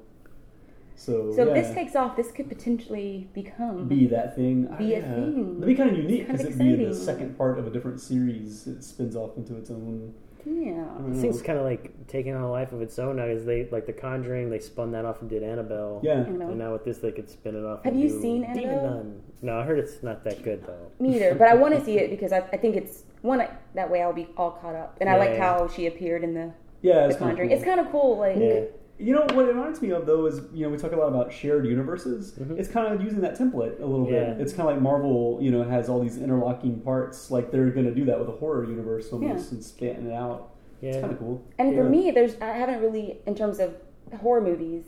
so 0.99 1.33
So 1.35 1.49
if 1.49 1.55
this 1.55 1.75
takes 1.75 1.95
off, 1.95 2.17
this 2.17 2.31
could 2.33 2.49
potentially 2.49 3.29
become 3.33 3.87
be 3.89 4.07
that 4.09 4.35
thing. 4.35 4.67
Be 4.77 4.95
a 4.95 4.99
yeah. 4.99 5.15
thing. 5.15 5.55
It'd 5.59 5.67
be 5.67 5.75
kind 5.77 5.91
of 5.91 5.97
unique 5.97 6.27
because 6.27 6.41
it'd 6.45 6.59
be 6.59 6.85
the 6.85 6.95
second 6.95 7.39
part 7.39 7.59
of 7.59 7.67
a 7.67 7.71
different 7.71 8.01
series. 8.01 8.67
It 8.67 8.83
spins 8.83 9.15
off 9.15 9.37
into 9.37 9.57
its 9.57 9.71
own. 9.71 10.13
Yeah. 10.45 10.73
I 10.73 10.99
don't 11.01 11.13
It 11.15 11.21
seems 11.21 11.41
kind 11.43 11.59
of 11.59 11.65
like 11.65 12.07
taking 12.09 12.35
on 12.35 12.43
a 12.43 12.51
life 12.51 12.73
of 12.73 12.81
its 12.83 12.99
own 12.99 13.17
now. 13.17 13.25
Is 13.27 13.45
they 13.45 13.69
like 13.71 13.87
the 13.87 13.93
Conjuring? 13.93 14.51
They 14.51 14.59
spun 14.59 14.91
that 14.93 15.05
off 15.05 15.21
and 15.21 15.31
did 15.31 15.43
Annabelle. 15.43 16.01
Yeah. 16.03 16.21
Annabelle. 16.23 16.49
And 16.51 16.59
now 16.59 16.73
with 16.73 16.85
this, 16.85 16.99
they 16.99 17.13
could 17.13 17.29
spin 17.31 17.55
it 17.55 17.65
off. 17.65 17.85
Have 17.85 17.93
and 17.93 18.03
you 18.03 18.09
do 18.09 18.21
seen 18.21 18.43
Demon 18.55 18.59
Annabelle? 18.71 19.13
No, 19.43 19.59
I 19.59 19.65
heard 19.65 19.79
it's 19.79 20.03
not 20.03 20.25
that 20.25 20.43
good 20.43 20.65
though. 20.67 20.91
Me 21.05 21.15
either, 21.17 21.35
but 21.35 21.49
I 21.49 21.55
want 21.55 21.75
to 21.75 21.85
see 21.85 21.99
it 21.99 22.11
because 22.15 22.33
I, 22.33 22.39
I 22.53 22.57
think 22.57 22.77
it's 22.77 23.05
one 23.23 23.41
I- 23.41 23.51
that 23.75 23.89
way 23.91 24.03
I'll 24.03 24.13
be 24.13 24.27
all 24.37 24.53
caught 24.53 24.75
up, 24.75 24.97
and 25.01 25.09
I 25.09 25.17
liked 25.17 25.35
yeah. 25.35 25.59
how 25.59 25.69
she 25.69 25.87
appeared 25.87 26.25
in 26.25 26.35
the 26.35 26.53
Yeah, 26.83 27.01
The 27.03 27.05
it's 27.11 27.17
kinda 27.19 27.31
Conjuring. 27.33 27.49
cool. 27.51 27.57
It's 27.59 27.65
kind 27.65 27.81
of 27.81 27.91
cool, 27.93 28.19
like 28.19 28.37
Yeah. 28.39 28.61
You 29.01 29.15
know 29.15 29.21
what 29.21 29.45
it 29.45 29.55
reminds 29.55 29.81
me 29.81 29.91
of 29.91 30.07
though 30.07 30.27
is 30.27 30.41
you 30.53 30.65
know 30.65 30.71
we 30.71 30.77
talk 30.77 30.91
a 30.93 30.97
lot 30.97 31.07
about 31.09 31.33
shared 31.33 31.65
universes. 31.67 32.33
Mhm. 32.33 32.59
It's 32.59 32.69
kind 32.69 32.93
of 32.93 33.01
using 33.03 33.21
that 33.21 33.39
template 33.39 33.81
a 33.81 33.87
little 33.87 34.11
Yeah. 34.11 34.33
bit. 34.35 34.41
It's 34.41 34.53
kind 34.53 34.69
of 34.69 34.75
like 34.75 34.83
Marvel, 34.83 35.39
you 35.41 35.51
know, 35.53 35.63
has 35.63 35.89
all 35.89 36.01
these 36.01 36.21
interlocking 36.21 36.81
parts. 36.81 37.31
Like 37.31 37.51
they're 37.53 37.71
going 37.71 37.87
to 37.87 37.95
do 37.95 38.05
that 38.07 38.19
with 38.19 38.29
a 38.29 38.33
horror 38.33 38.65
universe 38.65 39.13
almost 39.13 39.51
Yeah. 39.53 39.57
and 39.57 39.65
spanning 39.65 40.07
it 40.07 40.13
out. 40.15 40.51
Yeah. 40.81 40.91
It's 40.91 40.99
kind 41.01 41.13
of 41.13 41.19
cool. 41.21 41.43
And 41.59 41.75
for 41.77 41.85
me, 41.85 42.11
there's 42.11 42.37
I 42.41 42.47
haven't 42.47 42.81
really, 42.81 43.19
in 43.27 43.35
terms 43.37 43.61
of 43.61 43.75
horror 44.21 44.41
movies, 44.41 44.85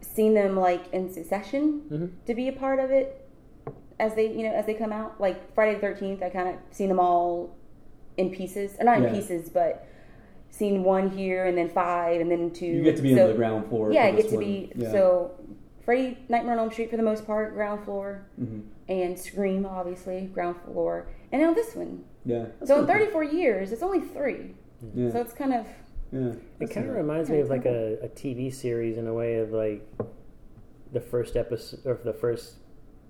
seen 0.00 0.34
them 0.34 0.56
like 0.56 0.92
in 0.92 1.10
succession 1.10 1.82
Mhm. 1.90 2.10
to 2.26 2.34
be 2.34 2.46
a 2.48 2.52
part 2.52 2.78
of 2.78 2.90
it 2.92 3.20
as 3.98 4.14
they 4.14 4.28
you 4.30 4.44
know 4.44 4.52
as 4.52 4.66
they 4.66 4.74
come 4.74 4.92
out. 4.92 5.20
Like 5.20 5.52
Friday 5.54 5.74
the 5.74 5.80
Thirteenth, 5.80 6.22
I 6.22 6.28
kind 6.30 6.48
of 6.50 6.54
seen 6.70 6.88
them 6.88 7.00
all 7.00 7.50
in 8.16 8.30
pieces, 8.30 8.76
or 8.78 8.84
not 8.84 8.98
in 8.98 9.04
Yeah. 9.04 9.12
pieces, 9.12 9.48
but 9.50 9.84
scene 10.54 10.84
one 10.84 11.10
here 11.10 11.46
and 11.46 11.58
then 11.58 11.68
five 11.68 12.20
and 12.20 12.30
then 12.30 12.50
two. 12.52 12.66
You 12.66 12.82
get 12.84 12.96
to 12.96 13.02
be 13.02 13.14
so, 13.14 13.22
on 13.24 13.28
the 13.30 13.34
ground 13.34 13.68
floor. 13.68 13.92
Yeah, 13.92 14.02
for 14.02 14.08
I 14.08 14.12
get 14.20 14.28
to 14.30 14.36
one. 14.36 14.44
be 14.44 14.72
Yeah. 14.76 14.92
so 14.92 15.32
Freddy 15.84 16.16
Nightmare 16.28 16.52
on 16.54 16.58
Elm 16.60 16.70
Street 16.70 16.90
for 16.90 16.96
the 16.96 17.02
most 17.02 17.26
part, 17.26 17.54
ground 17.54 17.84
floor, 17.84 18.26
Mhm. 18.40 18.62
and 18.88 19.18
Scream 19.18 19.66
obviously 19.66 20.30
ground 20.32 20.56
floor, 20.64 21.08
and 21.32 21.42
now 21.42 21.52
this 21.52 21.74
one. 21.74 22.04
Yeah. 22.24 22.46
So 22.64 22.78
in 22.80 22.86
kinda 22.86 23.04
34 23.06 23.24
years, 23.24 23.72
it's 23.72 23.82
only 23.82 24.00
three. 24.00 24.54
Yeah. 24.94 25.10
So 25.10 25.20
it's 25.20 25.32
kind 25.34 25.52
of. 25.54 25.66
Yeah. 26.12 26.20
It 26.20 26.34
kind 26.58 26.62
of 26.62 26.68
kinda- 26.68 26.92
reminds 26.92 27.28
me 27.30 27.40
of 27.40 27.50
like 27.50 27.66
a, 27.66 27.98
a 28.02 28.08
TV 28.08 28.50
series 28.50 28.96
in 28.96 29.08
a 29.08 29.12
way 29.12 29.36
of 29.36 29.50
like 29.52 29.82
the 30.92 31.00
first 31.00 31.36
episode 31.36 31.80
or 31.84 31.98
the 32.04 32.12
first 32.12 32.56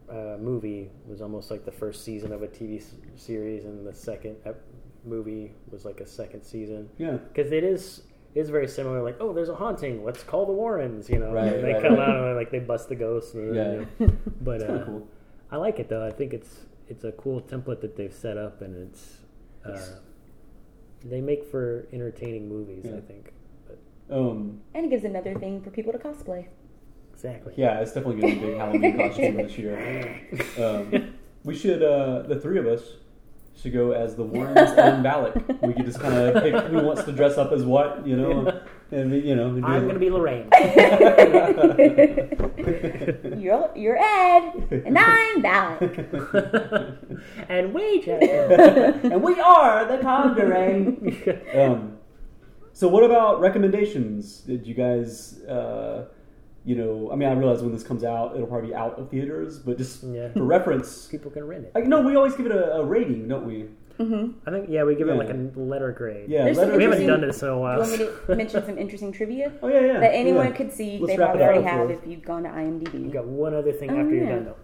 uh, 0.09 0.37
movie 0.41 0.91
was 1.07 1.21
almost 1.23 1.51
like 1.51 1.65
the 1.65 1.73
first 1.73 2.05
season 2.05 2.33
of 2.33 2.43
a 2.43 2.47
TV 2.49 2.79
s- 2.79 2.95
series, 3.17 3.65
and 3.67 3.87
the 3.87 3.93
second 3.93 4.37
ep- 4.45 4.61
movie 5.05 5.53
was 5.71 5.85
like 5.85 6.01
a 6.01 6.07
second 6.07 6.43
season. 6.43 6.89
Yeah. 6.99 7.13
because 7.33 7.53
it 7.53 7.65
is 7.65 8.03
is 8.35 8.51
very 8.51 8.67
similar. 8.67 9.01
Like, 9.03 9.17
oh, 9.21 9.33
there's 9.33 9.49
a 9.49 9.55
haunting. 9.55 10.05
Let's 10.05 10.25
call 10.25 10.45
the 10.47 10.53
Warrens. 10.53 11.09
You 11.09 11.19
know, 11.21 11.33
Right, 11.33 11.53
and 11.53 11.65
they 11.65 11.73
right, 11.75 11.83
come 11.83 11.95
right. 11.95 12.09
out 12.09 12.27
and 12.27 12.37
like 12.37 12.51
they 12.51 12.59
bust 12.59 12.89
the 12.89 12.97
ghosts. 12.97 13.35
And, 13.35 13.55
Yeah. 13.55 13.73
you 13.73 13.87
know. 14.01 14.13
but 14.41 14.61
It's 14.61 14.71
uh, 14.71 14.83
cool. 14.87 15.09
I 15.51 15.57
like 15.57 15.79
it 15.79 15.89
though. 15.89 16.05
I 16.05 16.11
think 16.11 16.33
it's 16.35 16.67
it's 16.89 17.05
a 17.05 17.13
cool 17.13 17.41
template 17.41 17.81
that 17.83 17.97
they've 17.97 18.13
set 18.13 18.37
up, 18.37 18.61
and 18.61 18.75
it's 18.89 19.19
uh, 19.65 19.79
they 21.05 21.21
make 21.21 21.45
for 21.45 21.87
entertaining 21.93 22.49
movies. 22.49 22.85
Yeah. 22.87 22.97
I 22.97 23.01
think. 23.01 23.33
But 23.67 23.79
Um, 24.17 24.61
and 24.75 24.87
it 24.87 24.91
gives 24.91 25.05
another 25.05 25.35
thing 25.35 25.63
for 25.63 25.71
people 25.71 25.93
to 25.93 25.99
cosplay. 25.99 26.47
exactly. 27.13 27.55
yeah, 27.57 27.81
it's 27.81 27.93
definitely 27.93 28.21
going 28.21 28.35
to 28.35 28.41
be 28.41 28.47
a 28.47 28.51
big 28.51 28.59
Halloween 28.59 28.97
costume 28.99 29.37
this 29.37 29.57
year. 29.59 30.21
Um, 30.59 31.15
we 31.45 31.55
should, 31.55 31.83
uh, 31.83 32.23
the 32.23 32.39
three 32.41 32.59
of 32.59 32.67
us, 32.67 32.83
should 33.57 33.73
go 33.73 33.93
as 33.93 34.15
the 34.17 34.25
Warrens 34.25 34.59
and 34.77 35.05
Valak. 35.05 35.63
We 35.63 35.73
could 35.75 35.87
just 35.87 36.01
kind 36.01 36.15
of 36.15 36.43
pick 36.43 36.55
who 36.55 36.83
wants 36.85 37.05
to 37.05 37.13
dress 37.13 37.39
up 37.39 37.53
as 37.53 37.65
what, 37.65 38.07
you 38.07 38.17
know, 38.17 38.61
and 38.91 39.11
we, 39.11 39.21
you 39.21 39.35
know. 39.35 39.55
do 39.55 39.65
I'm 39.65 39.87
gonna 39.87 39.99
be 39.99 40.11
Lorraine. 40.11 40.49
You're 43.41 43.71
you're 43.75 43.97
Ed, 43.99 44.83
and 44.87 44.99
I'm 44.99 45.43
Valak. 45.43 45.81
and 47.49 47.75
we 47.75 48.01
just 48.01 48.23
and 48.23 49.23
we 49.23 49.39
are 49.41 49.85
the 49.87 49.99
Conjuring. 49.99 51.23
um, 51.55 51.99
so, 52.73 52.89
what 52.89 53.05
about 53.05 53.41
recommendations? 53.41 54.41
Did 54.41 54.67
you 54.67 54.75
guys, 54.75 55.41
uh, 55.43 56.07
you 56.65 56.75
know, 56.77 57.11
I 57.13 57.17
mean, 57.17 57.29
I 57.29 57.33
realize 57.33 57.63
when 57.63 57.73
this 57.73 57.83
comes 57.83 58.05
out, 58.05 58.35
it'll 58.35 58.47
probably 58.47 58.69
be 58.69 58.75
out 58.75 58.99
of 58.99 59.11
theaters, 59.11 59.59
but 59.59 59.77
just 59.77 60.03
Yeah. 60.03 60.33
for 60.33 60.45
reference, 60.45 61.07
people 61.07 61.31
can 61.31 61.47
rent 61.47 61.65
it. 61.67 61.73
like, 61.75 61.87
no, 61.87 62.01
we 62.01 62.17
always 62.17 62.35
give 62.35 62.47
it 62.47 62.53
a, 62.53 62.77
a 62.77 62.85
rating, 62.85 63.29
don't 63.29 63.47
we? 63.47 63.67
Mm-hmm. 63.99 64.49
I 64.49 64.51
think 64.51 64.69
yeah, 64.69 64.83
we 64.83 64.97
give 64.97 65.09
it 65.09 65.15
like 65.15 65.31
a 65.31 65.51
letter 65.55 65.93
grade. 65.93 66.29
Yeah, 66.29 66.47
letter 66.47 66.77
we 66.77 66.83
haven't 66.83 67.07
done 67.07 67.21
this 67.21 67.41
in 67.43 67.49
a 67.49 67.53
Do 67.53 67.55
you 67.57 67.61
while. 67.61 67.79
want 67.79 67.91
me 67.93 67.99
to 67.99 68.13
mention 68.37 68.67
some 68.67 68.77
interesting 68.77 69.13
trivia 69.13 69.53
Oh 69.63 69.69
yeah, 69.69 69.81
yeah. 69.81 70.01
that 70.01 70.13
anyone 70.15 70.47
yeah. 70.47 70.53
could 70.53 70.73
see? 70.73 70.99
Let's 70.99 71.13
they 71.13 71.17
probably 71.17 71.43
already 71.43 71.63
have 71.63 71.91
if 71.91 72.01
you've 72.05 72.25
gone 72.25 72.43
to 72.43 72.49
IMDb. 72.49 72.93
We've 73.05 73.13
got 73.13 73.27
one 73.27 73.55
other 73.55 73.73
thing 73.73 73.91
Oh, 73.93 74.01
after 74.01 74.13
you're 74.15 74.27
oh, 74.27 74.35
done 74.35 74.45
though. 74.47 74.57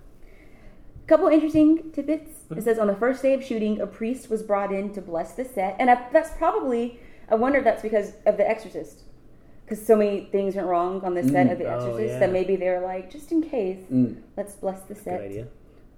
couple 1.06 1.28
interesting 1.28 1.92
tidbits. 1.92 2.30
It 2.50 2.54
mm-hmm. 2.54 2.60
says 2.60 2.78
on 2.80 2.88
the 2.88 2.96
first 2.96 3.22
day 3.22 3.34
of 3.34 3.44
shooting, 3.44 3.80
a 3.80 3.86
priest 3.86 4.30
was 4.30 4.42
brought 4.42 4.72
in 4.72 4.92
to 4.94 5.00
bless 5.00 5.34
the 5.34 5.44
set, 5.44 5.76
and 5.78 5.90
I, 5.90 6.08
that's 6.12 6.30
probably 6.36 6.98
I 7.28 7.36
wonder 7.36 7.58
if 7.58 7.64
that's 7.64 7.82
because 7.82 8.14
of 8.26 8.36
The 8.36 8.48
Exorcist, 8.48 9.04
because 9.70 9.86
so 9.86 9.94
many 9.94 10.22
things 10.32 10.56
went 10.56 10.66
wrong 10.66 11.00
on 11.04 11.14
the 11.14 11.22
set 11.22 11.46
Mm. 11.46 11.52
of 11.52 11.58
The 11.58 11.64
Oh, 11.66 11.76
Exorcist 11.76 12.08
yeah. 12.14 12.18
that 12.18 12.32
maybe 12.32 12.56
they 12.56 12.68
were 12.70 12.80
like, 12.80 13.08
just 13.08 13.30
in 13.30 13.40
case, 13.40 13.78
Mm. 13.88 14.16
let's 14.36 14.56
bless 14.56 14.80
the 14.82 14.96
set. 14.96 15.20
Good 15.20 15.30
idea. 15.30 15.46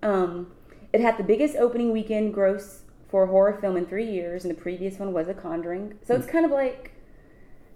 Um, 0.02 0.52
it 0.92 1.00
had 1.00 1.16
the 1.16 1.24
biggest 1.24 1.56
opening 1.56 1.90
weekend 1.90 2.34
gross 2.34 2.82
for 3.08 3.22
a 3.22 3.26
horror 3.28 3.54
film 3.54 3.78
in 3.78 3.86
three 3.86 4.04
years, 4.10 4.44
and 4.44 4.54
the 4.54 4.60
previous 4.60 4.98
one 4.98 5.14
was 5.14 5.26
A 5.26 5.32
Conjuring. 5.32 5.94
So 6.02 6.14
it's 6.14 6.26
kind 6.26 6.44
of 6.44 6.50
like 6.50 6.92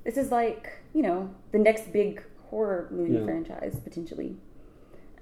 this 0.04 0.18
is 0.18 0.30
like 0.30 0.68
you 0.92 1.00
know 1.02 1.30
the 1.52 1.58
next 1.58 1.92
big 1.94 2.22
horror 2.50 2.88
movie 2.90 3.14
Yeah. 3.14 3.24
franchise 3.24 3.80
potentially. 3.80 4.36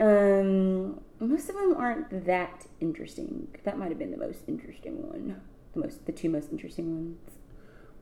Um, 0.01 1.01
most 1.21 1.49
of 1.49 1.55
them 1.55 1.75
aren't 1.77 2.27
that 2.27 2.67
interesting. 2.81 3.47
That 3.63 3.79
might 3.79 3.91
have 3.91 3.99
been 3.99 4.11
the 4.11 4.17
most 4.17 4.41
interesting 4.49 5.07
one. 5.09 5.41
The 5.75 5.81
most, 5.81 6.05
the 6.07 6.13
two 6.13 6.29
most 6.29 6.51
interesting 6.51 6.95
ones. 6.97 7.19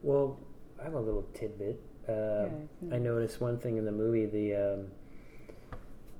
Well, 0.01 0.39
I 0.79 0.85
have 0.85 0.95
a 0.95 0.99
little 0.99 1.25
tidbit. 1.35 1.79
Uh, 2.07 2.47
I 2.91 2.97
noticed 2.97 3.39
one 3.39 3.57
thing 3.57 3.77
in 3.77 3.85
the 3.85 3.91
movie. 3.91 4.25
The 4.25 4.73
um, 4.73 4.87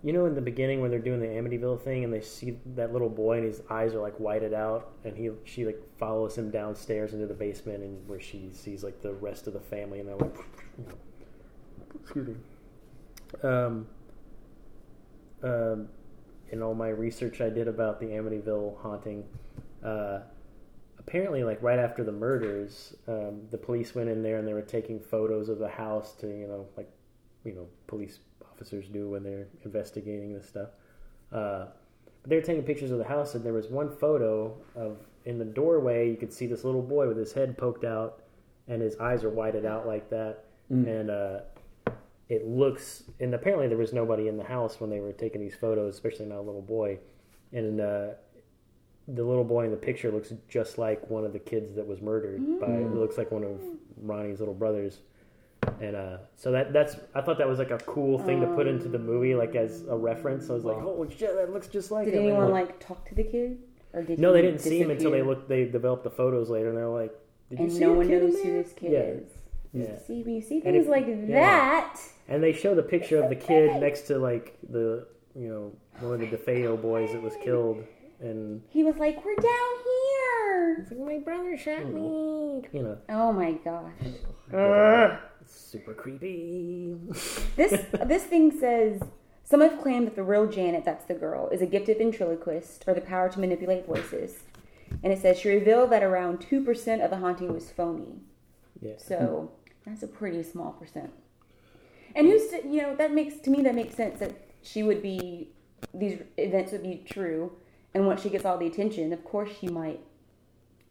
you 0.03 0.11
know, 0.11 0.25
in 0.25 0.35
the 0.35 0.41
beginning 0.41 0.81
when 0.81 0.91
they're 0.91 0.99
doing 0.99 1.21
the 1.21 1.27
Amityville 1.27 1.81
thing, 1.81 2.03
and 2.03 2.13
they 2.13 2.21
see 2.21 2.57
that 2.75 2.91
little 2.91 3.09
boy, 3.09 3.37
and 3.37 3.45
his 3.45 3.61
eyes 3.69 3.93
are 3.93 4.01
like 4.01 4.17
whited 4.17 4.53
out, 4.53 4.91
and 5.05 5.15
he 5.15 5.31
she 5.45 5.65
like 5.65 5.81
follows 5.97 6.37
him 6.37 6.51
downstairs 6.51 7.13
into 7.13 7.25
the 7.25 7.33
basement, 7.33 7.83
and 7.83 8.07
where 8.07 8.19
she 8.19 8.49
sees 8.51 8.83
like 8.83 9.01
the 9.01 9.13
rest 9.13 9.47
of 9.47 9.53
the 9.53 9.61
family, 9.61 9.99
and 9.99 10.09
they're 10.09 10.17
like, 10.17 10.35
excuse 12.01 12.27
me. 12.27 12.35
Um, 13.41 13.87
um, 15.41 15.89
in 16.51 16.61
all 16.61 16.75
my 16.75 16.89
research 16.89 17.41
I 17.41 17.49
did 17.49 17.67
about 17.67 17.99
the 17.99 18.07
Amityville 18.07 18.77
haunting, 18.81 19.23
uh, 19.83 20.19
apparently, 21.05 21.43
like 21.43 21.61
right 21.61 21.79
after 21.79 22.03
the 22.03 22.11
murders, 22.11 22.95
um, 23.07 23.41
the 23.51 23.57
police 23.57 23.93
went 23.95 24.09
in 24.09 24.23
there 24.23 24.37
and 24.37 24.47
they 24.47 24.53
were 24.53 24.61
taking 24.61 24.99
photos 24.99 25.49
of 25.49 25.59
the 25.59 25.67
house 25.67 26.13
to, 26.15 26.27
you 26.27 26.47
know, 26.47 26.65
like, 26.77 26.89
you 27.43 27.53
know, 27.53 27.67
police 27.87 28.19
officers 28.51 28.87
do 28.87 29.09
when 29.09 29.23
they're 29.23 29.47
investigating 29.65 30.33
this 30.33 30.47
stuff. 30.47 30.69
Uh, 31.31 31.65
but 32.21 32.29
they 32.29 32.35
were 32.35 32.41
taking 32.41 32.63
pictures 32.63 32.91
of 32.91 32.99
the 32.99 33.03
house, 33.03 33.35
and 33.35 33.43
there 33.43 33.53
was 33.53 33.67
one 33.67 33.89
photo 33.97 34.55
of 34.75 34.97
in 35.25 35.37
the 35.37 35.45
doorway. 35.45 36.09
You 36.09 36.15
could 36.15 36.31
see 36.31 36.47
this 36.47 36.63
little 36.63 36.81
boy 36.81 37.07
with 37.07 37.17
his 37.17 37.33
head 37.33 37.57
poked 37.57 37.83
out, 37.83 38.21
and 38.67 38.81
his 38.81 38.95
eyes 38.97 39.23
are 39.23 39.29
whited 39.29 39.65
out 39.65 39.85
like 39.87 40.09
that, 40.09 40.45
Mm. 40.71 40.87
and 40.87 41.09
uh, 41.09 41.39
it 42.29 42.47
looks. 42.47 43.03
And 43.19 43.33
apparently, 43.33 43.67
there 43.67 43.77
was 43.77 43.91
nobody 43.91 44.29
in 44.29 44.37
the 44.37 44.45
house 44.45 44.79
when 44.79 44.89
they 44.89 45.01
were 45.01 45.11
taking 45.11 45.41
these 45.41 45.55
photos, 45.55 45.93
especially 45.95 46.27
not 46.27 46.37
a 46.37 46.41
little 46.41 46.61
boy. 46.61 46.99
And 47.51 47.81
uh, 47.81 48.07
the 49.07 49.23
little 49.23 49.43
boy 49.43 49.65
in 49.65 49.71
the 49.71 49.77
picture 49.77 50.11
looks 50.11 50.31
just 50.47 50.77
like 50.77 51.09
one 51.09 51.25
of 51.25 51.33
the 51.33 51.39
kids 51.39 51.75
that 51.75 51.85
was 51.85 52.01
murdered 52.01 52.39
by. 52.59 52.67
It 52.67 52.93
looks 52.93 53.17
like 53.17 53.31
one 53.31 53.43
of 53.43 53.59
Ronnie's 54.01 54.39
little 54.39 54.53
brothers. 54.53 54.99
And 55.81 55.95
uh, 55.95 56.17
so 56.35 56.51
that 56.51 56.73
that's 56.73 56.97
I 57.15 57.21
thought 57.21 57.37
that 57.37 57.47
was 57.47 57.57
like 57.59 57.71
a 57.71 57.77
cool 57.79 58.19
thing 58.19 58.41
to 58.41 58.47
put 58.47 58.67
into 58.67 58.89
the 58.89 58.99
movie, 58.99 59.33
like 59.33 59.55
as 59.55 59.83
a 59.89 59.95
reference. 59.95 60.49
I 60.49 60.53
was 60.53 60.65
like, 60.65 60.77
oh 60.77 61.07
shit, 61.09 61.35
that 61.35 61.51
looks 61.53 61.67
just 61.67 61.89
like 61.91 62.05
Did 62.05 62.15
him. 62.15 62.23
anyone 62.23 62.51
like 62.51 62.79
talk 62.85 63.07
to 63.09 63.15
the 63.15 63.23
kid, 63.23 63.59
or 63.93 64.03
did 64.03 64.19
no, 64.19 64.33
they 64.33 64.41
didn't 64.41 64.59
see 64.59 64.79
him 64.81 64.91
until 64.91 65.11
they 65.11 65.21
looked. 65.21 65.47
They 65.47 65.65
developed 65.65 66.03
the 66.03 66.09
photos 66.09 66.49
later, 66.49 66.67
and 66.69 66.77
they're 66.77 66.87
like, 66.89 67.13
"Did 67.49 67.59
you 67.59 67.65
and 67.65 67.73
see 67.73 67.79
no 67.79 67.93
one 67.93 68.09
knows 68.09 68.33
who 68.41 68.51
this 68.51 68.73
kid 68.73 68.91
Yeah. 68.91 68.99
is. 68.99 69.29
Yeah. 69.73 69.97
See, 70.05 70.21
when 70.21 70.35
you 70.35 70.41
see 70.41 70.59
things 70.59 70.87
like 70.87 71.07
yeah. 71.07 71.25
that, 71.29 71.99
And 72.27 72.43
they 72.43 72.51
show 72.53 72.75
the 72.75 72.83
picture 72.83 73.23
of 73.23 73.29
the 73.29 73.35
kid 73.35 73.79
next 73.81 74.01
to 74.07 74.17
like 74.19 74.57
the 74.69 75.07
you 75.33 75.47
know 75.47 75.71
one 76.05 76.13
of 76.15 76.19
the 76.19 76.27
DeFeo 76.37 76.79
boys 76.81 77.13
that 77.13 77.21
was 77.21 77.35
killed, 77.41 77.83
and 78.23 78.61
he 78.69 78.83
was 78.83 78.95
like, 78.97 79.23
"We're 79.23 79.35
down 79.35 79.73
here." 79.83 80.77
it's 80.79 80.91
like 80.91 80.99
my 80.99 81.19
brother 81.19 81.57
shot 81.57 81.85
me. 81.85 82.61
You 82.71 82.83
know, 82.83 82.97
Oh 83.09 83.31
my 83.31 83.53
gosh. 83.53 83.91
Ugh. 84.53 84.59
Uh, 84.59 85.17
it's 85.41 85.53
super 85.53 85.93
creepy. 85.93 86.95
This 87.55 87.85
this 88.05 88.23
thing 88.23 88.51
says 88.59 89.01
some 89.43 89.61
have 89.61 89.81
claimed 89.81 90.07
that 90.07 90.15
the 90.15 90.23
real 90.23 90.47
Janet, 90.47 90.85
that's 90.85 91.05
the 91.05 91.13
girl, 91.13 91.49
is 91.49 91.61
a 91.61 91.65
gifted 91.65 91.97
ventriloquist 91.97 92.85
or 92.87 92.93
the 92.93 93.01
power 93.01 93.29
to 93.29 93.39
manipulate 93.39 93.85
voices. 93.85 94.43
And 95.03 95.11
it 95.11 95.19
says 95.21 95.39
she 95.39 95.49
revealed 95.49 95.91
that 95.91 96.03
around 96.03 96.41
two 96.41 96.63
percent 96.63 97.01
of 97.01 97.09
the 97.09 97.17
haunting 97.17 97.53
was 97.53 97.69
phony. 97.69 98.21
Yeah. 98.81 98.93
So 98.97 99.51
that's 99.85 100.03
a 100.03 100.07
pretty 100.07 100.43
small 100.43 100.71
percent. 100.71 101.11
And 102.15 102.27
who's 102.27 102.47
to, 102.51 102.67
you 102.67 102.81
know 102.81 102.95
that 102.95 103.11
makes 103.11 103.39
to 103.41 103.49
me 103.49 103.61
that 103.63 103.75
makes 103.75 103.95
sense 103.95 104.19
that 104.19 104.33
she 104.61 104.83
would 104.83 105.01
be 105.01 105.49
these 105.93 106.21
events 106.37 106.71
would 106.71 106.83
be 106.83 107.03
true, 107.05 107.51
and 107.93 108.05
once 108.07 108.21
she 108.21 108.29
gets 108.29 108.45
all 108.45 108.57
the 108.57 108.67
attention, 108.67 109.11
of 109.13 109.23
course 109.23 109.49
she 109.59 109.67
might 109.67 109.99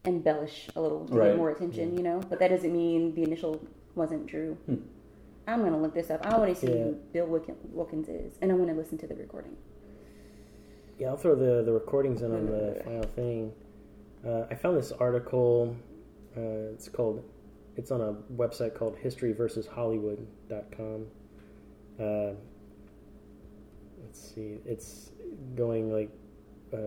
embellish 0.05 0.69
a 0.75 0.81
little 0.81 1.05
to 1.07 1.13
Right. 1.13 1.27
get 1.29 1.37
more 1.37 1.49
attention, 1.49 1.95
you 1.97 2.03
know. 2.03 2.19
But 2.29 2.39
that 2.39 2.49
doesn't 2.49 2.71
mean 2.73 3.13
the 3.15 3.23
initial 3.23 3.59
wasn't 3.95 4.27
true. 4.27 4.57
I'm 5.47 5.61
gonna 5.63 5.79
look 5.81 5.93
this 5.93 6.09
up. 6.09 6.25
I 6.25 6.37
want 6.37 6.53
to 6.53 6.59
see 6.59 6.67
Yeah. 6.73 6.83
who 6.85 6.93
Bill 7.13 7.25
Wilkin- 7.27 7.55
Wilkins 7.71 8.09
is, 8.09 8.33
and 8.41 8.51
I 8.51 8.55
want 8.55 8.69
to 8.69 8.75
listen 8.75 8.97
to 8.99 9.07
the 9.07 9.15
recording. 9.15 9.55
Yeah, 10.99 11.09
I'll 11.09 11.17
throw 11.17 11.35
the, 11.35 11.63
the 11.63 11.71
recordings 11.73 12.21
in 12.21 12.31
on 12.33 12.45
the 12.45 12.81
final 12.85 13.03
thing. 13.03 13.51
Uh, 14.25 14.45
I 14.49 14.55
found 14.55 14.77
this 14.77 14.91
article. 14.93 15.75
Uh, 16.37 16.71
it's 16.73 16.87
called. 16.89 17.23
It's 17.75 17.91
on 17.91 18.01
a 18.01 18.13
website 18.35 18.73
called 18.75 18.95
historyversushollywood.com. 18.97 21.07
Uh, 21.99 22.33
let's 24.03 24.19
see. 24.33 24.59
It's 24.65 25.11
going 25.55 25.91
like 25.91 26.09
uh, 26.73 26.77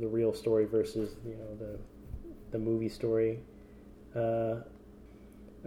the 0.00 0.06
real 0.06 0.32
story 0.32 0.64
versus 0.64 1.16
you 1.24 1.36
know 1.36 1.54
the 1.58 1.78
the 2.50 2.58
movie 2.58 2.88
story. 2.88 3.40
Uh, 4.14 4.56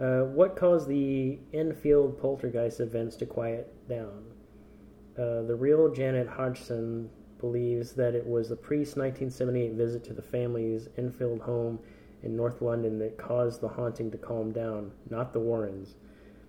uh, 0.00 0.24
what 0.24 0.56
caused 0.56 0.88
the 0.88 1.38
Enfield 1.52 2.18
poltergeist 2.20 2.80
events 2.80 3.16
to 3.16 3.26
quiet 3.26 3.72
down? 3.88 4.24
Uh, 5.18 5.42
the 5.42 5.54
real 5.54 5.92
Janet 5.92 6.26
Hodgson 6.28 7.10
believes 7.38 7.92
that 7.92 8.14
it 8.14 8.26
was 8.26 8.48
the 8.48 8.56
priest's 8.56 8.96
1978 8.96 9.72
visit 9.72 10.04
to 10.04 10.12
the 10.14 10.22
family's 10.22 10.88
Enfield 10.96 11.40
home 11.40 11.78
in 12.22 12.36
North 12.36 12.62
London 12.62 12.98
that 12.98 13.18
caused 13.18 13.60
the 13.60 13.68
haunting 13.68 14.10
to 14.10 14.18
calm 14.18 14.52
down, 14.52 14.92
not 15.08 15.32
the 15.32 15.40
Warrens. 15.40 15.94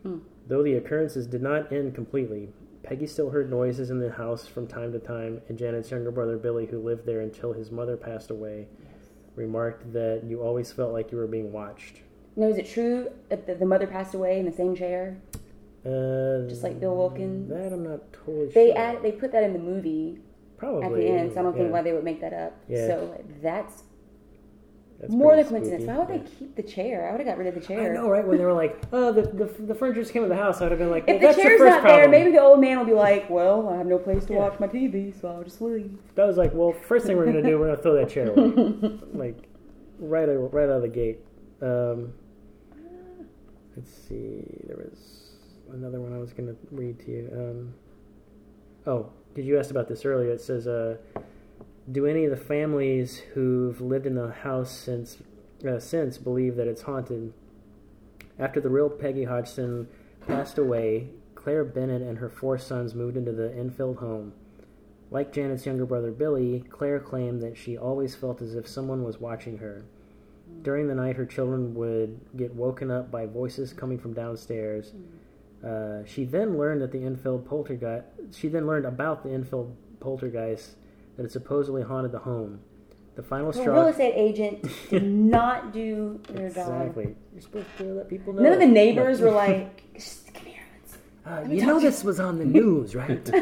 Hmm. 0.03 0.19
Though 0.47 0.63
the 0.63 0.75
occurrences 0.75 1.27
did 1.27 1.41
not 1.41 1.71
end 1.71 1.95
completely, 1.95 2.49
Peggy 2.83 3.07
still 3.07 3.29
heard 3.29 3.49
noises 3.49 3.89
in 3.89 3.99
the 3.99 4.11
house 4.11 4.47
from 4.47 4.67
time 4.67 4.91
to 4.91 4.99
time, 4.99 5.41
and 5.47 5.57
Janet's 5.57 5.91
younger 5.91 6.11
brother 6.11 6.37
Billy, 6.37 6.65
who 6.65 6.79
lived 6.79 7.05
there 7.05 7.21
until 7.21 7.53
his 7.53 7.71
mother 7.71 7.95
passed 7.95 8.31
away, 8.31 8.67
remarked 9.35 9.93
that 9.93 10.23
you 10.25 10.41
always 10.41 10.71
felt 10.71 10.91
like 10.91 11.11
you 11.11 11.17
were 11.17 11.27
being 11.27 11.51
watched. 11.51 12.01
Now, 12.35 12.47
is 12.47 12.57
it 12.57 12.67
true 12.69 13.09
that 13.29 13.45
the, 13.45 13.55
the 13.55 13.65
mother 13.65 13.87
passed 13.87 14.13
away 14.13 14.39
in 14.39 14.45
the 14.45 14.51
same 14.51 14.75
chair? 14.75 15.17
Uh, 15.85 16.47
Just 16.47 16.63
like 16.63 16.79
Bill 16.79 16.95
Wilkins? 16.95 17.49
That 17.49 17.73
I'm 17.73 17.83
not 17.83 18.13
totally 18.13 18.47
They 18.47 18.69
sure. 18.69 18.77
add, 18.77 19.03
they 19.03 19.11
put 19.11 19.31
that 19.31 19.43
in 19.43 19.53
the 19.53 19.59
movie 19.59 20.19
Probably 20.57 20.83
at 20.83 20.91
the 20.93 21.07
end, 21.07 21.33
so 21.33 21.39
I 21.39 21.43
don't 21.43 21.55
think 21.55 21.71
why 21.71 21.81
they 21.81 21.91
would 21.91 22.03
make 22.03 22.21
that 22.21 22.33
up. 22.33 22.55
Yeah. 22.67 22.87
So 22.87 23.23
that's, 23.41 23.83
That's 25.01 25.13
more 25.13 25.35
than 25.35 25.45
coincidence. 25.45 25.83
spooky, 25.83 25.97
Why 25.97 26.05
would 26.05 26.15
yeah. 26.15 26.23
they 26.23 26.29
keep 26.37 26.55
the 26.55 26.63
chair? 26.63 27.07
I 27.07 27.11
would 27.11 27.19
have 27.21 27.27
got 27.27 27.37
rid 27.39 27.47
of 27.47 27.55
the 27.55 27.59
chair. 27.67 27.91
I 27.91 27.93
know, 27.95 28.07
right? 28.07 28.25
When 28.25 28.37
they 28.37 28.45
were 28.45 28.53
like, 28.53 28.79
"Oh, 28.93 29.11
the 29.11 29.23
the, 29.23 29.45
the 29.63 29.73
furniture 29.73 30.01
just 30.01 30.13
came 30.13 30.21
with 30.21 30.29
the 30.29 30.37
house," 30.37 30.61
I 30.61 30.65
would 30.65 30.71
have 30.73 30.79
been 30.79 30.91
like, 30.91 31.07
well, 31.07 31.15
If 31.15 31.21
the 31.21 31.27
"That's 31.27 31.41
chair's 31.41 31.59
the 31.59 31.65
not 31.69 31.81
problem." 31.81 32.01
there, 32.01 32.09
maybe 32.09 32.31
the 32.31 32.41
old 32.41 32.61
man 32.61 32.77
will 32.77 32.85
be 32.85 32.93
like, 32.93 33.27
"Well, 33.29 33.67
I 33.69 33.77
have 33.77 33.87
no 33.87 33.97
place 33.97 34.25
to 34.25 34.33
Yeah. 34.33 34.39
watch 34.39 34.59
my 34.59 34.67
TV, 34.67 35.11
so 35.19 35.27
I'll 35.29 35.43
just 35.43 35.59
leave." 35.59 35.97
That 36.15 36.27
was 36.27 36.37
like, 36.37 36.53
well, 36.53 36.71
first 36.71 37.07
thing 37.07 37.17
we're 37.17 37.25
gonna 37.25 37.41
do, 37.41 37.57
we're 37.59 37.65
gonna 37.71 37.81
throw 37.81 37.95
that 37.95 38.09
chair 38.09 38.29
away, 38.29 38.51
like 39.13 39.49
right 39.99 40.29
out, 40.29 40.53
right 40.53 40.65
out 40.69 40.75
of 40.77 40.81
the 40.83 40.87
gate. 40.87 41.19
Um, 41.63 42.13
let's 43.75 43.91
see, 43.91 44.43
there 44.67 44.77
was 44.77 45.31
another 45.73 45.99
one 45.99 46.13
I 46.13 46.17
was 46.19 46.31
gonna 46.33 46.55
read 46.71 46.99
to 47.05 47.11
you. 47.11 47.29
Um, 47.33 47.73
oh, 48.85 49.09
did 49.33 49.45
you 49.45 49.57
ask 49.57 49.71
about 49.71 49.87
this 49.87 50.05
earlier? 50.05 50.31
It 50.31 50.41
says, 50.41 50.67
uh, 50.67 50.97
"Do 51.91 52.05
any 52.05 52.25
of 52.25 52.31
the 52.31 52.37
families 52.37 53.19
who've 53.33 53.81
lived 53.81 54.05
in 54.05 54.15
the 54.15 54.31
house 54.31 54.71
since 54.71 55.17
uh, 55.67 55.79
since 55.79 56.17
believe 56.17 56.55
that 56.55 56.67
it's 56.67 56.83
haunted?" 56.83 57.33
After 58.39 58.61
the 58.61 58.69
real 58.69 58.89
Peggy 58.89 59.25
Hodgson 59.25 59.87
passed 60.25 60.57
away, 60.57 61.09
Claire 61.35 61.63
Bennett 61.63 62.01
and 62.01 62.19
her 62.19 62.29
four 62.29 62.57
sons 62.57 62.95
moved 62.95 63.17
into 63.17 63.31
the 63.31 63.53
Enfield 63.53 63.97
home. 63.97 64.33
Like 65.09 65.33
Janet's 65.33 65.65
younger 65.65 65.85
brother 65.85 66.11
Billy, 66.11 66.63
Claire 66.69 66.99
claimed 66.99 67.41
that 67.41 67.57
she 67.57 67.77
always 67.77 68.15
felt 68.15 68.41
as 68.41 68.55
if 68.55 68.67
someone 68.67 69.03
was 69.03 69.19
watching 69.19 69.57
her. 69.57 69.83
During 70.61 70.87
the 70.87 70.95
night, 70.95 71.15
her 71.17 71.25
children 71.25 71.73
would 71.75 72.19
get 72.37 72.55
woken 72.55 72.91
up 72.91 73.11
by 73.11 73.25
voices 73.25 73.73
coming 73.73 73.97
from 73.99 74.13
downstairs. 74.13 74.93
Uh, 75.65 76.05
she 76.05 76.23
then 76.23 76.57
learned 76.57 76.81
that 76.81 76.91
the 76.91 77.03
Enfield 77.03 77.45
poltergeist. 77.45 78.05
She 78.33 78.47
then 78.47 78.67
learned 78.67 78.85
about 78.85 79.23
the 79.23 79.31
Enfield 79.31 79.75
poltergeist 79.99 80.75
that 81.15 81.23
had 81.23 81.31
supposedly 81.31 81.83
haunted 81.83 82.11
the 82.11 82.19
home. 82.19 82.61
The 83.15 83.23
final 83.23 83.51
straw. 83.51 83.65
The 83.65 83.71
real 83.71 83.87
estate 83.87 84.13
agent 84.15 84.67
did 84.89 85.03
not 85.11 85.73
do 85.73 86.19
their 86.29 86.49
job. 86.49 86.67
Exactly. 86.67 87.15
You're 87.33 87.41
supposed 87.41 87.67
to 87.77 87.83
let 87.93 88.09
people 88.09 88.33
know. 88.33 88.43
None 88.43 88.53
of 88.53 88.59
the 88.59 88.67
neighbors 88.67 89.19
were 89.19 89.31
like, 89.31 89.83
"Come 90.33 90.45
here, 90.45 90.63
let's." 90.73 90.97
Uh, 91.25 91.49
you 91.49 91.65
know 91.65 91.79
to 91.79 91.83
you." 91.83 91.91
this 91.91 92.03
was 92.03 92.19
on 92.19 92.39
the 92.39 92.45
news, 92.45 92.95
right? 92.95 93.29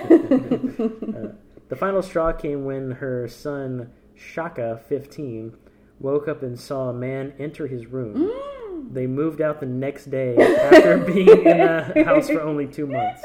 Uh, 1.10 1.34
the 1.70 1.76
final 1.76 2.02
straw 2.02 2.32
came 2.32 2.66
when 2.66 2.92
her 2.92 3.28
son, 3.28 3.92
Shaka, 4.16 4.82
15, 4.88 5.56
woke 6.00 6.28
up 6.28 6.42
and 6.42 6.60
saw 6.60 6.90
a 6.90 6.94
man 6.94 7.34
enter 7.38 7.68
his 7.68 7.86
room. 7.86 8.16
Mm. 8.16 8.94
They 8.94 9.06
moved 9.06 9.40
out 9.40 9.60
the 9.60 9.68
next 9.68 10.10
day 10.10 10.36
after 10.38 10.98
being 10.98 11.28
in 11.28 11.44
the 11.44 12.04
house 12.06 12.28
for 12.28 12.42
only 12.42 12.66
two 12.66 12.88
months. 12.88 13.22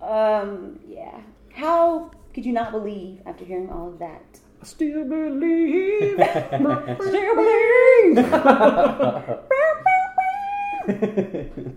Um, 0.00 0.80
yeah. 0.86 1.20
How 1.52 2.10
could 2.34 2.44
you 2.44 2.52
not 2.52 2.72
believe 2.72 3.20
after 3.26 3.44
hearing 3.44 3.70
all 3.70 3.88
of 3.88 4.00
that? 4.00 4.40
I 4.60 4.64
still 4.66 5.04
believe. 5.04 6.14
Still 7.00 7.34
believe. 7.36 8.18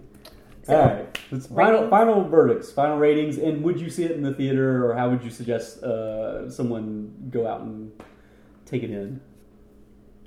All 0.69 0.75
right. 0.75 1.19
Let's 1.31 1.47
final 1.47 1.89
final 1.89 2.27
verdicts, 2.27 2.71
final 2.71 2.97
ratings, 2.97 3.37
and 3.37 3.63
would 3.63 3.79
you 3.79 3.89
see 3.89 4.03
it 4.03 4.11
in 4.11 4.23
the 4.23 4.33
theater, 4.33 4.85
or 4.85 4.95
how 4.95 5.09
would 5.09 5.23
you 5.23 5.29
suggest 5.29 5.83
uh, 5.83 6.49
someone 6.49 7.29
go 7.29 7.47
out 7.47 7.61
and 7.61 7.91
take 8.65 8.83
it 8.83 8.89
in? 8.89 9.21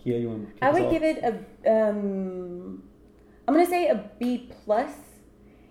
Kia, 0.02 0.18
you 0.18 0.28
want? 0.30 0.56
To 0.56 0.64
I 0.64 0.70
would 0.70 0.90
give 0.90 1.02
it 1.02 1.18
a. 1.22 1.32
Um, 1.70 2.82
I'm 3.46 3.54
gonna 3.54 3.66
say 3.66 3.88
a 3.88 4.10
B 4.18 4.50
plus, 4.64 4.92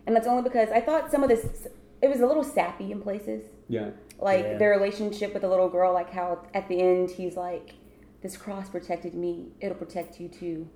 and 0.05 0.15
that's 0.15 0.27
only 0.27 0.43
because 0.43 0.69
I 0.69 0.81
thought 0.81 1.09
some 1.09 1.23
of 1.23 1.29
this 1.29 1.67
it 2.01 2.09
was 2.09 2.19
a 2.21 2.27
little 2.27 2.43
sappy 2.43 2.91
in 2.91 3.01
places. 3.01 3.43
Yeah. 3.67 3.89
Like 4.21 4.43
Yeah. 4.45 4.57
their 4.57 4.69
relationship 4.71 5.33
with 5.33 5.43
the 5.43 5.49
little 5.49 5.69
girl, 5.69 5.93
like 5.93 6.09
how 6.11 6.39
at 6.53 6.67
the 6.67 6.79
end 6.81 7.09
he's 7.11 7.37
like, 7.37 7.75
"This 8.21 8.35
cross 8.35 8.69
protected 8.69 9.13
me; 9.13 9.53
it'll 9.61 9.77
protect 9.77 10.19
you 10.19 10.27
too." 10.27 10.67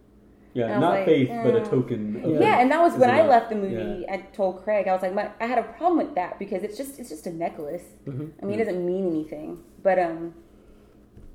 Yeah, 0.54 0.68
And 0.68 0.82
not 0.82 0.92
like, 0.92 1.06
faith, 1.06 1.30
but 1.44 1.56
a 1.56 1.66
token. 1.66 2.24
Of 2.24 2.40
Yeah, 2.40 2.60
and 2.60 2.72
that 2.72 2.80
was 2.82 2.94
when 2.94 3.10
I 3.10 3.26
left 3.26 3.50
the 3.50 3.56
movie. 3.56 4.04
Yeah. 4.04 4.14
I 4.14 4.18
told 4.34 4.64
Craig, 4.64 4.88
I 4.88 4.94
was 4.94 5.02
like, 5.02 5.14
my, 5.14 5.32
I 5.42 5.48
had 5.48 5.58
a 5.58 5.64
problem 5.64 5.98
with 5.98 6.14
that 6.14 6.38
because 6.38 6.62
it's 6.62 6.78
just 6.78 7.00
it's 7.00 7.10
just 7.10 7.26
a 7.26 7.34
necklace. 7.34 7.84
Mhm. 8.06 8.32
I 8.42 8.46
mean, 8.46 8.60
it 8.60 8.66
doesn't 8.66 8.86
mean 8.86 9.08
anything. 9.08 9.64
But 9.82 9.98
um, 10.00 10.36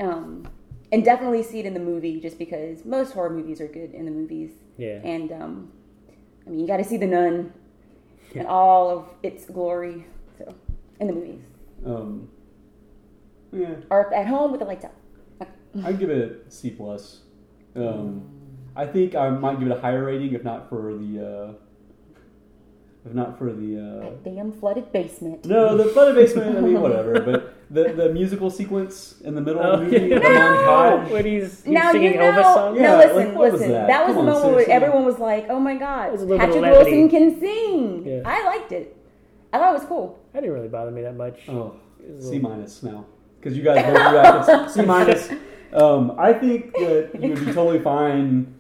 um, 0.01 0.47
and 0.93 1.05
definitely 1.05 1.43
see 1.43 1.59
it 1.59 1.67
in 1.67 1.75
the 1.75 1.81
movie 1.81 2.21
just 2.21 2.39
because 2.39 2.85
most 2.85 3.13
horror 3.13 3.31
movies 3.31 3.61
are 3.61 3.67
good 3.67 3.93
in 3.93 4.05
the 4.05 4.11
movies. 4.13 4.53
Yeah. 4.77 5.01
And 5.05 5.33
um, 5.33 5.73
I 6.47 6.51
mean, 6.51 6.61
you 6.61 6.67
got 6.67 6.79
to 6.79 6.85
see 6.85 6.97
the 6.97 7.07
Nun 7.07 7.53
and 8.35 8.47
all 8.47 8.89
of 8.89 9.11
its 9.23 9.45
glory. 9.47 10.07
So 10.39 10.55
in 11.01 11.09
the 11.09 11.13
movies 11.13 11.43
Um, 11.87 12.29
yeah, 13.53 13.75
or 13.91 14.13
at 14.15 14.27
home 14.27 14.51
with 14.51 14.61
the 14.61 14.67
lights 14.67 14.85
out. 14.85 14.95
I'd 15.85 15.99
give 15.99 16.11
it 16.11 16.45
a 16.47 16.51
C 16.51 16.71
plus. 16.71 17.21
Um, 17.77 18.29
I 18.77 18.87
think 18.87 19.15
I 19.15 19.31
might 19.31 19.59
give 19.59 19.69
it 19.71 19.77
a 19.77 19.81
higher 19.81 20.05
rating 20.05 20.33
if 20.35 20.45
not 20.45 20.69
for 20.69 20.95
the 20.95 21.25
uh, 21.53 21.53
if 23.07 23.15
not 23.15 23.39
for 23.39 23.53
the 23.53 23.79
uh, 23.79 24.11
Damn 24.25 24.53
flooded 24.53 24.93
basement. 24.93 25.45
no 25.45 25.77
the 25.77 25.85
flooded 25.87 26.17
basement. 26.17 26.57
I 26.59 26.61
mean 26.61 26.81
whatever, 26.81 27.21
but 27.21 27.55
the 27.71 27.93
the 27.93 28.09
musical 28.13 28.51
sequence 28.51 29.21
in 29.23 29.35
the 29.35 29.41
middle 29.41 29.63
of 29.63 29.81
the 29.81 29.87
Oh, 29.87 29.91
movie, 30.01 30.09
yeah. 30.09 30.19
the 30.19 30.25
montage. 30.25 31.11
When 31.11 31.25
he's, 31.25 31.65
he's 31.65 31.73
Now 31.73 31.93
singing 31.93 32.13
you 32.15 32.19
know. 32.19 32.33
Elvis 32.33 32.55
songs. 32.55 32.79
Yeah, 32.81 32.87
no, 32.91 32.97
like, 32.99 33.15
listen, 33.15 33.35
was 33.35 33.53
listen. 33.53 33.71
that? 33.73 33.87
That, 33.87 34.07
was 34.07 34.17
Come 34.17 34.27
the 34.27 34.33
on, 34.33 34.39
moment 34.43 34.57
where 34.57 34.71
everyone 34.71 35.05
was 35.05 35.19
like, 35.19 35.47
"Oh 35.49 35.61
my 35.61 35.77
god, 35.77 36.13
was 36.13 36.23
a 36.23 36.25
little 36.27 36.47
bit 36.47 36.55
Patrick. 36.63 36.73
Wilson 36.73 37.09
can 37.09 37.41
sing." 37.41 38.05
Yeah. 38.07 38.23
I 38.27 38.45
liked 38.47 38.73
it. 38.73 38.97
I 39.53 39.59
thought 39.59 39.71
it 39.75 39.79
was 39.79 39.89
cool. 39.89 40.19
That 40.33 40.41
didn't 40.41 40.55
really 40.55 40.69
bother 40.69 40.91
me 40.91 41.03
that 41.03 41.17
much. 41.17 41.41
Oh, 41.49 41.77
It 42.01 42.11
was 42.15 42.25
a 42.27 42.29
C 42.29 42.35
little- 42.37 42.51
minus 42.51 42.83
now 42.83 43.07
because 43.41 43.57
you 43.57 43.63
guys 43.65 43.83
both 43.85 44.13
reacted 44.13 44.71
C 44.71 44.83
minus. 44.83 45.31
Um, 45.73 46.15
I 46.19 46.33
think 46.33 46.73
that 46.75 47.11
you 47.21 47.31
would 47.31 47.41
be 47.47 47.53
totally 47.53 47.79
fine 47.81 48.55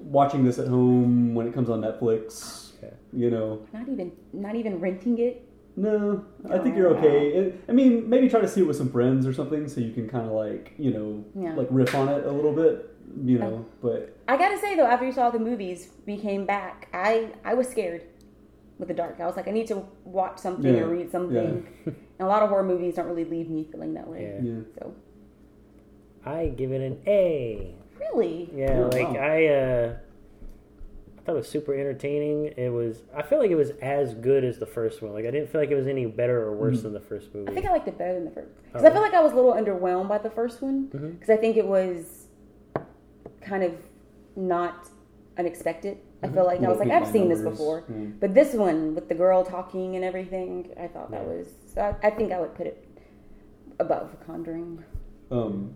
watching 0.00 0.44
this 0.44 0.58
at 0.58 0.66
home 0.68 1.34
when 1.34 1.46
it 1.46 1.54
comes 1.54 1.70
on 1.70 1.80
Netflix. 1.80 2.72
Okay. 2.82 2.94
You 3.12 3.30
know, 3.30 3.66
Not 3.72 3.88
even, 3.88 4.12
not 4.32 4.54
even 4.54 4.80
renting 4.80 5.18
it. 5.18 5.46
no, 5.76 6.24
I 6.50 6.58
think 6.58 6.76
you're 6.76 6.96
okay. 6.96 7.28
It, 7.28 7.64
I 7.68 7.72
mean, 7.72 8.08
maybe 8.08 8.28
try 8.28 8.40
to 8.40 8.48
see 8.48 8.60
it 8.62 8.66
with 8.66 8.76
some 8.76 8.90
friends 8.90 9.26
or 9.26 9.32
something 9.32 9.68
so 9.68 9.80
you 9.80 9.92
can 9.92 10.08
kind 10.08 10.26
of 10.26 10.32
like 10.32 10.74
you 10.78 10.90
know 10.92 11.24
Yeah. 11.38 11.54
like 11.54 11.68
riff 11.70 11.94
on 11.94 12.08
it 12.08 12.24
a 12.26 12.30
little 12.30 12.52
bit. 12.52 12.86
You 13.24 13.38
know, 13.40 13.66
but 13.82 14.16
I 14.28 14.36
gotta 14.36 14.56
say 14.58 14.76
though, 14.76 14.86
after 14.86 15.04
you 15.04 15.10
saw 15.12 15.30
the 15.30 15.38
movies, 15.40 15.88
we 16.06 16.16
came 16.16 16.46
back. 16.46 16.88
I 16.94 17.30
I 17.44 17.54
was 17.54 17.68
scared 17.68 18.02
with 18.80 18.88
the 18.88 18.94
dark. 18.94 19.20
I 19.20 19.26
was 19.26 19.36
like, 19.36 19.46
I 19.46 19.52
need 19.52 19.68
to 19.68 19.84
watch 20.04 20.38
something 20.38 20.74
Yeah. 20.74 20.80
or 20.80 20.88
read 20.88 21.12
something. 21.12 21.66
and 21.86 21.94
a 22.18 22.26
lot 22.26 22.42
of 22.42 22.48
horror 22.48 22.64
movies 22.64 22.96
don't 22.96 23.06
really 23.06 23.24
leave 23.24 23.48
me 23.48 23.68
feeling 23.70 23.94
that 23.94 24.08
way. 24.08 24.40
Yeah. 24.42 24.50
yeah. 24.50 24.60
So 24.78 24.94
I 26.26 26.48
give 26.48 26.72
it 26.72 26.80
an 26.80 26.98
A. 27.06 27.74
really, 27.98 28.50
Yeah, 28.54 28.80
Oh, 28.84 28.88
like 28.96 29.08
wow. 29.10 29.20
I, 29.20 29.46
uh, 29.46 29.96
I 31.18 31.22
thought 31.22 31.32
it 31.32 31.36
was 31.38 31.48
super 31.48 31.74
entertaining. 31.74 32.46
It 32.56 32.70
was. 32.72 33.02
I 33.14 33.20
feel 33.22 33.38
like 33.38 33.50
it 33.50 33.54
was 33.56 33.70
as 33.82 34.14
good 34.14 34.42
as 34.42 34.58
the 34.58 34.64
first 34.66 35.02
one. 35.02 35.12
Like 35.12 35.26
I 35.26 35.30
didn't 35.30 35.50
feel 35.50 35.60
like 35.60 35.70
it 35.70 35.74
was 35.76 35.86
any 35.86 36.06
better 36.06 36.40
or 36.42 36.56
worse 36.56 36.80
than 36.82 36.94
the 36.94 37.00
first 37.00 37.34
movie. 37.34 37.50
I 37.50 37.54
think 37.54 37.66
I 37.66 37.70
liked 37.72 37.86
it 37.88 37.98
better 37.98 38.14
than 38.14 38.24
the 38.24 38.30
first. 38.30 38.48
Because 38.64 38.82
Oh. 38.84 38.86
I 38.88 38.90
feel 38.90 39.02
like 39.02 39.12
I 39.12 39.20
was 39.20 39.32
a 39.32 39.34
little 39.36 39.52
underwhelmed 39.52 40.08
by 40.08 40.16
the 40.16 40.30
first 40.30 40.62
one. 40.62 40.88
Mhm. 40.88 41.12
Because 41.20 41.28
I 41.30 41.36
think 41.36 41.58
it 41.58 41.66
was 41.66 42.26
kind 43.42 43.62
of 43.62 43.74
not 44.34 44.88
unexpected. 45.36 45.98
I 46.22 46.28
feel 46.28 46.44
like 46.44 46.62
I 46.62 46.68
was 46.68 46.78
like, 46.78 46.90
I've 46.90 47.02
beat 47.04 47.06
by 47.06 47.12
seen 47.12 47.28
this 47.28 47.40
before. 47.40 47.82
Mm. 47.90 48.20
But 48.20 48.34
this 48.34 48.52
one 48.54 48.94
with 48.94 49.08
the 49.08 49.14
girl 49.14 49.44
talking 49.44 49.96
and 49.96 50.04
everything, 50.04 50.70
I 50.78 50.86
thought 50.88 51.10
that 51.10 51.22
Yeah. 51.22 51.28
was. 51.28 51.46
So 51.74 51.80
I, 51.82 52.06
I 52.08 52.10
think 52.10 52.32
I 52.32 52.40
would 52.40 52.54
put 52.54 52.66
it 52.66 52.86
above 53.78 54.14
Conjuring. 54.26 54.84
Um, 55.30 55.74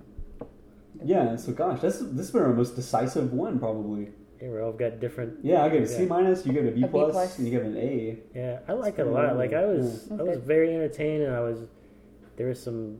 yeah. 1.03 1.37
So 1.37 1.53
gosh, 1.53 1.81
this 1.81 1.99
this 1.99 2.27
has 2.27 2.31
been 2.31 2.43
our 2.43 2.53
most 2.53 2.77
decisive 2.77 3.33
one 3.33 3.59
probably. 3.59 4.11
Yeah, 4.41 4.51
we 4.51 4.61
all 4.61 4.73
got 4.73 5.01
different. 5.01 5.39
Yeah, 5.43 5.65
I 5.65 5.69
gave 5.71 5.83
it 5.83 5.89
C 5.89 6.05
minus. 6.05 6.45
You 6.45 6.53
gave 6.53 6.65
it 6.67 6.69
a 6.69 6.73
B 6.73 6.83
A 6.83 6.87
B 6.87 6.91
plus, 6.91 7.13
plus. 7.13 7.39
and 7.39 7.47
you 7.47 7.53
gave 7.53 7.65
an 7.65 7.77
A. 7.77 8.19
Yeah, 8.35 8.59
I 8.69 8.73
like 8.73 8.99
it 8.99 9.07
a 9.07 9.11
lot. 9.11 9.37
Like 9.37 9.55
I 9.55 9.65
was, 9.65 10.09
Yeah. 10.11 10.19
I 10.21 10.23
was 10.25 10.39
very 10.39 10.75
entertained, 10.75 11.23
and 11.23 11.35
I 11.35 11.41
was. 11.41 11.69
There 12.37 12.49
was 12.49 12.61
some 12.63 12.99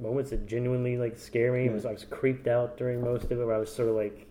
moments 0.00 0.30
that 0.30 0.46
genuinely 0.46 0.96
like 0.96 1.16
scare 1.18 1.52
me. 1.52 1.66
It 1.66 1.72
was 1.72 1.86
I 1.86 1.92
was 1.92 2.04
creeped 2.04 2.48
out 2.48 2.76
during 2.76 3.00
most 3.02 3.24
of 3.24 3.32
it, 3.32 3.44
where 3.44 3.54
I 3.54 3.58
was 3.58 3.72
sort 3.72 3.88
of 3.88 3.94
like 3.94 4.25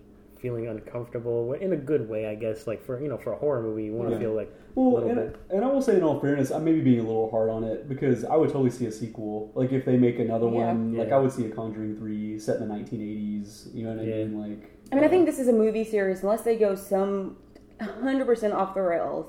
feeling 0.46 0.68
uncomfortable 0.68 1.54
in 1.54 1.74
a 1.74 1.76
good 1.76 2.08
way, 2.08 2.28
I 2.28 2.36
guess. 2.36 2.68
Like 2.68 2.86
for 2.86 3.02
you 3.02 3.08
know, 3.10 3.18
for 3.18 3.34
a 3.34 3.36
horror 3.36 3.64
movie, 3.64 3.86
you 3.86 3.94
want 3.94 4.10
to 4.10 4.16
Yeah. 4.16 4.22
feel 4.22 4.34
like 4.36 4.48
a 4.50 4.80
Well, 4.80 4.94
little 4.94 5.10
and, 5.10 5.18
bit. 5.32 5.36
and 5.50 5.66
I 5.66 5.72
will 5.74 5.82
say, 5.82 5.96
in 5.98 6.04
all 6.04 6.20
fairness, 6.20 6.52
I 6.52 6.60
may 6.60 6.74
be 6.74 6.82
being 6.82 7.00
a 7.00 7.04
little 7.04 7.32
hard 7.32 7.50
on 7.50 7.64
it 7.64 7.90
because 7.90 8.24
I 8.24 8.36
would 8.36 8.50
totally 8.50 8.70
see 8.70 8.86
a 8.86 8.92
sequel. 8.92 9.50
Like 9.56 9.72
if 9.72 9.86
they 9.86 9.98
make 9.98 10.20
another 10.20 10.46
Yeah. 10.46 10.68
one, 10.68 10.96
like 10.96 11.08
Yeah. 11.08 11.18
I 11.18 11.20
would 11.20 11.32
see 11.32 11.48
a 11.48 11.50
Conjuring 11.50 11.96
three 11.98 12.38
set 12.38 12.58
in 12.62 12.68
the 12.68 12.76
1980s. 12.76 13.72
You 13.74 13.86
know 13.86 13.94
what 13.94 14.02
I 14.04 14.06
mean? 14.06 14.40
Like, 14.40 14.70
I 14.92 14.96
mean, 14.96 15.04
I 15.04 15.08
uh, 15.08 15.10
think 15.10 15.26
this 15.26 15.40
is 15.40 15.48
a 15.48 15.54
movie 15.54 15.84
series, 15.84 16.22
unless 16.22 16.44
they 16.44 16.58
go 16.58 16.76
some 16.76 17.38
100% 17.80 18.54
off 18.54 18.76
the 18.76 18.82
rails 18.84 19.26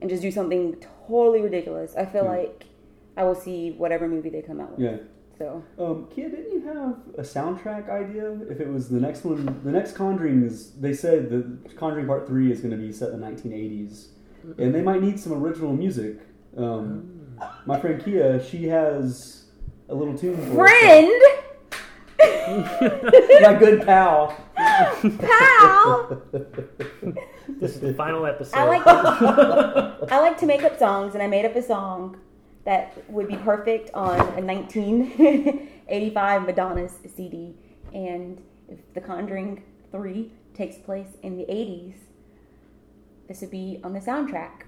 and 0.00 0.10
just 0.10 0.22
do 0.22 0.32
something 0.32 0.74
totally 1.06 1.40
ridiculous. 1.40 1.94
I 1.96 2.04
feel 2.04 2.24
Yeah. 2.24 2.30
like 2.38 2.64
I 3.16 3.22
will 3.22 3.36
see 3.36 3.70
whatever 3.70 4.08
movie 4.08 4.30
they 4.30 4.42
come 4.42 4.60
out 4.60 4.72
with. 4.72 4.80
yeah. 4.80 4.96
So, 5.42 5.64
Um, 5.76 6.06
Kia, 6.14 6.28
didn't 6.28 6.52
you 6.52 6.60
have 6.68 6.94
a 7.18 7.22
soundtrack 7.22 7.90
idea? 7.90 8.30
If 8.48 8.60
it 8.60 8.68
was 8.68 8.88
the 8.88 9.00
next 9.00 9.24
one, 9.24 9.60
the 9.64 9.72
next 9.72 9.92
Conjuring 9.96 10.44
is. 10.44 10.70
They 10.74 10.92
said 10.94 11.30
the 11.30 11.58
Conjuring 11.76 12.06
Part 12.06 12.28
Three 12.28 12.52
is 12.52 12.60
going 12.60 12.70
to 12.70 12.76
be 12.76 12.92
set 12.92 13.10
in 13.10 13.20
the 13.20 13.26
1980s, 13.26 14.06
and 14.58 14.72
they 14.72 14.82
might 14.82 15.02
need 15.02 15.18
some 15.18 15.32
original 15.32 15.72
music. 15.72 16.20
Um, 16.56 17.36
my 17.66 17.80
friend 17.80 18.00
Kia, 18.04 18.40
she 18.44 18.68
has 18.68 19.46
a 19.88 19.94
little 19.96 20.16
tune 20.16 20.36
for 20.36 20.64
us. 20.64 20.70
friend, 20.70 21.22
my 23.42 23.54
good 23.58 23.84
pal. 23.84 24.36
pal. 24.56 26.22
This 27.58 27.74
is 27.74 27.80
the 27.80 27.94
final 27.94 28.26
episode. 28.26 28.56
I 28.56 28.64
like 28.68 28.82
I 30.12 30.20
like 30.20 30.38
to 30.38 30.46
make 30.46 30.62
up 30.62 30.78
songs, 30.78 31.14
and 31.14 31.22
I 31.22 31.26
made 31.26 31.44
up 31.44 31.56
a 31.56 31.62
song 31.62 32.16
that 32.64 33.10
would 33.10 33.28
be 33.28 33.36
perfect 33.36 33.90
on 33.94 34.20
a 34.20 34.40
1985 34.40 36.42
Madonna's 36.46 36.94
CD. 37.14 37.54
And 37.92 38.40
if 38.68 38.78
The 38.94 39.00
Conjuring 39.00 39.62
3 39.90 40.30
takes 40.54 40.76
place 40.76 41.08
in 41.22 41.36
the 41.36 41.44
80s, 41.44 41.94
this 43.28 43.40
would 43.40 43.50
be 43.50 43.80
on 43.82 43.92
the 43.92 44.00
soundtrack. 44.00 44.66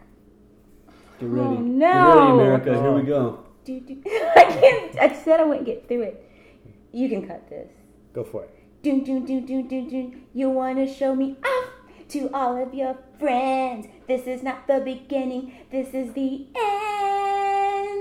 Get 1.21 1.29
ready. 1.29 1.47
Oh, 1.47 1.55
Get 1.57 1.65
no. 1.65 2.19
ready, 2.19 2.33
America. 2.33 2.81
Here 2.81 2.93
we 2.93 3.03
go. 3.03 3.45
Do, 3.65 3.81
do. 3.81 4.03
I 4.07 4.45
can't. 4.45 4.99
I 4.99 5.15
said 5.15 5.41
I 5.41 5.45
wouldn't 5.45 5.67
get 5.67 5.89
through 5.89 6.03
it. 6.03 6.31
You 6.93 7.09
can 7.09 7.27
cut 7.27 7.49
this. 7.49 7.71
Go 8.13 8.25
for 8.25 8.45
it. 8.45 8.51
Do 8.83 9.03
do 9.05 9.25
do 9.27 9.41
do 9.41 9.63
do 9.63 9.89
do. 9.89 10.13
You 10.35 10.51
wanna 10.51 10.93
show 10.93 11.15
me 11.15 11.37
off 11.45 11.71
to 12.11 12.29
all 12.35 12.63
of 12.63 12.75
your 12.75 12.99
friends. 13.19 13.87
This 14.07 14.27
is 14.27 14.43
not 14.43 14.67
the 14.67 14.81
beginning. 14.81 15.55
This 15.71 15.95
is 15.95 16.13
the 16.13 16.47
end 16.55 16.84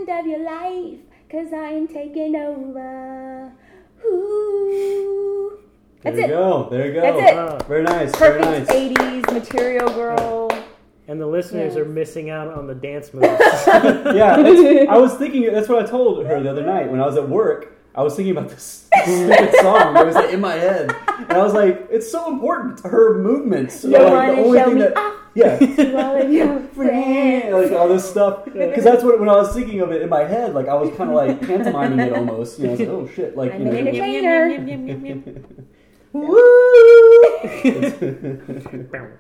of 0.10 0.26
your 0.28 0.40
life. 0.44 1.00
Cause 1.30 1.52
I 1.54 1.70
am 1.72 1.88
taking 1.88 2.36
over. 2.36 3.52
Ooh. 4.06 5.58
There 6.04 6.12
That's 6.12 6.18
you 6.18 6.26
it. 6.26 6.28
go. 6.38 6.68
There 6.70 6.88
you 6.88 6.94
go. 6.94 7.02
That's 7.02 7.32
it. 7.32 7.36
Wow. 7.36 7.58
Very 7.68 7.84
nice. 7.84 8.16
Very 8.18 8.42
Perfect 8.42 8.70
nice. 8.70 8.78
80s 8.98 9.34
material 9.34 9.90
girl. 9.90 10.52
And 11.08 11.20
the 11.20 11.26
listeners 11.28 11.74
Yes. 11.76 11.78
are 11.82 11.86
missing 11.86 12.30
out 12.30 12.48
on 12.50 12.68
the 12.68 12.76
dance 12.76 13.14
moves. 13.14 13.26
yeah, 13.68 14.36
I 14.90 14.98
was 14.98 15.16
thinking. 15.16 15.52
That's 15.52 15.68
what 15.68 15.84
I 15.84 15.88
told 15.90 16.26
her 16.26 16.42
the 16.42 16.50
other 16.50 16.66
night 16.66 16.90
when 16.90 17.02
I 17.02 17.06
was 17.06 17.18
at 17.18 17.28
work. 17.28 17.76
I 17.96 18.02
was 18.02 18.16
thinking 18.16 18.36
about 18.36 18.50
this 18.50 18.86
stupid 19.04 19.54
song. 19.62 19.96
It 19.98 20.06
was 20.06 20.16
like 20.16 20.34
in 20.34 20.42
my 20.42 20.54
head, 20.54 20.96
and 21.08 21.32
I 21.32 21.44
was 21.44 21.54
like, 21.54 21.88
"It's 21.92 22.12
so 22.12 22.32
important. 22.32 22.80
Her 22.82 23.20
movements. 23.20 23.84
You 23.84 23.92
like, 23.92 24.36
the 24.36 24.42
only 24.42 24.60
thing 24.60 24.78
that, 24.80 24.98
off 24.98 25.14
yeah, 25.36 25.58
to 25.58 26.28
your 26.32 26.60
friends. 26.60 27.54
like 27.54 27.72
all 27.72 27.88
this 27.88 28.08
stuff. 28.08 28.46
Because 28.54 28.84
that's 28.84 29.04
what 29.04 29.20
when 29.20 29.30
I 29.30 29.36
was 29.36 29.54
thinking 29.54 29.82
of 29.82 29.92
it 29.92 30.02
in 30.02 30.10
my 30.10 30.24
head, 30.24 30.54
like 30.54 30.68
I 30.68 30.76
was 30.76 30.96
kind 30.96 31.10
of 31.10 31.16
like 31.16 31.42
pantomiming 31.42 32.00
it 32.00 32.14
almost. 32.14 32.60
You 32.60 32.66
know, 32.66 32.70
I 32.70 32.74
was 32.74 32.80
like, 32.80 32.90
"Oh 32.90 33.10
shit!" 33.16 33.36
Like 33.38 33.54
I'm 33.54 33.62
you 33.62 34.22
know, 34.22 35.54
an 36.14 36.24
entertainer. 38.64 39.20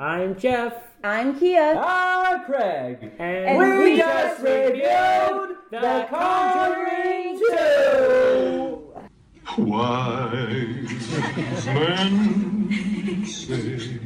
I'm 0.00 0.36
Jeff. 0.38 0.72
I'm 1.04 1.38
Kia. 1.38 1.74
Ah, 1.76 2.42
Craig. 2.46 2.98
And, 3.18 3.20
And 3.20 3.58
we, 3.58 3.78
we 3.78 3.96
just 3.96 4.42
just 4.42 4.44
reviewed 4.44 5.56
The 5.70 6.06
Conjuring 6.10 7.38
Two. 7.38 8.84
Wise 9.58 11.66
men 11.66 13.24
say 13.24 13.98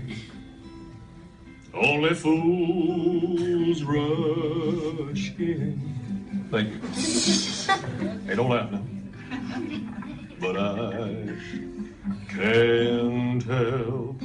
only 1.75 2.15
fools 2.15 3.83
rush 3.83 5.33
in. 5.39 6.47
Thank 6.51 6.75
you. 6.75 6.81
Hey, 8.27 8.35
don't 8.37 8.51
laugh 8.51 8.71
now. 8.71 8.83
But 10.43 10.57
I 10.57 11.37
can't 12.29 13.45
help 13.45 14.21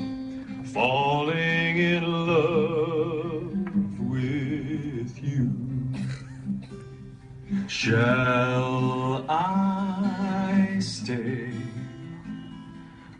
falling 0.65 1.77
in 1.77 2.03
love 2.25 3.99
with 3.99 5.23
you. 5.23 5.53
Shall 7.67 9.25
I 9.29 10.77
stay? 10.79 11.51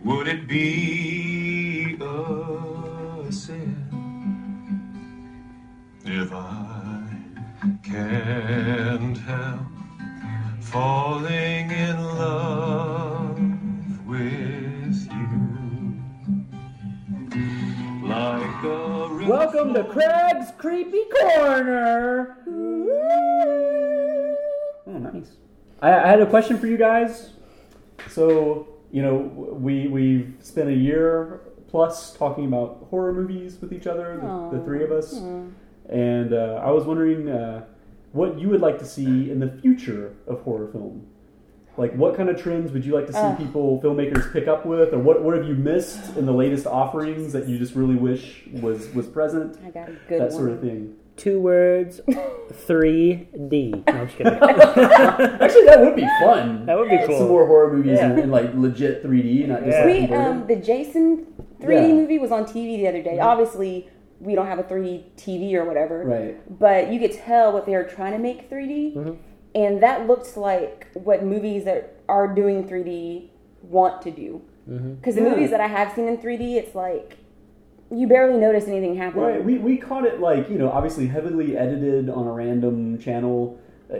Would 0.04 0.28
it 0.28 0.48
be 0.48 1.98
a 2.02 3.32
sin 3.32 3.76
if 6.04 6.34
I 6.34 7.12
can't 7.84 9.18
help 9.20 9.66
falling 10.72 11.72
in 11.72 12.03
love 12.18 13.39
with 14.05 15.07
you? 15.11 16.03
Like 18.05 18.63
a 18.63 19.26
Welcome 19.28 19.74
to 19.76 19.84
Craig's 19.86 20.51
Creepy 20.57 21.03
Corner. 21.22 22.38
Oh, 24.88 24.97
nice. 24.97 25.38
I, 25.82 25.93
I 25.93 26.07
had 26.07 26.22
a 26.22 26.26
question 26.26 26.57
for 26.57 26.68
you 26.68 26.78
guys. 26.78 27.32
So, 28.09 28.68
you 28.91 29.01
know, 29.01 29.18
we 29.18 29.88
we've 29.88 30.36
spent 30.41 30.70
a 30.70 30.76
year 30.76 31.41
plus 31.70 32.13
talking 32.13 32.45
about 32.45 32.88
horror 32.89 33.13
movies 33.13 33.57
with 33.61 33.72
each 33.72 33.88
other, 33.88 34.20
the, 34.22 34.57
the 34.57 34.63
three 34.65 34.84
of 34.84 34.91
us, 34.91 35.13
and 35.89 36.34
uh, 36.34 36.61
I 36.63 36.72
was 36.72 36.84
wondering 36.86 37.30
uh, 37.30 37.65
what 38.18 38.39
you 38.39 38.49
would 38.49 38.61
like 38.61 38.80
to 38.80 38.86
see 38.86 39.30
in 39.32 39.39
the 39.39 39.47
future 39.61 40.13
of 40.28 40.41
horror 40.41 40.68
film. 40.72 41.05
Like, 41.78 41.93
what 41.93 42.18
kind 42.18 42.28
of 42.28 42.41
trends 42.41 42.72
would 42.72 42.84
you 42.84 42.93
like 42.95 43.05
to 43.05 43.13
see 43.13 43.20
Ugh. 43.20 43.38
people, 43.38 43.80
filmmakers, 43.84 44.34
pick 44.34 44.47
up 44.47 44.65
with, 44.65 44.93
or 44.95 44.97
what, 44.97 45.22
what 45.24 45.36
have 45.38 45.47
you 45.47 45.53
missed 45.53 46.18
in 46.18 46.26
the 46.26 46.32
latest 46.34 46.65
offerings 46.65 47.32
that 47.34 47.47
you 47.47 47.59
just 47.59 47.76
really 47.76 47.93
wish 47.95 48.43
was 48.51 48.89
was 48.95 49.05
present? 49.05 49.57
I 49.63 49.70
got 49.70 49.88
a 49.89 49.91
good 50.09 50.20
that 50.22 50.30
one. 50.30 50.32
sort 50.32 50.49
of 50.49 50.59
thing. 50.61 50.95
Two 51.18 51.39
words, 51.39 52.01
3D. 52.07 53.72
No, 53.88 53.93
I'm 53.93 54.07
just 54.07 54.18
kidding. 54.18 54.34
Actually, 55.41 55.65
that 55.65 55.80
would 55.82 55.95
be 55.95 56.07
fun. 56.22 56.65
That 56.65 56.78
would 56.78 56.89
be 56.89 56.97
cool. 57.05 57.18
Some 57.20 57.28
more 57.28 57.45
horror 57.47 57.74
movies 57.74 57.97
Yeah. 57.99 58.11
in, 58.13 58.20
in 58.20 58.32
like 58.32 58.53
legit 58.55 59.03
3D, 59.03 59.47
not 59.47 59.63
just 59.63 59.78
Yeah. 59.78 59.84
like 59.86 60.09
We 60.09 60.15
um 60.15 60.47
the 60.47 60.55
Jason 60.55 61.26
3D 61.61 61.88
Yeah. 61.89 61.93
movie 61.93 62.20
was 62.20 62.32
on 62.32 62.45
TV 62.45 62.78
the 62.78 62.88
other 62.88 63.01
day. 63.01 63.20
Obviously, 63.20 63.88
we 64.20 64.36
don't 64.36 64.47
have 64.47 64.59
a 64.59 64.63
3D 64.63 65.03
TV 65.15 65.53
or 65.53 65.65
whatever. 65.65 66.03
Right. 66.03 66.59
But 66.59 66.91
you 66.91 66.99
could 66.99 67.13
tell 67.13 67.51
what 67.51 67.65
they 67.65 67.76
are 67.76 67.84
trying 67.84 68.13
to 68.13 68.20
make 68.20 68.49
3D, 68.49 68.95
Mm-hmm. 68.95 69.11
and 69.55 69.82
that 69.84 70.07
looks 70.07 70.36
like 70.38 70.88
what 70.93 71.24
movies 71.24 71.63
that 71.65 71.99
are 72.09 72.28
doing 72.28 72.68
3D 72.68 73.30
want 73.61 74.01
to 74.03 74.11
do. 74.11 74.41
Mm-hmm. 74.70 74.95
Because 74.95 75.15
the 75.15 75.22
Yeah. 75.22 75.30
movies 75.30 75.51
that 75.51 75.61
I 75.61 75.68
have 75.68 75.93
seen 75.93 76.07
in 76.07 76.18
3D, 76.18 76.55
it's 76.55 76.74
like 76.76 77.18
you 77.89 78.05
barely 78.07 78.38
notice 78.39 78.68
anything 78.68 78.95
happening. 78.95 79.24
Right. 79.26 79.43
We, 79.43 79.57
we 79.59 79.78
caught 79.78 80.05
it 80.05 80.20
like, 80.20 80.49
you 80.49 80.57
know, 80.57 80.70
obviously 80.70 81.07
heavily 81.07 81.55
edited 81.57 82.09
on 82.09 82.28
a 82.28 82.32
random 82.34 82.97
channel, 82.99 83.57
uh, 83.89 83.97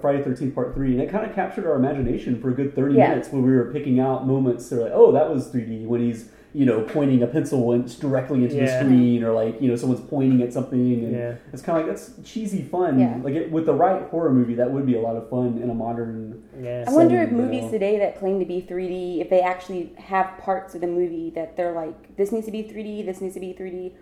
Friday 0.00 0.22
13th 0.22 0.54
Part 0.54 0.74
3, 0.74 0.92
and 0.92 1.02
it 1.02 1.10
kind 1.10 1.26
of 1.28 1.34
captured 1.34 1.66
our 1.66 1.74
imagination 1.76 2.40
for 2.40 2.48
a 2.48 2.54
good 2.54 2.74
30 2.74 2.94
Yeah. 2.94 3.10
minutes 3.10 3.30
when 3.30 3.42
we 3.42 3.50
were 3.52 3.70
picking 3.72 4.00
out 4.00 4.26
moments. 4.26 4.70
They're 4.70 4.80
like, 4.84 4.92
oh, 4.94 5.12
that 5.12 5.28
was 5.28 5.48
3D 5.48 5.86
when 5.86 6.00
he's, 6.00 6.30
you 6.52 6.66
know, 6.66 6.82
pointing 6.82 7.22
a 7.22 7.26
pencil 7.28 7.78
directly 8.00 8.42
into 8.42 8.56
the 8.56 8.66
screen, 8.80 9.22
or 9.22 9.32
like, 9.32 9.60
you 9.62 9.68
know, 9.68 9.76
someone's 9.76 10.00
pointing 10.08 10.42
at 10.42 10.52
something. 10.52 11.04
And 11.04 11.12
Yeah. 11.12 11.34
It's 11.52 11.62
kind 11.62 11.78
of 11.80 11.86
like, 11.86 11.96
that's 11.96 12.12
cheesy 12.24 12.62
fun. 12.62 12.98
Yeah. 12.98 13.18
Like, 13.22 13.34
it, 13.34 13.52
with 13.52 13.66
the 13.66 13.74
right 13.74 14.02
horror 14.10 14.32
movie, 14.32 14.54
that 14.56 14.70
would 14.70 14.84
be 14.84 14.96
a 14.96 15.00
lot 15.00 15.14
of 15.16 15.30
fun 15.30 15.60
in 15.62 15.70
a 15.70 15.74
modern. 15.74 16.42
Yeah. 16.60 16.84
I 16.88 16.92
wonder 16.92 17.22
if 17.22 17.30
movies 17.30 17.64
know. 17.64 17.70
today 17.70 17.98
that 18.00 18.18
claim 18.18 18.40
to 18.40 18.44
be 18.44 18.60
3D, 18.68 19.20
if 19.20 19.30
they 19.30 19.40
actually 19.40 19.92
have 19.98 20.38
parts 20.38 20.74
of 20.74 20.80
the 20.80 20.88
movie 20.88 21.30
that 21.36 21.56
they're 21.56 21.72
like, 21.72 22.16
this 22.16 22.32
needs 22.32 22.46
to 22.46 22.52
be 22.52 22.64
3D, 22.64 23.06
this 23.06 23.20
needs 23.20 23.34
to 23.34 23.40
be 23.40 23.54
3D, 23.54 23.92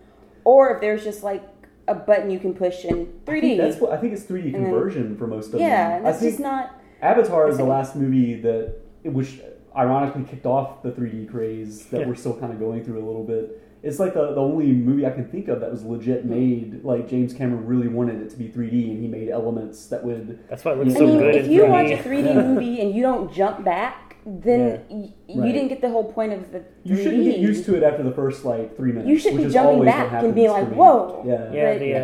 or 0.43 0.73
if 0.73 0.81
there's 0.81 1.03
just 1.03 1.21
like 1.23 1.43
a 1.87 1.93
button 1.93 2.29
you 2.31 2.39
can 2.39 2.53
push 2.55 2.83
in 2.85 3.05
3D. 3.25 3.37
I 3.37 3.41
think 3.41 3.57
that's 3.61 3.77
what 3.81 3.91
I 3.91 3.97
think 3.97 4.13
it's 4.13 4.23
3D 4.23 4.45
And 4.45 4.55
then- 4.55 4.63
conversion 4.65 5.17
for 5.17 5.27
most 5.27 5.53
of 5.53 5.59
yeah, 5.59 5.87
them. 5.89 5.97
and 5.97 6.05
that's 6.07 6.17
I 6.17 6.19
think 6.21 6.31
just 6.33 6.41
not. 6.41 6.81
Avatar 7.01 7.47
is 7.47 7.57
the 7.57 7.63
last 7.63 7.95
movie 7.95 8.41
that, 8.41 8.73
which 9.03 9.39
ironically 9.75 10.23
kicked 10.23 10.45
off 10.45 10.81
the 10.83 10.91
3D 10.91 11.29
craze 11.29 11.85
that 11.87 12.01
Yeah. 12.01 12.07
we're 12.07 12.15
still 12.15 12.37
kind 12.39 12.51
of 12.53 12.59
going 12.59 12.83
through 12.83 12.97
a 13.03 13.05
little 13.05 13.23
bit. 13.23 13.63
It's 13.81 13.97
like 13.99 14.13
the, 14.13 14.33
the 14.33 14.41
only 14.41 14.67
movie 14.73 15.05
I 15.05 15.11
can 15.11 15.25
think 15.29 15.47
of 15.47 15.61
that 15.61 15.71
was 15.71 15.83
legit 15.83 16.25
made. 16.25 16.83
Like 16.83 17.07
James 17.07 17.33
Cameron 17.33 17.65
really 17.65 17.87
wanted 17.87 18.21
it 18.21 18.29
to 18.31 18.35
be 18.37 18.49
3D, 18.49 18.91
and 18.91 19.01
he 19.01 19.07
made 19.07 19.29
elements 19.29 19.85
that 19.87 20.03
would. 20.03 20.39
That's 20.49 20.65
why 20.65 20.73
it 20.73 20.79
looks 20.79 20.95
I 20.95 20.99
so 20.99 21.07
mean, 21.07 21.17
good 21.19 21.35
if 21.35 21.45
in 21.45 21.51
you 21.51 21.61
3D. 21.63 21.69
watch 21.69 21.91
a 21.91 22.03
3D 22.03 22.35
movie 22.35 22.81
and 22.81 22.93
you 22.93 23.01
don't 23.01 23.31
jump 23.33 23.63
back, 23.63 24.17
then 24.25 24.81
y- 24.89 25.13
you 25.29 25.41
Right. 25.41 25.53
didn't 25.53 25.69
get 25.69 25.79
the 25.79 25.89
whole 25.89 26.11
point 26.11 26.33
of 26.33 26.51
the 26.51 26.59
3D. 26.59 26.65
You 26.83 26.95
shouldn't 26.97 27.23
get 27.23 27.37
used 27.37 27.63
to 27.67 27.75
it 27.77 27.83
after 27.83 28.03
the 28.03 28.11
first 28.11 28.43
like 28.43 28.75
three 28.75 28.91
minutes. 28.91 29.07
You 29.07 29.17
should 29.17 29.35
which 29.35 29.47
be 29.47 29.53
jumping 29.53 29.85
back 29.85 30.11
and 30.23 30.35
be 30.35 30.49
like, 30.49 30.67
"Whoa." 30.73 31.23
Yeah, 31.25 31.49
Yeah, 31.53 31.71
But- 31.73 31.79
the 31.79 31.95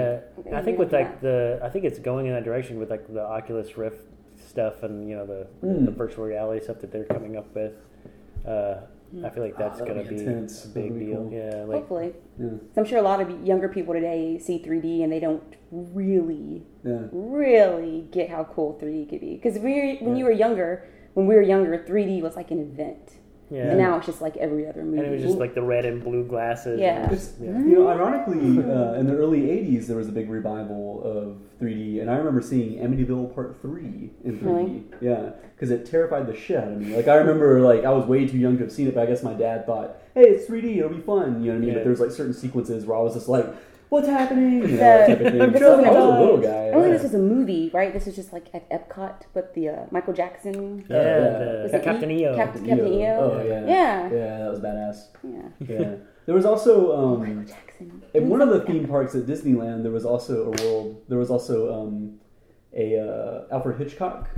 uh, 0.53 0.57
I 0.57 0.61
think 0.61 0.80
with 0.80 0.93
Yeah. 0.93 0.99
like 0.99 1.20
the 1.22 1.59
I 1.61 1.68
think 1.70 1.84
it's 1.84 1.99
going 1.99 2.28
in 2.28 2.34
that 2.34 2.45
direction 2.45 2.80
with 2.80 2.89
like 2.89 3.11
the 3.13 3.22
Oculus 3.28 3.78
Rift 3.78 4.01
stuff 4.56 4.84
and 4.84 5.10
you 5.10 5.16
know 5.18 5.26
the 5.26 5.47
Mm. 5.66 5.86
the 5.86 5.91
virtual 5.91 6.24
reality 6.26 6.64
stuff 6.64 6.80
that 6.80 6.91
they're 6.91 7.03
coming 7.03 7.36
up 7.36 7.53
with. 7.53 7.74
Uh, 8.47 8.76
I 9.24 9.30
feel 9.30 9.43
like 9.43 9.58
that's 9.58 9.80
Ah, 9.82 9.86
that'll 9.86 9.95
gonna 10.03 10.08
be 10.10 10.16
be 10.16 10.22
intense. 10.26 10.66
a 10.66 10.70
big 10.70 10.97
be 10.97 11.06
deal. 11.08 11.24
cool. 11.24 11.32
Yeah, 11.34 11.64
like 11.68 11.78
Hopefully. 11.80 12.14
Yeah. 12.39 12.49
So 12.74 12.82
I'm 12.82 12.86
sure 12.86 12.97
a 12.99 13.01
lot 13.01 13.22
of 13.22 13.30
younger 13.45 13.68
people 13.70 13.93
today 13.93 14.38
see 14.39 14.58
3D 14.60 15.03
and 15.03 15.12
they 15.12 15.20
don't 15.20 15.43
really, 15.72 16.66
Yeah. 16.84 17.08
really 17.12 18.08
get 18.12 18.30
how 18.30 18.43
cool 18.45 18.78
3D 18.80 19.06
could 19.10 19.22
be. 19.22 19.36
Because 19.36 19.60
we, 19.60 19.97
when 20.01 20.14
Yeah. 20.14 20.20
you 20.20 20.26
were 20.26 20.32
younger, 20.32 20.84
when 21.14 21.28
we 21.28 21.36
were 21.36 21.41
younger, 21.41 21.78
3D 21.78 22.22
was 22.22 22.36
like 22.36 22.51
an 22.51 22.60
event. 22.60 23.20
Yeah. 23.51 23.69
And 23.69 23.77
now 23.77 23.97
it's 23.97 24.07
just 24.07 24.21
like 24.21 24.37
every 24.37 24.67
other 24.67 24.83
movie. 24.83 24.97
and 24.97 25.07
it 25.07 25.11
was 25.11 25.21
just 25.21 25.37
like 25.37 25.53
the 25.53 25.61
red 25.61 25.85
and 25.85 26.03
blue 26.03 26.23
glasses. 26.25 26.79
Yeah. 26.79 27.03
and 27.03 27.11
It's, 27.11 27.27
just- 27.27 27.39
yeah. 27.39 27.51
You 27.51 27.75
know, 27.79 27.87
ironically, 27.87 28.57
uh, 28.59 28.93
in 28.93 29.05
the 29.05 29.15
early 29.15 29.41
'80s, 29.41 29.85
there 29.87 29.97
was 29.97 30.07
a 30.07 30.11
big 30.11 30.29
revival 30.29 31.01
of 31.03 31.37
3D, 31.61 32.01
and 32.01 32.09
I 32.09 32.15
remember 32.15 32.41
seeing 32.41 32.79
Amityville 32.79 33.33
Part 33.35 33.61
Three 33.61 34.09
in 34.23 34.39
3D. 34.39 34.43
Really? 34.45 34.83
Yeah, 34.99 35.29
because 35.55 35.69
it 35.69 35.85
terrified 35.85 36.25
the 36.27 36.35
shit 36.35 36.57
out 36.57 36.69
of 36.71 36.81
me. 36.81 36.95
Like 36.95 37.07
I 37.07 37.15
remember, 37.15 37.61
like 37.61 37.85
I 37.85 37.91
was 37.91 38.05
way 38.05 38.27
too 38.27 38.37
young 38.37 38.57
to 38.57 38.63
have 38.63 38.71
seen 38.71 38.87
it, 38.87 38.95
but 38.95 39.03
I 39.03 39.05
guess 39.05 39.21
my 39.21 39.33
dad 39.33 39.65
thought, 39.67 39.97
"Hey, 40.15 40.23
it's 40.23 40.45
3D, 40.49 40.77
it'll 40.77 40.89
be 40.89 41.01
fun." 41.01 41.43
You 41.43 41.51
know 41.51 41.53
what 41.53 41.55
I 41.55 41.59
mean? 41.59 41.67
Yeah. 41.69 41.73
But 41.75 41.83
there's 41.83 41.99
like 41.99 42.11
certain 42.11 42.33
sequences 42.33 42.85
where 42.85 42.97
I 42.97 43.01
was 43.01 43.13
just 43.13 43.29
like, 43.29 43.45
"What's 43.95 44.07
happening?" 44.07 44.53
You 44.53 44.59
know, 44.61 44.67
The- 44.67 44.77
that 44.77 45.07
type 45.07 45.19
of 45.21 45.31
thing. 45.33 45.51
this 45.51 45.61
I 45.61 45.69
wasn't 45.69 45.87
a 45.87 45.91
a- 45.91 46.19
little 46.21 46.37
guy. 46.37 46.67
I 46.67 46.71
don't 46.71 46.81
think 46.83 46.93
this 46.93 47.03
was 47.03 47.13
a 47.15 47.19
movie, 47.35 47.71
right? 47.73 47.91
This 47.93 48.05
was 48.05 48.15
just 48.15 48.31
like 48.33 48.47
at 48.53 48.69
Epcot, 48.69 49.21
but 49.33 49.53
the 49.55 49.69
uh, 49.69 49.75
Michael 49.91 50.13
Jackson. 50.13 50.85
Yeah, 50.89 50.97
the- 51.03 51.59
Was 51.63 51.73
it 51.73 51.83
Captain 51.83 52.11
E? 52.11 52.23
EO. 52.23 52.35
Captain, 52.35 52.65
Captain 52.65 52.87
EO. 52.93 53.15
Oh 53.19 53.43
yeah. 53.45 53.65
Yeah. 53.65 54.09
Yeah, 54.11 54.37
that 54.39 54.49
was 54.51 54.59
badass. 54.59 54.97
Yeah. 55.23 55.49
Yeah. 55.79 55.95
There 56.25 56.33
was 56.35 56.45
also 56.45 56.73
um, 56.97 57.19
Michael 57.19 57.43
Jackson. 57.55 58.01
in 58.13 58.29
one 58.29 58.41
of 58.41 58.49
the 58.49 58.61
theme 58.61 58.87
parks 58.87 59.13
at 59.15 59.23
Disneyland. 59.27 59.83
There 59.83 59.91
was 59.91 60.05
also 60.05 60.51
a 60.51 60.63
world. 60.63 61.01
There 61.07 61.19
was 61.19 61.29
also 61.29 61.55
um, 61.73 62.19
a 62.73 62.97
uh, 62.99 63.53
Alfred 63.55 63.77
Hitchcock 63.77 64.29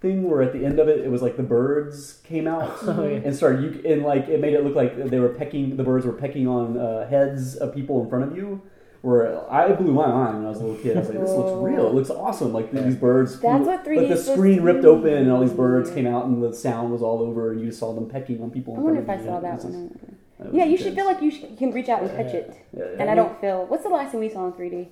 thing 0.00 0.30
where 0.30 0.40
at 0.40 0.54
the 0.54 0.64
end 0.64 0.78
of 0.80 0.88
it, 0.88 1.00
it 1.00 1.10
was 1.10 1.20
like 1.20 1.36
the 1.36 1.42
birds 1.42 2.20
came 2.24 2.48
out 2.48 2.72
Oh, 2.84 3.04
yeah. 3.06 3.20
and 3.22 3.36
started. 3.36 3.60
You 3.84 3.92
and 3.92 4.02
like 4.02 4.28
it 4.28 4.40
made 4.40 4.54
it 4.54 4.64
look 4.64 4.74
like 4.74 4.96
they 5.10 5.20
were 5.20 5.28
pecking. 5.28 5.76
The 5.76 5.84
birds 5.84 6.06
were 6.06 6.14
pecking 6.14 6.48
on 6.48 6.78
uh, 6.78 7.06
heads 7.08 7.54
of 7.56 7.74
people 7.74 8.02
in 8.02 8.08
front 8.08 8.24
of 8.30 8.34
you. 8.36 8.62
Where 9.02 9.50
I 9.50 9.72
blew 9.72 9.92
my 9.92 10.08
mind 10.08 10.36
when 10.38 10.46
I 10.46 10.48
was 10.50 10.60
a 10.60 10.64
little 10.64 10.82
kid. 10.82 10.96
I 10.96 11.00
was 11.00 11.08
like, 11.08 11.20
"This 11.20 11.30
looks 11.30 11.62
real. 11.64 11.86
It 11.88 11.94
looks 11.94 12.10
awesome. 12.10 12.52
Like 12.52 12.70
these 12.70 12.96
birds. 12.96 13.40
That's 13.40 13.56
flew- 13.64 13.66
what 13.66 13.84
3D 13.84 13.96
Like 13.96 14.08
the 14.10 14.16
screen 14.18 14.58
to 14.58 14.62
ripped 14.62 14.82
be. 14.82 14.88
open 14.88 15.14
and 15.14 15.32
all 15.32 15.40
these 15.40 15.54
birds 15.54 15.90
came 15.90 16.06
out 16.06 16.26
and 16.26 16.42
the 16.42 16.52
sound 16.52 16.92
was 16.92 17.00
all 17.02 17.20
over 17.20 17.52
and 17.52 17.60
you 17.60 17.66
just 17.68 17.78
saw 17.78 17.94
them 17.94 18.10
pecking 18.10 18.42
on 18.42 18.50
people. 18.50 18.76
I 18.76 18.80
wonder 18.80 19.00
if 19.00 19.08
I 19.08 19.16
saw 19.24 19.40
that 19.40 19.64
one. 19.64 20.16
Yeah, 20.52 20.64
was 20.64 20.70
you 20.72 20.76
should 20.76 20.94
feel 20.94 21.06
like 21.06 21.22
you, 21.22 21.30
sh- 21.30 21.44
can 21.58 21.70
reach 21.72 21.88
out 21.88 22.02
and 22.02 22.10
touch 22.10 22.34
it. 22.34 22.54
Yeah, 22.76 22.84
yeah. 22.84 22.96
And 23.00 23.10
I 23.10 23.14
don't 23.14 23.40
feel. 23.40 23.64
What's 23.66 23.84
the 23.84 23.88
last 23.90 24.10
thing 24.10 24.20
we 24.20 24.28
saw 24.28 24.46
in 24.46 24.52
3D? 24.52 24.88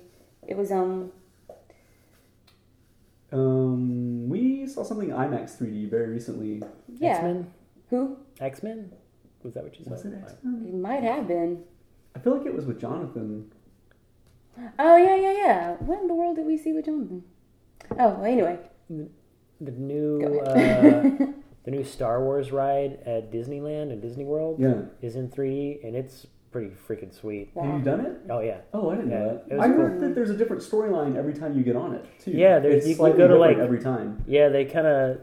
It 0.47 0.57
was 0.57 0.71
um. 0.71 1.11
Um, 3.31 4.27
we 4.27 4.65
saw 4.65 4.83
something 4.83 5.09
IMAX 5.09 5.57
3D 5.57 5.89
very 5.89 6.07
recently. 6.07 6.63
Yeah. 6.97 7.11
X-Men? 7.15 7.51
Who? 7.91 8.17
X 8.39 8.63
Men. 8.63 8.91
Was 9.43 9.53
that 9.53 9.63
what 9.63 9.77
you 9.77 9.83
said? 9.83 9.91
Was 9.91 10.05
it 10.05 10.13
X-Men? 10.23 10.65
It 10.67 10.73
might 10.75 11.03
have 11.03 11.27
been. 11.27 11.63
I 12.15 12.19
feel 12.19 12.35
like 12.35 12.45
it 12.47 12.53
was 12.55 12.65
with 12.65 12.79
Jonathan. 12.81 13.51
Oh 14.77 14.97
yeah, 14.97 15.15
yeah, 15.15 15.31
yeah. 15.33 15.71
What 15.79 16.01
in 16.01 16.07
the 16.07 16.13
world 16.15 16.35
did 16.35 16.45
we 16.45 16.57
see 16.57 16.73
with 16.73 16.85
Jonathan? 16.85 17.23
Oh, 17.91 17.95
well, 18.15 18.25
anyway. 18.25 18.59
The 18.89 19.71
new 19.71 20.39
uh, 20.39 21.01
the 21.65 21.71
new 21.71 21.83
Star 21.83 22.23
Wars 22.23 22.51
ride 22.51 22.99
at 23.05 23.31
Disneyland 23.31 23.91
and 23.91 24.01
Disney 24.01 24.25
World 24.25 24.59
Yeah. 24.59 24.81
is 25.01 25.15
in 25.15 25.29
3D 25.29 25.83
and 25.85 25.95
it's 25.95 26.25
pretty 26.51 26.71
freaking 26.87 27.13
sweet. 27.13 27.51
Have 27.55 27.65
you 27.79 27.81
done 27.83 28.01
it? 28.01 28.21
Oh 28.29 28.39
yeah. 28.39 28.61
Oh, 28.73 28.89
I 28.89 28.95
didn't 28.95 29.11
Yeah, 29.11 29.19
know 29.19 29.41
that. 29.47 29.57
was 29.57 29.65
I 29.65 29.67
cool. 29.67 29.77
heard 29.77 29.99
that 30.01 30.15
there's 30.15 30.29
a 30.31 30.37
different 30.37 30.61
storyline 30.63 31.15
every 31.15 31.33
time 31.33 31.55
you 31.57 31.63
get 31.63 31.75
on 31.75 31.93
it 31.93 32.05
too. 32.19 32.31
Yeah, 32.31 32.59
there's 32.59 32.85
it's 32.87 32.99
you, 32.99 33.07
you 33.07 33.13
go 33.13 33.27
to 33.27 33.37
like 33.37 33.57
every 33.57 33.79
time. 33.79 34.23
Yeah, 34.27 34.49
they 34.49 34.65
kind 34.65 34.87
of 34.87 35.19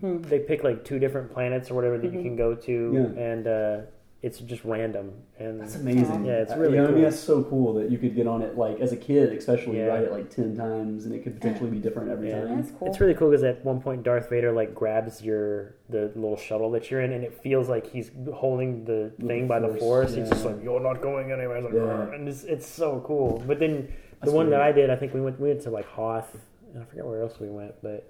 Hmm. 0.00 0.20
they 0.22 0.40
pick 0.40 0.64
like 0.64 0.84
two 0.84 0.98
different 0.98 1.30
planets 1.30 1.70
or 1.70 1.74
whatever 1.74 1.96
that 1.98 2.08
Mm-hmm. 2.08 2.16
you 2.16 2.22
can 2.24 2.34
go 2.36 2.56
to, 2.56 3.12
Yeah. 3.16 3.22
and 3.22 3.46
uh, 3.46 3.80
it's 4.22 4.38
just 4.38 4.64
random. 4.64 5.12
And 5.40 5.60
That's 5.60 5.74
amazing. 5.74 6.24
Yeah, 6.24 6.34
it's 6.42 6.52
Uh, 6.52 6.58
really 6.58 6.74
you 6.76 6.80
know, 6.82 6.86
cool. 6.86 6.94
I 6.94 6.98
mean, 6.98 7.04
that's 7.04 7.18
so 7.18 7.42
cool 7.42 7.74
that 7.74 7.90
you 7.90 7.98
could 7.98 8.14
get 8.14 8.28
on 8.28 8.40
it 8.40 8.56
like 8.56 8.78
as 8.80 8.92
a 8.92 8.96
kid, 8.96 9.32
especially 9.32 9.78
Yeah. 9.78 9.86
ride 9.86 10.04
it 10.04 10.12
like 10.12 10.30
ten 10.30 10.54
times, 10.56 11.06
and 11.06 11.14
it 11.14 11.24
could 11.24 11.34
potentially 11.34 11.70
be 11.70 11.78
different 11.80 12.08
every 12.08 12.28
Yeah. 12.28 12.42
time. 12.44 12.56
That's 12.58 12.70
cool. 12.70 12.86
It's 12.88 13.00
really 13.00 13.14
cool 13.14 13.30
because 13.30 13.42
at 13.42 13.64
one 13.64 13.80
point 13.80 14.04
Darth 14.04 14.30
Vader 14.30 14.52
like 14.52 14.74
grabs 14.74 15.24
your 15.24 15.74
the 15.88 16.12
little 16.14 16.36
shuttle 16.36 16.70
that 16.70 16.88
you're 16.90 17.00
in, 17.00 17.12
and 17.12 17.24
it 17.24 17.34
feels 17.34 17.68
like 17.68 17.86
he's 17.88 18.12
holding 18.32 18.84
the 18.84 19.10
thing 19.26 19.48
by 19.48 19.58
the 19.58 19.68
Force, 19.68 19.80
force. 19.80 20.14
He's 20.14 20.28
just 20.28 20.44
like, 20.46 20.62
"You're 20.62 20.78
not 20.80 21.02
going 21.02 21.32
anywhere." 21.32 21.60
Like, 21.60 21.72
Yeah. 21.74 22.12
And 22.14 22.28
it's, 22.28 22.44
it's 22.44 22.66
so 22.66 23.02
cool. 23.04 23.42
But 23.46 23.58
then 23.58 23.88
the 24.20 24.26
That's 24.26 24.32
one 24.32 24.50
that. 24.50 24.60
I 24.60 24.70
did, 24.70 24.88
I 24.88 24.94
think 24.96 25.14
we 25.14 25.20
went 25.20 25.40
we 25.40 25.48
went 25.48 25.62
to 25.62 25.70
like 25.70 25.86
Hoth, 25.86 26.38
and 26.72 26.80
I 26.82 26.86
forget 26.86 27.04
where 27.04 27.22
else 27.22 27.40
we 27.40 27.48
went, 27.48 27.74
but 27.82 28.08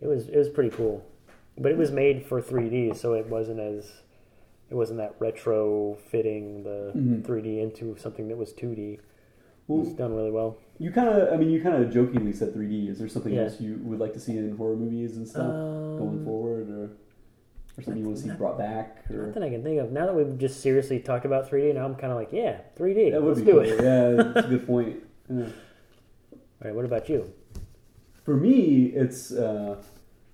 it 0.00 0.06
was 0.06 0.28
it 0.28 0.36
was 0.38 0.48
pretty 0.48 0.70
cool. 0.70 1.04
But 1.58 1.72
it 1.72 1.76
was 1.78 1.90
made 1.92 2.24
for 2.24 2.40
3D, 2.40 2.94
so 2.96 3.12
it 3.12 3.26
wasn't 3.28 3.60
as 3.60 4.02
it 4.70 4.74
wasn't 4.74 4.98
that 4.98 5.14
retro 5.18 5.94
fitting 5.94 6.62
the 6.64 6.92
Mhm. 6.94 7.22
3D 7.24 7.60
into 7.60 7.96
something 7.96 8.28
that 8.28 8.36
was 8.36 8.52
2D. 8.52 8.94
It 8.94 9.00
Well, 9.68 9.80
was 9.80 9.92
done 9.94 10.14
really 10.14 10.30
well. 10.30 10.58
You 10.78 10.90
kind 10.90 11.08
of, 11.08 11.32
I 11.32 11.36
mean, 11.36 11.50
you 11.50 11.60
kind 11.60 11.82
of 11.82 11.90
jokingly 11.90 12.32
said 12.32 12.52
3D. 12.52 12.88
Is 12.88 12.98
there 12.98 13.08
something 13.08 13.32
Yeah. 13.32 13.42
else 13.44 13.60
you 13.60 13.78
would 13.84 13.98
like 13.98 14.12
to 14.12 14.20
see 14.20 14.36
in 14.36 14.56
horror 14.56 14.76
movies 14.76 15.16
and 15.16 15.26
stuff 15.26 15.52
going 15.52 16.18
Um, 16.18 16.24
forward, 16.24 16.70
or 16.70 16.90
or 17.78 17.82
something 17.82 18.00
you 18.00 18.06
want 18.08 18.16
to 18.16 18.22
see 18.24 18.30
brought 18.30 18.56
back? 18.56 19.04
Or 19.10 19.26
Nothing 19.26 19.42
I 19.42 19.50
can 19.50 19.62
think 19.62 19.78
of. 19.80 19.92
Now 19.92 20.06
that 20.06 20.14
we've 20.14 20.38
just 20.38 20.60
seriously 20.60 20.98
talked 20.98 21.24
about 21.26 21.46
3D, 21.48 21.72
now 21.74 21.84
I'm 21.84 21.94
kind 21.94 22.10
of 22.12 22.18
like, 22.18 22.32
yeah, 22.32 22.60
3D. 22.74 23.10
that 23.10 23.20
would 23.22 23.28
Let's 23.36 23.40
be 23.40 23.46
do 23.46 23.52
cool. 23.52 23.60
it. 23.60 23.82
Yeah, 23.82 24.10
that's 24.32 24.46
a 24.46 24.50
good 24.50 24.66
point. 24.66 25.02
Yeah. 25.28 25.44
All 26.32 26.38
right, 26.64 26.74
what 26.74 26.84
about 26.86 27.08
you? 27.08 27.30
For 28.24 28.36
me, 28.36 28.86
it's 28.86 29.30
uh, 29.32 29.76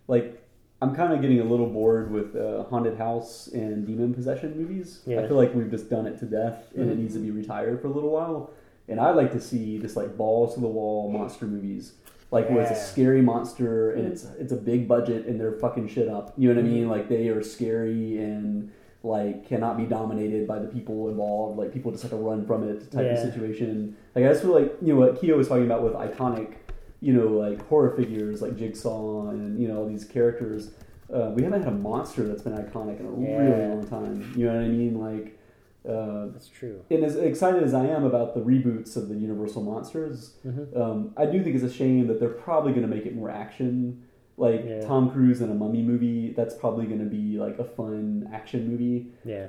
like 0.09 0.42
I'm 0.83 0.95
kind 0.97 1.13
of 1.13 1.21
getting 1.21 1.39
a 1.41 1.45
little 1.45 1.69
bored 1.69 2.11
with 2.11 2.35
uh, 2.35 2.65
haunted 2.65 2.99
house 2.99 3.47
and 3.55 3.87
demon 3.87 4.13
possession 4.13 4.57
movies. 4.61 5.01
I 5.07 5.29
feel 5.29 5.37
like 5.37 5.55
we've 5.55 5.71
just 5.71 5.89
done 5.89 6.07
it 6.07 6.19
to 6.19 6.25
death, 6.27 6.65
and 6.75 6.91
it 6.91 6.97
Mhm. 6.97 7.03
needs 7.03 7.15
to 7.15 7.21
be 7.21 7.31
retired 7.31 7.81
for 7.81 7.87
a 7.87 7.91
little 7.93 8.11
while. 8.11 8.51
And 8.89 8.99
I 8.99 9.13
like 9.13 9.31
to 9.33 9.41
see 9.41 9.79
just 9.79 9.97
like 9.97 10.17
balls 10.17 10.55
to 10.55 10.61
the 10.61 10.67
wall 10.67 11.09
monster 11.09 11.47
movies, 11.47 11.93
like 12.33 12.51
where 12.51 12.63
it's 12.63 12.73
a 12.73 12.75
scary 12.75 13.23
monster 13.23 13.93
and 13.93 14.07
it's 14.09 14.27
it's 14.41 14.51
a 14.53 14.57
big 14.57 14.89
budget 14.89 15.27
and 15.27 15.39
they're 15.41 15.53
fucking 15.53 15.87
shit 15.87 16.09
up. 16.09 16.33
You 16.37 16.49
know 16.49 16.57
what 16.61 16.65
I 16.65 16.69
mean? 16.69 16.89
Like 16.89 17.09
they 17.09 17.29
are 17.29 17.43
scary 17.43 18.19
and 18.19 18.71
like 19.05 19.47
cannot 19.47 19.77
be 19.77 19.85
dominated 19.85 20.49
by 20.49 20.59
the 20.59 20.67
people 20.69 21.09
involved. 21.09 21.59
Like 21.59 21.73
people 21.73 21.93
just 21.93 22.03
have 22.03 22.11
to 22.11 22.17
run 22.17 22.45
from 22.45 22.69
it 22.69 22.91
type 22.91 23.07
of 23.13 23.19
situation. 23.33 23.95
Like 24.17 24.25
I 24.25 24.29
just 24.31 24.43
feel 24.43 24.53
like 24.61 24.73
you 24.83 24.93
know 24.95 25.01
what 25.01 25.21
Keto 25.21 25.37
was 25.37 25.47
talking 25.47 25.65
about 25.67 25.83
with 25.85 25.93
iconic 25.95 26.55
you 27.03 27.13
know, 27.13 27.27
like 27.27 27.67
horror 27.69 27.95
figures 27.97 28.41
like 28.41 28.57
Jigsaw 28.57 29.29
and 29.31 29.61
you 29.61 29.69
know 29.69 29.79
all 29.79 29.87
these 29.89 30.05
characters. 30.05 30.71
Uh, 31.13 31.31
we 31.35 31.43
haven't 31.43 31.63
had 31.63 31.71
a 31.73 31.77
monster 31.77 32.27
that's 32.27 32.41
been 32.43 32.55
iconic 32.55 32.99
in 33.01 33.05
a 33.07 33.11
really 33.11 33.69
long 33.69 33.87
time. 33.87 34.33
You 34.35 34.47
know 34.47 34.55
what 34.55 34.63
I 34.65 34.69
mean? 34.69 34.99
Like, 34.99 35.39
uh, 35.87 36.29
That's 36.33 36.49
true. 36.49 36.81
and 36.91 37.05
as 37.05 37.17
excited 37.17 37.63
as 37.63 37.75
I 37.75 37.85
am 37.87 38.05
about 38.05 38.33
the 38.35 38.41
reboots 38.41 38.97
of 38.97 39.11
the 39.11 39.17
Universal 39.17 39.63
monsters, 39.63 40.37
Mhm. 40.47 40.75
um, 40.75 41.13
I 41.19 41.27
do 41.27 41.43
think 41.43 41.55
it's 41.57 41.65
a 41.65 41.71
shame 41.71 42.07
that 42.07 42.19
they're 42.19 42.31
probably 42.31 42.73
going 42.73 42.89
to 42.89 42.95
make 42.97 43.05
it 43.05 43.15
more 43.15 43.29
action. 43.29 44.01
Like 44.39 44.65
Yeah. 44.67 44.81
Tom 44.81 45.11
Cruise 45.11 45.43
in 45.43 45.51
a 45.51 45.55
mummy 45.55 45.83
movie, 45.83 46.33
that's 46.33 46.55
probably 46.55 46.87
going 46.87 47.01
to 47.01 47.11
be 47.11 47.37
like 47.39 47.59
a 47.59 47.65
fun 47.65 48.31
action 48.33 48.71
movie 48.71 49.09
Yeah. 49.25 49.49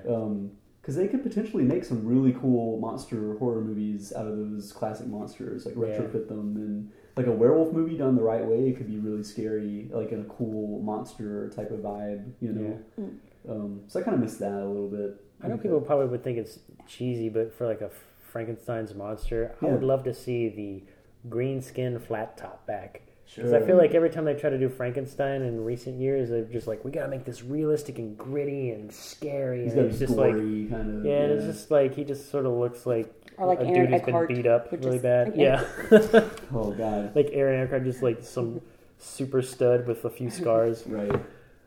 because 0.82 0.96
they 0.98 1.08
could 1.08 1.24
potentially 1.24 1.64
make 1.64 1.86
some 1.86 2.06
really 2.06 2.34
cool 2.34 2.78
monster 2.80 3.36
horror 3.36 3.62
movies 3.62 4.12
out 4.14 4.28
of 4.28 4.36
those 4.38 4.74
classic 4.74 5.08
monsters, 5.08 5.66
like 5.66 5.76
Yeah. 5.76 5.84
retrofit 5.84 6.28
them 6.28 6.58
and 6.58 6.90
like 7.16 7.28
a 7.28 7.32
werewolf 7.32 7.72
movie 7.74 7.98
done 7.98 8.16
the 8.16 8.22
right 8.24 8.44
way. 8.46 8.70
It 8.70 8.78
could 8.78 8.88
be 8.88 8.98
really 8.98 9.24
scary, 9.24 9.88
like 9.92 10.12
in 10.12 10.22
a 10.22 10.26
cool 10.26 10.80
monster 10.82 11.50
type 11.56 11.72
of 11.72 11.80
vibe, 11.80 12.32
you 12.42 12.52
know. 12.54 12.80
Um, 13.50 13.82
so 13.88 14.00
I 14.00 14.04
kind 14.04 14.16
of 14.16 14.22
miss 14.22 14.38
that 14.38 14.52
a 14.54 14.66
little 14.66 14.90
bit. 14.90 15.20
I 15.44 15.48
know 15.48 15.58
people 15.58 15.82
probably 15.82 16.08
would 16.08 16.24
think 16.24 16.38
it's 16.38 16.60
cheesy, 16.88 17.30
but 17.30 17.54
for 17.56 17.68
like 17.68 17.82
a 17.82 17.92
Frankenstein's 18.32 18.96
monster, 18.96 19.56
I 19.62 19.66
Yeah. 19.68 19.74
would 19.74 19.84
love 19.84 20.04
to 20.06 20.14
see 20.14 20.50
the 20.50 20.84
green 21.30 21.62
skin 21.62 22.00
flat 22.00 22.38
top 22.38 22.66
back. 22.66 23.02
Because 23.36 23.54
I 23.54 23.62
feel 23.62 23.78
like 23.78 23.94
every 23.96 24.10
time 24.10 24.26
they 24.26 24.34
try 24.34 24.50
to 24.50 24.58
do 24.60 24.70
Frankenstein 24.70 25.42
in 25.42 25.64
recent 25.64 26.00
years, 26.00 26.30
they're 26.30 26.44
just 26.44 26.68
like, 26.68 26.84
we 26.86 26.92
gotta 26.92 27.08
make 27.10 27.26
this 27.26 27.44
realistic 27.44 27.98
and 28.00 28.18
gritty 28.18 28.72
and 28.72 28.92
scary. 28.92 29.64
He's 29.64 29.74
and 29.74 29.82
got 29.84 29.90
it's 29.90 30.00
just 30.00 30.16
like, 30.16 30.34
kind 30.34 31.00
of. 31.00 31.06
yeah, 31.06 31.22
and 31.24 31.32
it's 31.34 31.46
just 31.46 31.72
like 31.72 31.96
he 31.96 32.04
just 32.04 32.30
sort 32.30 32.46
of 32.46 32.52
looks 32.54 32.86
like 32.86 33.12
Or 33.38 33.48
like 33.48 33.60
a 33.60 33.64
Aaron 33.66 33.90
dude 33.92 34.02
who's 34.02 34.02
been 34.02 34.28
beat 34.28 34.46
up 34.48 34.72
really 34.72 34.98
is- 34.98 35.02
bad. 35.02 35.28
like, 35.30 35.38
Yeah. 35.38 35.64
Oh 36.54 36.72
god. 36.78 37.16
like 37.16 37.30
Aaron 37.34 37.62
Eckhart, 37.64 37.84
just 37.86 38.04
like 38.04 38.24
some 38.24 38.62
super 39.00 39.42
stud 39.42 39.88
with 39.88 40.06
a 40.06 40.10
few 40.10 40.30
scars. 40.30 40.84
Right. 40.88 41.20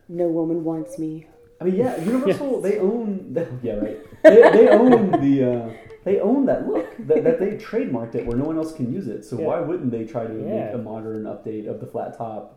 No 0.09 0.27
woman 0.29 0.63
wants 0.63 0.97
me. 0.97 1.27
I 1.59 1.65
mean, 1.65 1.75
yeah, 1.75 1.99
Universal 2.01 2.61
they 2.67 2.79
own. 2.79 3.35
Yeah, 3.61 3.73
right. 3.73 3.97
They, 4.23 4.35
they 4.51 4.69
own 4.69 5.11
the. 5.11 5.51
Uh, 5.51 5.73
they 6.07 6.19
own 6.19 6.45
that 6.45 6.67
look 6.67 6.87
that, 7.07 7.23
that 7.23 7.39
they 7.39 7.51
trademarked 7.57 8.15
it 8.15 8.25
where 8.25 8.37
no 8.37 8.45
one 8.45 8.57
else 8.57 8.73
can 8.73 8.91
use 8.91 9.07
it. 9.07 9.23
So 9.25 9.37
Yeah. 9.39 9.45
why 9.47 9.59
wouldn't 9.59 9.91
they 9.91 10.05
try 10.05 10.25
to 10.25 10.33
Yeah. 10.33 10.65
make 10.65 10.73
a 10.73 10.77
modern 10.77 11.23
update 11.23 11.67
of 11.67 11.79
the 11.79 11.87
flat 11.87 12.17
top? 12.17 12.53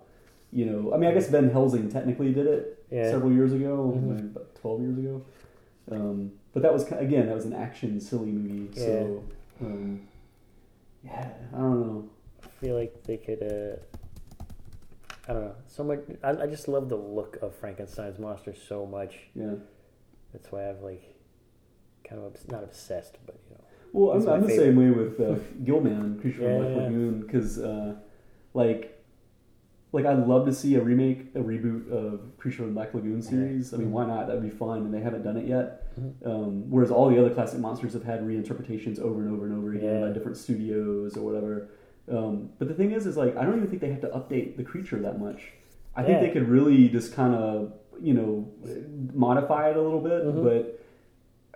you 0.52 0.66
know, 0.66 0.92
I 0.92 0.96
mean, 0.96 1.08
I 1.08 1.14
guess 1.14 1.28
Van 1.28 1.48
Helsing 1.48 1.88
technically 1.88 2.32
did 2.32 2.46
it 2.48 2.84
Yeah. 2.90 3.08
several 3.08 3.30
years 3.30 3.52
ago, 3.52 3.94
Mhm. 3.96 4.14
like, 4.16 4.24
about 4.24 4.54
twelve 4.56 4.80
years 4.80 4.98
ago. 4.98 5.22
Um, 5.92 6.32
but 6.52 6.62
that 6.62 6.72
was 6.72 6.90
again, 6.90 7.26
that 7.26 7.34
was 7.36 7.44
an 7.46 7.52
action 7.52 8.00
silly 8.00 8.32
movie. 8.32 8.68
So, 8.76 9.22
um, 9.60 10.08
yeah, 11.04 11.28
I 11.54 11.56
don't 11.56 11.80
know. 11.86 12.08
I 12.42 12.46
feel 12.48 12.74
like 12.74 13.04
they 13.04 13.16
could. 13.18 13.42
Uh, 13.44 13.76
I 15.28 15.32
don't 15.34 15.44
know. 15.44 15.54
So 15.68 15.84
much. 15.84 16.00
I, 16.24 16.30
I 16.30 16.46
just 16.48 16.66
love 16.66 16.88
the 16.88 16.96
look 16.96 17.38
of 17.42 17.54
Frankenstein's 17.54 18.18
monster 18.18 18.52
so 18.52 18.86
much. 18.86 19.28
Yeah. 19.36 19.54
That's 20.32 20.50
why 20.50 20.68
I've 20.68 20.82
like, 20.82 21.04
kind 22.04 22.20
of 22.20 22.26
obs- 22.28 22.48
not 22.48 22.62
obsessed, 22.64 23.18
but 23.26 23.36
you 23.48 23.54
know. 23.54 23.64
Well, 23.92 24.12
I'm, 24.16 24.28
I'm 24.28 24.42
the 24.42 24.48
favorite. 24.48 24.64
same 24.66 24.76
way 24.76 24.90
with 24.90 25.20
uh, 25.20 25.34
Gill-man, 25.64 26.18
Creature 26.20 26.42
Yeah, 26.42 26.48
from 26.58 26.62
Black 26.62 26.76
yeah. 26.76 26.82
Lagoon, 26.84 27.20
because 27.22 27.58
uh, 27.58 27.94
like, 28.54 29.02
like 29.92 30.06
I'd 30.06 30.26
love 30.28 30.46
to 30.46 30.52
see 30.54 30.76
a 30.76 30.80
remake, 30.82 31.30
a 31.34 31.40
reboot 31.40 31.90
of 31.90 32.20
Creature 32.38 32.58
from 32.58 32.66
the 32.66 32.72
Black 32.72 32.94
Lagoon 32.94 33.20
series. 33.20 33.74
I 33.74 33.78
mean, 33.78 33.88
Mhm. 33.88 33.92
why 33.92 34.06
not? 34.06 34.28
That'd 34.28 34.42
be 34.42 34.50
fun, 34.50 34.78
and 34.78 34.94
they 34.94 35.00
haven't 35.00 35.22
done 35.22 35.36
it 35.36 35.46
yet. 35.46 35.92
Mhm. 35.98 36.26
Um, 36.26 36.70
whereas 36.70 36.92
all 36.92 37.10
the 37.10 37.18
other 37.18 37.34
classic 37.34 37.58
monsters 37.58 37.92
have 37.94 38.04
had 38.04 38.20
reinterpretations 38.22 39.00
over 39.00 39.20
and 39.22 39.32
over 39.32 39.46
and 39.46 39.56
over 39.58 39.72
again 39.74 40.00
Yeah. 40.00 40.06
by 40.06 40.12
different 40.12 40.36
studios 40.36 41.16
or 41.16 41.24
whatever. 41.24 41.70
Um, 42.08 42.50
but 42.58 42.68
the 42.68 42.74
thing 42.74 42.92
is, 42.92 43.06
is 43.06 43.16
like 43.16 43.36
I 43.36 43.44
don't 43.44 43.56
even 43.56 43.68
think 43.68 43.82
they 43.82 43.90
have 43.90 44.00
to 44.02 44.08
update 44.08 44.56
the 44.56 44.62
creature 44.64 44.98
that 45.00 45.18
much. 45.20 45.52
I 45.96 46.04
think 46.04 46.20
they 46.20 46.30
could 46.30 46.48
really 46.48 46.88
just 46.88 47.12
kind 47.12 47.34
of 47.34 47.72
you 48.00 48.14
know 48.14 48.48
modify 49.12 49.70
it 49.70 49.76
a 49.76 49.82
little 49.82 50.00
bit, 50.00 50.24
Mhm. 50.24 50.44
but. 50.44 50.76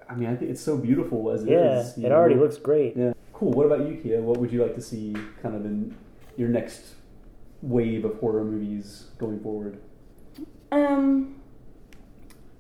I 0.09 0.15
mean, 0.15 0.29
I 0.29 0.37
think 0.37 0.51
it's 0.51 0.61
so 0.61 0.77
beautiful 0.77 1.31
as 1.31 1.45
it 1.45 1.51
Yeah, 1.51 1.81
is, 1.81 1.97
you 1.99 2.07
it 2.07 2.13
already 2.13 2.35
looks 2.35 2.57
great. 2.59 2.97
Yeah. 2.97 3.13
Cool. 3.33 3.51
What 3.53 3.67
about 3.67 3.89
you, 3.89 3.97
Kia? 3.97 4.21
What 4.21 4.39
would 4.39 4.53
you 4.53 4.63
like 4.63 4.75
to 4.75 4.81
see 4.81 5.15
kind 5.43 5.55
of 5.57 5.65
in 5.65 5.97
your 6.37 6.49
next 6.49 6.95
wave 7.63 8.05
of 8.05 8.17
horror 8.19 8.45
movies 8.45 9.07
going 9.19 9.41
forward? 9.41 9.79
Um, 10.71 11.37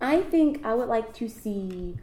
I 0.00 0.20
think 0.22 0.64
I 0.64 0.74
would 0.74 0.88
like 0.88 1.12
to 1.14 1.28
see 1.28 1.96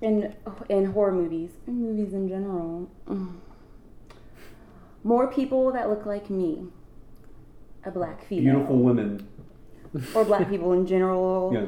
in 0.00 0.34
in 0.68 0.86
horror 0.92 1.12
movies, 1.12 1.50
in 1.66 1.80
movies 1.82 2.12
in 2.12 2.28
general, 2.28 2.88
mm, 3.08 3.32
more 5.04 5.26
people 5.32 5.72
that 5.72 5.88
look 5.88 6.04
like 6.06 6.28
me, 6.30 6.66
a 7.84 7.90
black 7.90 8.24
female, 8.26 8.54
Beautiful 8.56 8.78
women. 8.78 9.26
or 10.14 10.24
black 10.24 10.48
people 10.48 10.72
in 10.72 10.86
general, 10.86 11.50
Yeah. 11.54 11.66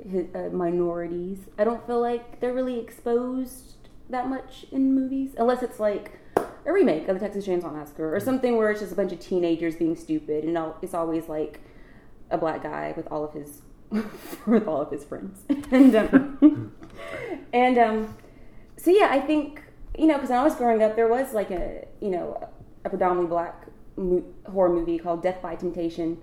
Uh, 0.00 0.48
minorities. 0.50 1.40
I 1.58 1.64
don't 1.64 1.86
feel 1.86 2.00
like 2.00 2.40
they're 2.40 2.54
really 2.54 2.78
exposed 2.78 3.74
that 4.08 4.28
much 4.28 4.64
in 4.72 4.94
movies, 4.94 5.34
unless 5.36 5.62
it's 5.62 5.78
like 5.78 6.18
a 6.64 6.72
remake 6.72 7.08
of 7.08 7.18
the 7.18 7.20
Texas 7.20 7.46
Chainsaw 7.46 7.72
Massacre 7.72 8.14
or 8.14 8.18
something 8.18 8.56
where 8.56 8.70
it's 8.70 8.80
just 8.80 8.92
a 8.92 8.96
bunch 8.96 9.12
of 9.12 9.20
teenagers 9.20 9.76
being 9.76 9.94
stupid, 9.94 10.44
and 10.44 10.58
it's 10.80 10.94
always 10.94 11.28
like 11.28 11.60
a 12.30 12.38
black 12.38 12.62
guy 12.62 12.94
with 12.96 13.08
all 13.10 13.24
of 13.24 13.34
his 13.34 13.62
with 14.46 14.66
all 14.66 14.80
of 14.80 14.90
his 14.90 15.04
friends, 15.04 15.44
and 15.70 15.94
um, 15.94 16.72
and 17.52 17.78
um, 17.78 18.16
so 18.76 18.90
yeah, 18.90 19.08
I 19.10 19.20
think 19.20 19.62
you 19.98 20.06
know 20.06 20.14
because 20.14 20.30
when 20.30 20.38
I 20.38 20.44
was 20.44 20.54
growing 20.54 20.82
up, 20.82 20.96
there 20.96 21.08
was 21.08 21.34
like 21.34 21.50
a 21.50 21.86
you 22.00 22.10
know 22.10 22.48
a 22.84 22.88
predominantly 22.88 23.28
black 23.28 23.66
mo- 23.96 24.24
horror 24.50 24.70
movie 24.70 24.98
called 24.98 25.22
Def 25.22 25.42
by 25.42 25.56
Temptation 25.56 26.22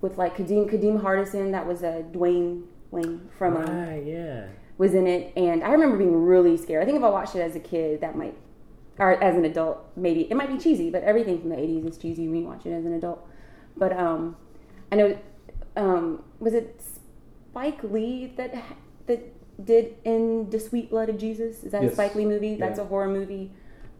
with 0.00 0.18
like 0.18 0.36
Kadeem 0.36 0.68
Kadeem 0.68 1.02
Hardison. 1.02 1.52
That 1.52 1.66
was 1.66 1.82
a 1.82 2.04
Dwayne 2.10 2.64
Wayne 2.92 3.28
from 3.36 3.56
um, 3.56 3.64
Right, 3.88 4.04
yeah. 4.06 4.46
was 4.78 4.94
in 4.94 5.06
it, 5.08 5.32
and 5.36 5.64
I 5.64 5.72
remember 5.72 5.96
being 5.96 6.14
really 6.24 6.56
scared. 6.56 6.82
I 6.82 6.84
think 6.86 6.98
if 6.98 7.02
I 7.04 7.08
watched 7.10 7.34
it 7.34 7.40
as 7.40 7.56
a 7.56 7.60
kid, 7.60 8.00
that 8.02 8.16
might, 8.16 8.36
or 8.98 9.12
as 9.22 9.34
an 9.34 9.44
adult, 9.44 9.78
maybe 9.96 10.30
it 10.30 10.34
might 10.36 10.48
be 10.50 10.58
cheesy. 10.58 10.90
But 10.90 11.02
everything 11.02 11.40
from 11.40 11.48
the 11.50 11.56
'80s 11.56 11.88
is 11.88 11.98
cheesy 11.98 12.28
when 12.28 12.40
you 12.42 12.46
watch 12.46 12.64
it 12.66 12.70
as 12.72 12.84
an 12.84 12.92
adult. 12.92 13.26
But 13.76 13.98
um, 13.98 14.36
I 14.92 14.96
know, 14.96 15.18
um, 15.76 16.22
was 16.38 16.52
it 16.54 16.80
Spike 17.50 17.82
Lee 17.82 18.32
that 18.36 18.54
that 19.06 19.64
did 19.64 19.94
in 20.04 20.50
the 20.50 20.60
Sweet 20.60 20.90
Blood 20.90 21.08
of 21.08 21.18
Jesus? 21.18 21.64
Is 21.64 21.72
that 21.72 21.82
a 21.84 21.92
Spike 21.92 22.14
Lee 22.14 22.26
movie? 22.26 22.54
That's 22.56 22.78
Yeah. 22.78 22.84
a 22.84 22.88
horror 22.88 23.08
movie. 23.08 23.50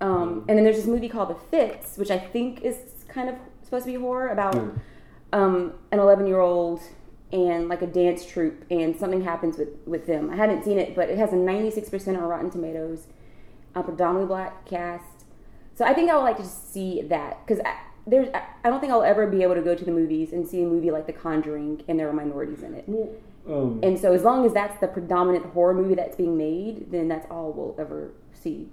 Um, 0.00 0.44
and 0.48 0.56
then 0.58 0.64
there's 0.64 0.76
this 0.76 0.86
movie 0.86 1.08
called 1.08 1.28
The 1.30 1.34
Fits, 1.50 1.96
which 1.96 2.10
I 2.10 2.18
think 2.18 2.62
is 2.62 2.76
kind 3.08 3.28
of 3.28 3.36
supposed 3.62 3.84
to 3.86 3.92
be 3.92 3.98
horror 3.98 4.28
about 4.28 4.54
Yeah. 4.56 4.70
um, 5.32 5.74
an 5.92 6.00
11 6.00 6.26
year 6.26 6.40
old 6.40 6.80
and 7.32 7.68
like 7.68 7.82
a 7.82 7.86
dance 7.86 8.24
troupe, 8.26 8.64
and 8.70 8.94
something 8.96 9.22
happens 9.24 9.56
with, 9.58 9.70
with 9.86 10.06
them. 10.06 10.30
I 10.30 10.36
haven't 10.36 10.64
seen 10.64 10.78
it, 10.78 10.94
but 10.94 11.08
it 11.08 11.16
has 11.18 11.32
a 11.32 11.36
96% 11.36 12.08
on 12.08 12.22
Rotten 12.22 12.50
Tomatoes, 12.50 13.06
a 13.74 13.82
predominantly 13.82 14.28
black 14.28 14.66
cast. 14.66 15.24
So 15.74 15.84
I 15.86 15.94
think 15.94 16.10
I 16.10 16.14
would 16.16 16.22
like 16.24 16.36
to 16.36 16.44
see 16.44 17.00
that 17.02 17.44
because 17.46 17.62
there's 18.06 18.28
I, 18.34 18.42
I 18.64 18.68
don't 18.68 18.80
think 18.80 18.92
I'll 18.92 19.02
ever 19.02 19.26
be 19.26 19.42
able 19.42 19.54
to 19.54 19.62
go 19.62 19.74
to 19.74 19.84
the 19.84 19.90
movies 19.90 20.32
and 20.32 20.46
see 20.46 20.62
a 20.62 20.66
movie 20.66 20.90
like 20.90 21.06
The 21.06 21.12
Conjuring 21.14 21.82
and 21.88 21.98
there 21.98 22.08
are 22.08 22.12
minorities 22.12 22.62
in 22.62 22.74
it. 22.74 22.84
Um, 23.48 23.80
And 23.82 23.98
so 23.98 24.12
as 24.12 24.22
long 24.22 24.44
as 24.44 24.52
that's 24.52 24.78
the 24.80 24.86
predominant 24.88 25.46
horror 25.46 25.72
movie 25.74 25.94
that's 25.94 26.16
being 26.16 26.36
made, 26.36 26.92
then 26.92 27.08
that's 27.08 27.26
all 27.30 27.52
we'll 27.52 27.74
ever 27.78 28.12
see. 28.34 28.68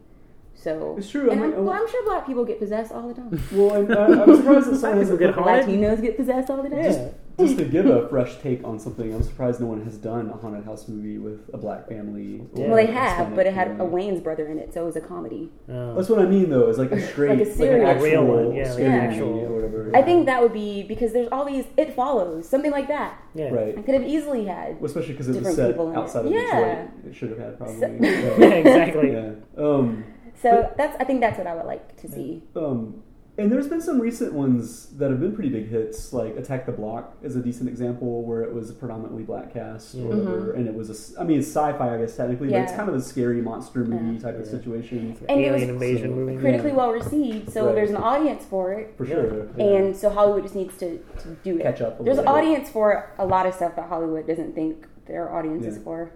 So 0.53 0.95
It's 0.97 1.09
true, 1.09 1.29
I 1.29 1.33
And 1.33 1.41
mean, 1.41 1.53
I'm, 1.53 1.65
well, 1.65 1.73
I'm 1.81 1.89
sure 1.89 2.03
black 2.05 2.27
people 2.27 2.43
get 2.43 2.59
possessed 2.59 2.91
all 2.91 3.07
the 3.07 3.13
time. 3.13 3.41
well, 3.53 3.75
and 3.75 3.91
uh, 3.91 4.23
I'm 4.23 4.35
surprised 4.35 4.69
that 4.69 4.75
someone 4.79 4.99
hasn't 5.03 5.19
Get 5.19 5.33
haunted? 5.33 5.67
Latinos 5.67 6.01
get 6.01 6.17
possessed 6.17 6.49
all 6.49 6.61
the 6.61 6.69
time. 6.69 6.83
just, 6.83 6.99
just 7.39 7.57
to 7.57 7.65
give 7.65 7.85
a 7.87 8.07
fresh 8.09 8.37
take 8.39 8.63
on 8.63 8.79
something. 8.79 9.13
I'm 9.13 9.23
surprised 9.23 9.59
no 9.59 9.67
one 9.67 9.83
has 9.83 9.97
done 9.97 10.29
a 10.29 10.33
haunted 10.37 10.65
house 10.65 10.87
movie 10.87 11.17
with 11.17 11.49
a 11.53 11.57
black 11.57 11.87
family. 11.87 12.41
or 12.53 12.67
Well, 12.67 12.75
they 12.75 12.85
have, 12.87 13.09
Hispanic 13.17 13.35
but 13.35 13.45
it 13.47 13.53
had 13.53 13.67
family. 13.69 13.85
a 13.85 13.89
Wayans 14.11 14.23
brother 14.23 14.47
in 14.47 14.59
it, 14.59 14.73
so 14.73 14.83
it 14.83 14.85
was 14.85 14.95
a 14.95 15.01
comedy. 15.01 15.49
Oh. 15.69 15.95
That's 15.95 16.09
what 16.09 16.19
I 16.19 16.25
mean, 16.25 16.49
though. 16.49 16.69
Is 16.69 16.77
like 16.77 16.91
a 16.91 17.01
straight, 17.07 17.39
Like 17.39 17.47
a 17.47 17.51
serial. 17.53 17.87
actual 17.89 18.03
Real 18.03 18.25
one, 18.25 18.53
yeah, 18.55 18.63
like 18.63 18.73
scary 18.73 18.87
an 18.93 18.99
actual- 19.11 19.39
or 19.39 19.49
whatever. 19.55 19.91
I 19.95 20.01
think 20.03 20.25
that 20.27 20.41
would 20.41 20.53
be 20.53 20.83
because 20.83 21.13
there's 21.13 21.29
all 21.31 21.45
these. 21.45 21.65
It 21.77 21.93
follows 21.95 22.47
something 22.47 22.71
like 22.71 22.87
that. 22.89 23.19
Yeah. 23.33 23.49
right. 23.49 23.77
I 23.77 23.81
could 23.81 23.95
have 23.95 24.03
easily 24.07 24.45
had. 24.45 24.75
Well, 24.75 24.85
especially 24.85 25.13
because 25.13 25.29
it 25.29 25.41
was 25.43 25.55
set 25.55 25.71
people 25.71 25.89
in 25.89 25.95
it. 25.95 25.97
outside 25.97 26.25
of 26.25 26.31
Yeah. 26.31 26.41
Detroit. 26.41 27.05
It 27.07 27.15
should 27.15 27.29
have 27.29 27.39
had 27.39 27.57
probably. 27.57 27.79
So- 27.79 27.87
Yeah, 28.39 28.47
exactly. 28.53 29.11
yeah. 29.13 29.31
Um, 29.57 30.03
So 30.41 30.71
that's. 30.77 30.95
I 30.99 31.03
think 31.05 31.19
that's 31.21 31.37
what 31.37 31.47
I 31.47 31.55
would 31.55 31.65
like 31.65 31.97
to 32.01 32.07
see. 32.09 32.43
Um, 32.55 33.01
and 33.39 33.51
there's 33.51 33.67
been 33.67 33.81
some 33.81 33.99
recent 33.99 34.33
ones 34.33 34.87
that 34.97 35.09
have 35.09 35.19
been 35.19 35.33
pretty 35.33 35.49
big 35.49 35.69
hits, 35.69 36.11
like 36.13 36.35
Attack 36.35 36.65
the 36.65 36.71
Block 36.71 37.15
is 37.23 37.35
a 37.35 37.41
decent 37.41 37.69
example 37.69 38.23
where 38.23 38.41
it 38.43 38.53
was 38.53 38.69
a 38.69 38.73
predominantly 38.73 39.23
black 39.23 39.53
cast 39.53 39.95
or 39.95 39.99
whatever, 40.07 40.51
and 40.53 40.67
it 40.67 40.73
was 40.73 40.89
a, 40.89 40.93
s- 40.93 41.13
I 41.19 41.23
mean, 41.23 41.39
it's 41.39 41.47
sci-fi, 41.47 41.95
I 41.95 41.97
guess 41.97 42.15
technically, 42.17 42.49
but 42.49 42.57
it's 42.61 42.71
Mm-hmm. 42.71 42.77
Kind 42.79 42.89
of 42.89 42.95
a 42.95 43.01
scary 43.01 43.41
monster 43.41 43.85
movie 43.85 44.15
Yeah. 44.15 44.19
type 44.31 44.39
of 44.39 44.45
situation 44.45 45.17
And 45.29 45.39
it 45.41 45.51
was 45.51 45.61
Alien 45.63 45.69
invasion 45.69 46.09
so- 46.11 46.15
movie. 46.15 46.37
critically 46.37 46.69
Yeah. 46.71 46.75
well 46.75 46.91
received, 46.91 47.51
so 47.51 47.65
Right. 47.65 47.75
there's 47.75 47.89
an 47.89 47.97
audience 47.97 48.45
for 48.45 48.73
it. 48.73 48.93
for 48.97 49.05
sure. 49.05 49.47
yeah. 49.57 49.63
And 49.65 49.95
so 49.95 50.09
Hollywood 50.09 50.43
just 50.43 50.55
needs 50.55 50.77
to, 50.77 50.97
to 50.97 51.27
do 51.43 51.57
it. 51.57 51.63
Catch 51.63 51.81
up 51.81 51.99
a 51.99 52.03
There's 52.03 52.17
an 52.19 52.27
audience 52.27 52.69
for 52.69 53.11
a 53.17 53.25
lot 53.25 53.45
of 53.45 53.53
stuff 53.53 53.75
that 53.75 53.87
Hollywood 53.89 54.27
doesn't 54.27 54.53
think 54.53 54.85
there 55.07 55.27
are 55.27 55.37
audiences 55.39 55.77
Yeah. 55.77 55.83
for. 55.83 56.11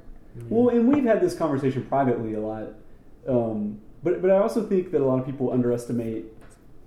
Well, 0.49 0.69
and 0.75 0.87
we've 0.93 1.03
had 1.05 1.21
this 1.21 1.35
conversation 1.35 1.83
privately 1.85 2.33
a 2.33 2.39
lot, 2.41 2.69
um, 3.27 3.79
but 4.03 4.21
but 4.21 4.31
I 4.31 4.37
also 4.39 4.63
think 4.63 4.91
that 4.91 5.01
a 5.01 5.05
lot 5.05 5.19
of 5.19 5.25
people 5.25 5.51
underestimate, 5.51 6.25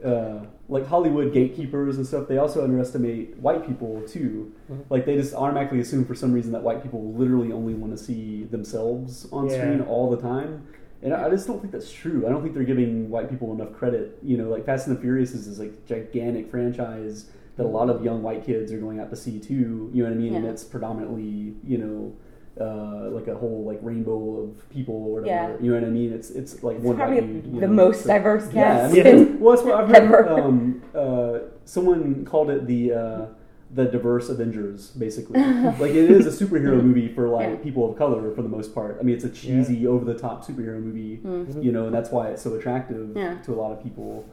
uh, 0.04 0.40
like 0.68 0.86
Hollywood 0.86 1.32
gatekeepers 1.32 1.96
and 1.96 2.06
stuff. 2.06 2.28
They 2.28 2.38
also 2.38 2.62
underestimate 2.62 3.36
white 3.38 3.66
people 3.66 4.02
too. 4.06 4.52
Mhm. 4.70 4.84
Like 4.90 5.06
they 5.06 5.16
just 5.16 5.34
automatically 5.34 5.80
assume 5.80 6.04
for 6.04 6.14
some 6.14 6.32
reason 6.32 6.52
that 6.52 6.62
white 6.62 6.82
people 6.82 7.12
literally 7.14 7.52
only 7.52 7.74
want 7.74 7.96
to 7.96 8.02
see 8.02 8.44
themselves 8.44 9.28
on 9.32 9.46
Yeah. 9.48 9.52
screen 9.58 9.80
all 9.82 10.10
the 10.10 10.16
time. 10.18 10.62
And 11.02 11.14
I 11.14 11.26
I 11.26 11.30
just 11.30 11.46
don't 11.46 11.60
think 11.60 11.72
that's 11.72 11.90
true. 11.92 12.26
I 12.26 12.30
don't 12.30 12.42
think 12.42 12.54
they're 12.54 12.64
giving 12.64 13.10
white 13.10 13.30
people 13.30 13.52
enough 13.52 13.72
credit. 13.72 14.18
You 14.22 14.36
know, 14.38 14.48
like 14.50 14.64
Fast 14.66 14.86
and 14.88 14.96
the 14.96 15.00
Furious 15.00 15.34
is 15.34 15.46
this 15.48 15.58
like 15.58 15.84
gigantic 15.86 16.50
franchise 16.50 17.30
that 17.56 17.64
a 17.64 17.68
lot 17.68 17.88
of 17.88 18.04
young 18.04 18.22
white 18.22 18.44
kids 18.44 18.70
are 18.72 18.78
going 18.78 18.98
out 19.00 19.08
to 19.10 19.16
see 19.16 19.38
too. 19.38 19.90
You 19.94 20.02
know 20.02 20.10
what 20.10 20.16
I 20.16 20.20
mean? 20.20 20.34
And 20.34 20.44
it's 20.46 20.64
predominantly, 20.64 21.54
you 21.66 21.78
know, 21.78 22.12
uh, 22.60 23.10
like 23.10 23.26
a 23.26 23.34
whole 23.34 23.64
like 23.64 23.78
rainbow 23.82 24.42
of 24.44 24.70
people 24.70 24.94
or 24.94 25.20
whatever. 25.20 25.26
Yeah. 25.52 25.56
You 25.60 25.72
know 25.72 25.80
what 25.80 25.86
I 25.86 25.90
mean? 25.90 26.12
It's 26.12 26.30
it's 26.30 26.62
like 26.62 26.76
It's 26.76 26.84
one 26.84 26.96
probably 26.96 27.20
white 27.20 27.42
dude, 27.44 27.54
you 27.54 27.60
the 27.60 27.66
know, 27.66 27.72
most 27.74 28.02
so- 28.02 28.08
diverse 28.08 28.52
Yeah, 28.52 28.86
I 28.88 28.94
cast. 28.94 28.94
mean, 28.94 29.40
well, 29.40 29.54
that's 29.54 29.66
what 29.66 29.74
I've 29.74 30.08
heard. 30.08 30.28
Um, 30.28 30.82
uh, 30.94 31.38
someone 31.64 32.24
called 32.24 32.50
it 32.50 32.66
the 32.66 32.92
uh, 32.92 33.26
the 33.74 33.84
diverse 33.84 34.28
Avengers, 34.30 34.90
basically. 34.92 35.38
like 35.80 35.90
it 35.90 36.10
is 36.10 36.24
a 36.26 36.44
superhero 36.46 36.80
movie 36.82 37.08
for 37.12 37.28
like 37.28 37.48
Yeah. 37.50 37.56
people 37.56 37.90
of 37.90 37.98
color 37.98 38.32
for 38.34 38.40
the 38.42 38.48
most 38.48 38.74
part. 38.74 38.96
I 39.00 39.02
mean, 39.02 39.16
it's 39.16 39.24
a 39.24 39.28
cheesy, 39.30 39.86
over 39.86 40.04
the 40.04 40.14
top 40.18 40.46
superhero 40.46 40.80
movie. 40.82 41.18
Mhm. 41.18 41.62
You 41.62 41.72
know, 41.72 41.86
and 41.86 41.94
that's 41.94 42.10
why 42.10 42.28
it's 42.28 42.40
so 42.42 42.54
attractive 42.54 43.14
Yeah. 43.16 43.34
to 43.44 43.52
a 43.52 43.56
lot 43.56 43.72
of 43.72 43.82
people. 43.82 44.24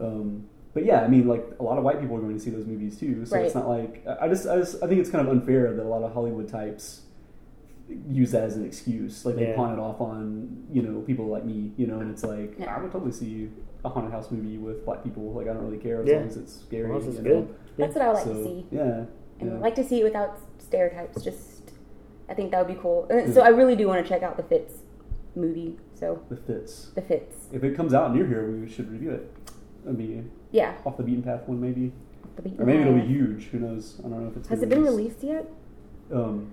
Um, 0.00 0.44
but 0.72 0.84
yeah, 0.84 1.00
I 1.02 1.08
mean, 1.08 1.26
like 1.26 1.44
a 1.58 1.62
lot 1.62 1.78
of 1.78 1.84
white 1.84 2.00
people 2.00 2.16
are 2.16 2.20
going 2.20 2.34
to 2.34 2.40
see 2.40 2.50
those 2.50 2.66
movies 2.66 2.98
too. 2.98 3.24
So 3.26 3.36
it's 3.38 3.54
not 3.54 3.68
like 3.68 4.02
I 4.06 4.26
I 4.26 4.28
just, 4.28 4.46
I 4.46 4.56
just, 4.58 4.82
I 4.82 4.86
think 4.86 5.00
it's 5.00 5.10
kind 5.10 5.26
of 5.26 5.32
unfair 5.32 5.72
that 5.74 5.82
a 5.82 5.88
lot 5.88 6.02
of 6.02 6.12
Hollywood 6.12 6.48
types 6.48 7.02
use 8.08 8.32
that 8.32 8.42
as 8.42 8.56
an 8.56 8.64
excuse. 8.64 9.24
Like 9.24 9.36
they 9.36 9.48
Yeah. 9.48 9.56
pawn 9.56 9.72
it 9.72 9.78
off 9.78 10.00
on 10.00 10.64
you 10.72 10.82
know 10.82 11.00
people 11.00 11.26
like 11.26 11.44
me. 11.44 11.72
You 11.76 11.86
know, 11.86 12.00
and 12.00 12.10
it's 12.10 12.24
like 12.24 12.54
Yeah. 12.58 12.74
I 12.74 12.80
would 12.82 12.90
totally 12.92 13.12
see 13.12 13.48
a 13.84 13.88
haunted 13.88 14.12
house 14.12 14.30
movie 14.30 14.58
with 14.58 14.84
black 14.84 15.04
people. 15.04 15.32
Like 15.32 15.48
I 15.48 15.52
don't 15.52 15.64
really 15.64 15.78
care 15.78 16.02
as 16.02 16.08
Yeah. 16.08 16.16
long 16.18 16.26
as 16.26 16.36
it's 16.36 16.52
scary. 16.60 16.90
As 16.96 17.02
as 17.02 17.08
it's 17.08 17.16
you 17.18 17.22
good. 17.24 17.48
know? 17.48 17.54
That's 17.76 17.94
what 17.94 18.02
I 18.02 18.08
would 18.08 18.14
like 18.14 18.24
So, 18.24 18.32
to 18.34 18.44
see. 18.44 18.66
Yeah. 18.70 19.04
And 19.40 19.50
yeah. 19.50 19.54
I'd 19.56 19.60
like 19.62 19.74
to 19.76 19.84
see 19.84 20.00
it 20.00 20.04
without 20.04 20.38
stereotypes. 20.58 21.22
Just, 21.22 21.72
I 22.28 22.34
think 22.34 22.50
that 22.50 22.66
would 22.66 22.74
be 22.74 22.80
cool. 22.80 23.06
And 23.10 23.32
So 23.32 23.42
I 23.42 23.48
really 23.48 23.76
do 23.76 23.86
want 23.86 24.02
to 24.04 24.08
check 24.08 24.22
out 24.22 24.36
the 24.36 24.42
Fits 24.42 24.82
movie. 25.34 25.76
So 25.94 26.20
the 26.28 26.36
fits. 26.36 26.90
the 26.94 27.02
Fits. 27.02 27.48
If 27.52 27.62
it 27.62 27.76
comes 27.76 27.92
out 27.94 28.14
near 28.14 28.26
here, 28.26 28.50
we 28.50 28.68
should 28.68 28.90
review 28.90 29.10
it. 29.12 29.30
That'd 29.84 29.98
be 29.98 30.24
Yeah. 30.50 30.74
off 30.84 30.96
the 30.96 31.02
beaten 31.02 31.22
path 31.22 31.46
one, 31.46 31.60
maybe. 31.60 31.92
The 32.36 32.42
beaten 32.42 32.60
or 32.60 32.66
maybe 32.66 32.82
it'll 32.82 32.94
be 32.94 33.00
huge. 33.06 33.44
Who 33.48 33.58
knows? 33.60 34.00
I 34.04 34.08
don't 34.08 34.22
know 34.22 34.28
if 34.28 34.36
it's 34.36 34.48
Has 34.48 34.62
it 34.62 34.68
been 34.68 34.82
released 34.82 35.22
yet? 35.22 35.46
Um, 36.12 36.52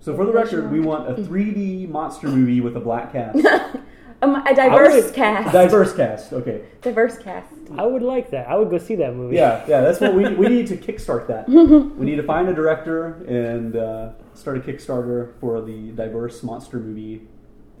so 0.00 0.16
for 0.16 0.24
the 0.26 0.32
record, 0.32 0.70
we 0.70 0.80
want 0.80 1.08
a 1.08 1.14
3D 1.14 1.88
monster 1.88 2.28
movie 2.28 2.60
with 2.60 2.76
a 2.76 2.80
black 2.80 3.12
cast. 3.12 3.38
Um, 4.22 4.34
a 4.46 4.54
diverse 4.54 5.06
would- 5.06 5.14
cast. 5.14 5.50
Diverse 5.50 5.94
cast. 5.94 6.34
Okay. 6.34 6.60
Diverse 6.82 7.16
cast. 7.16 7.48
I 7.78 7.86
would 7.86 8.02
like 8.02 8.28
that. 8.32 8.48
I 8.50 8.56
would 8.56 8.68
go 8.68 8.76
see 8.76 8.94
that 8.96 9.14
movie. 9.14 9.36
Yeah, 9.36 9.64
yeah. 9.66 9.80
That's 9.80 9.98
what 9.98 10.12
we 10.14 10.34
we 10.34 10.46
need 10.48 10.66
to 10.66 10.76
kickstart 10.76 11.26
that. 11.28 11.48
we 11.48 12.04
need 12.04 12.16
to 12.16 12.22
find 12.22 12.46
a 12.46 12.52
director 12.52 13.24
and 13.26 13.76
uh, 13.76 14.10
start 14.34 14.58
a 14.58 14.60
Kickstarter 14.60 15.32
for 15.40 15.62
the 15.62 15.92
diverse 15.92 16.42
monster 16.42 16.78
movie 16.78 17.22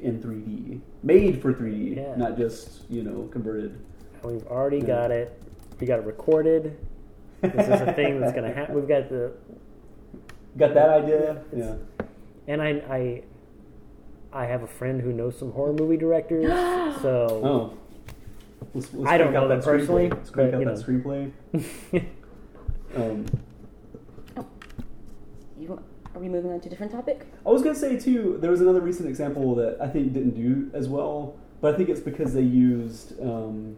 in 0.00 0.18
3D, 0.18 0.80
made 1.02 1.42
for 1.42 1.52
3D, 1.52 1.96
Yeah. 1.98 2.14
not 2.16 2.38
just 2.38 2.90
you 2.90 3.02
know 3.02 3.28
converted. 3.30 3.78
We've 4.24 4.46
already 4.46 4.78
Yeah. 4.78 4.86
got 4.86 5.10
it. 5.10 5.42
We 5.78 5.86
got 5.86 5.98
it 5.98 6.06
recorded. 6.06 6.74
This 7.42 7.68
is 7.68 7.82
a 7.82 7.92
thing 7.92 8.18
that's 8.18 8.32
gonna 8.32 8.50
happen. 8.54 8.76
We've 8.76 8.88
got 8.88 9.10
the 9.10 9.32
Got 10.56 10.72
that 10.74 10.88
idea? 10.88 11.42
Yeah. 11.54 11.74
And 12.50 12.60
I 12.60 12.68
I 12.90 13.22
I 14.32 14.46
have 14.46 14.62
a 14.62 14.66
friend 14.66 15.00
who 15.00 15.12
knows 15.12 15.38
some 15.38 15.52
horror 15.52 15.72
movie 15.72 15.96
directors. 15.96 16.46
so 17.02 17.40
Oh. 17.44 17.76
Let's, 18.74 18.92
let's 18.92 19.10
I 19.10 19.18
don't 19.18 19.32
know 19.32 19.48
them 19.48 19.58
that 19.60 19.66
screenplay. 19.66 19.78
personally, 19.78 20.08
Let's 20.10 20.30
crank 20.30 20.50
but, 20.52 20.56
out 20.56 20.60
you 20.60 20.66
that 20.66 20.84
screenplay. 20.84 21.32
um, 22.96 23.26
You, 25.58 25.82
are 26.14 26.20
we 26.20 26.28
moving 26.28 26.52
on 26.52 26.60
to 26.60 26.66
a 26.66 26.70
different 26.70 26.92
topic? 26.92 27.26
I 27.46 27.50
was 27.50 27.62
gonna 27.62 27.74
say 27.74 27.98
too. 27.98 28.38
There 28.40 28.50
was 28.50 28.60
another 28.60 28.80
recent 28.80 29.08
example 29.08 29.54
that 29.56 29.78
I 29.80 29.88
think 29.88 30.12
didn't 30.12 30.34
do 30.34 30.70
as 30.76 30.88
well, 30.88 31.36
but 31.60 31.74
I 31.74 31.76
think 31.76 31.88
it's 31.88 32.00
because 32.00 32.32
they 32.34 32.42
used 32.42 33.20
um, 33.20 33.76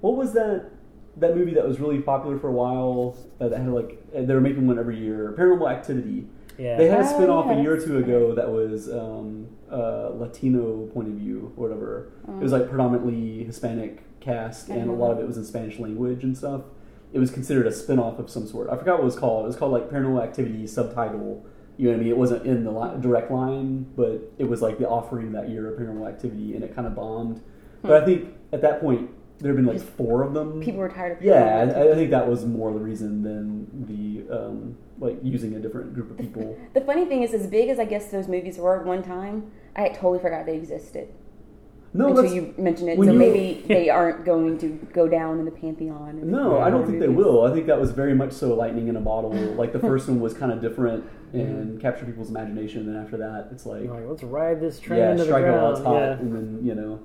what 0.00 0.16
was 0.16 0.32
that 0.34 0.70
that 1.16 1.36
movie 1.36 1.54
that 1.54 1.66
was 1.66 1.78
really 1.78 2.00
popular 2.00 2.38
for 2.38 2.48
a 2.48 2.52
while 2.52 3.16
uh, 3.40 3.48
that 3.48 3.58
had 3.60 3.68
like 3.68 4.02
uh, 4.16 4.22
they 4.22 4.34
were 4.34 4.40
making 4.40 4.66
one 4.66 4.78
every 4.78 4.98
year. 4.98 5.34
Paranormal 5.38 5.70
Activity. 5.70 6.26
Yeah. 6.58 6.76
They 6.76 6.88
had 6.88 7.00
a 7.00 7.04
Oh, 7.04 7.14
spin 7.16 7.30
off 7.30 7.46
yeah, 7.46 7.58
a 7.58 7.62
year 7.62 7.74
or 7.74 7.80
two 7.80 7.98
ago 7.98 8.34
that 8.34 8.50
was 8.50 8.88
um, 8.92 9.48
uh, 9.70 10.10
Latino 10.14 10.86
point 10.94 11.08
of 11.08 11.14
view 11.14 11.52
or 11.56 11.68
whatever. 11.68 12.12
It 12.28 12.42
was 12.42 12.52
like 12.52 12.68
predominantly 12.68 13.44
Hispanic 13.44 14.02
cast, 14.20 14.68
and 14.68 14.88
a 14.88 14.92
lot 14.92 15.10
of 15.12 15.18
it 15.18 15.26
was 15.26 15.36
in 15.36 15.44
Spanish 15.44 15.78
language 15.78 16.22
and 16.24 16.36
stuff. 16.36 16.62
It 17.12 17.18
was 17.18 17.30
considered 17.30 17.66
a 17.66 17.72
spin 17.72 17.98
off 17.98 18.18
of 18.18 18.28
some 18.30 18.46
sort. 18.46 18.68
I 18.70 18.76
forgot 18.76 18.94
what 18.94 19.02
it 19.02 19.04
was 19.04 19.16
called. 19.16 19.44
It 19.44 19.48
was 19.48 19.56
called 19.56 19.72
like 19.72 19.88
Paranormal 19.90 20.22
Activity 20.22 20.66
subtitle. 20.66 21.44
You 21.76 21.86
know 21.86 21.92
what 21.94 22.00
I 22.00 22.02
mean? 22.04 22.12
It 22.12 22.16
wasn't 22.16 22.46
in 22.46 22.64
the 22.64 22.70
li- 22.70 23.00
direct 23.00 23.30
line, 23.32 23.86
but 23.96 24.32
it 24.38 24.44
was 24.44 24.62
like 24.62 24.78
the 24.78 24.88
offering 24.88 25.32
that 25.32 25.48
year 25.48 25.72
of 25.72 25.78
Paranormal 25.78 26.08
Activity, 26.08 26.54
and 26.54 26.62
it 26.64 26.74
kind 26.74 26.86
of 26.86 26.94
bombed. 26.94 27.42
But 27.82 28.02
I 28.02 28.06
think 28.06 28.32
at 28.52 28.62
that 28.62 28.80
point 28.80 29.10
there 29.38 29.52
had 29.54 29.56
been 29.56 29.66
like 29.66 29.80
four 29.82 30.22
of 30.22 30.34
them. 30.34 30.60
People 30.60 30.78
were 30.80 30.88
tired 30.88 31.18
of 31.18 31.22
Yeah, 31.24 31.72
I, 31.76 31.90
I 31.90 31.94
think 31.94 32.10
that 32.10 32.28
was 32.28 32.44
more 32.46 32.72
the 32.72 32.78
reason 32.78 33.22
than 33.22 33.86
the 33.86 34.34
um, 34.34 34.76
like 35.04 35.18
using 35.22 35.54
a 35.54 35.60
different 35.60 35.94
group 35.94 36.10
of 36.10 36.18
people. 36.18 36.58
The 36.72 36.80
funny 36.80 37.04
thing 37.04 37.22
is, 37.22 37.34
as 37.34 37.46
big 37.46 37.68
as 37.68 37.78
I 37.78 37.84
guess 37.84 38.06
those 38.06 38.26
movies 38.26 38.56
were 38.58 38.80
at 38.80 38.86
one 38.86 39.02
time, 39.02 39.50
I 39.76 39.82
had 39.82 39.94
totally 39.94 40.18
forgot 40.18 40.46
they 40.46 40.56
existed 40.56 41.08
No, 41.92 42.08
until 42.08 42.24
you 42.34 42.54
mentioned 42.58 42.88
it. 42.90 42.96
So 42.96 43.04
you- 43.04 43.12
maybe 43.12 43.64
they 43.68 43.90
aren't 43.90 44.24
going 44.24 44.58
to 44.58 44.68
go 44.92 45.06
down 45.06 45.38
in 45.38 45.44
the 45.44 45.50
pantheon. 45.50 46.20
No, 46.30 46.58
I 46.58 46.70
don't 46.70 46.80
horror 46.80 46.86
think 46.86 47.00
they 47.00 47.08
will. 47.08 47.44
I 47.44 47.52
think 47.52 47.66
that 47.66 47.78
was 47.78 47.90
very 47.92 48.14
much 48.14 48.32
so 48.32 48.54
lightning 48.54 48.88
in 48.88 48.96
a 48.96 49.00
bottle. 49.00 49.32
Like 49.62 49.72
the 49.72 49.78
first 49.80 50.08
one 50.08 50.20
was 50.20 50.34
kind 50.34 50.50
of 50.50 50.60
different 50.60 51.04
and 51.32 51.80
captured 51.80 52.06
people's 52.06 52.30
imagination. 52.30 52.80
And 52.86 52.88
then 52.96 53.02
after 53.02 53.16
that, 53.18 53.48
it's 53.52 53.66
like, 53.66 53.88
Like, 53.88 54.06
let's 54.06 54.22
ride 54.22 54.60
this 54.60 54.80
train 54.80 55.00
yeah, 55.00 55.10
into 55.12 55.24
the 55.24 55.28
strike 55.30 55.44
it 55.44 55.50
while 55.50 55.58
ground. 55.60 55.76
it's 55.76 55.84
hot, 55.84 55.94
Yeah. 56.00 56.12
and 56.20 56.34
then 56.34 56.60
you 56.64 56.74
know. 56.74 57.00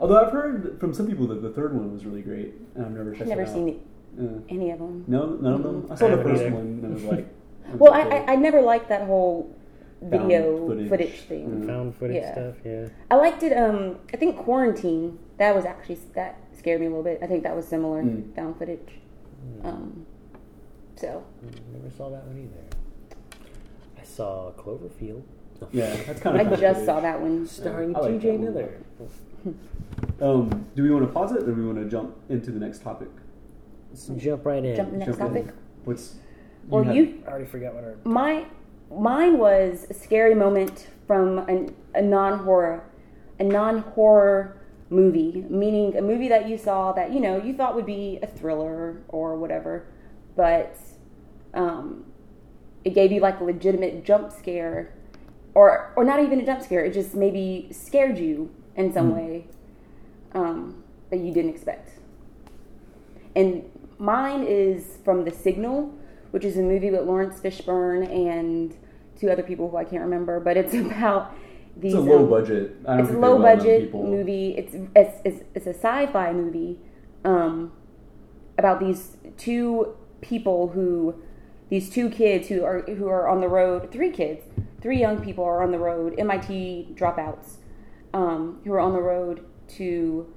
Although 0.00 0.18
I've 0.24 0.32
heard 0.32 0.78
from 0.80 0.92
some 0.94 1.06
people 1.06 1.26
that 1.28 1.40
the 1.42 1.50
third 1.50 1.74
one 1.74 1.92
was 1.92 2.04
really 2.04 2.22
great, 2.22 2.54
and 2.74 2.84
I've 2.84 2.90
never 2.92 3.10
checked 3.12 3.22
I've 3.22 3.28
never 3.28 3.42
it 3.42 3.48
out. 3.48 3.54
seen 3.54 3.68
it, 3.68 3.80
Yeah. 4.18 4.28
any 4.48 4.70
of 4.70 4.78
them. 4.78 5.04
No, 5.06 5.26
none 5.40 5.54
of 5.54 5.62
them. 5.62 5.88
I 5.90 5.94
saw 5.94 6.06
I 6.06 6.10
the 6.10 6.16
haven't 6.16 6.32
first 6.32 6.42
either. 6.44 6.54
one, 6.54 6.64
and 6.64 6.84
it 6.84 6.90
was 6.94 7.04
like, 7.04 7.26
Well, 7.78 7.92
I, 7.92 8.00
I, 8.02 8.32
I 8.32 8.36
never 8.36 8.60
liked 8.60 8.88
that 8.90 9.06
whole 9.06 9.54
video 10.02 10.68
footage. 10.68 10.88
footage. 10.88 11.20
thing. 11.22 11.66
Found 11.66 11.96
footage 11.96 12.16
Yeah. 12.16 12.32
stuff. 12.32 12.54
Yeah. 12.64 12.88
I 13.10 13.14
liked 13.16 13.42
it. 13.42 13.56
Um, 13.56 13.96
I 14.12 14.16
think 14.16 14.36
quarantine. 14.36 15.18
That 15.38 15.54
was 15.54 15.64
actually 15.64 15.98
that 16.14 16.38
scared 16.56 16.80
me 16.80 16.86
a 16.86 16.90
little 16.90 17.02
bit. 17.02 17.18
I 17.22 17.26
think 17.26 17.42
that 17.42 17.56
was 17.56 17.66
similar 17.66 18.02
Mm. 18.02 18.34
found 18.36 18.56
footage. 18.58 19.00
Um, 19.64 20.06
so 20.96 21.24
Never 21.72 21.90
saw 21.90 22.08
that 22.10 22.24
one 22.26 22.38
either. 22.38 23.40
I 24.00 24.04
saw 24.04 24.52
Cloverfield. 24.52 25.22
yeah, 25.72 25.96
that's 26.06 26.20
kind 26.20 26.40
of. 26.40 26.46
I 26.46 26.50
of. 26.52 26.60
just 26.60 26.84
saw 26.84 27.00
that 27.00 27.20
one. 27.20 27.46
Starring 27.46 27.96
I 27.96 28.00
like 28.00 28.20
T.J. 28.20 28.36
that. 28.36 28.40
Miller. 28.40 28.70
Um, 30.20 30.66
do 30.74 30.82
we 30.82 30.90
want 30.90 31.06
to 31.06 31.12
pause 31.12 31.32
it, 31.32 31.42
or 31.42 31.46
do 31.46 31.54
we 31.54 31.66
want 31.66 31.78
to 31.78 31.84
jump 31.84 32.16
into 32.28 32.50
the 32.50 32.58
next 32.58 32.82
topic? 32.82 33.08
Let's 33.94 34.08
jump 34.24 34.44
right 34.44 34.64
in. 34.64 34.74
Jump 34.74 34.92
next 34.92 35.18
Jump 35.18 35.36
in. 35.36 35.44
topic. 35.44 35.54
What's 35.84 36.16
Well, 36.68 36.82
had- 36.82 36.96
you 36.96 37.22
I 37.26 37.30
already 37.30 37.44
forgot 37.44 37.74
what 37.74 37.84
our. 37.84 37.94
My 38.04 38.44
mine 38.90 39.38
was 39.38 39.86
a 39.88 39.94
scary 39.94 40.34
moment 40.34 40.88
from 41.06 41.38
an, 41.48 41.72
a 41.94 42.02
non 42.02 42.40
horror, 42.40 42.82
a 43.38 43.44
non 43.44 43.78
horror 43.78 44.56
movie, 44.90 45.46
meaning 45.48 45.96
a 45.96 46.02
movie 46.02 46.26
that 46.26 46.48
you 46.48 46.58
saw 46.58 46.90
that 46.92 47.12
you 47.12 47.20
know 47.20 47.40
you 47.40 47.54
thought 47.54 47.76
would 47.76 47.86
be 47.86 48.18
a 48.20 48.26
thriller 48.26 49.00
or 49.08 49.36
whatever, 49.36 49.86
but 50.34 50.76
um, 51.54 52.04
it 52.84 52.94
gave 52.94 53.12
you 53.12 53.20
like 53.20 53.38
a 53.38 53.44
legitimate 53.44 54.04
jump 54.04 54.32
scare, 54.32 54.92
or 55.54 55.92
or 55.94 56.02
not 56.02 56.18
even 56.18 56.40
a 56.40 56.44
jump 56.44 56.62
scare. 56.62 56.84
It 56.84 56.94
just 56.94 57.14
maybe 57.14 57.68
scared 57.70 58.18
you 58.18 58.50
in 58.74 58.92
some 58.92 59.14
way 59.14 59.46
um, 60.32 60.82
that 61.10 61.20
you 61.20 61.32
didn't 61.32 61.50
expect. 61.54 61.90
And 63.36 63.68
mine 63.98 64.44
is 64.46 64.98
from 65.04 65.24
The 65.24 65.30
Signal, 65.30 65.94
which 66.30 66.44
is 66.44 66.56
a 66.56 66.62
movie 66.62 66.90
with 66.90 67.02
Laurence 67.02 67.40
Fishburne 67.40 68.10
and 68.10 68.76
two 69.18 69.30
other 69.30 69.42
people 69.42 69.70
who 69.70 69.76
I 69.76 69.84
can't 69.84 70.02
remember, 70.02 70.40
but 70.40 70.56
it's 70.56 70.74
about 70.74 71.34
these. 71.76 71.94
It's 71.94 72.06
a 72.06 72.10
low 72.10 72.24
um, 72.24 72.30
budget. 72.30 72.76
It's 72.88 73.10
a 73.10 73.18
low 73.18 73.38
budget 73.38 73.94
movie. 73.94 74.54
It's, 74.56 74.74
it's 74.94 75.20
it's 75.24 75.44
it's 75.54 75.66
a 75.66 75.74
sci-fi 75.74 76.32
movie 76.32 76.78
um, 77.24 77.72
about 78.58 78.80
these 78.80 79.16
two 79.36 79.96
people 80.20 80.68
who 80.68 81.22
these 81.70 81.90
two 81.90 82.08
kids 82.10 82.48
who 82.48 82.64
are 82.64 82.82
who 82.82 83.08
are 83.08 83.28
on 83.28 83.40
the 83.40 83.48
road. 83.48 83.90
Three 83.90 84.10
kids, 84.10 84.44
three 84.80 84.98
young 84.98 85.20
people 85.22 85.44
are 85.44 85.62
on 85.62 85.72
the 85.72 85.78
road. 85.78 86.14
MIT 86.18 86.94
dropouts 86.94 87.56
um, 88.12 88.60
who 88.64 88.72
are 88.72 88.80
on 88.80 88.92
the 88.92 89.02
road 89.02 89.44
to 89.76 90.32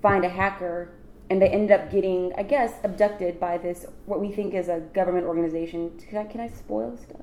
find 0.00 0.24
a 0.24 0.28
hacker, 0.28 0.92
and 1.30 1.42
they 1.42 1.48
ended 1.48 1.72
up 1.72 1.90
getting, 1.90 2.32
I 2.36 2.42
guess, 2.42 2.74
abducted 2.82 3.38
by 3.38 3.58
this 3.58 3.86
what 4.06 4.20
we 4.20 4.32
think 4.32 4.54
is 4.54 4.68
a 4.68 4.80
government 4.94 5.26
organization. 5.26 5.98
Can 6.08 6.18
I 6.18 6.24
can 6.24 6.40
I 6.40 6.48
spoil 6.48 6.96
stuff? 6.96 7.20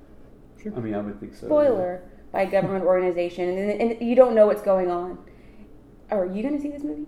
Sure. 0.62 0.74
I 0.76 0.80
mean, 0.80 0.94
I 0.94 1.02
would 1.02 1.20
think 1.20 1.36
so. 1.36 1.48
Spoiler 1.48 2.04
by 2.32 2.42
a 2.42 2.52
government 2.52 2.86
organization, 2.94 3.50
and, 3.58 3.82
and 3.82 4.08
you 4.08 4.16
don't 4.16 4.36
know 4.36 4.48
what's 4.48 4.62
going 4.62 4.92
on. 4.92 5.18
Are 6.12 6.26
you 6.26 6.44
going 6.44 6.56
to 6.56 6.62
see 6.62 6.70
this 6.70 6.84
movie? 6.84 7.08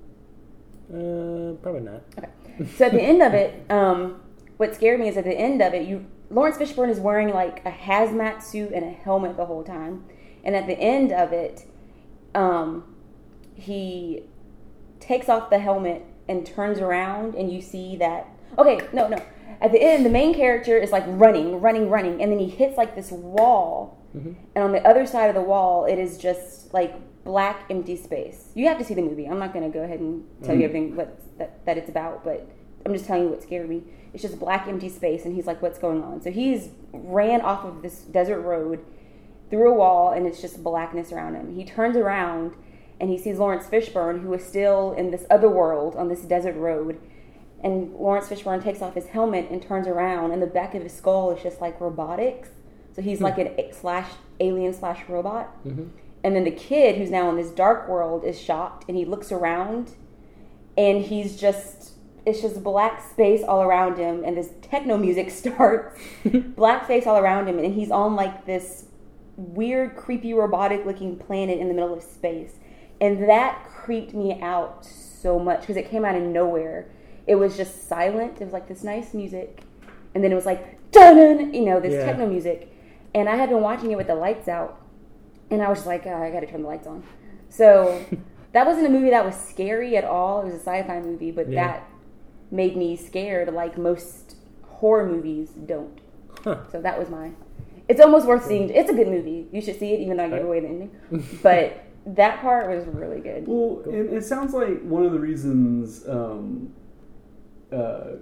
Uh, 0.89 1.55
probably 1.61 1.81
not. 1.81 2.03
Okay. 2.17 2.29
So 2.77 2.85
at 2.85 2.93
the 2.93 3.01
end 3.01 3.21
of 3.21 3.33
it, 3.33 3.69
um, 3.69 4.21
what 4.57 4.73
scared 4.73 4.99
me 4.99 5.07
is 5.07 5.17
at 5.17 5.25
the 5.25 5.37
end 5.37 5.61
of 5.61 5.73
it, 5.73 5.87
you 5.87 6.05
Laurence 6.29 6.57
Fishburne 6.57 6.89
is 6.89 6.99
wearing 6.99 7.29
like 7.29 7.65
a 7.65 7.71
hazmat 7.71 8.41
suit 8.41 8.71
and 8.71 8.83
a 8.83 8.89
helmet 8.91 9.37
the 9.37 9.45
whole 9.45 9.63
time, 9.63 10.05
and 10.43 10.55
at 10.55 10.65
the 10.65 10.77
end 10.79 11.11
of 11.11 11.31
it, 11.31 11.65
um, 12.33 12.95
he 13.53 14.23
takes 14.99 15.29
off 15.29 15.49
the 15.49 15.59
helmet 15.59 16.05
and 16.27 16.45
turns 16.45 16.79
around, 16.79 17.35
and 17.35 17.51
you 17.51 17.61
see 17.61 17.95
that. 17.97 18.27
Okay, 18.57 18.79
no, 18.93 19.07
no. 19.07 19.17
At 19.61 19.71
the 19.71 19.81
end, 19.81 20.05
the 20.05 20.09
main 20.09 20.33
character 20.33 20.77
is 20.77 20.91
like 20.91 21.03
running, 21.07 21.59
running, 21.61 21.89
running, 21.89 22.21
and 22.21 22.31
then 22.31 22.39
he 22.39 22.47
hits 22.49 22.77
like 22.77 22.95
this 22.95 23.11
wall, 23.11 23.97
and 24.13 24.63
on 24.63 24.71
the 24.71 24.81
other 24.87 25.05
side 25.05 25.27
of 25.29 25.35
the 25.35 25.41
wall, 25.41 25.85
it 25.85 25.99
is 25.99 26.17
just 26.17 26.73
like 26.73 26.95
black 27.23 27.65
empty 27.69 27.95
space. 27.95 28.49
You 28.55 28.67
have 28.67 28.77
to 28.79 28.83
see 28.83 28.93
the 28.95 29.01
movie. 29.01 29.25
I'm 29.27 29.37
not 29.37 29.53
going 29.53 29.69
to 29.71 29.75
go 29.77 29.83
ahead 29.83 29.99
and 29.99 30.23
tell 30.43 30.55
you 30.55 30.61
Mhm. 30.61 30.65
everything 30.65 30.95
what 30.95 31.19
that, 31.37 31.65
that 31.65 31.77
it's 31.77 31.89
about, 31.89 32.23
but 32.23 32.47
I'm 32.85 32.93
just 32.93 33.05
telling 33.05 33.23
you 33.23 33.29
what 33.29 33.43
scared 33.43 33.69
me. 33.69 33.83
It's 34.13 34.23
just 34.23 34.39
black 34.39 34.67
empty 34.67 34.89
space, 34.89 35.25
and 35.25 35.35
he's 35.35 35.45
like, 35.45 35.61
"What's 35.61 35.77
going 35.77 36.01
on?" 36.03 36.21
So 36.21 36.31
he's 36.31 36.69
ran 36.93 37.41
off 37.41 37.63
of 37.65 37.81
this 37.83 37.99
desert 38.01 38.41
road 38.41 38.79
through 39.49 39.69
a 39.71 39.73
wall, 39.75 40.11
and 40.11 40.25
it's 40.25 40.41
just 40.41 40.63
blackness 40.63 41.11
around 41.11 41.35
him. 41.35 41.53
He 41.55 41.63
turns 41.63 41.95
around 41.97 42.53
and 42.99 43.09
he 43.09 43.17
sees 43.17 43.37
Laurence 43.37 43.65
Fishburne, 43.65 44.21
who 44.21 44.33
is 44.33 44.45
still 44.45 44.93
in 44.93 45.11
this 45.11 45.25
other 45.29 45.49
world 45.49 45.95
on 45.95 46.07
this 46.09 46.21
desert 46.21 46.55
road. 46.55 46.99
And 47.63 47.93
Laurence 47.93 48.27
Fishburne 48.27 48.63
takes 48.63 48.81
off 48.81 48.95
his 48.95 49.07
helmet 49.07 49.49
and 49.49 49.61
turns 49.61 49.87
around, 49.87 50.31
and 50.31 50.41
the 50.41 50.47
back 50.47 50.75
of 50.75 50.83
his 50.83 50.93
skull 50.93 51.31
is 51.31 51.41
just 51.41 51.61
like 51.61 51.79
robotics. 51.81 52.49
So 52.93 53.01
he's 53.01 53.21
like 53.21 53.37
an 53.37 53.47
a- 53.57 53.71
slash 53.73 54.09
alien 54.39 54.73
slash 54.73 55.07
robot. 55.07 55.55
Mm-hmm. 55.65 55.85
And 56.23 56.35
then 56.35 56.43
the 56.43 56.51
kid, 56.51 56.97
who's 56.97 57.11
now 57.11 57.29
in 57.29 57.37
this 57.37 57.51
dark 57.51 57.87
world, 57.87 58.23
is 58.23 58.39
shocked, 58.39 58.85
and 58.87 58.97
he 58.97 59.05
looks 59.05 59.31
around, 59.31 59.91
and 60.75 61.03
he's 61.03 61.39
just 61.39 61.93
it's 62.25 62.41
just 62.41 62.61
black 62.61 63.01
space 63.09 63.41
all 63.41 63.61
around 63.61 63.97
him, 63.97 64.23
and 64.25 64.35
this 64.35 64.49
techno 64.61 64.97
music 64.97 65.31
starts, 65.31 65.97
black 66.25 66.83
space 66.83 67.07
all 67.07 67.17
around 67.17 67.47
him, 67.47 67.57
and 67.57 67.73
he's 67.73 67.89
on 67.89 68.15
like 68.15 68.45
this 68.45 68.85
weird, 69.37 69.95
creepy, 69.95 70.33
robotic 70.33 70.85
looking 70.85 71.17
planet 71.17 71.59
in 71.59 71.67
the 71.69 71.73
middle 71.73 71.93
of 71.93 72.03
space. 72.03 72.55
And 72.99 73.27
that 73.29 73.63
creeped 73.69 74.13
me 74.13 74.39
out 74.41 74.85
so 74.85 75.37
much 75.39 75.61
because 75.61 75.77
it 75.77 75.89
came 75.89 76.03
out 76.05 76.15
of 76.15 76.23
nowhere. 76.23 76.87
It 77.27 77.35
was 77.35 77.55
just 77.57 77.87
silent. 77.87 78.39
It 78.41 78.43
was 78.45 78.53
like 78.53 78.67
this 78.67 78.83
nice 78.83 79.13
music. 79.13 79.61
and 80.15 80.23
then 80.23 80.31
it 80.31 80.35
was 80.35 80.45
like 80.47 80.91
dun 80.91 81.53
you 81.53 81.61
know 81.65 81.79
this 81.79 81.93
Yeah. 81.93 82.05
techno 82.05 82.25
music, 82.27 82.71
and 83.13 83.27
I 83.29 83.35
had 83.35 83.49
been 83.49 83.61
watching 83.61 83.91
it 83.91 83.97
with 83.97 84.07
the 84.07 84.15
lights 84.15 84.47
out, 84.47 84.81
and 85.51 85.61
I 85.61 85.69
was 85.69 85.79
just 85.79 85.87
like 85.87 86.03
"Ah, 86.07 86.23
I 86.23 86.31
got 86.31 86.39
to 86.39 86.47
turn 86.47 86.61
the 86.63 86.67
lights 86.67 86.87
on. 86.87 87.03
So 87.49 88.01
that 88.53 88.65
wasn't 88.65 88.87
a 88.87 88.89
movie 88.89 89.09
that 89.11 89.23
was 89.25 89.35
scary 89.35 89.95
at 89.97 90.03
all. 90.05 90.41
It 90.41 90.45
was 90.45 90.53
a 90.55 90.59
sci-fi 90.59 90.99
movie, 91.01 91.29
but 91.31 91.49
Yeah. 91.49 91.67
that 91.67 91.89
made 92.49 92.75
me 92.77 92.95
scared 92.95 93.53
like 93.53 93.77
most 93.77 94.37
horror 94.63 95.05
movies 95.05 95.49
don't. 95.49 95.99
Huh. 96.43 96.57
So 96.71 96.81
that 96.81 96.97
was 96.97 97.09
my. 97.09 97.31
It's 97.89 97.99
almost 98.01 98.25
worth 98.25 98.45
seeing. 98.45 98.69
It's 98.69 98.89
a 98.89 98.93
good 98.93 99.07
movie. 99.09 99.47
You 99.51 99.61
should 99.61 99.77
see 99.77 99.93
it, 99.93 99.99
even 99.99 100.17
though 100.17 100.25
I 100.25 100.29
gave 100.29 100.45
away 100.45 100.59
the 100.61 100.67
ending. 100.67 100.91
But 101.43 101.83
that 102.15 102.39
part 102.41 102.69
was 102.69 102.85
really 102.87 103.19
good. 103.19 103.45
Well, 103.47 103.81
and 103.85 104.09
it 104.13 104.23
sounds 104.23 104.53
like 104.53 104.81
one 104.83 105.05
of 105.05 105.11
the 105.11 105.19
reasons 105.19 106.07
um, 106.07 106.73
uh, 107.71 108.15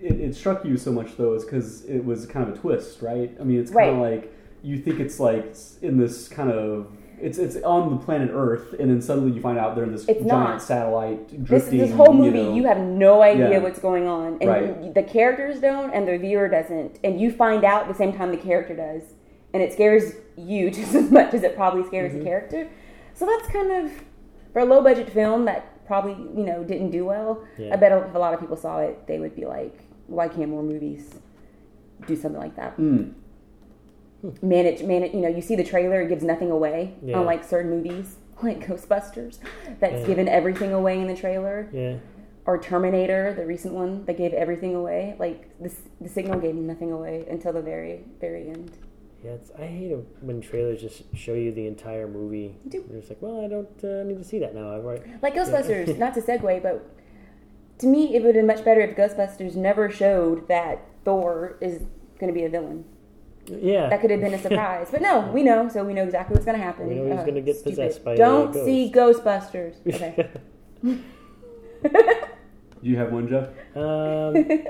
it, 0.00 0.20
it 0.20 0.34
struck 0.34 0.64
you 0.64 0.76
so 0.76 0.92
much, 0.92 1.16
though, 1.16 1.34
is 1.34 1.44
because 1.44 1.84
it 1.84 2.04
was 2.04 2.26
kind 2.26 2.48
of 2.48 2.54
a 2.54 2.58
twist, 2.58 3.02
right? 3.02 3.34
I 3.40 3.44
mean, 3.44 3.60
it's 3.60 3.70
kind 3.70 3.90
of 3.90 3.96
Right. 3.98 4.22
like 4.22 4.34
you 4.62 4.78
think 4.78 5.00
it's 5.00 5.18
like 5.18 5.54
in 5.80 5.98
this 5.98 6.28
kind 6.28 6.50
of 6.50 6.86
it's 7.20 7.38
it's 7.38 7.56
on 7.62 7.90
the 7.90 7.96
planet 8.04 8.30
Earth, 8.32 8.74
and 8.80 8.90
then 8.90 9.00
suddenly 9.00 9.30
you 9.32 9.40
find 9.40 9.56
out 9.58 9.76
they're 9.76 9.84
in 9.84 9.92
this 9.92 10.02
It's 10.08 10.18
giant 10.24 10.28
not. 10.28 10.62
satellite 10.62 11.28
This, 11.28 11.38
drifting. 11.40 11.78
this 11.78 11.92
whole 11.92 12.12
movie, 12.12 12.40
you, 12.40 12.54
you, 12.54 12.64
have 12.64 12.78
no 12.78 13.22
idea 13.22 13.50
Yeah. 13.50 13.58
what's 13.58 13.78
going 13.78 14.08
on, 14.08 14.38
and 14.40 14.50
Right. 14.50 14.94
the 14.94 15.02
characters 15.04 15.60
don't, 15.60 15.92
and 15.92 16.06
the 16.08 16.18
viewer 16.18 16.48
doesn't, 16.48 16.98
and 17.04 17.20
you 17.20 17.30
find 17.30 17.62
out 17.64 17.86
the 17.86 17.94
same 17.94 18.12
time 18.12 18.32
the 18.32 18.36
character 18.36 18.74
does, 18.74 19.02
and 19.54 19.62
it 19.62 19.72
scares 19.72 20.14
you 20.36 20.68
just 20.78 20.96
as 20.96 21.12
much 21.12 21.32
as 21.34 21.44
it 21.44 21.54
probably 21.54 21.84
scares 21.84 22.10
Mm-hmm. 22.10 22.18
the 22.20 22.24
character. 22.24 22.68
So 23.14 23.26
that's 23.26 23.48
kind 23.48 23.70
of 23.86 23.92
for 24.52 24.60
a 24.60 24.64
low 24.64 24.82
budget 24.82 25.10
film 25.10 25.44
that 25.46 25.84
probably 25.86 26.12
you 26.12 26.44
know 26.46 26.64
didn't 26.64 26.90
do 26.90 27.04
well. 27.04 27.42
Yeah. 27.58 27.72
I 27.72 27.76
bet 27.76 27.92
if 27.92 28.14
a 28.14 28.18
lot 28.18 28.34
of 28.34 28.40
people 28.40 28.56
saw 28.56 28.78
it, 28.80 29.06
they 29.06 29.18
would 29.18 29.34
be 29.36 29.44
like, 29.44 29.78
"Why 30.06 30.28
can't 30.28 30.50
more 30.50 30.62
movies 30.62 31.10
do 32.06 32.16
something 32.16 32.40
like 32.40 32.56
that?" 32.56 32.76
Mm. 32.78 33.14
manage 34.40 34.84
manage 34.84 35.12
you 35.12 35.20
know 35.20 35.28
you 35.28 35.42
see 35.42 35.56
the 35.56 35.64
trailer 35.64 36.00
it 36.02 36.08
gives 36.08 36.22
nothing 36.22 36.50
away 36.50 36.94
Yeah. 37.02 37.18
unlike 37.18 37.42
certain 37.42 37.70
movies 37.72 38.16
like 38.40 38.64
ghostbusters 38.64 39.38
that's 39.80 40.02
Yeah. 40.02 40.06
given 40.06 40.28
everything 40.28 40.72
away 40.72 41.00
in 41.00 41.08
the 41.08 41.14
trailer 41.16 41.68
Yeah. 41.72 41.96
or 42.46 42.56
terminator 42.58 43.32
the 43.34 43.44
recent 43.44 43.74
one 43.74 44.04
that 44.04 44.16
gave 44.16 44.32
everything 44.32 44.76
away 44.76 45.16
like 45.18 45.48
this 45.58 45.80
the 46.00 46.08
signal 46.08 46.38
gave 46.38 46.54
nothing 46.54 46.92
away 46.92 47.26
until 47.28 47.52
the 47.52 47.60
very 47.62 48.04
very 48.20 48.48
end 48.48 48.70
Yeah, 49.24 49.32
it's, 49.32 49.50
I 49.58 49.66
hate 49.66 49.92
it 49.92 50.04
when 50.20 50.40
trailers 50.40 50.80
just 50.80 51.02
show 51.14 51.34
you 51.34 51.52
the 51.52 51.66
entire 51.66 52.08
movie. 52.08 52.56
You 52.64 52.70
do. 52.70 52.84
You're 52.90 52.98
just 53.00 53.10
like, 53.10 53.22
well, 53.22 53.44
I 53.44 53.48
don't 53.48 53.84
uh, 53.84 54.02
need 54.02 54.18
to 54.18 54.24
see 54.24 54.38
that 54.40 54.54
now. 54.54 54.74
I've 54.76 54.84
already... 54.84 55.02
like 55.22 55.34
Yeah. 55.34 55.44
ghostbusters 55.44 55.96
not 56.04 56.14
to 56.14 56.20
segue 56.20 56.62
but 56.62 56.84
to 57.78 57.86
me 57.86 58.14
it 58.16 58.22
would 58.22 58.34
have 58.34 58.46
been 58.46 58.46
much 58.46 58.64
better 58.64 58.80
if 58.80 58.96
ghostbusters 58.96 59.54
never 59.56 59.90
showed 59.90 60.48
that 60.48 60.84
thor 61.04 61.56
is 61.60 61.82
going 62.18 62.32
to 62.32 62.38
be 62.38 62.44
a 62.44 62.48
villain 62.48 62.84
yeah. 63.46 63.88
that 63.88 64.00
could 64.00 64.10
have 64.10 64.20
been 64.20 64.34
a 64.34 64.38
surprise 64.38 64.88
but 64.90 65.02
no 65.02 65.20
we 65.32 65.42
know 65.42 65.68
so 65.68 65.82
we 65.82 65.92
know 65.92 66.04
exactly 66.04 66.34
what's 66.34 66.44
going 66.44 66.56
to 66.56 66.62
happen 66.62 66.86
We 66.88 66.94
know 66.94 67.10
he's 67.10 67.18
Uh, 67.20 67.24
gonna 67.24 67.40
get 67.40 67.56
stupid. 67.56 67.70
possessed 67.76 68.04
by 68.04 68.14
don't 68.14 68.52
ghost. 68.52 68.64
see 68.64 68.92
ghostbusters 68.94 69.74
okay 69.94 70.28
Do 70.82 70.98
you 72.82 72.96
have 72.96 73.12
one, 73.12 73.28
Jeff? 73.28 73.48
Um, 73.76 74.64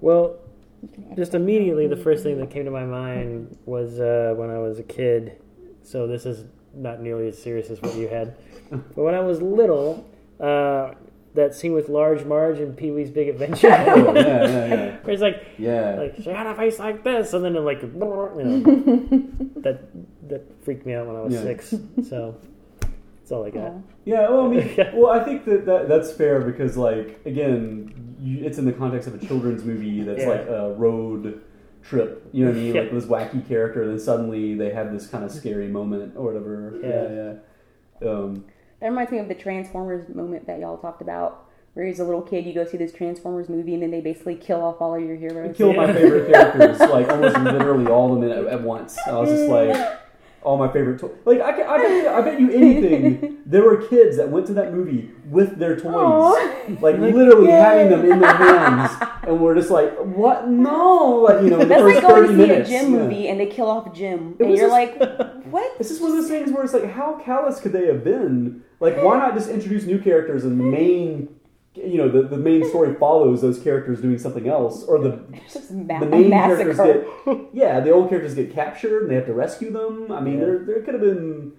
well, 0.00 0.36
just 1.16 1.34
immediately, 1.34 1.86
the 1.86 1.96
first 1.96 2.22
thing 2.22 2.38
that 2.38 2.50
came 2.50 2.64
to 2.64 2.70
my 2.70 2.84
mind 2.84 3.56
was 3.66 4.00
uh, 4.00 4.34
when 4.36 4.50
I 4.50 4.58
was 4.58 4.78
a 4.78 4.82
kid. 4.82 5.40
So 5.82 6.06
this 6.06 6.26
is 6.26 6.44
not 6.74 7.00
nearly 7.00 7.28
as 7.28 7.40
serious 7.42 7.70
as 7.70 7.80
what 7.82 7.94
you 7.96 8.08
had. 8.08 8.36
But 8.70 8.96
when 9.02 9.14
I 9.14 9.20
was 9.20 9.42
little, 9.42 10.08
uh, 10.38 10.92
that 11.34 11.54
scene 11.54 11.72
with 11.72 11.88
Large 11.88 12.24
Marge 12.24 12.58
and 12.60 12.76
Pee 12.76 12.90
Wee's 12.90 13.10
Big 13.10 13.28
Adventure. 13.28 13.68
Oh, 13.88 14.14
yeah, 14.14 14.22
yeah, 14.24 14.66
yeah. 14.66 14.96
Where 15.02 15.12
it's 15.12 15.22
like, 15.22 15.42
Yeah. 15.58 15.94
like 15.96 16.16
she 16.16 16.30
had 16.30 16.46
a 16.46 16.54
face 16.54 16.78
like 16.78 17.02
this, 17.04 17.32
and 17.34 17.44
then 17.44 17.56
it 17.56 17.60
like, 17.60 17.82
you 17.82 17.88
know, 17.88 18.60
that 19.56 19.80
that 20.28 20.64
freaked 20.64 20.86
me 20.86 20.94
out 20.94 21.06
when 21.06 21.16
I 21.16 21.20
was 21.22 21.34
Yeah. 21.34 21.42
six. 21.42 21.74
So 22.08 22.36
that's 23.30 23.38
all 23.38 23.46
I 23.46 23.50
got. 23.50 23.72
Yeah, 24.04 24.28
well, 24.28 24.46
I 24.46 24.48
mean, 24.48 24.76
well, 24.94 25.12
I 25.12 25.24
think 25.24 25.44
that, 25.44 25.66
that 25.66 25.88
that's 25.88 26.12
fair 26.12 26.40
because, 26.40 26.76
like, 26.76 27.20
again, 27.24 28.16
you, 28.18 28.44
it's 28.44 28.58
in 28.58 28.64
the 28.64 28.72
context 28.72 29.06
of 29.08 29.14
a 29.20 29.24
children's 29.24 29.64
movie 29.64 30.02
that's 30.02 30.20
Yeah. 30.20 30.28
like 30.28 30.48
a 30.48 30.74
road 30.74 31.40
trip. 31.82 32.28
You 32.32 32.44
know 32.44 32.50
what 32.50 32.58
I 32.58 32.60
mean? 32.62 32.74
Yeah. 32.74 32.80
Like 32.82 32.92
this 32.92 33.04
wacky 33.06 33.46
character, 33.46 33.82
and 33.82 33.92
then 33.92 34.00
suddenly 34.00 34.54
they 34.54 34.70
have 34.70 34.92
this 34.92 35.06
kind 35.06 35.24
of 35.24 35.30
scary 35.30 35.68
moment 35.68 36.14
or 36.16 36.24
whatever. 36.24 36.78
Yeah, 36.82 37.38
yeah. 38.02 38.10
Um, 38.10 38.44
That 38.80 38.88
reminds 38.88 39.12
me 39.12 39.18
of 39.18 39.28
the 39.28 39.34
Transformers 39.34 40.12
moment 40.14 40.46
that 40.46 40.58
y'all 40.58 40.78
talked 40.78 41.02
about, 41.02 41.46
where 41.74 41.86
he's 41.86 42.00
a 42.00 42.04
little 42.04 42.22
kid. 42.22 42.46
You 42.46 42.52
go 42.52 42.64
see 42.64 42.78
this 42.78 42.92
Transformers 42.92 43.48
movie, 43.48 43.74
and 43.74 43.82
then 43.82 43.90
they 43.92 44.00
basically 44.00 44.36
kill 44.36 44.62
off 44.62 44.80
all 44.80 44.94
of 44.96 45.02
your 45.02 45.16
heroes. 45.16 45.56
killed 45.56 45.76
my 45.76 45.92
favorite 45.92 46.32
characters, 46.32 46.80
like 46.80 47.08
almost 47.10 47.38
literally 47.38 47.86
all 47.86 48.14
of 48.14 48.20
them 48.20 48.30
at, 48.32 48.52
at 48.52 48.62
once. 48.62 48.98
I 49.06 49.12
was 49.12 49.30
just 49.30 49.48
like, 49.48 50.00
all 50.42 50.56
my 50.56 50.72
favorite 50.72 50.98
toys. 50.98 51.12
Like 51.24 51.40
I, 51.40 51.52
can, 51.52 51.66
I, 51.66 51.76
bet, 51.78 52.06
I 52.08 52.20
bet 52.22 52.40
you 52.40 52.50
anything. 52.50 53.38
There 53.44 53.62
were 53.64 53.76
kids 53.88 54.16
that 54.16 54.28
went 54.30 54.46
to 54.46 54.54
that 54.54 54.72
movie 54.72 55.10
with 55.28 55.58
their 55.58 55.74
toys, 55.76 55.94
Aw. 55.94 56.76
like 56.80 56.98
literally 56.98 57.50
having 57.50 57.90
them 57.90 58.10
in 58.10 58.20
their 58.20 58.34
hands, 58.34 58.92
and 59.24 59.40
we're 59.40 59.54
just 59.54 59.70
like, 59.70 59.92
what? 59.98 60.48
No, 60.48 61.16
like 61.16 61.42
you 61.42 61.50
know, 61.50 61.58
the 61.58 61.66
That's 61.66 61.80
first 61.82 62.02
like 62.02 62.08
going 62.08 62.22
to 62.22 62.28
see 62.28 62.34
minutes. 62.36 62.68
a 62.70 62.72
Jim 62.72 62.92
yeah. 62.92 62.98
movie 62.98 63.28
and 63.28 63.40
they 63.40 63.46
kill 63.46 63.68
off 63.68 63.92
Jim, 63.94 64.36
and 64.38 64.50
you're 64.50 64.68
just- 64.68 64.70
like, 64.70 64.98
what? 65.50 65.76
This 65.78 65.90
is 65.90 66.00
one 66.00 66.12
of 66.12 66.16
those 66.18 66.28
things 66.28 66.52
where 66.52 66.62
it's 66.64 66.72
like, 66.74 66.90
how 66.90 67.18
callous 67.24 67.60
could 67.60 67.72
they 67.72 67.86
have 67.86 68.04
been? 68.04 68.62
Like, 68.78 68.96
why 69.02 69.18
not 69.18 69.34
just 69.34 69.50
introduce 69.50 69.84
new 69.84 69.98
characters 69.98 70.44
and 70.44 70.58
the 70.58 70.64
main, 70.64 71.28
you 71.74 71.98
know, 71.98 72.08
the, 72.08 72.22
the 72.22 72.36
main 72.36 72.68
story 72.68 72.94
follows 72.98 73.42
those 73.42 73.58
characters 73.60 74.00
doing 74.00 74.18
something 74.18 74.48
else, 74.48 74.82
or 74.84 74.98
the 74.98 75.16
ma- 75.70 76.00
the 76.00 76.06
main 76.06 76.30
characters 76.30 76.76
get, 76.76 77.06
yeah, 77.52 77.80
the 77.80 77.90
old 77.90 78.08
characters 78.08 78.34
get 78.34 78.52
captured 78.52 79.02
and 79.02 79.10
they 79.10 79.14
have 79.14 79.26
to 79.26 79.34
rescue 79.34 79.70
them. 79.72 80.10
I 80.10 80.20
mean, 80.20 80.34
Yeah. 80.38 80.44
there 80.46 80.58
there 80.64 80.82
could 80.82 80.94
have 80.94 81.02
been, 81.02 81.52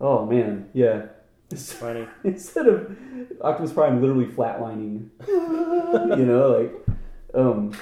oh 0.00 0.26
man, 0.26 0.68
yeah. 0.74 1.06
it's 1.50 1.72
Funny. 1.72 2.06
Instead 2.24 2.66
of 2.66 2.96
Optimus 3.40 3.72
Prime 3.72 4.00
literally 4.00 4.26
flatlining, 4.26 5.08
you 5.26 6.24
know, 6.26 6.50
like, 6.58 6.96
um, 7.34 7.72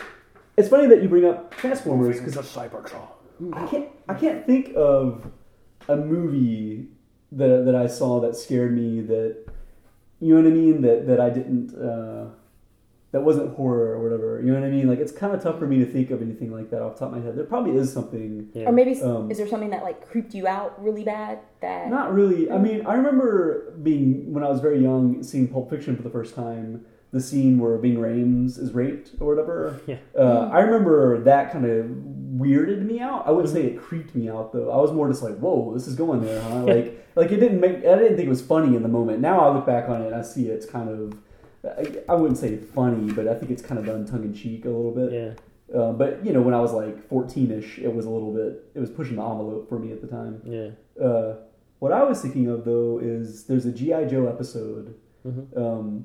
it's 0.57 0.68
funny 0.68 0.87
that 0.87 1.03
you 1.03 1.09
bring 1.09 1.25
up 1.25 1.55
Transformers 1.57 2.20
because 2.20 2.37
Cybertron. 2.37 3.09
I 3.53 3.66
can't 3.66 3.89
I 4.09 4.14
can't 4.14 4.47
think 4.47 4.72
of 4.77 5.29
a 5.89 5.97
movie 5.97 6.87
that 7.33 7.64
that 7.64 7.75
I 7.75 7.89
saw 7.89 8.20
that 8.20 8.37
scared 8.37 8.72
me 8.77 9.01
that 9.03 9.44
you 10.25 10.35
know 10.35 10.43
what 10.43 10.51
I 10.51 10.55
mean? 10.55 10.81
That 10.83 11.07
that 11.09 11.20
I 11.20 11.29
didn't 11.29 11.75
uh, 11.75 12.31
that 13.12 13.22
wasn't 13.22 13.55
horror 13.57 13.93
or 13.95 14.03
whatever. 14.03 14.41
You 14.43 14.53
know 14.53 14.59
what 14.61 14.66
I 14.66 14.70
mean? 14.70 14.89
Like 14.89 14.99
it's 14.99 15.12
kind 15.12 15.35
of 15.35 15.43
tough 15.43 15.59
for 15.59 15.66
me 15.66 15.79
to 15.81 15.85
think 15.85 16.11
of 16.11 16.22
anything 16.22 16.51
like 16.51 16.70
that 16.70 16.81
off 16.81 16.95
the 16.95 17.01
top 17.01 17.09
of 17.12 17.18
my 17.18 17.25
head. 17.25 17.37
There 17.37 17.45
probably 17.45 17.77
is 17.77 17.93
something 17.93 18.49
Yeah. 18.55 18.69
Or 18.69 18.73
maybe 18.73 18.99
Um, 19.03 19.31
is 19.31 19.36
there 19.36 19.47
something 19.47 19.70
that 19.70 19.82
like 19.82 20.05
creeped 20.11 20.35
you 20.35 20.47
out 20.49 20.82
really 20.82 21.05
bad? 21.05 21.40
That 21.61 21.90
not 21.90 22.15
really. 22.15 22.51
I 22.51 22.59
mean 22.59 22.86
I 22.86 22.94
remember 22.94 23.73
being 23.82 24.32
when 24.32 24.43
I 24.43 24.49
was 24.49 24.61
very 24.61 24.81
young 24.81 25.23
seeing 25.23 25.47
Pulp 25.47 25.69
Fiction 25.69 25.94
for 25.94 26.03
the 26.03 26.11
first 26.11 26.35
time 26.35 26.86
the 27.15 27.20
scene 27.20 27.59
where 27.61 27.78
Ving 27.78 27.97
Rhames 28.07 28.59
is 28.59 28.73
raped 28.81 29.12
or 29.20 29.27
whatever 29.32 29.81
Yeah. 29.86 29.99
uh, 30.19 30.51
I 30.53 30.61
remember 30.66 31.23
that 31.31 31.53
kind 31.53 31.65
of 31.65 31.86
weirded 32.43 32.82
me 32.85 32.99
out. 33.01 33.20
I 33.27 33.31
wouldn't 33.31 33.53
say 33.55 33.62
it 33.65 33.81
creeped 33.81 34.15
me 34.15 34.28
out 34.28 34.53
though. 34.53 34.69
I 34.70 34.77
was 34.85 34.91
more 34.93 35.07
just 35.09 35.23
like, 35.23 35.36
"Whoa, 35.39 35.73
this 35.74 35.86
is 35.86 35.95
going 35.95 36.20
there, 36.23 36.41
huh?" 36.43 36.65
Like, 36.65 36.86
like 37.20 37.31
it 37.31 37.39
didn't 37.39 37.61
make. 37.61 37.77
I 37.78 37.95
didn't 38.01 38.16
think 38.16 38.27
it 38.27 38.35
was 38.39 38.43
funny 38.43 38.74
in 38.77 38.82
the 38.82 38.89
moment. 38.99 39.20
Now 39.20 39.36
I 39.41 39.55
look 39.55 39.65
back 39.65 39.89
on 39.89 40.03
it 40.03 40.07
and 40.07 40.15
I 40.16 40.23
see 40.23 40.49
it's 40.49 40.66
kind 40.66 40.89
of. 40.91 41.16
I, 41.65 41.85
I 42.11 42.15
wouldn't 42.15 42.36
say 42.39 42.59
funny, 42.59 43.11
but 43.12 43.27
I 43.27 43.35
think 43.39 43.51
it's 43.51 43.62
kind 43.62 43.78
of 43.78 43.86
done 43.86 44.05
tongue 44.05 44.24
in 44.24 44.35
cheek 44.35 44.65
a 44.66 44.69
little 44.69 44.91
bit. 45.01 45.11
Yeah. 45.12 45.32
Uh, 45.81 45.93
but 45.93 46.11
you 46.27 46.32
know, 46.35 46.43
when 46.43 46.53
I 46.55 46.61
was 46.61 46.73
like 46.73 47.09
fourteen-ish, 47.09 47.78
it 47.78 47.93
was 47.95 48.05
a 48.05 48.11
little 48.11 48.32
bit. 48.35 48.65
It 48.74 48.81
was 48.81 48.91
pushing 48.91 49.16
the 49.16 49.23
envelope 49.23 49.69
for 49.69 49.78
me 49.78 49.93
at 49.93 50.01
the 50.03 50.09
time. 50.09 50.43
Yeah. 50.45 50.70
Uh, 51.03 51.36
what 51.78 51.93
I 51.93 52.03
was 52.03 52.20
thinking 52.20 52.49
of 52.49 52.65
though 52.65 52.99
is 53.03 53.45
there's 53.45 53.65
a 53.66 53.73
GI 53.73 54.07
Joe 54.11 54.27
episode 54.27 54.95
Mhm. 55.27 55.57
um, 55.57 56.05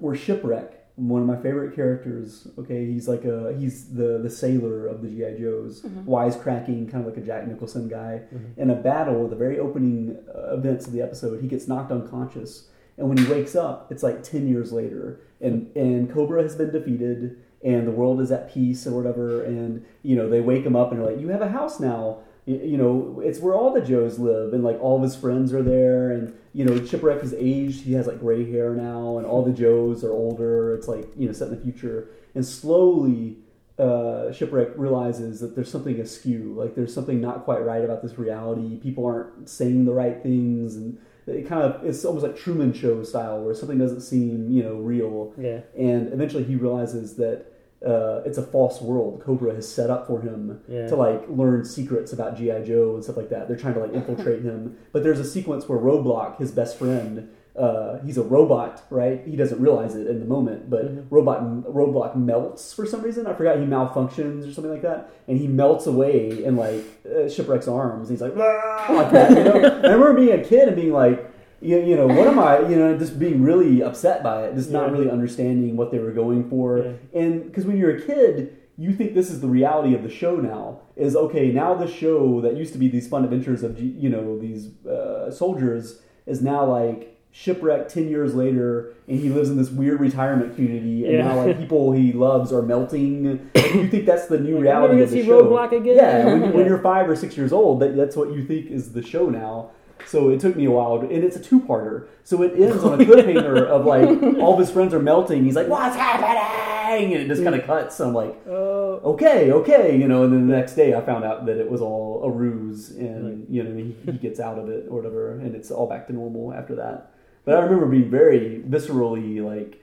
where 0.00 0.14
shipwreck, 0.14 0.76
one 0.96 1.22
of 1.22 1.26
my 1.26 1.36
favorite 1.36 1.74
characters. 1.74 2.46
Okay, 2.58 2.84
he's 2.86 3.08
like 3.08 3.24
a 3.24 3.54
he's 3.58 3.94
the 3.94 4.18
the 4.18 4.30
sailor 4.30 4.86
of 4.86 5.02
the 5.02 5.08
GI 5.08 5.40
Joes, 5.40 5.82
wisecracking, 6.06 6.90
kind 6.90 7.06
of 7.06 7.06
like 7.06 7.16
a 7.16 7.26
Jack 7.26 7.46
Nicholson 7.46 7.88
guy. 7.88 8.22
In 8.56 8.70
a 8.70 8.74
battle, 8.74 9.28
the 9.28 9.36
very 9.36 9.58
opening 9.58 10.18
uh, 10.34 10.54
events 10.54 10.86
of 10.86 10.92
the 10.92 11.00
episode, 11.02 11.40
he 11.40 11.48
gets 11.48 11.66
knocked 11.68 11.90
unconscious, 11.92 12.68
and 12.98 13.08
when 13.08 13.18
he 13.18 13.24
wakes 13.26 13.54
up, 13.56 13.90
it's 13.90 14.02
like 14.02 14.22
ten 14.22 14.48
years 14.48 14.72
later, 14.72 15.20
and 15.40 15.74
and 15.76 16.12
Cobra 16.12 16.42
has 16.42 16.56
been 16.56 16.70
defeated. 16.72 17.42
And 17.62 17.86
the 17.86 17.90
world 17.92 18.22
is 18.22 18.32
at 18.32 18.50
peace 18.50 18.86
or 18.86 18.92
whatever, 18.92 19.44
and 19.44 19.84
you 20.02 20.16
know 20.16 20.30
they 20.30 20.40
wake 20.40 20.64
him 20.64 20.74
up 20.74 20.92
and 20.92 20.98
they're 20.98 21.10
like, 21.10 21.20
"You 21.20 21.28
have 21.28 21.42
a 21.42 21.48
house 21.50 21.78
now." 21.78 22.20
You 22.46 22.76
know, 22.78 23.20
it's 23.24 23.38
where 23.38 23.54
all 23.54 23.72
the 23.72 23.80
Joes 23.80 24.18
live, 24.18 24.52
and 24.54 24.64
like 24.64 24.80
all 24.80 24.96
of 24.96 25.02
his 25.02 25.14
friends 25.14 25.52
are 25.52 25.62
there, 25.62 26.10
and 26.10 26.34
you 26.52 26.64
know, 26.64 26.84
Shipwreck 26.84 27.22
is 27.22 27.34
aged; 27.34 27.82
he 27.82 27.92
has 27.92 28.06
like 28.06 28.18
gray 28.18 28.50
hair 28.50 28.74
now, 28.74 29.18
and 29.18 29.26
all 29.26 29.44
the 29.44 29.52
Joes 29.52 30.02
are 30.02 30.12
older. 30.12 30.74
It's 30.74 30.88
like 30.88 31.06
you 31.16 31.26
know, 31.26 31.32
set 31.32 31.48
in 31.48 31.54
the 31.54 31.60
future, 31.60 32.08
and 32.34 32.44
slowly, 32.44 33.36
uh, 33.78 34.32
Shipwreck 34.32 34.70
realizes 34.76 35.40
that 35.40 35.54
there's 35.54 35.70
something 35.70 36.00
askew, 36.00 36.54
like 36.56 36.74
there's 36.74 36.92
something 36.94 37.20
not 37.20 37.44
quite 37.44 37.64
right 37.64 37.84
about 37.84 38.02
this 38.02 38.18
reality. 38.18 38.78
People 38.78 39.04
aren't 39.06 39.48
saying 39.48 39.84
the 39.84 39.92
right 39.92 40.20
things, 40.22 40.76
and 40.76 40.98
it 41.26 41.46
kind 41.46 41.62
of 41.62 41.84
it's 41.84 42.04
almost 42.04 42.24
like 42.24 42.36
Truman 42.36 42.72
Show 42.72 43.02
style, 43.04 43.42
where 43.44 43.54
something 43.54 43.78
doesn't 43.78 44.00
seem 44.00 44.50
you 44.50 44.62
know 44.64 44.74
real, 44.76 45.34
Yeah. 45.38 45.60
and 45.78 46.12
eventually 46.12 46.44
he 46.44 46.56
realizes 46.56 47.16
that 47.16 47.46
uh, 47.86 48.20
it's 48.26 48.36
a 48.38 48.42
false 48.42 48.80
world 48.80 49.22
Cobra 49.24 49.54
has 49.54 49.66
set 49.72 49.88
up 49.90 50.06
for 50.06 50.20
him 50.20 50.60
Yeah. 50.68 50.86
to 50.88 50.96
like 50.96 51.24
learn 51.28 51.64
secrets 51.64 52.12
about 52.12 52.36
GI 52.36 52.64
Joe 52.64 52.94
and 52.94 53.02
stuff 53.04 53.16
like 53.16 53.30
that. 53.30 53.48
They're 53.48 53.56
trying 53.56 53.74
to 53.74 53.80
like 53.80 53.94
infiltrate 53.94 54.42
him. 54.42 54.76
But 54.92 55.02
there's 55.02 55.20
a 55.20 55.24
sequence 55.24 55.68
where 55.68 55.78
Roadblock, 55.78 56.38
his 56.38 56.52
best 56.52 56.78
friend, 56.78 57.30
uh, 57.56 57.98
he's 58.04 58.16
a 58.16 58.22
robot, 58.22 58.84
right? 58.90 59.22
He 59.26 59.34
doesn't 59.34 59.60
realize 59.60 59.94
it 59.96 60.06
in 60.06 60.20
the 60.20 60.24
moment, 60.26 60.70
but 60.70 60.84
Mm-hmm. 60.84 61.14
robot 61.14 61.42
Roadblock 61.64 62.16
melts 62.16 62.72
for 62.72 62.86
some 62.86 63.02
reason. 63.02 63.26
I 63.26 63.34
forgot 63.34 63.58
he 63.58 63.64
malfunctions 63.64 64.48
or 64.48 64.52
something 64.52 64.70
like 64.72 64.82
that, 64.82 65.10
and 65.26 65.36
he 65.38 65.46
melts 65.48 65.86
away 65.86 66.44
in 66.44 66.56
like 66.56 66.84
uh, 67.06 67.28
Shipwreck's 67.28 67.66
arms. 67.66 68.08
And 68.08 68.18
he's 68.18 68.22
like 68.22 68.36
like 68.36 69.10
that. 69.10 69.30
You 69.30 69.44
know? 69.44 69.52
I 69.84 69.92
remember 69.92 70.14
being 70.14 70.38
a 70.38 70.44
kid 70.44 70.68
and 70.68 70.76
being 70.76 70.92
like. 70.92 71.19
You, 71.60 71.78
you 71.78 71.96
know 71.96 72.06
what 72.06 72.26
am 72.26 72.38
I? 72.38 72.60
You 72.68 72.76
know, 72.76 72.96
just 72.96 73.18
being 73.18 73.42
really 73.42 73.82
upset 73.82 74.22
by 74.22 74.44
it, 74.44 74.54
just 74.54 74.70
not 74.70 74.90
really 74.92 75.10
understanding 75.10 75.76
what 75.76 75.90
they 75.90 75.98
were 75.98 76.12
going 76.12 76.48
for, 76.48 76.78
Yeah. 76.78 76.92
and 77.20 77.44
because 77.44 77.66
when 77.66 77.76
you're 77.76 77.96
a 77.96 78.00
kid, 78.00 78.56
you 78.78 78.94
think 78.94 79.12
this 79.14 79.30
is 79.30 79.40
the 79.42 79.48
reality 79.48 79.94
of 79.94 80.02
the 80.02 80.08
show 80.08 80.36
now. 80.36 80.80
Is 80.96 81.14
okay 81.16 81.50
now 81.52 81.74
the 81.74 81.86
show 81.86 82.40
that 82.40 82.56
used 82.56 82.72
to 82.72 82.78
be 82.78 82.88
these 82.88 83.08
fun 83.08 83.24
adventures 83.24 83.62
of 83.62 83.78
you 83.78 84.08
know 84.08 84.38
these 84.38 84.70
uh, 84.86 85.30
soldiers 85.30 86.00
is 86.26 86.40
now 86.42 86.64
like 86.64 87.18
shipwrecked 87.32 87.90
ten 87.92 88.08
years 88.08 88.34
later, 88.34 88.94
and 89.06 89.20
he 89.20 89.28
lives 89.28 89.50
in 89.50 89.56
this 89.58 89.70
weird 89.70 90.00
retirement 90.00 90.54
community, 90.56 91.04
and 91.04 91.14
Yeah. 91.16 91.28
now 91.28 91.44
like 91.44 91.58
people 91.58 91.92
he 91.92 92.12
loves 92.14 92.52
are 92.54 92.62
melting. 92.62 93.50
You 93.54 93.86
think 93.88 94.04
that's 94.06 94.26
the 94.26 94.38
new 94.40 94.54
Like, 94.54 94.62
reality 94.64 95.02
of 95.02 95.10
the 95.10 95.24
show? 95.24 95.56
Again? 95.58 95.84
Yeah, 95.96 96.24
when, 96.24 96.40
when 96.40 96.52
Yeah. 96.60 96.66
you're 96.66 96.78
five 96.82 97.08
or 97.08 97.14
six 97.16 97.36
years 97.36 97.52
old, 97.52 97.80
that, 97.80 97.94
that's 97.96 98.16
what 98.16 98.32
you 98.32 98.44
think 98.44 98.70
is 98.70 98.92
the 98.92 99.02
show 99.02 99.28
now. 99.28 99.70
So 100.06 100.30
it 100.30 100.40
took 100.40 100.56
me 100.56 100.64
a 100.66 100.70
while, 100.70 101.00
to, 101.00 101.06
and 101.06 101.24
it's 101.24 101.36
a 101.36 101.40
two-parter. 101.40 102.06
So 102.24 102.42
it 102.42 102.52
ends 102.60 102.82
on 102.84 103.00
a 103.00 103.04
cliffhanger 103.06 103.66
of 103.66 103.86
like 103.86 104.08
all 104.38 104.54
of 104.54 104.58
his 104.58 104.70
friends 104.70 104.92
are 104.94 105.00
melting. 105.00 105.44
He's 105.44 105.56
like, 105.56 105.68
"What's 105.68 105.96
happening?" 105.96 107.12
And 107.14 107.22
it 107.22 107.28
just 107.28 107.42
kind 107.42 107.54
of 107.54 107.64
cuts. 107.64 107.96
So 107.96 108.08
I'm 108.08 108.14
like, 108.14 108.34
Oh. 108.48 109.00
"Okay, 109.04 109.52
okay," 109.52 109.96
you 109.96 110.08
know. 110.08 110.24
And 110.24 110.32
then 110.32 110.48
the 110.48 110.56
next 110.56 110.74
day, 110.74 110.94
I 110.94 111.00
found 111.00 111.24
out 111.24 111.46
that 111.46 111.56
it 111.58 111.70
was 111.70 111.80
all 111.80 112.22
a 112.24 112.30
ruse, 112.30 112.90
and 112.90 113.46
you 113.48 113.62
know, 113.62 113.74
he, 113.76 113.96
he 114.12 114.18
gets 114.18 114.40
out 114.40 114.58
of 114.58 114.68
it 114.68 114.86
or 114.90 114.96
whatever, 114.96 115.32
and 115.32 115.54
it's 115.54 115.70
all 115.70 115.86
back 115.88 116.06
to 116.08 116.12
normal 116.12 116.52
after 116.52 116.74
that. 116.76 117.12
But 117.44 117.56
I 117.56 117.60
remember 117.60 117.86
being 117.86 118.10
very 118.10 118.62
viscerally 118.68 119.40
like. 119.44 119.76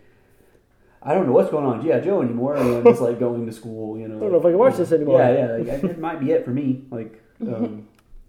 I 1.02 1.14
don't 1.14 1.26
know 1.26 1.31
what's 1.31 1.52
going 1.52 1.65
on, 1.65 1.81
GI 1.81 2.02
Joe 2.02 2.22
anymore, 2.22 2.56
and 2.56 2.77
I'm 2.77 2.84
just 2.84 3.02
like 3.02 3.18
going 3.19 3.45
to 3.45 3.52
school, 3.53 3.98
you 3.98 4.07
know. 4.10 4.18
I 4.18 4.19
don't 4.19 4.31
know 4.34 4.39
if 4.39 4.45
I 4.45 4.49
can 4.49 4.57
watch 4.57 4.76
this 4.76 4.91
anymore. 4.91 5.19
Yeah, 5.19 5.57
yeah, 5.57 5.72
like, 5.73 5.84
it 5.84 5.99
might 5.99 6.19
be 6.19 6.31
it 6.31 6.44
for 6.44 6.49
me. 6.52 6.84
Like, 6.91 7.22
um, 7.41 7.88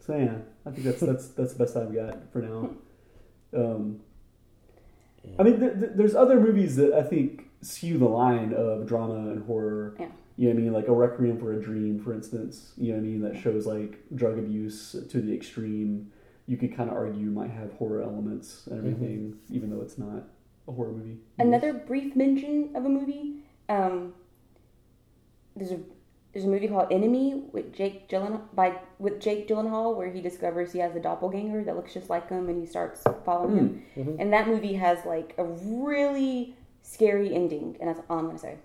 so 0.09 0.17
yeah, 0.17 0.37
I 0.65 0.71
think 0.71 0.85
that's 0.85 1.01
that's 1.01 1.29
that's 1.29 1.53
the 1.53 1.59
best 1.59 1.77
I've 1.77 1.95
got 1.95 2.33
for 2.33 2.41
now. 2.41 2.71
Um, 3.55 4.01
I 5.39 5.43
mean, 5.43 5.61
th- 5.61 5.79
th- 5.79 5.93
there's 5.95 6.15
other 6.15 6.41
movies 6.41 6.77
that 6.77 6.95
I 6.95 7.03
think 7.03 7.51
skew 7.61 7.99
the 7.99 8.09
line 8.09 8.55
of 8.55 8.87
drama 8.87 9.31
and 9.31 9.45
horror. 9.45 9.97
Yeah. 10.01 10.07
You 10.39 10.49
know 10.49 10.55
what 10.55 10.61
I 10.61 10.63
mean? 10.63 10.73
Like 10.73 10.89
a 10.89 10.93
Requiem 10.93 11.39
for 11.39 11.53
a 11.53 11.63
Dream, 11.63 12.03
for 12.03 12.15
instance. 12.15 12.73
You 12.79 12.93
know 12.93 12.95
what 12.95 13.05
I 13.05 13.07
mean? 13.07 13.21
That 13.21 13.37
shows 13.39 13.67
like 13.67 13.99
drug 14.15 14.39
abuse 14.39 14.97
to 15.11 15.21
the 15.21 15.35
extreme. 15.35 16.11
You 16.47 16.57
could 16.57 16.75
kind 16.75 16.89
of 16.89 16.97
argue 16.97 17.27
might 17.27 17.51
have 17.51 17.75
horror 17.75 18.03
elements 18.03 18.67
and 18.67 18.79
everything, 18.79 19.37
even 19.51 19.69
though 19.69 19.83
it's 19.83 19.99
not 19.99 20.23
a 20.69 20.73
horror 20.73 20.93
movie. 20.93 21.19
Another 21.39 21.75
brief 21.75 22.17
mention 22.17 22.71
of 22.75 22.87
a 22.87 22.89
movie. 22.89 23.41
Um, 23.69 24.15
there's 25.55 25.73
a 25.73 25.81
there's 26.33 26.45
a 26.45 26.49
movie 26.49 26.69
called 26.69 26.93
Enemy 26.93 27.45
with 27.53 27.73
Jake 27.75 28.09
Gyllenhaal 28.09 28.43
by 28.55 28.79
with 28.99 29.21
Jake 29.21 29.49
Gyllenhaal 29.49 29.97
where 29.97 30.11
he 30.11 30.21
discovers 30.21 30.73
he 30.73 30.79
has 30.81 30.95
a 30.95 31.01
doppelganger 31.01 31.65
that 31.65 31.75
looks 31.77 31.95
just 31.95 32.11
like 32.11 32.29
him 32.29 32.49
and 32.49 32.61
he 32.61 32.67
starts 32.67 33.03
following 33.25 33.57
him. 33.57 33.83
Hmm. 33.95 34.01
Mhm. 34.03 34.17
And 34.21 34.33
that 34.33 34.47
movie 34.49 34.75
has 34.75 35.05
like 35.05 35.35
a 35.39 35.45
really 35.45 36.57
scary 36.83 37.35
ending, 37.35 37.77
and 37.81 37.89
that's 37.89 38.01
all 38.09 38.19
I'm 38.19 38.27
gonna 38.27 38.39
say. 38.39 38.57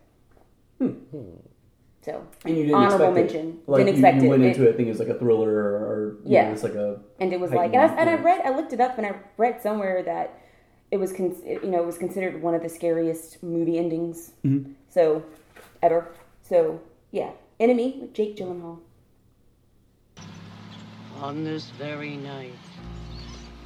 So 0.79 0.85
Hmm. 0.85 2.47
And 2.47 2.57
you 2.57 2.63
didn't 2.63 2.75
honorable 2.75 3.05
expect 3.17 3.33
mention. 3.33 3.49
It. 3.65 3.69
Like 3.69 3.85
didn't 3.85 3.87
you, 3.87 4.05
expect 4.05 4.21
you 4.23 4.27
it. 4.27 4.29
went 4.29 4.43
It- 4.43 4.47
into 4.47 4.63
it 4.63 4.67
thinking 4.75 4.87
it 4.87 4.89
was 4.89 4.99
like 4.99 5.07
a 5.09 5.19
thriller 5.19 5.49
or, 5.49 5.75
or 5.77 6.17
you 6.25 6.33
Yeah. 6.33 6.47
know, 6.47 6.51
it's 6.53 6.63
like 6.63 6.75
a 6.75 6.99
and 7.19 7.31
it 7.31 7.39
was 7.39 7.51
like, 7.51 7.73
and 7.73 7.81
I, 7.81 7.95
and 7.95 8.09
I 8.09 8.15
read, 8.15 8.41
I 8.43 8.49
looked 8.55 8.73
it 8.73 8.81
up, 8.81 8.97
and 8.97 9.07
I 9.07 9.15
read 9.37 9.61
somewhere 9.61 10.03
that 10.03 10.37
it 10.91 10.97
was, 10.97 11.13
con- 11.13 11.35
you 11.45 11.69
know, 11.71 11.79
it 11.81 11.85
was 11.85 11.97
considered 11.97 12.41
one 12.41 12.53
of 12.55 12.61
the 12.61 12.67
scariest 12.69 13.41
movie 13.41 13.77
endings. 13.79 14.33
Mhm. 14.43 14.73
So, 14.89 15.23
ever. 15.81 16.07
So, 16.41 16.81
yeah, 17.11 17.31
Enemy 17.63 17.95
with 18.01 18.13
Jake 18.13 18.35
Gyllenhaal. 18.35 18.77
On 21.21 21.45
this 21.45 21.69
very 21.69 22.17
night, 22.17 22.59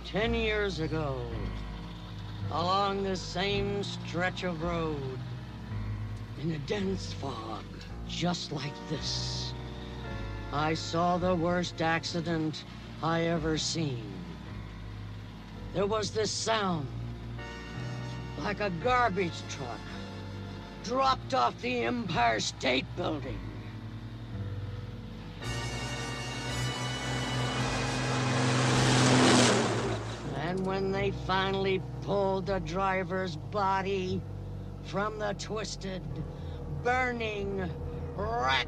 ten 0.05 0.35
years 0.35 0.81
ago, 0.81 1.19
along 2.51 3.01
this 3.01 3.19
same 3.19 3.81
stretch 3.81 4.43
of 4.43 4.61
road, 4.61 5.17
in 6.43 6.51
a 6.51 6.59
dense 6.59 7.11
fog, 7.13 7.63
just 8.07 8.51
like 8.51 8.75
this, 8.87 9.51
I 10.53 10.75
saw 10.75 11.17
the 11.17 11.33
worst 11.33 11.81
accident 11.81 12.65
I 13.01 13.21
ever 13.23 13.57
seen. 13.57 14.03
There 15.73 15.87
was 15.87 16.11
this 16.11 16.29
sound, 16.29 16.87
like 18.43 18.59
a 18.59 18.69
garbage 18.83 19.41
truck 19.49 19.79
dropped 20.83 21.33
off 21.33 21.59
the 21.63 21.79
Empire 21.79 22.39
State 22.39 22.85
Building. 22.95 23.39
And 30.57 30.65
when 30.65 30.91
they 30.91 31.11
finally 31.27 31.79
pulled 32.01 32.47
the 32.47 32.59
driver's 32.61 33.35
body 33.35 34.19
from 34.85 35.19
the 35.19 35.35
twisted, 35.37 36.01
burning 36.81 37.69
wreck, 38.15 38.67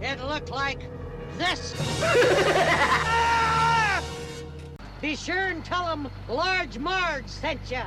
it 0.00 0.20
looked 0.20 0.52
like 0.52 0.88
this. 1.36 1.72
Be 5.00 5.16
sure 5.16 5.48
and 5.48 5.64
tell 5.64 5.86
them 5.86 6.08
Large 6.28 6.78
Marge 6.78 7.26
sent 7.26 7.68
ya. 7.68 7.86